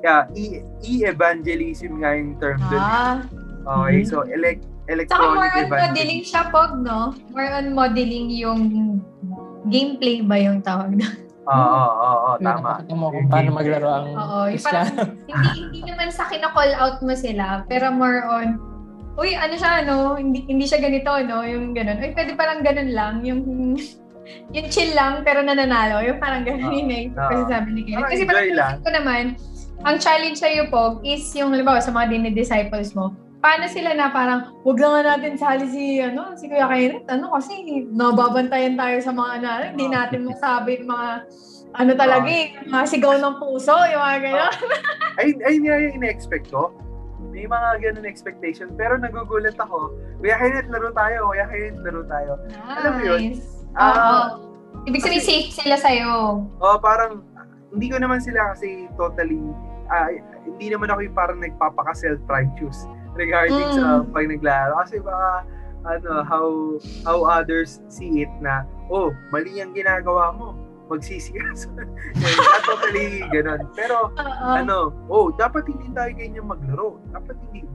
[0.00, 2.84] yeah, e- e-evangelism nga yung term doon.
[3.68, 3.84] Ah.
[3.84, 4.08] Okay, Mhm.
[4.08, 4.64] so elect
[5.12, 7.12] Saka more electronic on modeling siya, Pog, no?
[7.36, 8.62] More on modeling yung
[9.68, 11.16] gameplay ba yung tawag doon?
[11.44, 12.80] Oo, oo, oo, tama.
[12.80, 14.88] Nakita mo kung paano maglaro ang Oo, yung parang
[15.28, 18.56] hindi, hindi naman sa kina-call out mo sila, pero more on,
[19.20, 20.16] uy, ano siya, no?
[20.16, 21.44] Hindi, hindi siya ganito, no?
[21.44, 22.00] Yung ganun.
[22.00, 23.14] Uy, pwede parang ganun lang.
[23.28, 23.40] Yung,
[24.56, 26.00] yung chill lang, pero nananalo.
[26.00, 27.44] Yung parang ganun naisip ko Oo.
[27.44, 28.00] sa sabi ni Kenneth.
[28.00, 29.24] Parang Kasi parang ko naman,
[29.84, 34.40] ang challenge sa'yo, Pog, is yung, halimbawa, sa mga dinidisciples mo, paano sila na parang,
[34.66, 39.14] wag lang nga natin sali si, ano, si Kuya Kenneth, ano, kasi nababantayan tayo sa
[39.14, 39.94] mga, ano, hindi Oo.
[39.94, 41.08] natin masabi yung mga,
[41.78, 44.54] ano talaga eh, mga sigaw ng puso, yung mga gano'n.
[45.20, 46.74] Ay, ay, nga yung ina-expect ko.
[47.28, 48.72] May mga ganun expectation.
[48.74, 49.94] Pero nagugulat ako.
[50.18, 51.30] Kuya Kenneth, laro tayo.
[51.30, 52.32] Kuya Kenneth, laro tayo.
[52.66, 53.20] Alam mo yun?
[53.30, 53.62] Nice.
[53.78, 54.48] Ah, Oo.
[54.88, 56.42] Ibig sabihin, safe sila sa'yo.
[56.58, 57.22] Oh, parang,
[57.70, 59.38] hindi ko naman sila kasi totally,
[59.92, 60.08] ah,
[60.48, 63.74] hindi naman ako yung parang nagpapaka-self-righteous regarding Mm.
[63.74, 64.72] sa pag naglaro.
[64.80, 65.42] Kasi baka,
[65.84, 66.46] ano, how,
[67.02, 70.54] how others see it na, oh, mali ang ginagawa mo.
[70.88, 71.44] Magsisi ka.
[71.52, 73.68] So, Not totally ganun.
[73.76, 74.46] Pero, Oo.
[74.48, 76.96] ano, oh, dapat hindi tayo ganyan maglaro.
[77.12, 77.68] Dapat hindi.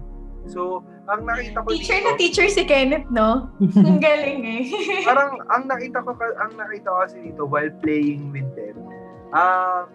[0.43, 3.47] So, ang nakita ko teacher dito, na teacher si Kenneth, no?
[3.87, 4.61] Ang galing eh.
[5.07, 8.75] parang ang nakita ko ang nakita ko kasi dito while playing with them.
[9.31, 9.87] Um,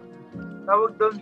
[0.65, 1.21] tawag doon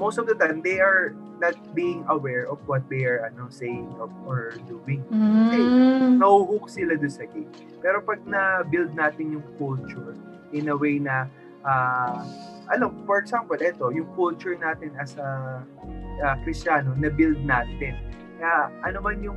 [0.00, 1.12] most of the time they are
[1.44, 5.04] not being aware of what they are ano saying of, or doing.
[5.12, 6.16] Mm.
[6.16, 7.50] No-hook sila doon sa game.
[7.84, 10.16] Pero pag na-build natin yung culture
[10.56, 11.28] in a way na
[11.68, 12.24] ah
[12.72, 15.60] ano, for example, ito, yung culture natin as a
[16.24, 18.00] uh, Kristiyano, na-build natin.
[18.40, 19.36] Kaya ano man yung,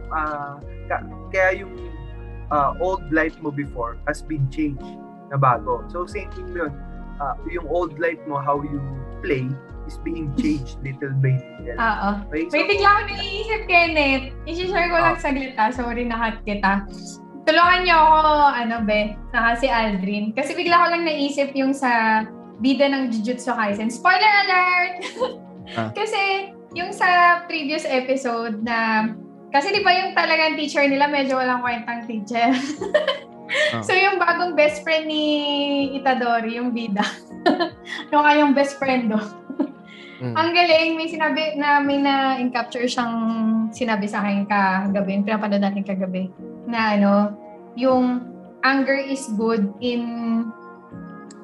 [0.88, 1.76] ka- kaya yung
[2.52, 4.88] ah, old life mo before has been changed
[5.28, 5.84] na bago.
[5.92, 6.72] So, same thing yun.
[7.20, 8.80] Ah, yung old life mo, how you
[9.20, 9.50] play,
[9.88, 11.80] is being changed little by little.
[11.80, 12.10] Oo.
[12.30, 12.52] Okay?
[12.52, 14.26] So, May bigla ako naiisip, Kenneth.
[14.44, 15.72] I-share ko lang saglit ha.
[15.72, 16.84] Sorry, nakat kita.
[17.48, 20.36] Tulungan niyo ako, ano be, saka si Aldrin.
[20.36, 22.24] Kasi bigla ko lang naisip yung sa
[22.60, 23.88] bida ng Jujutsu Kaisen.
[23.88, 24.96] Spoiler alert!
[25.80, 25.90] Ah.
[25.98, 29.10] Kasi yung sa previous episode na
[29.48, 32.52] kasi di ba yung talagang teacher nila medyo walang kwentang teacher.
[33.72, 33.82] Ah.
[33.88, 35.24] so yung bagong best friend ni
[35.96, 37.04] Itadori, yung bida.
[38.12, 39.20] yung kanyang best friend do.
[40.18, 40.34] Mm.
[40.34, 43.14] Ang galing, may sinabi na may na capture siyang
[43.70, 46.34] sinabi sa akin kagabi, yung pinapanood natin kagabi,
[46.66, 47.14] na ano,
[47.78, 48.26] yung
[48.66, 50.02] anger is good in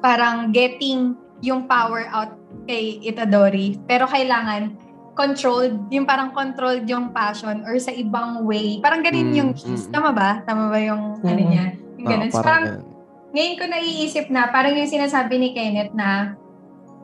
[0.02, 2.34] parang getting yung power out
[2.66, 3.78] kay Itadori.
[3.86, 4.74] Pero kailangan
[5.14, 8.82] controlled, yung parang controlled yung passion or sa ibang way.
[8.82, 10.42] Parang ganun Mm, yung mm, Tama ba?
[10.42, 11.48] Tama ba yung ano Mm.
[11.48, 11.66] niya?
[12.02, 12.30] Yung Oo, ganun.
[12.34, 13.30] So, parang parang ganun.
[13.30, 16.34] ngayon ko naiisip na, parang yung sinasabi ni Kenneth na,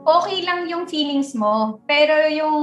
[0.04, 2.58] okay lang yung feelings mo, pero yung,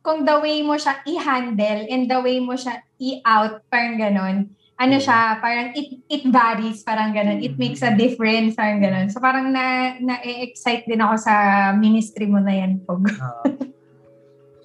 [0.00, 4.36] kung the way mo siya i-handle and the way mo siya i-out, parang ganon,
[4.76, 5.02] ano Mm.
[5.02, 9.08] siya, parang it, it varies, parang ganon, it makes a difference, parang ganon.
[9.10, 11.34] So parang na, na-excite din ako sa
[11.74, 13.08] ministry mo na yan, Pog.
[13.18, 13.42] Ah.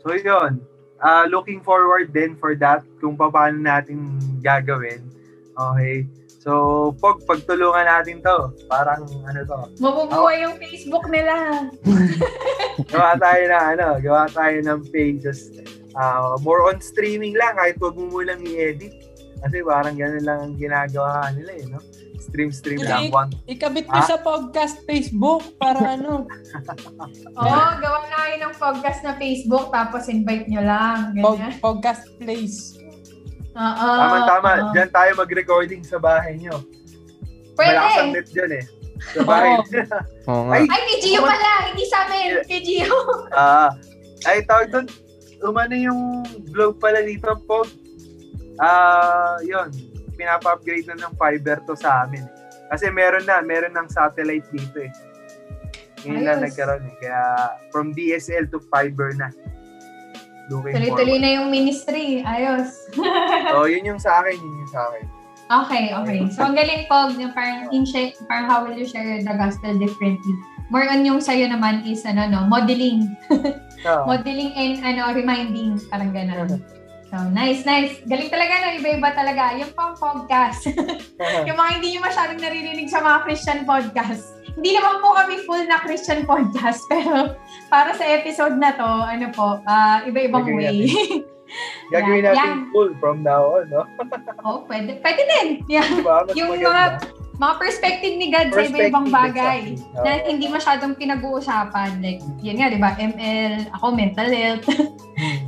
[0.03, 0.61] so yun.
[1.01, 5.01] Ah, looking forward din for that kung paano natin gagawin.
[5.57, 6.05] Okay.
[6.41, 6.51] So,
[6.97, 11.69] pag pagtulungan natin to, parang ano to, Mabubuhay yung Facebook nila.
[12.91, 15.53] gawa tayo na ano, gawa tayo ng pages.
[15.93, 18.89] Ah, more on streaming lang kahit wag mo munang i-edit.
[19.37, 21.77] Kasi parang ganun lang ang ginagawa nila eh, no?
[22.21, 23.17] Stream stream lang Hindi.
[23.17, 23.31] one.
[23.45, 24.05] Ikabit mo Ah?
[24.05, 26.25] sa podcast Facebook para ano.
[27.37, 31.13] Oo, gawa na kayo ng podcast na Facebook, tapos invite nyo lang.
[31.17, 31.53] Pod, Ganyan.
[31.57, 32.80] podcast place.
[33.51, 33.87] Oo.
[33.93, 34.71] Tama-tama, oo.
[34.71, 36.63] dyan tayo mag-recording sa bahay nyo.
[37.53, 37.75] Pwede.
[37.75, 38.63] Malakas ang net dyan eh.
[39.11, 39.51] Sa bahay.
[40.25, 40.53] Oo nga.
[40.55, 41.49] Ay, Ay, kay Gio pala.
[41.67, 42.27] Hindi sa amin.
[42.43, 42.95] Kay Gio.
[43.33, 43.69] Ah,
[44.23, 44.87] ay tawag doon,
[45.41, 46.01] umano yung
[46.47, 47.67] vlog pala dito, Pog.
[48.55, 49.67] Ah, yun.
[50.13, 52.21] Pinapa-upgrade na ng fiber to sa amin.
[52.21, 52.31] eh.
[52.69, 54.91] Kasi meron na, meron ng satellite dito eh.
[56.01, 56.43] Ngayon na Ayos.
[56.45, 56.95] nagkaroon eh.
[56.97, 57.21] Kaya
[57.67, 59.27] from DSL to fiber na.
[60.51, 61.23] Looking Tuloy-tuloy forward.
[61.23, 62.19] na yung ministry.
[62.27, 62.91] Ayos.
[62.91, 65.03] So, yun yung sa akin, yun yung sa akin.
[65.51, 66.19] Okay, okay.
[66.31, 70.35] So, ang galing po, parang, in share, parang how will you share the gospel differently?
[70.71, 73.07] More on yung sa'yo naman is, ano, no, modeling.
[73.81, 75.81] So, Modeling and, ano, reminding.
[75.89, 76.61] Parang gano'n.
[77.11, 77.99] So, nice, nice.
[78.07, 78.79] Galing talaga, no?
[78.79, 79.51] Iba-iba talaga.
[79.59, 80.63] Yung pang podcast.
[81.43, 84.31] yung mga hindi nyo masyadong naririnig sa mga Christian podcast.
[84.57, 87.35] Hindi naman po kami full na Christian podcast, pero
[87.71, 90.77] para sa episode na to, ano po, ah, iba-ibang Gagawin way.
[91.93, 92.31] Gagawin Yan.
[92.31, 93.83] natin full from now on, no?
[94.47, 95.03] oh, pwede.
[95.03, 95.47] Pwede din.
[95.67, 95.83] Yeah.
[95.83, 96.23] Diba?
[96.23, 96.71] Mas Yung maganda.
[96.71, 96.83] mga
[97.41, 100.05] mga perspective ni God sa iba-ibang bagay exactly.
[100.05, 100.27] na Oo.
[100.29, 101.97] hindi masyadong pinag-uusapan.
[101.97, 102.93] Like, yun nga, di ba?
[103.01, 104.69] ML, ako mental health,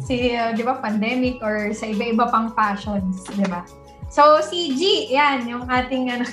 [0.10, 3.62] si, uh, di ba, pandemic or sa iba-iba pang passions, di ba?
[4.10, 6.26] So, si G, yan, yung ating, ano,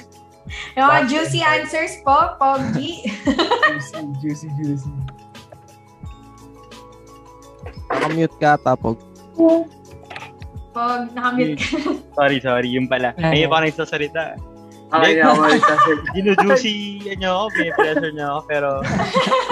[0.76, 3.06] yung mga juicy and answers po, Pogi.
[3.26, 4.92] Juicy, juicy, juicy.
[7.90, 8.96] Nakamute ka, tapos.
[10.70, 11.66] Pog, nakamute ka.
[12.14, 12.68] Sorry, sorry.
[12.70, 13.10] Yung pala.
[13.18, 13.34] Ah.
[13.34, 14.22] Ngayon pa ako nagsasalita.
[14.90, 16.02] Okay ako magsasabi.
[16.18, 16.74] Ginujuicy
[17.14, 18.68] niyo ako, pinipressure niyo ako, pero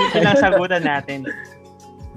[0.03, 1.19] ito lang sagutan natin.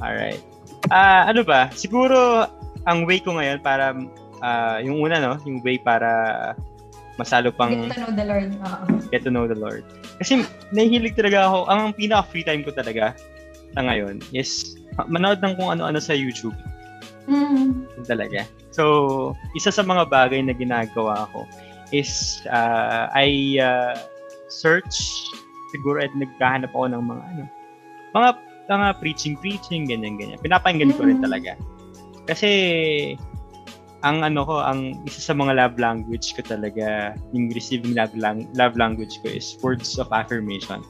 [0.02, 0.42] Alright.
[0.90, 1.70] Ah, ano ba?
[1.78, 2.50] Siguro,
[2.90, 3.94] ang way ko ngayon para,
[4.42, 5.38] ah, yung una, no?
[5.46, 6.10] Yung way para
[7.16, 8.50] masalo pang Get to know the Lord.
[8.56, 8.86] Oo.
[9.12, 9.84] get to know the Lord.
[10.18, 13.16] Kasi nahihilig talaga ako, ang pinaka-free time ko talaga
[13.76, 14.76] sa ngayon is
[15.08, 16.56] manood ng kung ano-ano sa YouTube.
[17.28, 17.88] Mm.
[18.04, 18.44] Talaga.
[18.72, 21.44] So, isa sa mga bagay na ginagawa ko
[21.92, 23.96] is uh, I uh,
[24.48, 24.96] search
[25.72, 27.44] siguro at naghahanap ako ng mga ano
[28.12, 28.30] mga
[28.68, 30.40] mga preaching preaching ganyan ganyan.
[30.40, 31.26] Pinapakinggan ko rin Mm.
[31.28, 31.52] talaga.
[32.26, 32.50] Kasi
[34.02, 38.50] ang ano ko, ang isa sa mga love language ko talaga, yung receiving love, lang,
[38.58, 40.82] love language ko is words of affirmation.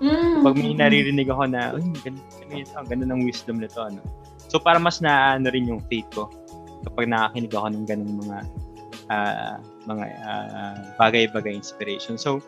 [0.00, 0.44] Mm.
[0.44, 4.00] Pag may naririnig ako na, uy, ganda, ganda, ganda ng wisdom nito, ano.
[4.48, 6.32] So, para mas naano rin yung faith ko
[6.88, 8.38] kapag nakakinig ako ng ganung mga
[9.12, 12.16] ah, mga ah, bagay-bagay inspiration.
[12.16, 12.40] So,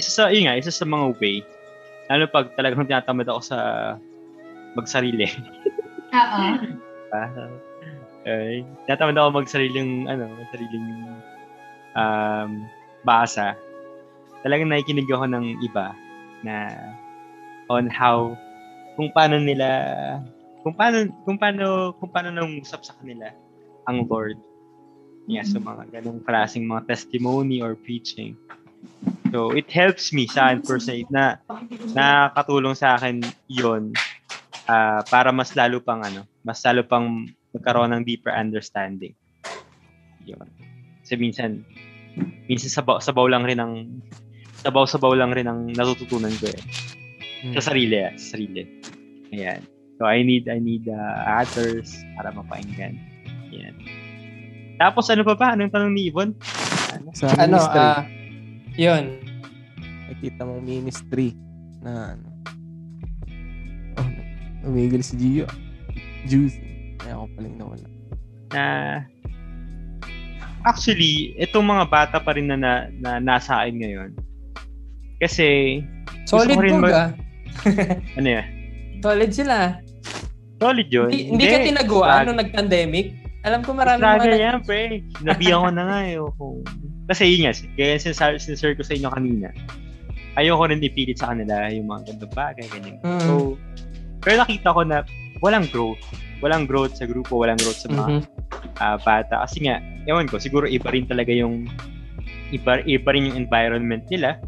[0.00, 1.44] isa sa, yun nga, isa sa mga way,
[2.08, 3.58] lalo pag talagang tinatamad ako sa
[4.76, 5.28] magsarili.
[6.12, 6.40] Oo.
[7.12, 7.28] Ah,
[8.24, 8.64] okay.
[8.88, 10.88] Tinatamad ako magsariling, ano, magsariling
[11.92, 12.50] um,
[13.04, 13.52] basa.
[14.40, 15.92] Talagang nakikinig ako ng iba
[16.44, 16.72] na
[17.68, 18.36] on how
[18.96, 19.68] kung paano nila
[20.60, 23.32] kung paano kung paano kung paano nang usap sa kanila
[23.88, 24.36] ang Lord
[25.24, 28.36] niya sa mga ganong klaseng mga testimony or preaching.
[29.32, 31.40] So, it helps me sa akin personally na
[31.96, 33.96] nakakatulong sa akin yon
[34.68, 39.14] ah, para mas lalo pang ano, mas lalo pang magkaroon ng deeper understanding.
[40.26, 40.44] Yun.
[41.04, 41.62] Kasi minsan,
[42.50, 44.02] minsan sabaw, sabaw lang rin ang
[44.64, 46.60] sabaw-sabaw lang rin ang natututunan ko eh.
[47.52, 48.64] Sa sarili, ah, sa sarili.
[49.28, 49.60] Ayan.
[50.00, 52.96] So I need I need uh, others para mapakinggan.
[53.52, 53.76] Ayan.
[54.80, 55.46] Tapos ano pa ba?
[55.52, 56.32] Anong tanong ni Yvonne?
[56.96, 57.12] Ano?
[57.12, 57.78] Sa Ano, ministry.
[57.84, 58.02] ah,
[58.74, 59.04] yun.
[60.08, 61.28] nakita mong ministry
[61.84, 62.28] na ano.
[64.64, 65.46] Oh, umigil si Gio.
[66.24, 66.63] Juicy.
[67.04, 67.88] Kaya ako paling nawala.
[68.56, 68.64] Na
[70.64, 74.10] actually, itong mga bata pa rin na, na, na nasa akin ngayon.
[75.20, 75.80] Kasi,
[76.24, 77.04] Solid rin mag- ga.
[78.18, 78.46] ano yan?
[79.04, 79.76] Solid sila.
[80.56, 81.12] Solid yun.
[81.12, 83.12] Hindi, hindi ka tinaguan nung nag-pandemic.
[83.44, 85.04] Alam ko marami Talaga mga yan, pre.
[85.20, 86.16] Sinabihan ko na nga eh.
[86.16, 86.64] oh.
[87.12, 89.52] Kasi yun nga, gaya sinasabi, sinashare ko sa inyo kanina,
[90.40, 92.96] ayoko rin ipilit sa kanila yung mga gandang bagay, ganyan.
[93.04, 93.20] Mm.
[93.28, 93.60] So,
[94.24, 95.04] pero nakita ko na
[95.42, 96.02] walang growth.
[96.42, 98.22] Walang growth sa grupo, walang growth sa mga Mhm.
[98.78, 99.46] ah, bata.
[99.46, 101.66] Kasi nga, ewan ko, siguro iba rin talaga yung
[102.52, 104.38] iba, iba rin yung environment nila.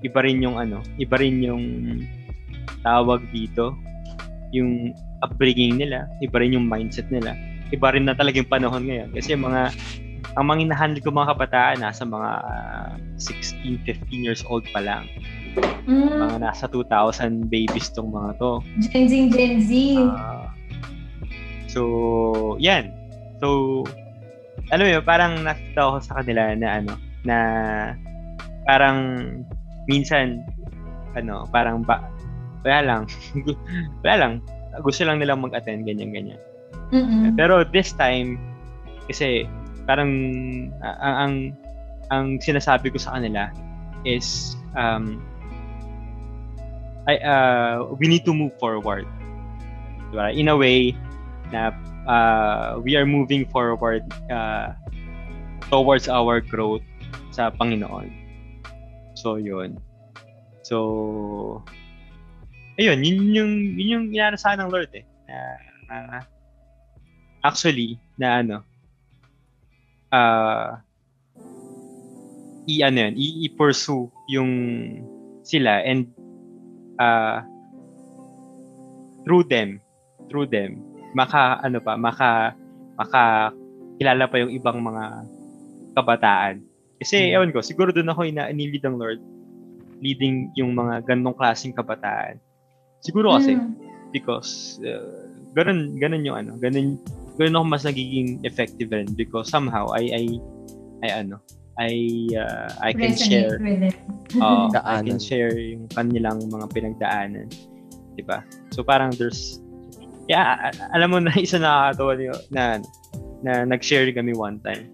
[0.00, 1.64] Iba rin yung ano, iba rin yung
[2.86, 3.74] tawag dito,
[4.54, 7.34] yung upbringing nila, iba rin yung mindset nila.
[7.74, 9.10] Iba rin na talaga yung panahon ngayon.
[9.12, 9.74] Kasi yung mga,
[10.38, 15.04] ang mga hinahandle ko mga kabataan, nasa mga ah, 16, 15 years old pa lang.
[15.88, 16.18] Mm.
[16.20, 18.60] Mga nasa 2,000 babies tong mga to.
[18.88, 19.70] Gen Z, Gen Z.
[19.98, 20.52] Ah.
[21.68, 22.92] so, yan.
[23.38, 23.82] So,
[24.74, 26.92] alam mo yun, parang nakita ko sa kanila na ano,
[27.24, 27.36] na
[28.68, 28.98] parang
[29.88, 30.44] minsan,
[31.16, 32.04] ano, parang ba,
[32.66, 33.02] wala lang,
[34.04, 34.32] wala lang,
[34.84, 36.38] gusto lang nilang mag-attend, ganyan-ganyan.
[36.92, 37.32] Mm-mm.
[37.36, 38.36] Pero this time,
[39.08, 39.48] kasi
[39.88, 40.10] parang
[40.84, 41.34] ang, ang,
[42.12, 43.48] ang sinasabi ko sa kanila
[44.04, 45.24] is, um,
[47.08, 49.08] I, uh, we need to move forward.
[50.12, 50.28] Diba?
[50.36, 50.92] In a way
[51.48, 51.72] na
[52.04, 54.76] uh, we are moving forward uh,
[55.72, 56.84] towards our growth
[57.32, 58.12] sa Panginoon.
[59.16, 59.80] So, yun.
[60.62, 61.64] So,
[62.76, 65.08] ayun, yun yung, yun yung inanasahan ng Lord eh.
[65.24, 65.36] Na,
[65.88, 66.28] na-
[67.40, 68.56] actually, na ano,
[70.12, 70.76] uh,
[72.68, 74.52] i ano yun, i-pursue yung
[75.40, 76.12] sila and
[76.98, 77.42] uh,
[79.24, 79.80] through them,
[80.28, 80.82] through them,
[81.16, 82.52] maka, ano pa, maka
[82.98, 85.04] makakilala pa yung ibang mga
[85.96, 86.62] kabataan.
[86.98, 87.34] Kasi, Hmm.
[87.40, 89.22] ewan ko, siguro doon ako ina nilid ng Lord
[89.98, 92.38] leading yung mga ganong klaseng kabataan.
[93.02, 93.74] Siguro kasi, Mm.
[94.14, 96.98] because uh, ganun, ganun yung ano, ganun,
[97.34, 100.24] ganun ako mas nagiging effective rin because somehow I, I,
[101.02, 101.42] I ano,
[101.78, 103.96] I, uh, I can Resonate share with it.
[104.42, 107.46] Oo, I can share yung kanilang mga pinagdaanan.
[108.18, 108.42] 'Di ba?
[108.74, 109.62] So parang there's
[110.26, 112.82] yeah, alam mo na isa nakakatawa niyo na
[113.46, 114.90] na nag-share kami one time.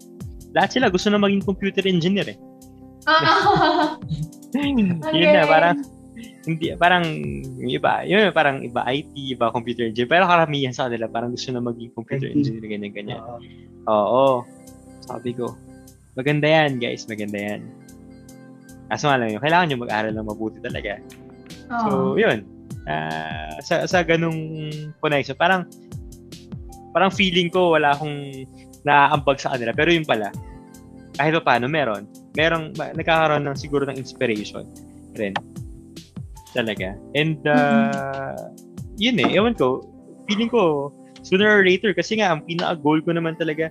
[0.52, 2.38] Lahat sila gusto na maging computer engineer eh.
[3.04, 3.96] Ah,
[4.54, 5.48] yun na galing.
[5.48, 5.76] parang
[6.44, 7.04] hindi parang
[7.58, 10.12] yung iba, yun parang iba IT, iba computer engineer.
[10.12, 12.36] Pero karamihan sa kanila parang gusto na maging computer IT.
[12.38, 13.20] engineer ganyan ganyan.
[13.24, 13.40] Oo.
[13.88, 14.28] Oo.
[15.04, 15.52] Sabi ko,
[16.14, 17.60] maganda yan, guys, maganda yan.
[18.90, 20.98] Kaso nga lang yun, kailangan nyo mag-aral ng mabuti talaga.
[21.86, 22.20] So, Oo.
[22.20, 22.46] yun.
[22.84, 24.68] Ah, sa sa ganung
[25.00, 25.64] connection, parang
[26.92, 28.46] parang feeling ko wala akong
[28.84, 29.72] naaambag sa kanila.
[29.72, 30.28] Pero yun pala,
[31.16, 32.04] kahit pa paano, meron.
[32.36, 34.66] Merong, nagkakaroon ng siguro ng inspiration
[35.16, 35.34] rin.
[36.54, 36.94] Talaga.
[37.14, 38.50] And, uh,
[38.98, 39.82] yun eh, ewan ko,
[40.30, 40.90] feeling ko,
[41.22, 43.70] sooner or later, kasi nga, ang pinaka-goal ko naman talaga,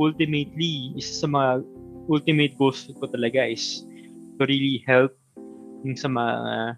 [0.00, 1.64] ultimately, isa sa mga
[2.08, 3.84] ultimate goals ko talaga is
[4.40, 5.12] to really help
[5.86, 6.74] yung sa mga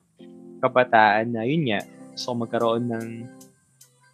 [0.60, 1.80] kabataan na yun nga,
[2.12, 3.08] gusto ko magkaroon ng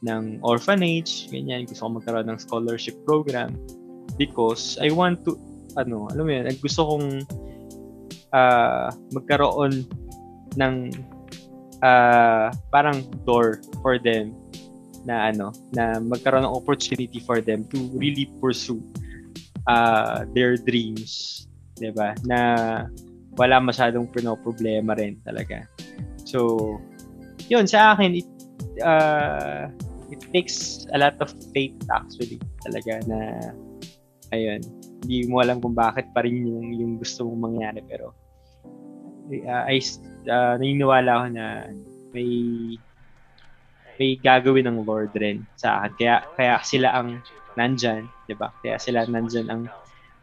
[0.07, 3.57] ng orphanage, ganyan, gusto ko magkaroon ng scholarship program
[4.15, 5.35] because I want to,
[5.75, 7.07] ano, alam mo yan, gusto kong
[8.31, 9.83] ah, magkaroon
[10.55, 10.75] ng
[11.83, 14.37] ah, parang door for them
[15.03, 18.79] na ano, na magkaroon ng opportunity for them to really pursue
[19.69, 21.45] uh, their dreams,
[21.79, 22.15] 'di ba?
[22.25, 22.41] Na
[23.37, 25.69] wala masyadong problema rin talaga.
[26.25, 26.59] So,
[27.47, 28.29] yun sa akin it
[28.83, 29.69] uh,
[30.11, 33.19] it takes a lot of faith actually talaga na
[34.35, 34.63] ayun,
[35.05, 38.11] hindi mo alam kung bakit pa rin yung, yung gusto mong mangyari pero
[39.31, 39.79] uh, I
[40.27, 41.47] uh, naniniwala ako na
[42.11, 42.31] may
[43.97, 45.93] may gagawin ng Lord rin sa akin.
[45.97, 47.23] Kaya kaya sila ang
[47.57, 48.53] nandyan, 'di ba?
[48.61, 49.63] Kaya sila nandyan ang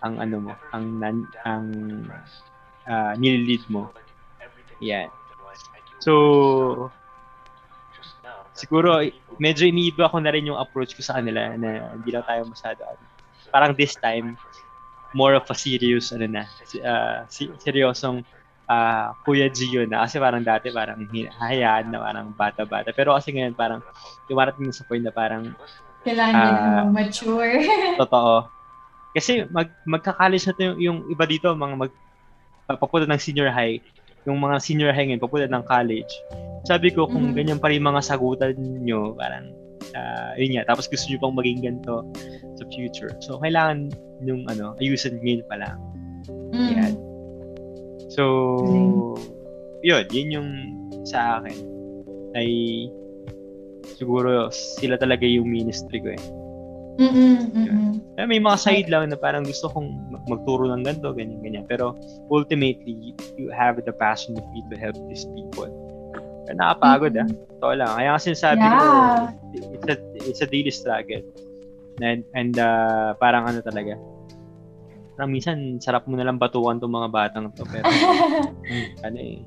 [0.04, 1.66] ang ano mo, ang nan, ang
[2.88, 3.90] uh, nililid mo.
[4.84, 5.10] Yan.
[6.04, 6.92] So
[8.54, 9.02] siguro
[9.42, 12.86] medyo iniiba ko na rin yung approach ko sa kanila na hindi lang tayo masyado
[12.86, 13.04] ano.
[13.50, 14.38] Parang this time
[15.14, 16.44] more of a serious ano na,
[16.82, 17.26] uh,
[17.62, 18.26] seryosong
[18.64, 23.36] ah Kuya Gio na kasi parang dati parang hi- hayaan na parang bata-bata pero kasi
[23.36, 23.84] ngayon parang
[24.32, 25.52] dumarating sa point na parang
[26.04, 26.62] Kailangan nyo Ah.
[26.62, 27.54] na mature.
[28.02, 28.36] Totoo.
[29.14, 31.92] Kasi mag magka-college na to yung, yung iba dito, mga mag
[32.66, 33.78] papunta ng senior high,
[34.26, 36.12] yung mga senior high ngayon, papunta ng college.
[36.64, 37.36] Sabi ko, kung Mhm.
[37.36, 39.52] ganyan pa rin mga sagutan nyo, parang,
[39.94, 42.08] ah, yun nga, tapos gusto nyo pang maging ganito
[42.56, 43.12] sa future.
[43.20, 43.92] So, kailangan
[44.24, 45.78] yung, ano, ayusin ngayon pa lang.
[46.56, 46.70] Mm.
[46.74, 46.94] Yan.
[48.10, 48.24] So,
[49.84, 50.50] yun, yun yung
[51.04, 51.58] sa akin.
[52.34, 52.88] Ay,
[53.98, 56.24] siguro, sila talaga yung ministry ko eh.
[56.94, 57.90] Mm-mm, mm-mm.
[58.30, 61.66] May mga side lang na parang gusto kong mag- magturo ng ganito, ganyan, ganyan.
[61.66, 61.98] Pero
[62.30, 65.70] ultimately, you have the passion of you to help these people.
[66.46, 67.26] Kaya nakapagod ah.
[67.58, 67.92] Totoo lang.
[67.98, 69.74] Kaya kasi sabi ko, Yeah.
[69.74, 71.24] it's a, it's a daily struggle.
[71.98, 73.98] And, and uh, parang ano talaga.
[75.18, 77.66] Parang minsan, sarap mo nalang batuan tong mga batang to.
[77.66, 77.86] Pero,
[79.08, 79.42] ano eh.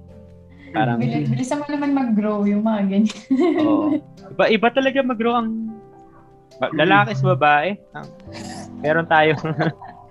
[0.75, 3.19] Parang, Bilis, bilisan mo naman mag-grow yung mga ganyan.
[3.63, 3.87] Oo.
[4.35, 5.71] Iba, iba talaga mag-grow ang
[6.75, 7.77] lalaki sa babae.
[7.95, 8.07] Ang,
[8.81, 9.37] meron tayo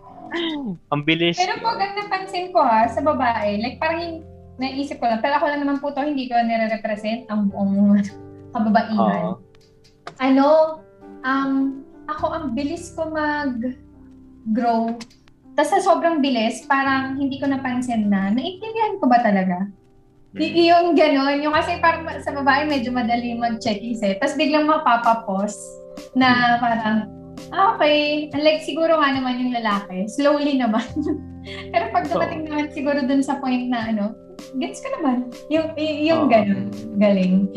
[0.92, 1.38] ang bilis.
[1.40, 4.24] Pero po, ang napansin ko ha, sa babae, like parang
[4.59, 8.00] naisip ko lang, pero ako lang naman po to, hindi ko nire-represent ang buong
[8.56, 8.95] kababaihan.
[8.95, 9.43] Oo.
[10.24, 10.80] Ano,
[11.27, 14.95] um, ako ang bilis ko mag-grow.
[15.56, 19.67] Tapos sa sobrang bilis, parang hindi ko napansin na, naintindihan ko ba talaga?
[20.35, 24.19] Y- yung gano'n, yung kasi parang sa babae medyo madali mag-check eh.
[24.19, 25.55] Tapos biglang mapapapos
[26.11, 27.07] na parang,
[27.55, 28.27] ah, okay.
[28.35, 30.83] Unlike siguro nga naman yung lalaki, slowly naman.
[31.72, 34.11] Pero pag dumating naman siguro dun sa point na ano,
[34.59, 35.31] gets ko naman.
[35.47, 36.31] Yung, y- yung Oo.
[36.31, 36.67] gano'n,
[36.99, 37.47] galing.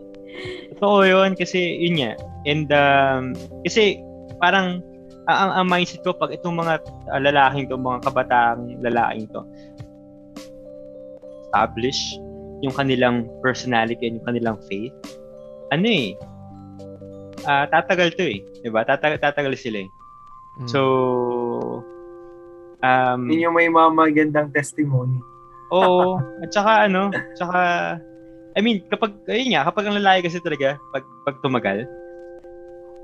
[0.78, 2.12] Totoo yun kasi yun nga.
[2.46, 3.22] And um,
[3.66, 4.00] kasi
[4.38, 4.80] parang
[5.28, 9.44] ang, ang, ang mindset ko pag itong mga uh, lalaking to, mga kabataang lalaking to,
[11.50, 11.98] establish
[12.62, 14.94] yung kanilang personality and yung kanilang faith,
[15.74, 16.14] ano eh,
[17.42, 18.38] ah, tatagal to eh.
[18.62, 18.86] Diba?
[18.86, 19.90] Tatagal, tatagal sila eh.
[20.62, 20.68] Mm.
[20.70, 20.80] So,
[22.86, 25.18] um, Yun yung may mga magandang testimony.
[25.74, 26.22] Oo.
[26.46, 27.60] At saka ano, saka
[28.54, 31.86] I mean, kapag ayun nga, kapag ang lalaki kasi talaga pag pag tumagal,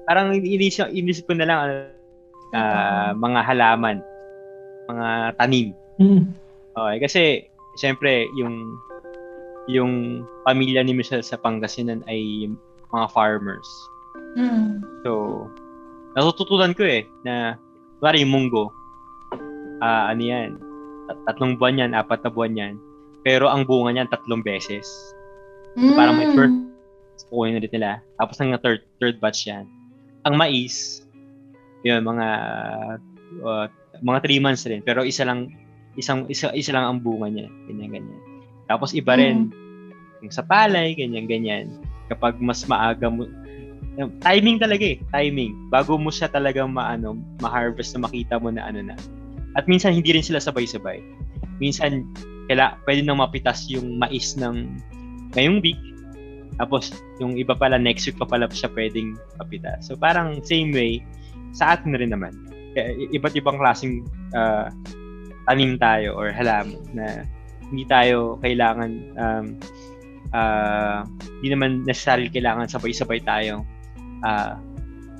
[0.06, 1.74] parang inisip, inisip ko na lang ano,
[2.54, 3.96] ah, mga halaman,
[4.90, 5.08] mga
[5.38, 5.68] tanim.
[6.02, 6.22] Mm.
[6.76, 7.22] Okay, kasi
[7.76, 8.76] siyempre yung
[9.66, 12.50] yung pamilya ni Michelle sa Pangasinan ay
[12.94, 13.66] mga farmers.
[14.38, 14.78] Mm.
[15.02, 15.42] So,
[16.14, 17.58] natututunan ko eh na
[17.98, 18.70] pare yung munggo.
[19.82, 20.56] Ah, ano yan?
[21.10, 22.74] tat- Tatlong buwan yan, apat na buwan yan.
[23.26, 24.86] Pero ang bunga niyan tatlong beses.
[25.98, 26.36] Parang may Mm.
[26.38, 26.56] first
[27.26, 27.98] kukunin ulit nila.
[28.22, 29.66] Tapos ang third, third batch yan.
[30.30, 31.02] Ang mais,
[31.82, 32.26] yun, mga
[33.42, 33.66] uh,
[33.98, 34.84] mga 3 months rin.
[34.84, 35.50] Pero isa lang,
[35.96, 37.48] isang, isa, isa lang ang bunga niya.
[37.68, 38.20] Ganyan, ganyan.
[38.68, 39.52] Tapos iba rin,
[40.20, 41.66] yung sa palay, ganyan, ganyan.
[42.08, 43.26] Kapag mas maaga mo,
[44.20, 45.56] timing talaga eh, timing.
[45.72, 48.96] Bago mo siya talaga maano, ma-harvest na makita mo na ano na.
[49.56, 51.00] At minsan hindi rin sila sabay-sabay.
[51.56, 52.04] Minsan
[52.46, 54.68] kaila pwede nang mapitas yung mais ng
[55.32, 55.80] ngayong week.
[56.60, 59.88] Tapos yung iba pala next week pa pala siya pwedeng mapitas.
[59.88, 61.00] So parang same way
[61.56, 62.36] sa atin rin naman.
[63.16, 64.04] Iba't ibang klaseng
[64.36, 64.68] ah,
[65.46, 67.22] tanim tayo or halaman na
[67.70, 69.46] hindi tayo kailangan um,
[70.34, 71.02] ah,
[71.38, 73.62] hindi naman necessarily kailangan sabay-sabay tayong
[74.26, 74.58] ah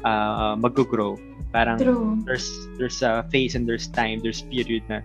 [0.02, 1.18] ah, mag-grow.
[1.54, 2.20] Parang True.
[2.26, 5.00] there's there's a phase and there's time, there's period na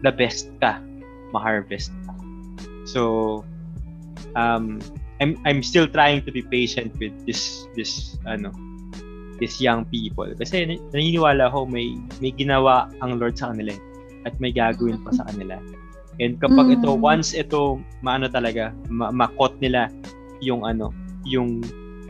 [0.00, 0.78] the best ka
[1.34, 2.14] ma-harvest ka.
[2.86, 3.00] So
[4.38, 4.78] um
[5.22, 8.50] I'm I'm still trying to be patient with this this ano
[9.38, 13.82] this young people kasi nan- naniniwala ako may may ginawa ang Lord sa kanila eh,
[14.24, 15.56] at may gagawin pa sa kanila.
[16.18, 17.02] And kapag ito Mm.
[17.02, 19.90] once ito maano talaga ma- makot nila
[20.38, 20.94] yung ano
[21.26, 21.58] yung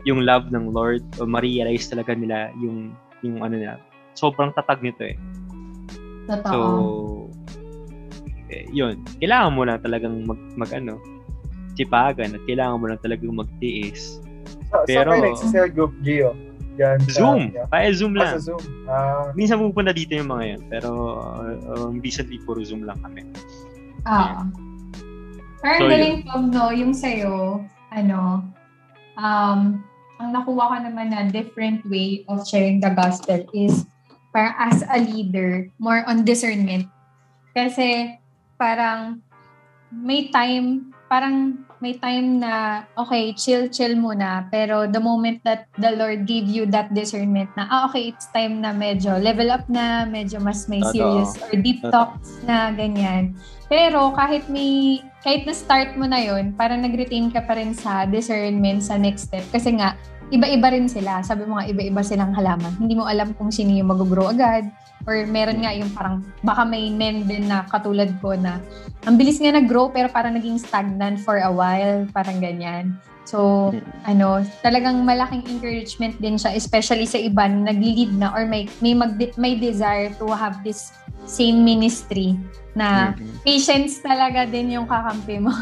[0.05, 2.93] yung love ng Lord o ma-realize talaga nila yung
[3.25, 3.81] yung ano nila.
[4.13, 5.17] Sobrang tatag nito eh.
[6.29, 6.53] Totoo.
[6.53, 6.57] So,
[8.49, 9.01] eh, yun.
[9.17, 11.01] Kailangan mo lang talagang mag, mag ano,
[11.73, 14.21] sipagan at kailangan mo lang talagang magtiis.
[14.69, 16.31] Sa, Pero- sa kayo nagsisell group, Gio?
[16.75, 17.41] Yan, sa- Zoom!
[17.49, 17.67] yeah.
[17.67, 18.31] Kaya Zoom Ah, lang.
[18.33, 18.63] sa Zoom.
[18.85, 20.61] Ah, Minsan pupunta dito yung mga yun.
[20.67, 20.89] Pero
[21.71, 23.23] um, recently puro Zoom lang kami.
[24.03, 24.43] Ah.
[25.59, 28.45] Parang So, galing pag no, yung sa'yo, ano,
[29.15, 29.59] um,
[30.15, 33.83] ang nakuha ko naman na different way of sharing the gospel is
[34.29, 36.85] parang as a leader, more on discernment.
[37.51, 38.19] Kasi
[38.55, 39.23] parang
[39.89, 44.47] may time, parang may time na, okay, chill, chill muna.
[44.51, 48.61] Pero the moment that the Lord gave you that discernment na, ah, okay, it's time
[48.61, 53.35] na medyo level up na, medyo mas may serious or deep talks na ganyan.
[53.67, 58.85] Pero kahit may, kahit na-start mo na yon parang nag-retain ka pa rin sa discernment
[58.85, 59.43] sa next step.
[59.49, 59.97] Kasi nga,
[60.33, 61.21] iba-iba rin sila.
[61.21, 62.73] Sabi mo nga, iba-iba silang halaman.
[62.77, 64.69] Hindi mo alam kung sino yung mag-grow agad.
[65.03, 68.63] Or meron nga yung parang, baka may men din na katulad ko na,
[69.05, 72.07] ang bilis nga nag-grow pero parang naging stagnant for a while.
[72.15, 72.95] Parang ganyan.
[73.25, 73.73] So,
[74.05, 78.93] ano, talagang malaking encouragement din siya, especially sa iba na nag-lead na or may, may,
[78.93, 80.93] mag, may desire to have this
[81.25, 82.37] same ministry
[82.77, 83.41] na Mhm.
[83.41, 85.53] patience talaga din yung kakampi mo.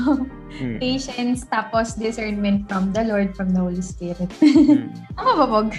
[0.59, 0.77] Mhm.
[0.77, 4.27] patience tapos discernment from the Lord, from the Holy Spirit.
[4.43, 4.91] Mhm.
[5.17, 5.71] Tama ba, Bog?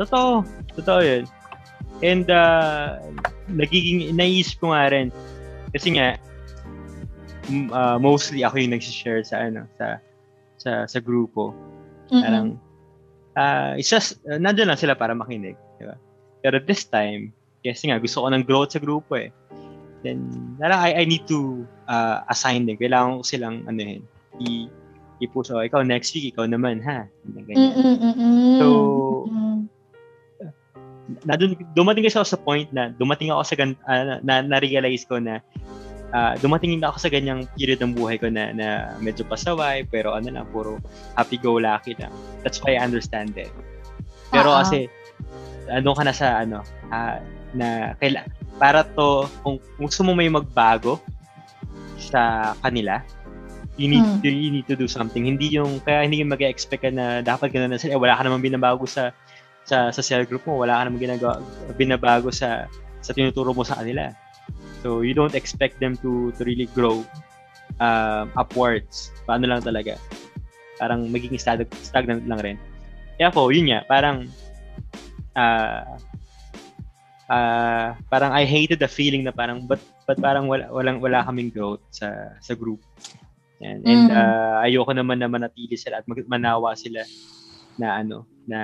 [0.00, 0.42] Totoo.
[0.74, 1.28] Totoo yun.
[2.02, 2.98] And uh,
[3.46, 5.14] nagiging, naisip ko nga rin.
[5.70, 6.18] Kasi nga,
[7.70, 10.02] uh, mostly ako yung nagsishare sa ano, sa
[10.58, 11.54] sa sa grupo.
[12.10, 12.58] Parang,
[13.38, 15.54] ah isa, uh, nandun lang sila para makinig.
[15.78, 15.94] Di ba?
[16.42, 17.30] Pero this time,
[17.62, 19.30] kasi nga, gusto ko ng growth sa grupo eh.
[20.02, 20.26] Then,
[20.58, 22.74] parang I, I need to uh, assign din.
[22.74, 24.02] Kailangan ko silang, ano yun,
[24.42, 24.66] i,
[25.22, 25.54] i-push.
[25.54, 27.06] Oh, ikaw next week, ikaw naman, ha?
[27.30, 27.54] Ganyan.
[27.54, 28.58] Mm-mm-mm-mm.
[28.58, 28.66] So,
[29.22, 29.70] Mm.
[31.24, 34.58] Na dun, dumating kasi ako sa point na dumating ako sa gan, ah, na, na,
[34.60, 35.40] realize ko na
[36.12, 40.12] ah, dumating na ako sa ganyang period ng buhay ko na, na medyo pasaway pero
[40.12, 40.78] ano lang puro
[41.16, 42.12] happy go lucky lang
[42.44, 43.52] that's why I understand it
[44.32, 44.58] pero Oo.
[44.60, 44.88] kasi
[45.70, 47.20] ano ka na sa ano ah,
[47.52, 48.24] na kaila,
[48.56, 51.00] para to kung, kung gusto mo may magbago
[51.96, 53.00] sa kanila
[53.80, 54.20] you need Hmm.
[54.20, 57.48] to, you need to do something hindi yung kaya hindi yung mag-expect ka na dapat
[57.52, 59.16] ganun na sila eh, wala ka naman binabago sa
[59.62, 61.38] sa sa cell group mo wala ka naman ginagawa
[61.78, 62.66] binabago sa
[63.02, 64.10] sa tinuturo mo sa kanila.
[64.82, 67.06] So you don't expect them to to really grow
[67.78, 69.14] um, upwards.
[69.26, 69.98] Paano lang talaga?
[70.82, 72.56] Parang magiging stag- stagnant lang rin.
[73.18, 74.26] Kaya po yun nga parang
[75.38, 75.86] ah
[77.30, 81.54] ah parang I hated the feeling na parang but but parang wala walang wala kaming
[81.54, 82.82] growth sa sa group.
[83.62, 84.18] And, and Mm.
[84.18, 87.06] ah, ayoko naman na manatili sila at mag- manawa sila
[87.78, 88.58] na ano na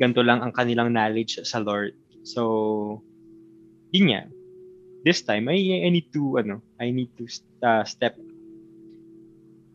[0.00, 1.94] ganito lang ang kanilang knowledge sa Lord.
[2.24, 2.42] So
[3.94, 4.22] yun nga.
[5.06, 7.24] This time I I need to ano, I need to
[7.64, 8.16] uh, step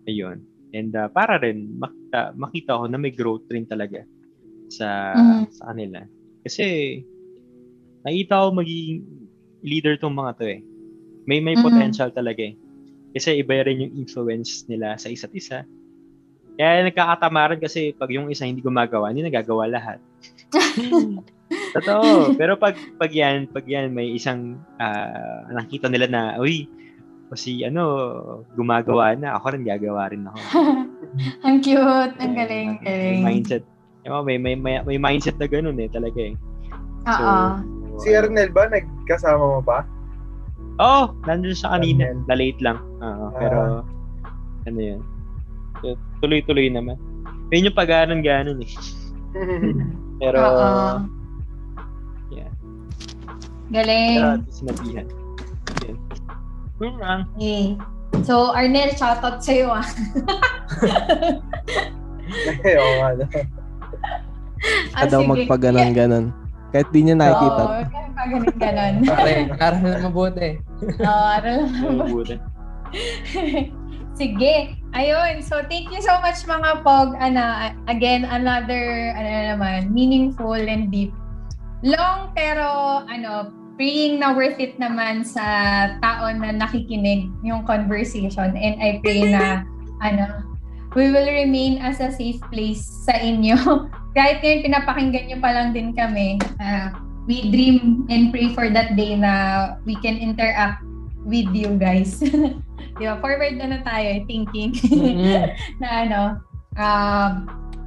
[0.09, 0.45] ayun.
[0.75, 4.03] And uh, para rin makita, makita ko na may growth rin talaga
[4.69, 5.45] sa Mhm.
[5.51, 6.03] sa kanila.
[6.43, 6.65] Kasi
[8.05, 9.01] nakita ko magiging
[9.65, 10.61] leader tong mga to eh.
[11.29, 11.61] May may Mhm.
[11.61, 12.55] potential talaga eh.
[13.15, 15.65] Kasi iba rin yung influence nila sa isa't isa.
[16.55, 19.99] Kaya nagkakatamaran kasi pag yung isa hindi gumagawa, hindi nagagawa lahat.
[21.75, 22.33] Totoo.
[22.39, 26.65] Pero pag pag yan, pag yan may isang ah, nakita nila na, uy,
[27.27, 27.83] o si ano,
[28.55, 30.39] gumagawa na, ako rin gagawa rin ako.
[31.47, 32.15] Ang cute.
[32.23, 32.69] Ang galing.
[32.79, 33.21] May Galing.
[33.23, 33.63] mindset.
[34.05, 36.35] Yung may, may, may, may mindset na ganun eh, talaga eh.
[37.09, 37.37] Oo.
[37.97, 39.81] Si Ernel ba, nagkasama mo ba?
[40.77, 42.11] Oo, oh, nandun siya kanina.
[42.11, 42.27] Amen.
[42.27, 42.77] Na-late lang.
[43.01, 43.59] Oo, pero,
[44.67, 45.01] ano yun.
[45.81, 46.95] So, tuloy-tuloy naman.
[47.51, 48.71] Yun yung pag-ganon-ganon eh.
[50.21, 50.79] Pero, Oo.
[52.31, 52.49] yeah.
[53.69, 54.17] Galing.
[54.17, 55.07] Pero, at least sinabihan.
[55.83, 55.97] Yun.
[56.79, 57.19] Yun lang.
[57.35, 57.75] Okay.
[58.23, 59.85] So, Arnel, shoutout sa'yo ah.
[62.63, 63.09] Ay, oo nga.
[63.19, 63.25] no.
[64.95, 66.31] Ah, Ka daw magpaganon-ganon.
[66.71, 67.63] Kahit di niya nakikita.
[67.63, 68.93] Oo, kaya pa ganun ganon.
[69.05, 70.49] Pare, aral na mabuti.
[70.81, 71.95] Oo, aral lang.
[72.01, 72.35] Mabuti.
[74.15, 74.55] Sige.
[74.95, 75.43] Ayun.
[75.43, 77.19] So, thank you so much mga Pog.
[77.19, 81.11] Ana, again, another, ano na naman, meaningful and deep.
[81.83, 85.43] Long pero, ano, praying na worth it naman sa
[85.99, 88.55] tao na nakikinig yung conversation.
[88.55, 89.67] And I pray na,
[90.07, 90.55] ano,
[90.95, 93.59] we will remain as a safe place sa inyo.
[94.15, 96.95] Kahit ngayon pinapakinggan nyo pa lang din kami, ah,
[97.27, 100.79] we dream and pray for that day na we can interact
[101.25, 102.21] with you guys.
[102.97, 103.19] Di ba?
[103.19, 105.51] Forward na na tayo, thinking Mm-mm.
[105.81, 106.21] na ano,
[106.79, 107.31] um,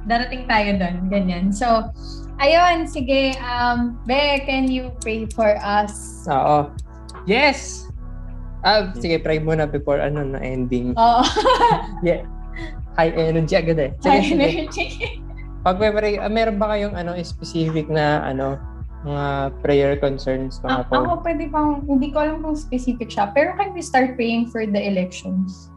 [0.05, 1.49] darating tayo doon, ganyan.
[1.49, 1.89] So,
[2.37, 6.23] ayun, sige, um, Be, can you pray for us?
[6.29, 6.69] Oo.
[7.25, 7.89] Yes!
[8.59, 10.91] Ah, sige, pray muna before ano na ending.
[10.99, 11.23] Oo.
[12.05, 12.27] Yeah.
[12.99, 13.91] High energy agad eh.
[14.03, 14.43] Sige, High sige.
[14.43, 14.85] energy.
[15.63, 18.59] Pag may pray, ah, meron ba kayong ano specific na ano
[19.01, 19.27] mga
[19.59, 20.93] prayer concerns Ah, mga po?
[20.97, 24.63] ako pwede pang, hindi ko alam kung specific siya, pero can we start praying for
[24.63, 25.71] the elections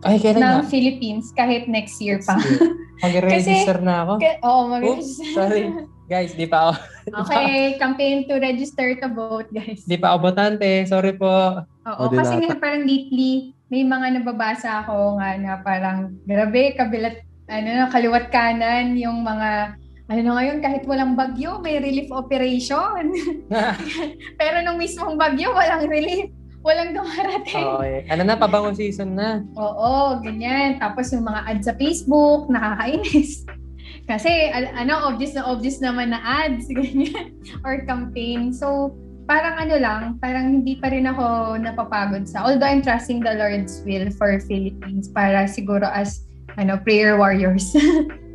[0.00, 0.68] Ay, kailan ng nga?
[0.68, 2.38] Philippines kahit next year pa?
[3.02, 4.12] Mag-register na ako.
[4.18, 5.70] Ka- Oo, mag Oops, sorry.
[6.06, 6.72] Guys, di pa ako.
[7.24, 9.82] Okay, campaign to register to vote, guys.
[9.82, 10.66] Di pa ako botante.
[10.84, 11.62] Sorry po.
[11.84, 16.74] Oo, O, di kasi nga parang lately, may mga nababasa ako nga na parang, grabe,
[16.74, 19.78] kabilat, ano na, kaliwat kanan, yung mga,
[20.08, 23.12] ano ngayon, kahit walang bagyo, may relief operation.
[24.40, 26.32] Pero nung mismong bagyo, walang relief.
[26.64, 27.64] Walang dumarating.
[27.64, 28.02] okay.
[28.10, 29.44] Ano na, pabango season na.
[29.54, 30.80] Oo, ganyan.
[30.80, 33.46] Tapos yung mga ads sa Facebook, nakakainis.
[34.10, 37.36] Kasi, al- ano, obvious na obvious naman na ads, ganyan.
[37.62, 38.50] Or campaign.
[38.50, 38.96] So,
[39.28, 43.84] parang ano lang, parang hindi pa rin ako napapagod sa, although I'm trusting the Lord's
[43.84, 46.24] will for Philippines para siguro as,
[46.56, 47.76] ano, prayer warriors.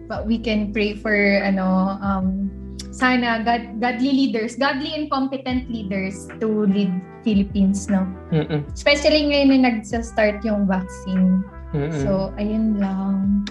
[0.07, 2.51] But we can pray for, ano, um,
[2.93, 6.91] sana God, godly leaders, godly and competent leaders to lead
[7.23, 8.06] Philippines, no?
[8.30, 8.61] Mm-mm.
[8.75, 11.41] Especially ngayon na nagsa-start yung vaccine.
[11.73, 12.03] Mm-mm.
[12.03, 13.48] So, ayun lang.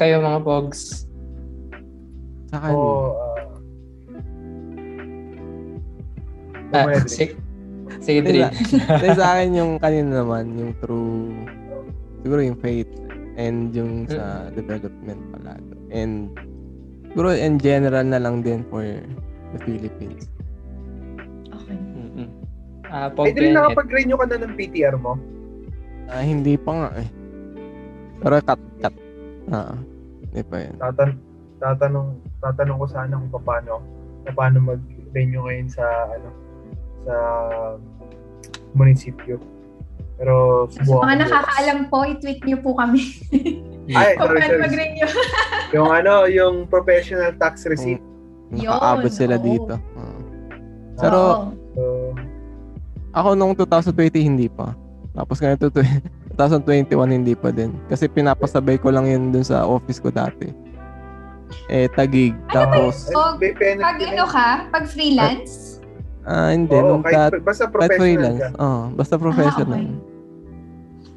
[0.00, 1.06] Kayo mga pogs.
[2.48, 2.74] Sa kanya.
[2.74, 3.26] Oo, ah,
[6.68, 7.08] Ah, Pumwede.
[7.08, 7.32] sige,
[8.04, 8.20] sige,
[9.16, 11.32] sa akin yung kanina naman, yung true,
[12.20, 12.92] siguro yung faith
[13.38, 15.74] and yung sa development palalo.
[15.94, 16.34] And
[17.08, 18.82] siguro in general na lang din for
[19.54, 20.26] the Philippines.
[21.54, 21.78] Okay.
[21.78, 22.28] Mm-mm.
[22.90, 23.54] Ah, Ay, Bennett.
[23.54, 25.14] nakapag-renew ka na ng PTR mo?
[26.10, 27.08] Ah, hindi pa nga eh.
[28.18, 28.94] Pero cut, cut.
[29.54, 29.78] Ah,
[30.28, 30.74] hindi pa yun.
[30.82, 31.10] Tatan
[31.58, 32.08] tatanong
[32.38, 33.82] tatanong ko sana kung paano
[34.34, 36.28] paano mag-renew ngayon sa ano
[37.06, 37.14] sa
[38.74, 39.38] munisipyo.
[40.18, 43.00] Pero So, sa subukan mga nakakaalam po, i-tweet niyo po kami
[43.88, 44.64] Ay, kung sorry, paano sorry.
[44.66, 45.08] mag-renew.
[45.76, 48.00] Yung ano, yung professional tax receipt.
[48.50, 49.44] Yun, Nakaabot sila oo.
[49.44, 49.74] dito.
[49.94, 50.16] Ah.
[50.98, 51.20] Pero.
[51.76, 51.82] So,
[53.12, 54.72] ako nung 2020 hindi pa.
[55.12, 56.88] Tapos ngayon to 2021
[57.20, 57.76] hindi pa din.
[57.86, 60.48] Kasi pinapasabay ko lang yun dun sa office ko dati.
[61.68, 62.32] Eh, tagig.
[62.48, 65.77] Tapos, ay, Oh, may penalty Pag ano ka, pag freelance,
[66.28, 66.76] ah, hindi.
[66.76, 68.40] Oo, nung kahit, dat- basta kahit professional freelance.
[68.40, 68.48] ka.
[68.60, 69.84] Oh, basta professional.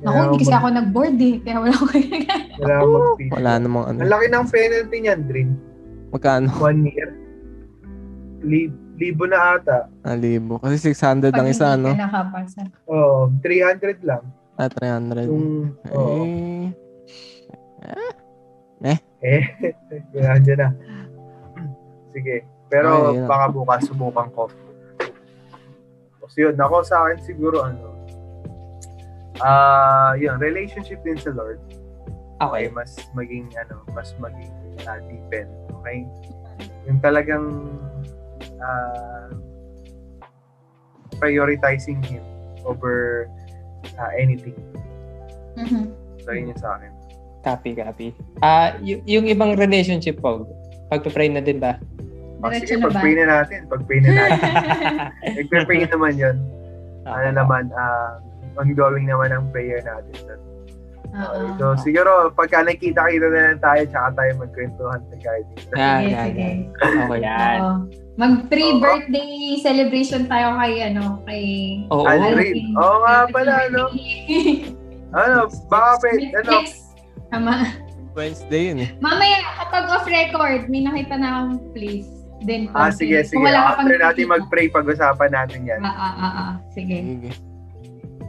[0.02, 1.36] Ah, ako, hindi kasi ako nag-board eh.
[1.44, 1.86] Kaya wala ko
[2.62, 3.30] Wala akong mag-feed.
[3.30, 3.98] Wala namang ano.
[4.02, 5.50] Ang laki ng penalty niyan, Drin.
[6.10, 6.50] Magkano?
[6.58, 7.10] One year.
[8.42, 9.90] Lib libo na ata.
[10.06, 10.62] Ah, libo.
[10.62, 11.90] Kasi 600 ang isa, no?
[11.90, 12.62] nakapasa.
[12.86, 14.22] Oo, 300 lang.
[14.62, 15.26] Ah, 300.
[15.26, 16.22] Yung, oo.
[18.82, 19.42] Eh, Eh,
[20.18, 20.70] yan dyan na.
[22.10, 22.42] Sige.
[22.72, 24.50] Pero Ay, baka bukas subukan ko.
[26.32, 27.92] So yun, ako sa akin siguro ano,
[29.44, 31.60] ah, yun, relationship din sa Lord.
[32.40, 32.66] Okay.
[32.66, 34.50] Okay, mas maging ano, mas maging
[34.88, 35.48] uh, deepen.
[35.82, 36.08] Okay?
[36.90, 37.46] yung talagang
[38.58, 39.30] uh,
[41.22, 42.24] prioritizing him
[42.66, 43.30] over
[43.98, 44.58] uh, anything.
[45.58, 45.94] Mhm.
[46.26, 46.92] So, yun yung sa akin.
[47.42, 48.08] Copy, copy.
[48.42, 50.46] Ah, y- yung ibang relationship po,
[50.94, 51.82] pagpe-pray na din ba?
[52.42, 52.88] Oh, Diretso sige, na ba?
[52.90, 53.60] pag-pray na natin.
[53.70, 54.52] Pag-pray na natin.
[55.38, 56.36] Nagpe-pray naman yun.
[57.04, 58.12] Ano Ah, naman, uh,
[58.56, 60.14] ongoing naman ang prayer natin.
[60.22, 60.42] doon.
[61.12, 61.40] Oo.
[61.60, 65.58] So, siguro, pagka nakita-kita na lang tayo, tsaka tayo magkwentuhan sa garden.
[65.76, 66.40] Yan, Sige, sige.
[66.40, 66.58] yan.
[67.04, 67.20] Okay.
[67.20, 67.58] Yan.
[67.60, 67.74] Oo.
[68.14, 71.44] Mag-pre-birthday celebration tayo kay ano, kay
[71.90, 72.06] Oo.
[72.06, 72.76] Aldrin.
[72.76, 73.86] Oo nga pala, no?
[75.12, 76.96] Ano, baka pwede, ano, Next.
[77.28, 77.76] Tama.
[78.12, 78.90] Wednesday yun eh.
[79.00, 82.21] Mamaya, kapag off-record, may nakita na akong place.
[82.42, 83.38] Then, ah, sige, sige.
[83.38, 85.82] Kung wala ka pang After natin mag-pray, pag-usapan natin yan.
[85.86, 86.52] Ah, ah, ah, ah.
[86.74, 86.98] Sige.
[87.06, 87.30] Sige.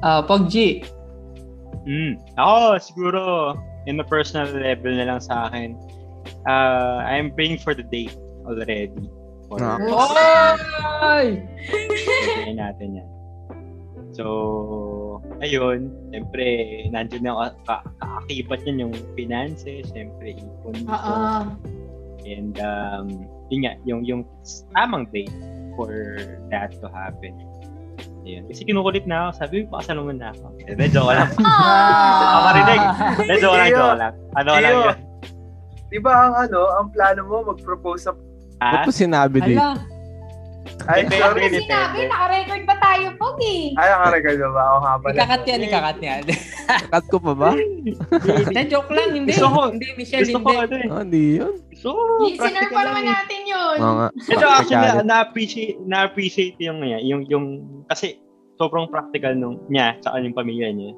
[0.05, 0.85] Ah, Pog G.
[1.89, 2.21] Mm.
[2.37, 3.23] Ako, siguro,
[3.89, 5.75] in a personal level na lang sa akin,
[6.47, 8.93] uh, I'm praying for the date already.
[9.49, 9.81] For, Ah.
[11.03, 11.41] Oy!
[12.29, 13.09] Sabihin natin yan.
[14.13, 14.25] So,
[15.41, 16.45] ayun, siyempre,
[16.93, 20.93] nandiyan na ka- ka- kaakibat yan yung finances, siyempre, ipon Oo.
[20.93, 21.13] ko.
[22.23, 23.09] And, um,
[23.53, 24.21] yun nga, yung, yung
[24.73, 25.33] tamang date
[25.77, 25.93] for
[26.49, 27.37] that to happen.
[28.25, 28.49] Ayun.
[28.49, 30.47] Kasi kinukulit na ako, sabi ko, pakasal naman na ako.
[30.65, 31.29] Eh, medyo ko lang.
[31.45, 32.33] Ah!
[32.33, 32.81] Ako marinig.
[33.29, 34.15] Medyo ko lang, joke lang.
[34.39, 34.99] Ano lang yun.
[35.93, 38.13] Di ba ang ano, ang plano mo mag-propose sa...
[38.65, 38.69] Ha?
[38.73, 39.61] Ba't mo sinabi dito?
[40.83, 41.43] Ay, Depende, sorry.
[41.45, 43.71] Kasi sinabi, naka-record ba tayo, Pog eh?
[43.75, 44.63] Ay, nakarecord ba ba?
[44.63, 45.15] Ako nga pala.
[45.15, 46.23] ikakat yan, ikakat yan.
[46.93, 47.51] Cut ko pa ba?
[47.55, 49.31] Hindi, joke lang, hindi.
[49.31, 50.63] Gusto ko- Hindi, Michelle, Gusto ko hindi.
[50.63, 50.89] ano eh.
[50.91, 51.55] Ah, hindi yun.
[51.71, 53.77] Gusto ko, Listener practical pa lang naman natin yun.
[53.79, 54.09] Oo nga.
[54.35, 57.45] Ito actually, na-appreciate, na-appreciate yung, yung, yung,
[57.87, 58.19] kasi
[58.59, 60.93] sobrang practical nung niya, tsaka yung pamilya niya.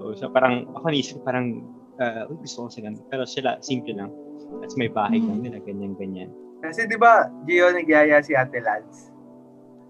[0.00, 1.60] So, so parang, ako naisip, parang,
[2.00, 3.00] uh, gusto ko sa ganun.
[3.08, 4.12] Pero sila, simple lang.
[4.60, 6.28] At may bahay lang nila, ganyan-ganyan.
[6.60, 9.12] Kasi di ba, Gio, nagyaya si Ate Lance.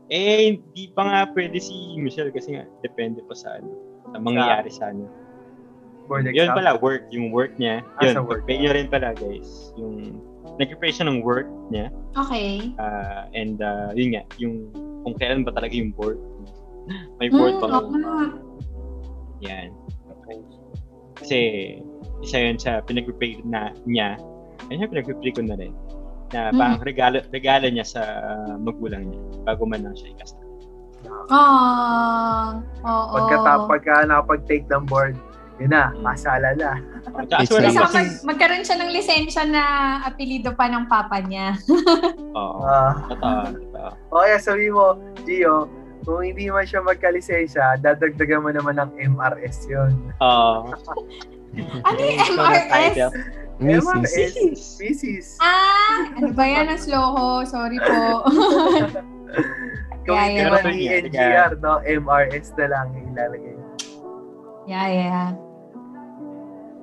[0.07, 3.70] Eh, hindi pa nga pwede si Michelle kasi nga, depende pa sa ano,
[4.07, 5.11] sa mangyayari sa ano.
[6.07, 7.83] Board Yun pala, work, yung work niya.
[7.99, 8.47] Ah, Yun, sa work.
[8.47, 9.75] pag-pay nyo rin pala, guys.
[9.75, 10.23] Yung,
[10.57, 11.91] nag-pray siya ng work niya.
[12.15, 12.70] Okay.
[12.78, 14.70] ah, and, uh, yun nga, yung,
[15.03, 16.23] kung kailan ba talaga yung board.
[17.19, 17.67] May board Hmm, pa.
[17.75, 18.15] oo nga.
[19.43, 19.75] Yan.
[21.19, 21.39] Kasi,
[22.23, 24.15] isa yun sa pinag-pray na niya.
[24.70, 25.75] Ayun yung pinag-pray ko na rin.
[26.29, 26.59] Na Mm.
[26.59, 28.03] parang regalo, regalo niya sa
[28.57, 30.43] magulang niya bago man lang siya ikasal.
[31.29, 33.15] Ah, oo.
[33.15, 35.15] Pagka, pagka nakapag-take ng board,
[35.57, 36.83] yun na, masala na.
[37.31, 39.63] Like- kasi, mag- magkaroon siya ng lisensya na
[40.03, 41.55] apelido pa ng papa niya.
[42.37, 43.91] oo, Ah, totoo, totoo.
[44.11, 45.71] o kaya sabi mo, Gio,
[46.03, 49.95] kung hindi man siya magkalisensya, dadagdagan mo naman ng MRS yun.
[50.21, 50.71] Oo.
[51.57, 52.99] Ano yung MRS?
[53.57, 53.89] Mrs.
[53.89, 54.60] MRS.
[54.76, 55.26] Mrs.
[55.41, 56.68] Ah, ano ba yan?
[56.68, 57.26] Ang slow ko.
[57.49, 58.28] Sorry po.
[60.05, 60.51] Kung Yeah, hindi yeah.
[60.52, 63.57] man yun, ENGR, no, MRS na lang yung ilalagay.
[64.68, 65.26] yeah, yeah.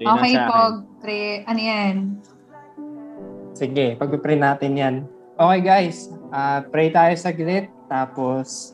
[0.01, 0.59] Yun Okay po.
[0.99, 1.95] Pre, ano yan?
[3.53, 4.95] Sige, pag-pray natin yan.
[5.33, 8.72] Okay guys, ah pray tayo saglit, tapos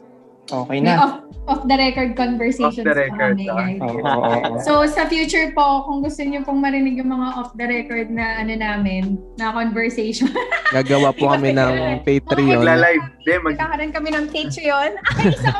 [0.49, 1.01] okay May na.
[1.01, 1.15] off,
[1.49, 3.55] off the record conversations Off the record, kami, ah.
[3.57, 3.79] guys.
[3.81, 4.61] Oo, oo, oo.
[4.65, 8.41] So, sa future po, kung gusto niyo pong marinig yung mga off the record na
[8.41, 10.29] ano namin, na conversation,
[10.75, 12.61] Gagawa po kami ng Patreon.
[12.61, 13.05] Magla-live.
[13.25, 14.91] Mag, magkakaroon kami ng Patreon.
[15.17, 15.51] Ay, so,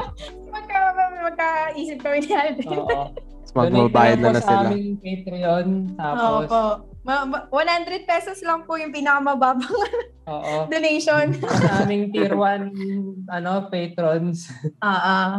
[0.54, 0.78] magka,
[1.26, 2.68] magkaisip kami ni Alden.
[2.74, 3.29] Oo.
[3.50, 4.98] Tapos magbabayad na na Donate lang po sa sila.
[5.02, 6.62] Patreon, tapos, Opo.
[7.00, 9.74] Ma- ma- 100 pesos lang po yung pinakamababang
[10.30, 11.34] oo, donation.
[11.40, 12.70] sa aming tier 1
[13.28, 14.52] ano, patrons,
[14.84, 15.30] Ah, ah.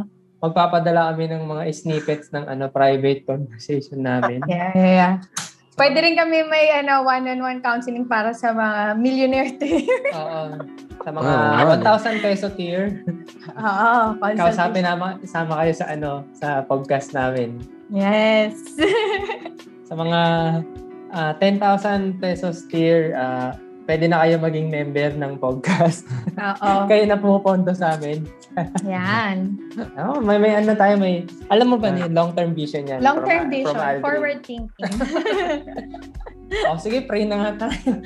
[0.40, 4.40] magpapadala kami ng mga snippets ng ano private conversation namin.
[4.46, 5.14] Yeah, yeah, yeah.
[5.76, 9.84] Pwede rin kami may ano, one-on-one counseling para sa mga millionaire tier.
[10.12, 10.60] Oo.
[11.00, 11.92] Sa mga Oo, nga.
[11.96, 13.00] 1,000 peso tier.
[13.50, 13.92] Oo,
[14.36, 17.79] Kausapin naman, isama kayo sa ano, sa podcast namin.
[17.90, 18.54] Yes.
[19.90, 20.20] Sa mga
[21.10, 23.58] ah, 10,000 pesos tier, ah,
[23.90, 26.06] pwede na kayo maging member ng podcast.
[26.38, 26.86] Oo.
[26.90, 28.22] kayo na pumupondo sa amin.
[28.86, 29.58] Yan.
[29.98, 33.02] Oh, may may ano tayo, may alam mo ba ni long-term vision yan?
[33.02, 34.90] Long-term from- vision, from forward thinking.
[36.66, 38.02] Oh, sige, pray na nga tayo.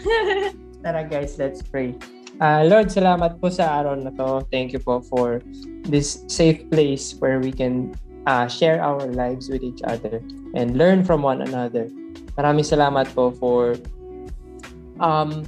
[0.85, 1.97] Tara guys, let's pray.
[2.41, 4.45] Ah, Lord, salamat po sa araw na to.
[4.53, 5.41] Thank you po for
[5.89, 7.93] this safe place where we can
[8.27, 10.21] ah, share our lives with each other
[10.55, 11.89] and learn from one another.
[12.35, 13.79] Maraming salamat po for
[14.99, 15.47] um,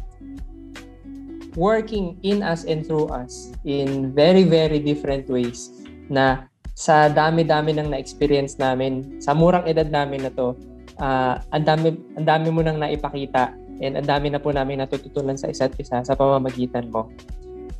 [1.59, 5.73] working in us and through us in very, very different ways
[6.07, 6.47] na
[6.77, 10.53] sa dami-dami ng na-experience namin, sa murang edad namin na to,
[11.01, 15.37] ah, ang dami ang dami mo nang naipakita And ang dami na po namin natututunan
[15.37, 17.13] sa isa't isa sa pamamagitan mo.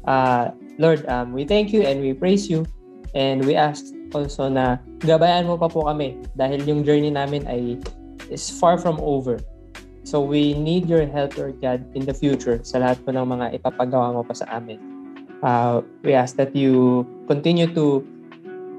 [0.05, 2.69] Uh, Lord, um, we thank you and we praise you.
[3.17, 7.79] And we ask also na gabayan mo pa po kami dahil yung journey namin ay
[8.31, 9.39] is far from over.
[10.07, 13.59] So we need your help, Lord God, in the future sa lahat po ng mga
[13.59, 14.79] ipapagawa mo pa sa amin.
[15.43, 18.07] Uh, we ask that you continue to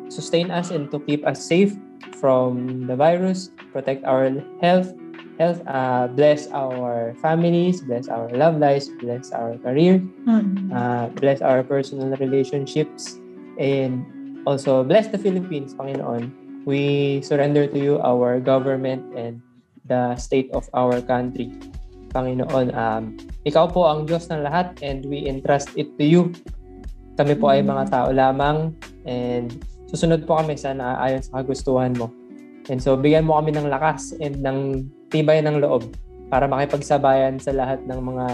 [0.07, 1.75] sustain us and to keep us safe
[2.17, 4.31] from the virus, protect our
[4.63, 4.95] health,
[5.37, 10.71] health, uh, bless our families, bless our love lives, bless our career, Mm.
[10.73, 13.19] uh, bless our personal relationships,
[13.59, 14.01] and
[14.47, 16.31] also bless the Philippines, Panginoon.
[16.63, 19.43] We surrender to you our government and
[19.83, 21.51] the state of our country.
[22.15, 26.21] Panginoon, um, ikaw po ang Diyos ng lahat and we entrust it to you.
[27.19, 28.71] Kami po ay mga tao lamang
[29.03, 29.59] and
[29.91, 32.07] susunod po kami sa naaayon sa kagustuhan mo.
[32.71, 35.87] And so, bigyan mo kami ng lakas and ng tibay ng loob
[36.27, 38.25] para makipagsabayan sa lahat ng mga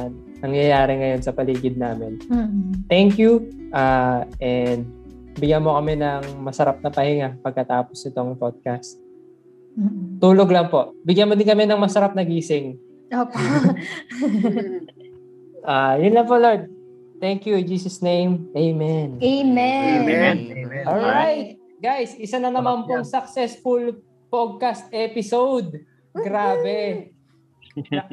[0.41, 2.17] nangyayari ngayon sa paligid namin.
[2.29, 2.89] Mm.
[2.89, 3.45] Thank you
[3.77, 4.89] uh, and
[5.37, 8.97] bigyan mo kami ng masarap na pahinga pagkatapos itong podcast.
[10.21, 10.93] Tulog lang po.
[11.01, 12.77] Bigyan mo din kami ng masarap na gising.
[13.09, 13.37] Opo.
[15.63, 16.67] Ah, yun lang po, Lord.
[17.23, 17.55] Thank you.
[17.55, 18.51] In Jesus' name.
[18.51, 19.15] Amen.
[19.23, 20.03] Amen.
[20.03, 20.37] Amen.
[20.59, 20.83] Amen.
[20.83, 21.55] All right.
[21.79, 23.95] Guys, isa na naman pong successful
[24.27, 25.87] podcast episode.
[26.11, 27.15] Grabe.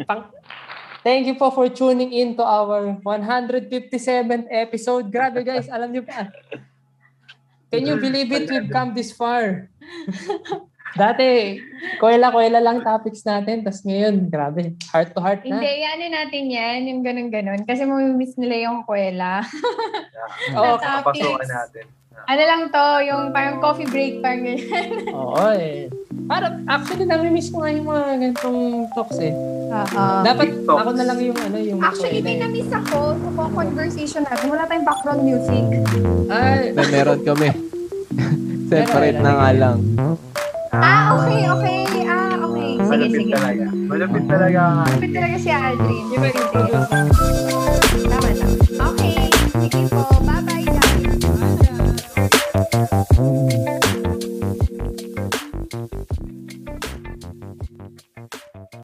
[0.06, 0.30] Pang-
[1.06, 5.08] Thank you po for tuning in to our 157th episode.
[5.08, 6.28] Grabe guys, alam niyo pa.
[7.70, 8.50] Can you believe it?
[8.50, 9.70] We've come this far.
[10.90, 11.62] Dati,
[12.02, 13.62] kuwela-kuwela lang topics natin.
[13.62, 15.62] Tapos ngayon, grabe, heart to heart na.
[15.62, 17.62] Hindi, ano natin yan, yung ganun-ganun.
[17.62, 19.46] Kasi mamimiss nila yung kwela.
[20.58, 21.22] Oo, Topics.
[21.22, 21.86] Papasukan natin.
[22.10, 24.86] Ano lang to, yung parang coffee break, parang ganyan.
[25.14, 25.86] Oo eh.
[26.26, 28.60] Parang, actually, nami-miss ko nga yung mga ganitong
[28.94, 29.34] talks eh.
[29.66, 30.02] Oo.
[30.22, 30.78] Dapat TikToks.
[30.78, 32.42] ako na lang yung ano, yung Actually, may eh.
[32.42, 34.46] na-miss ako sa mga conversation natin.
[34.46, 35.64] Wala tayong background music.
[36.30, 37.48] Ay, Na meron kami.
[38.70, 39.78] Separate na nga lang.
[40.70, 41.78] Ah, okay, okay.
[42.06, 42.70] Ah, okay.
[42.74, 43.32] Sige, Malapit sige.
[43.34, 43.66] talaga.
[43.70, 44.60] Malapit talaga.
[44.86, 46.04] Malapit talaga si Aldrin.
[46.06, 47.69] Di ba Sige,
[53.20, 53.79] Okay.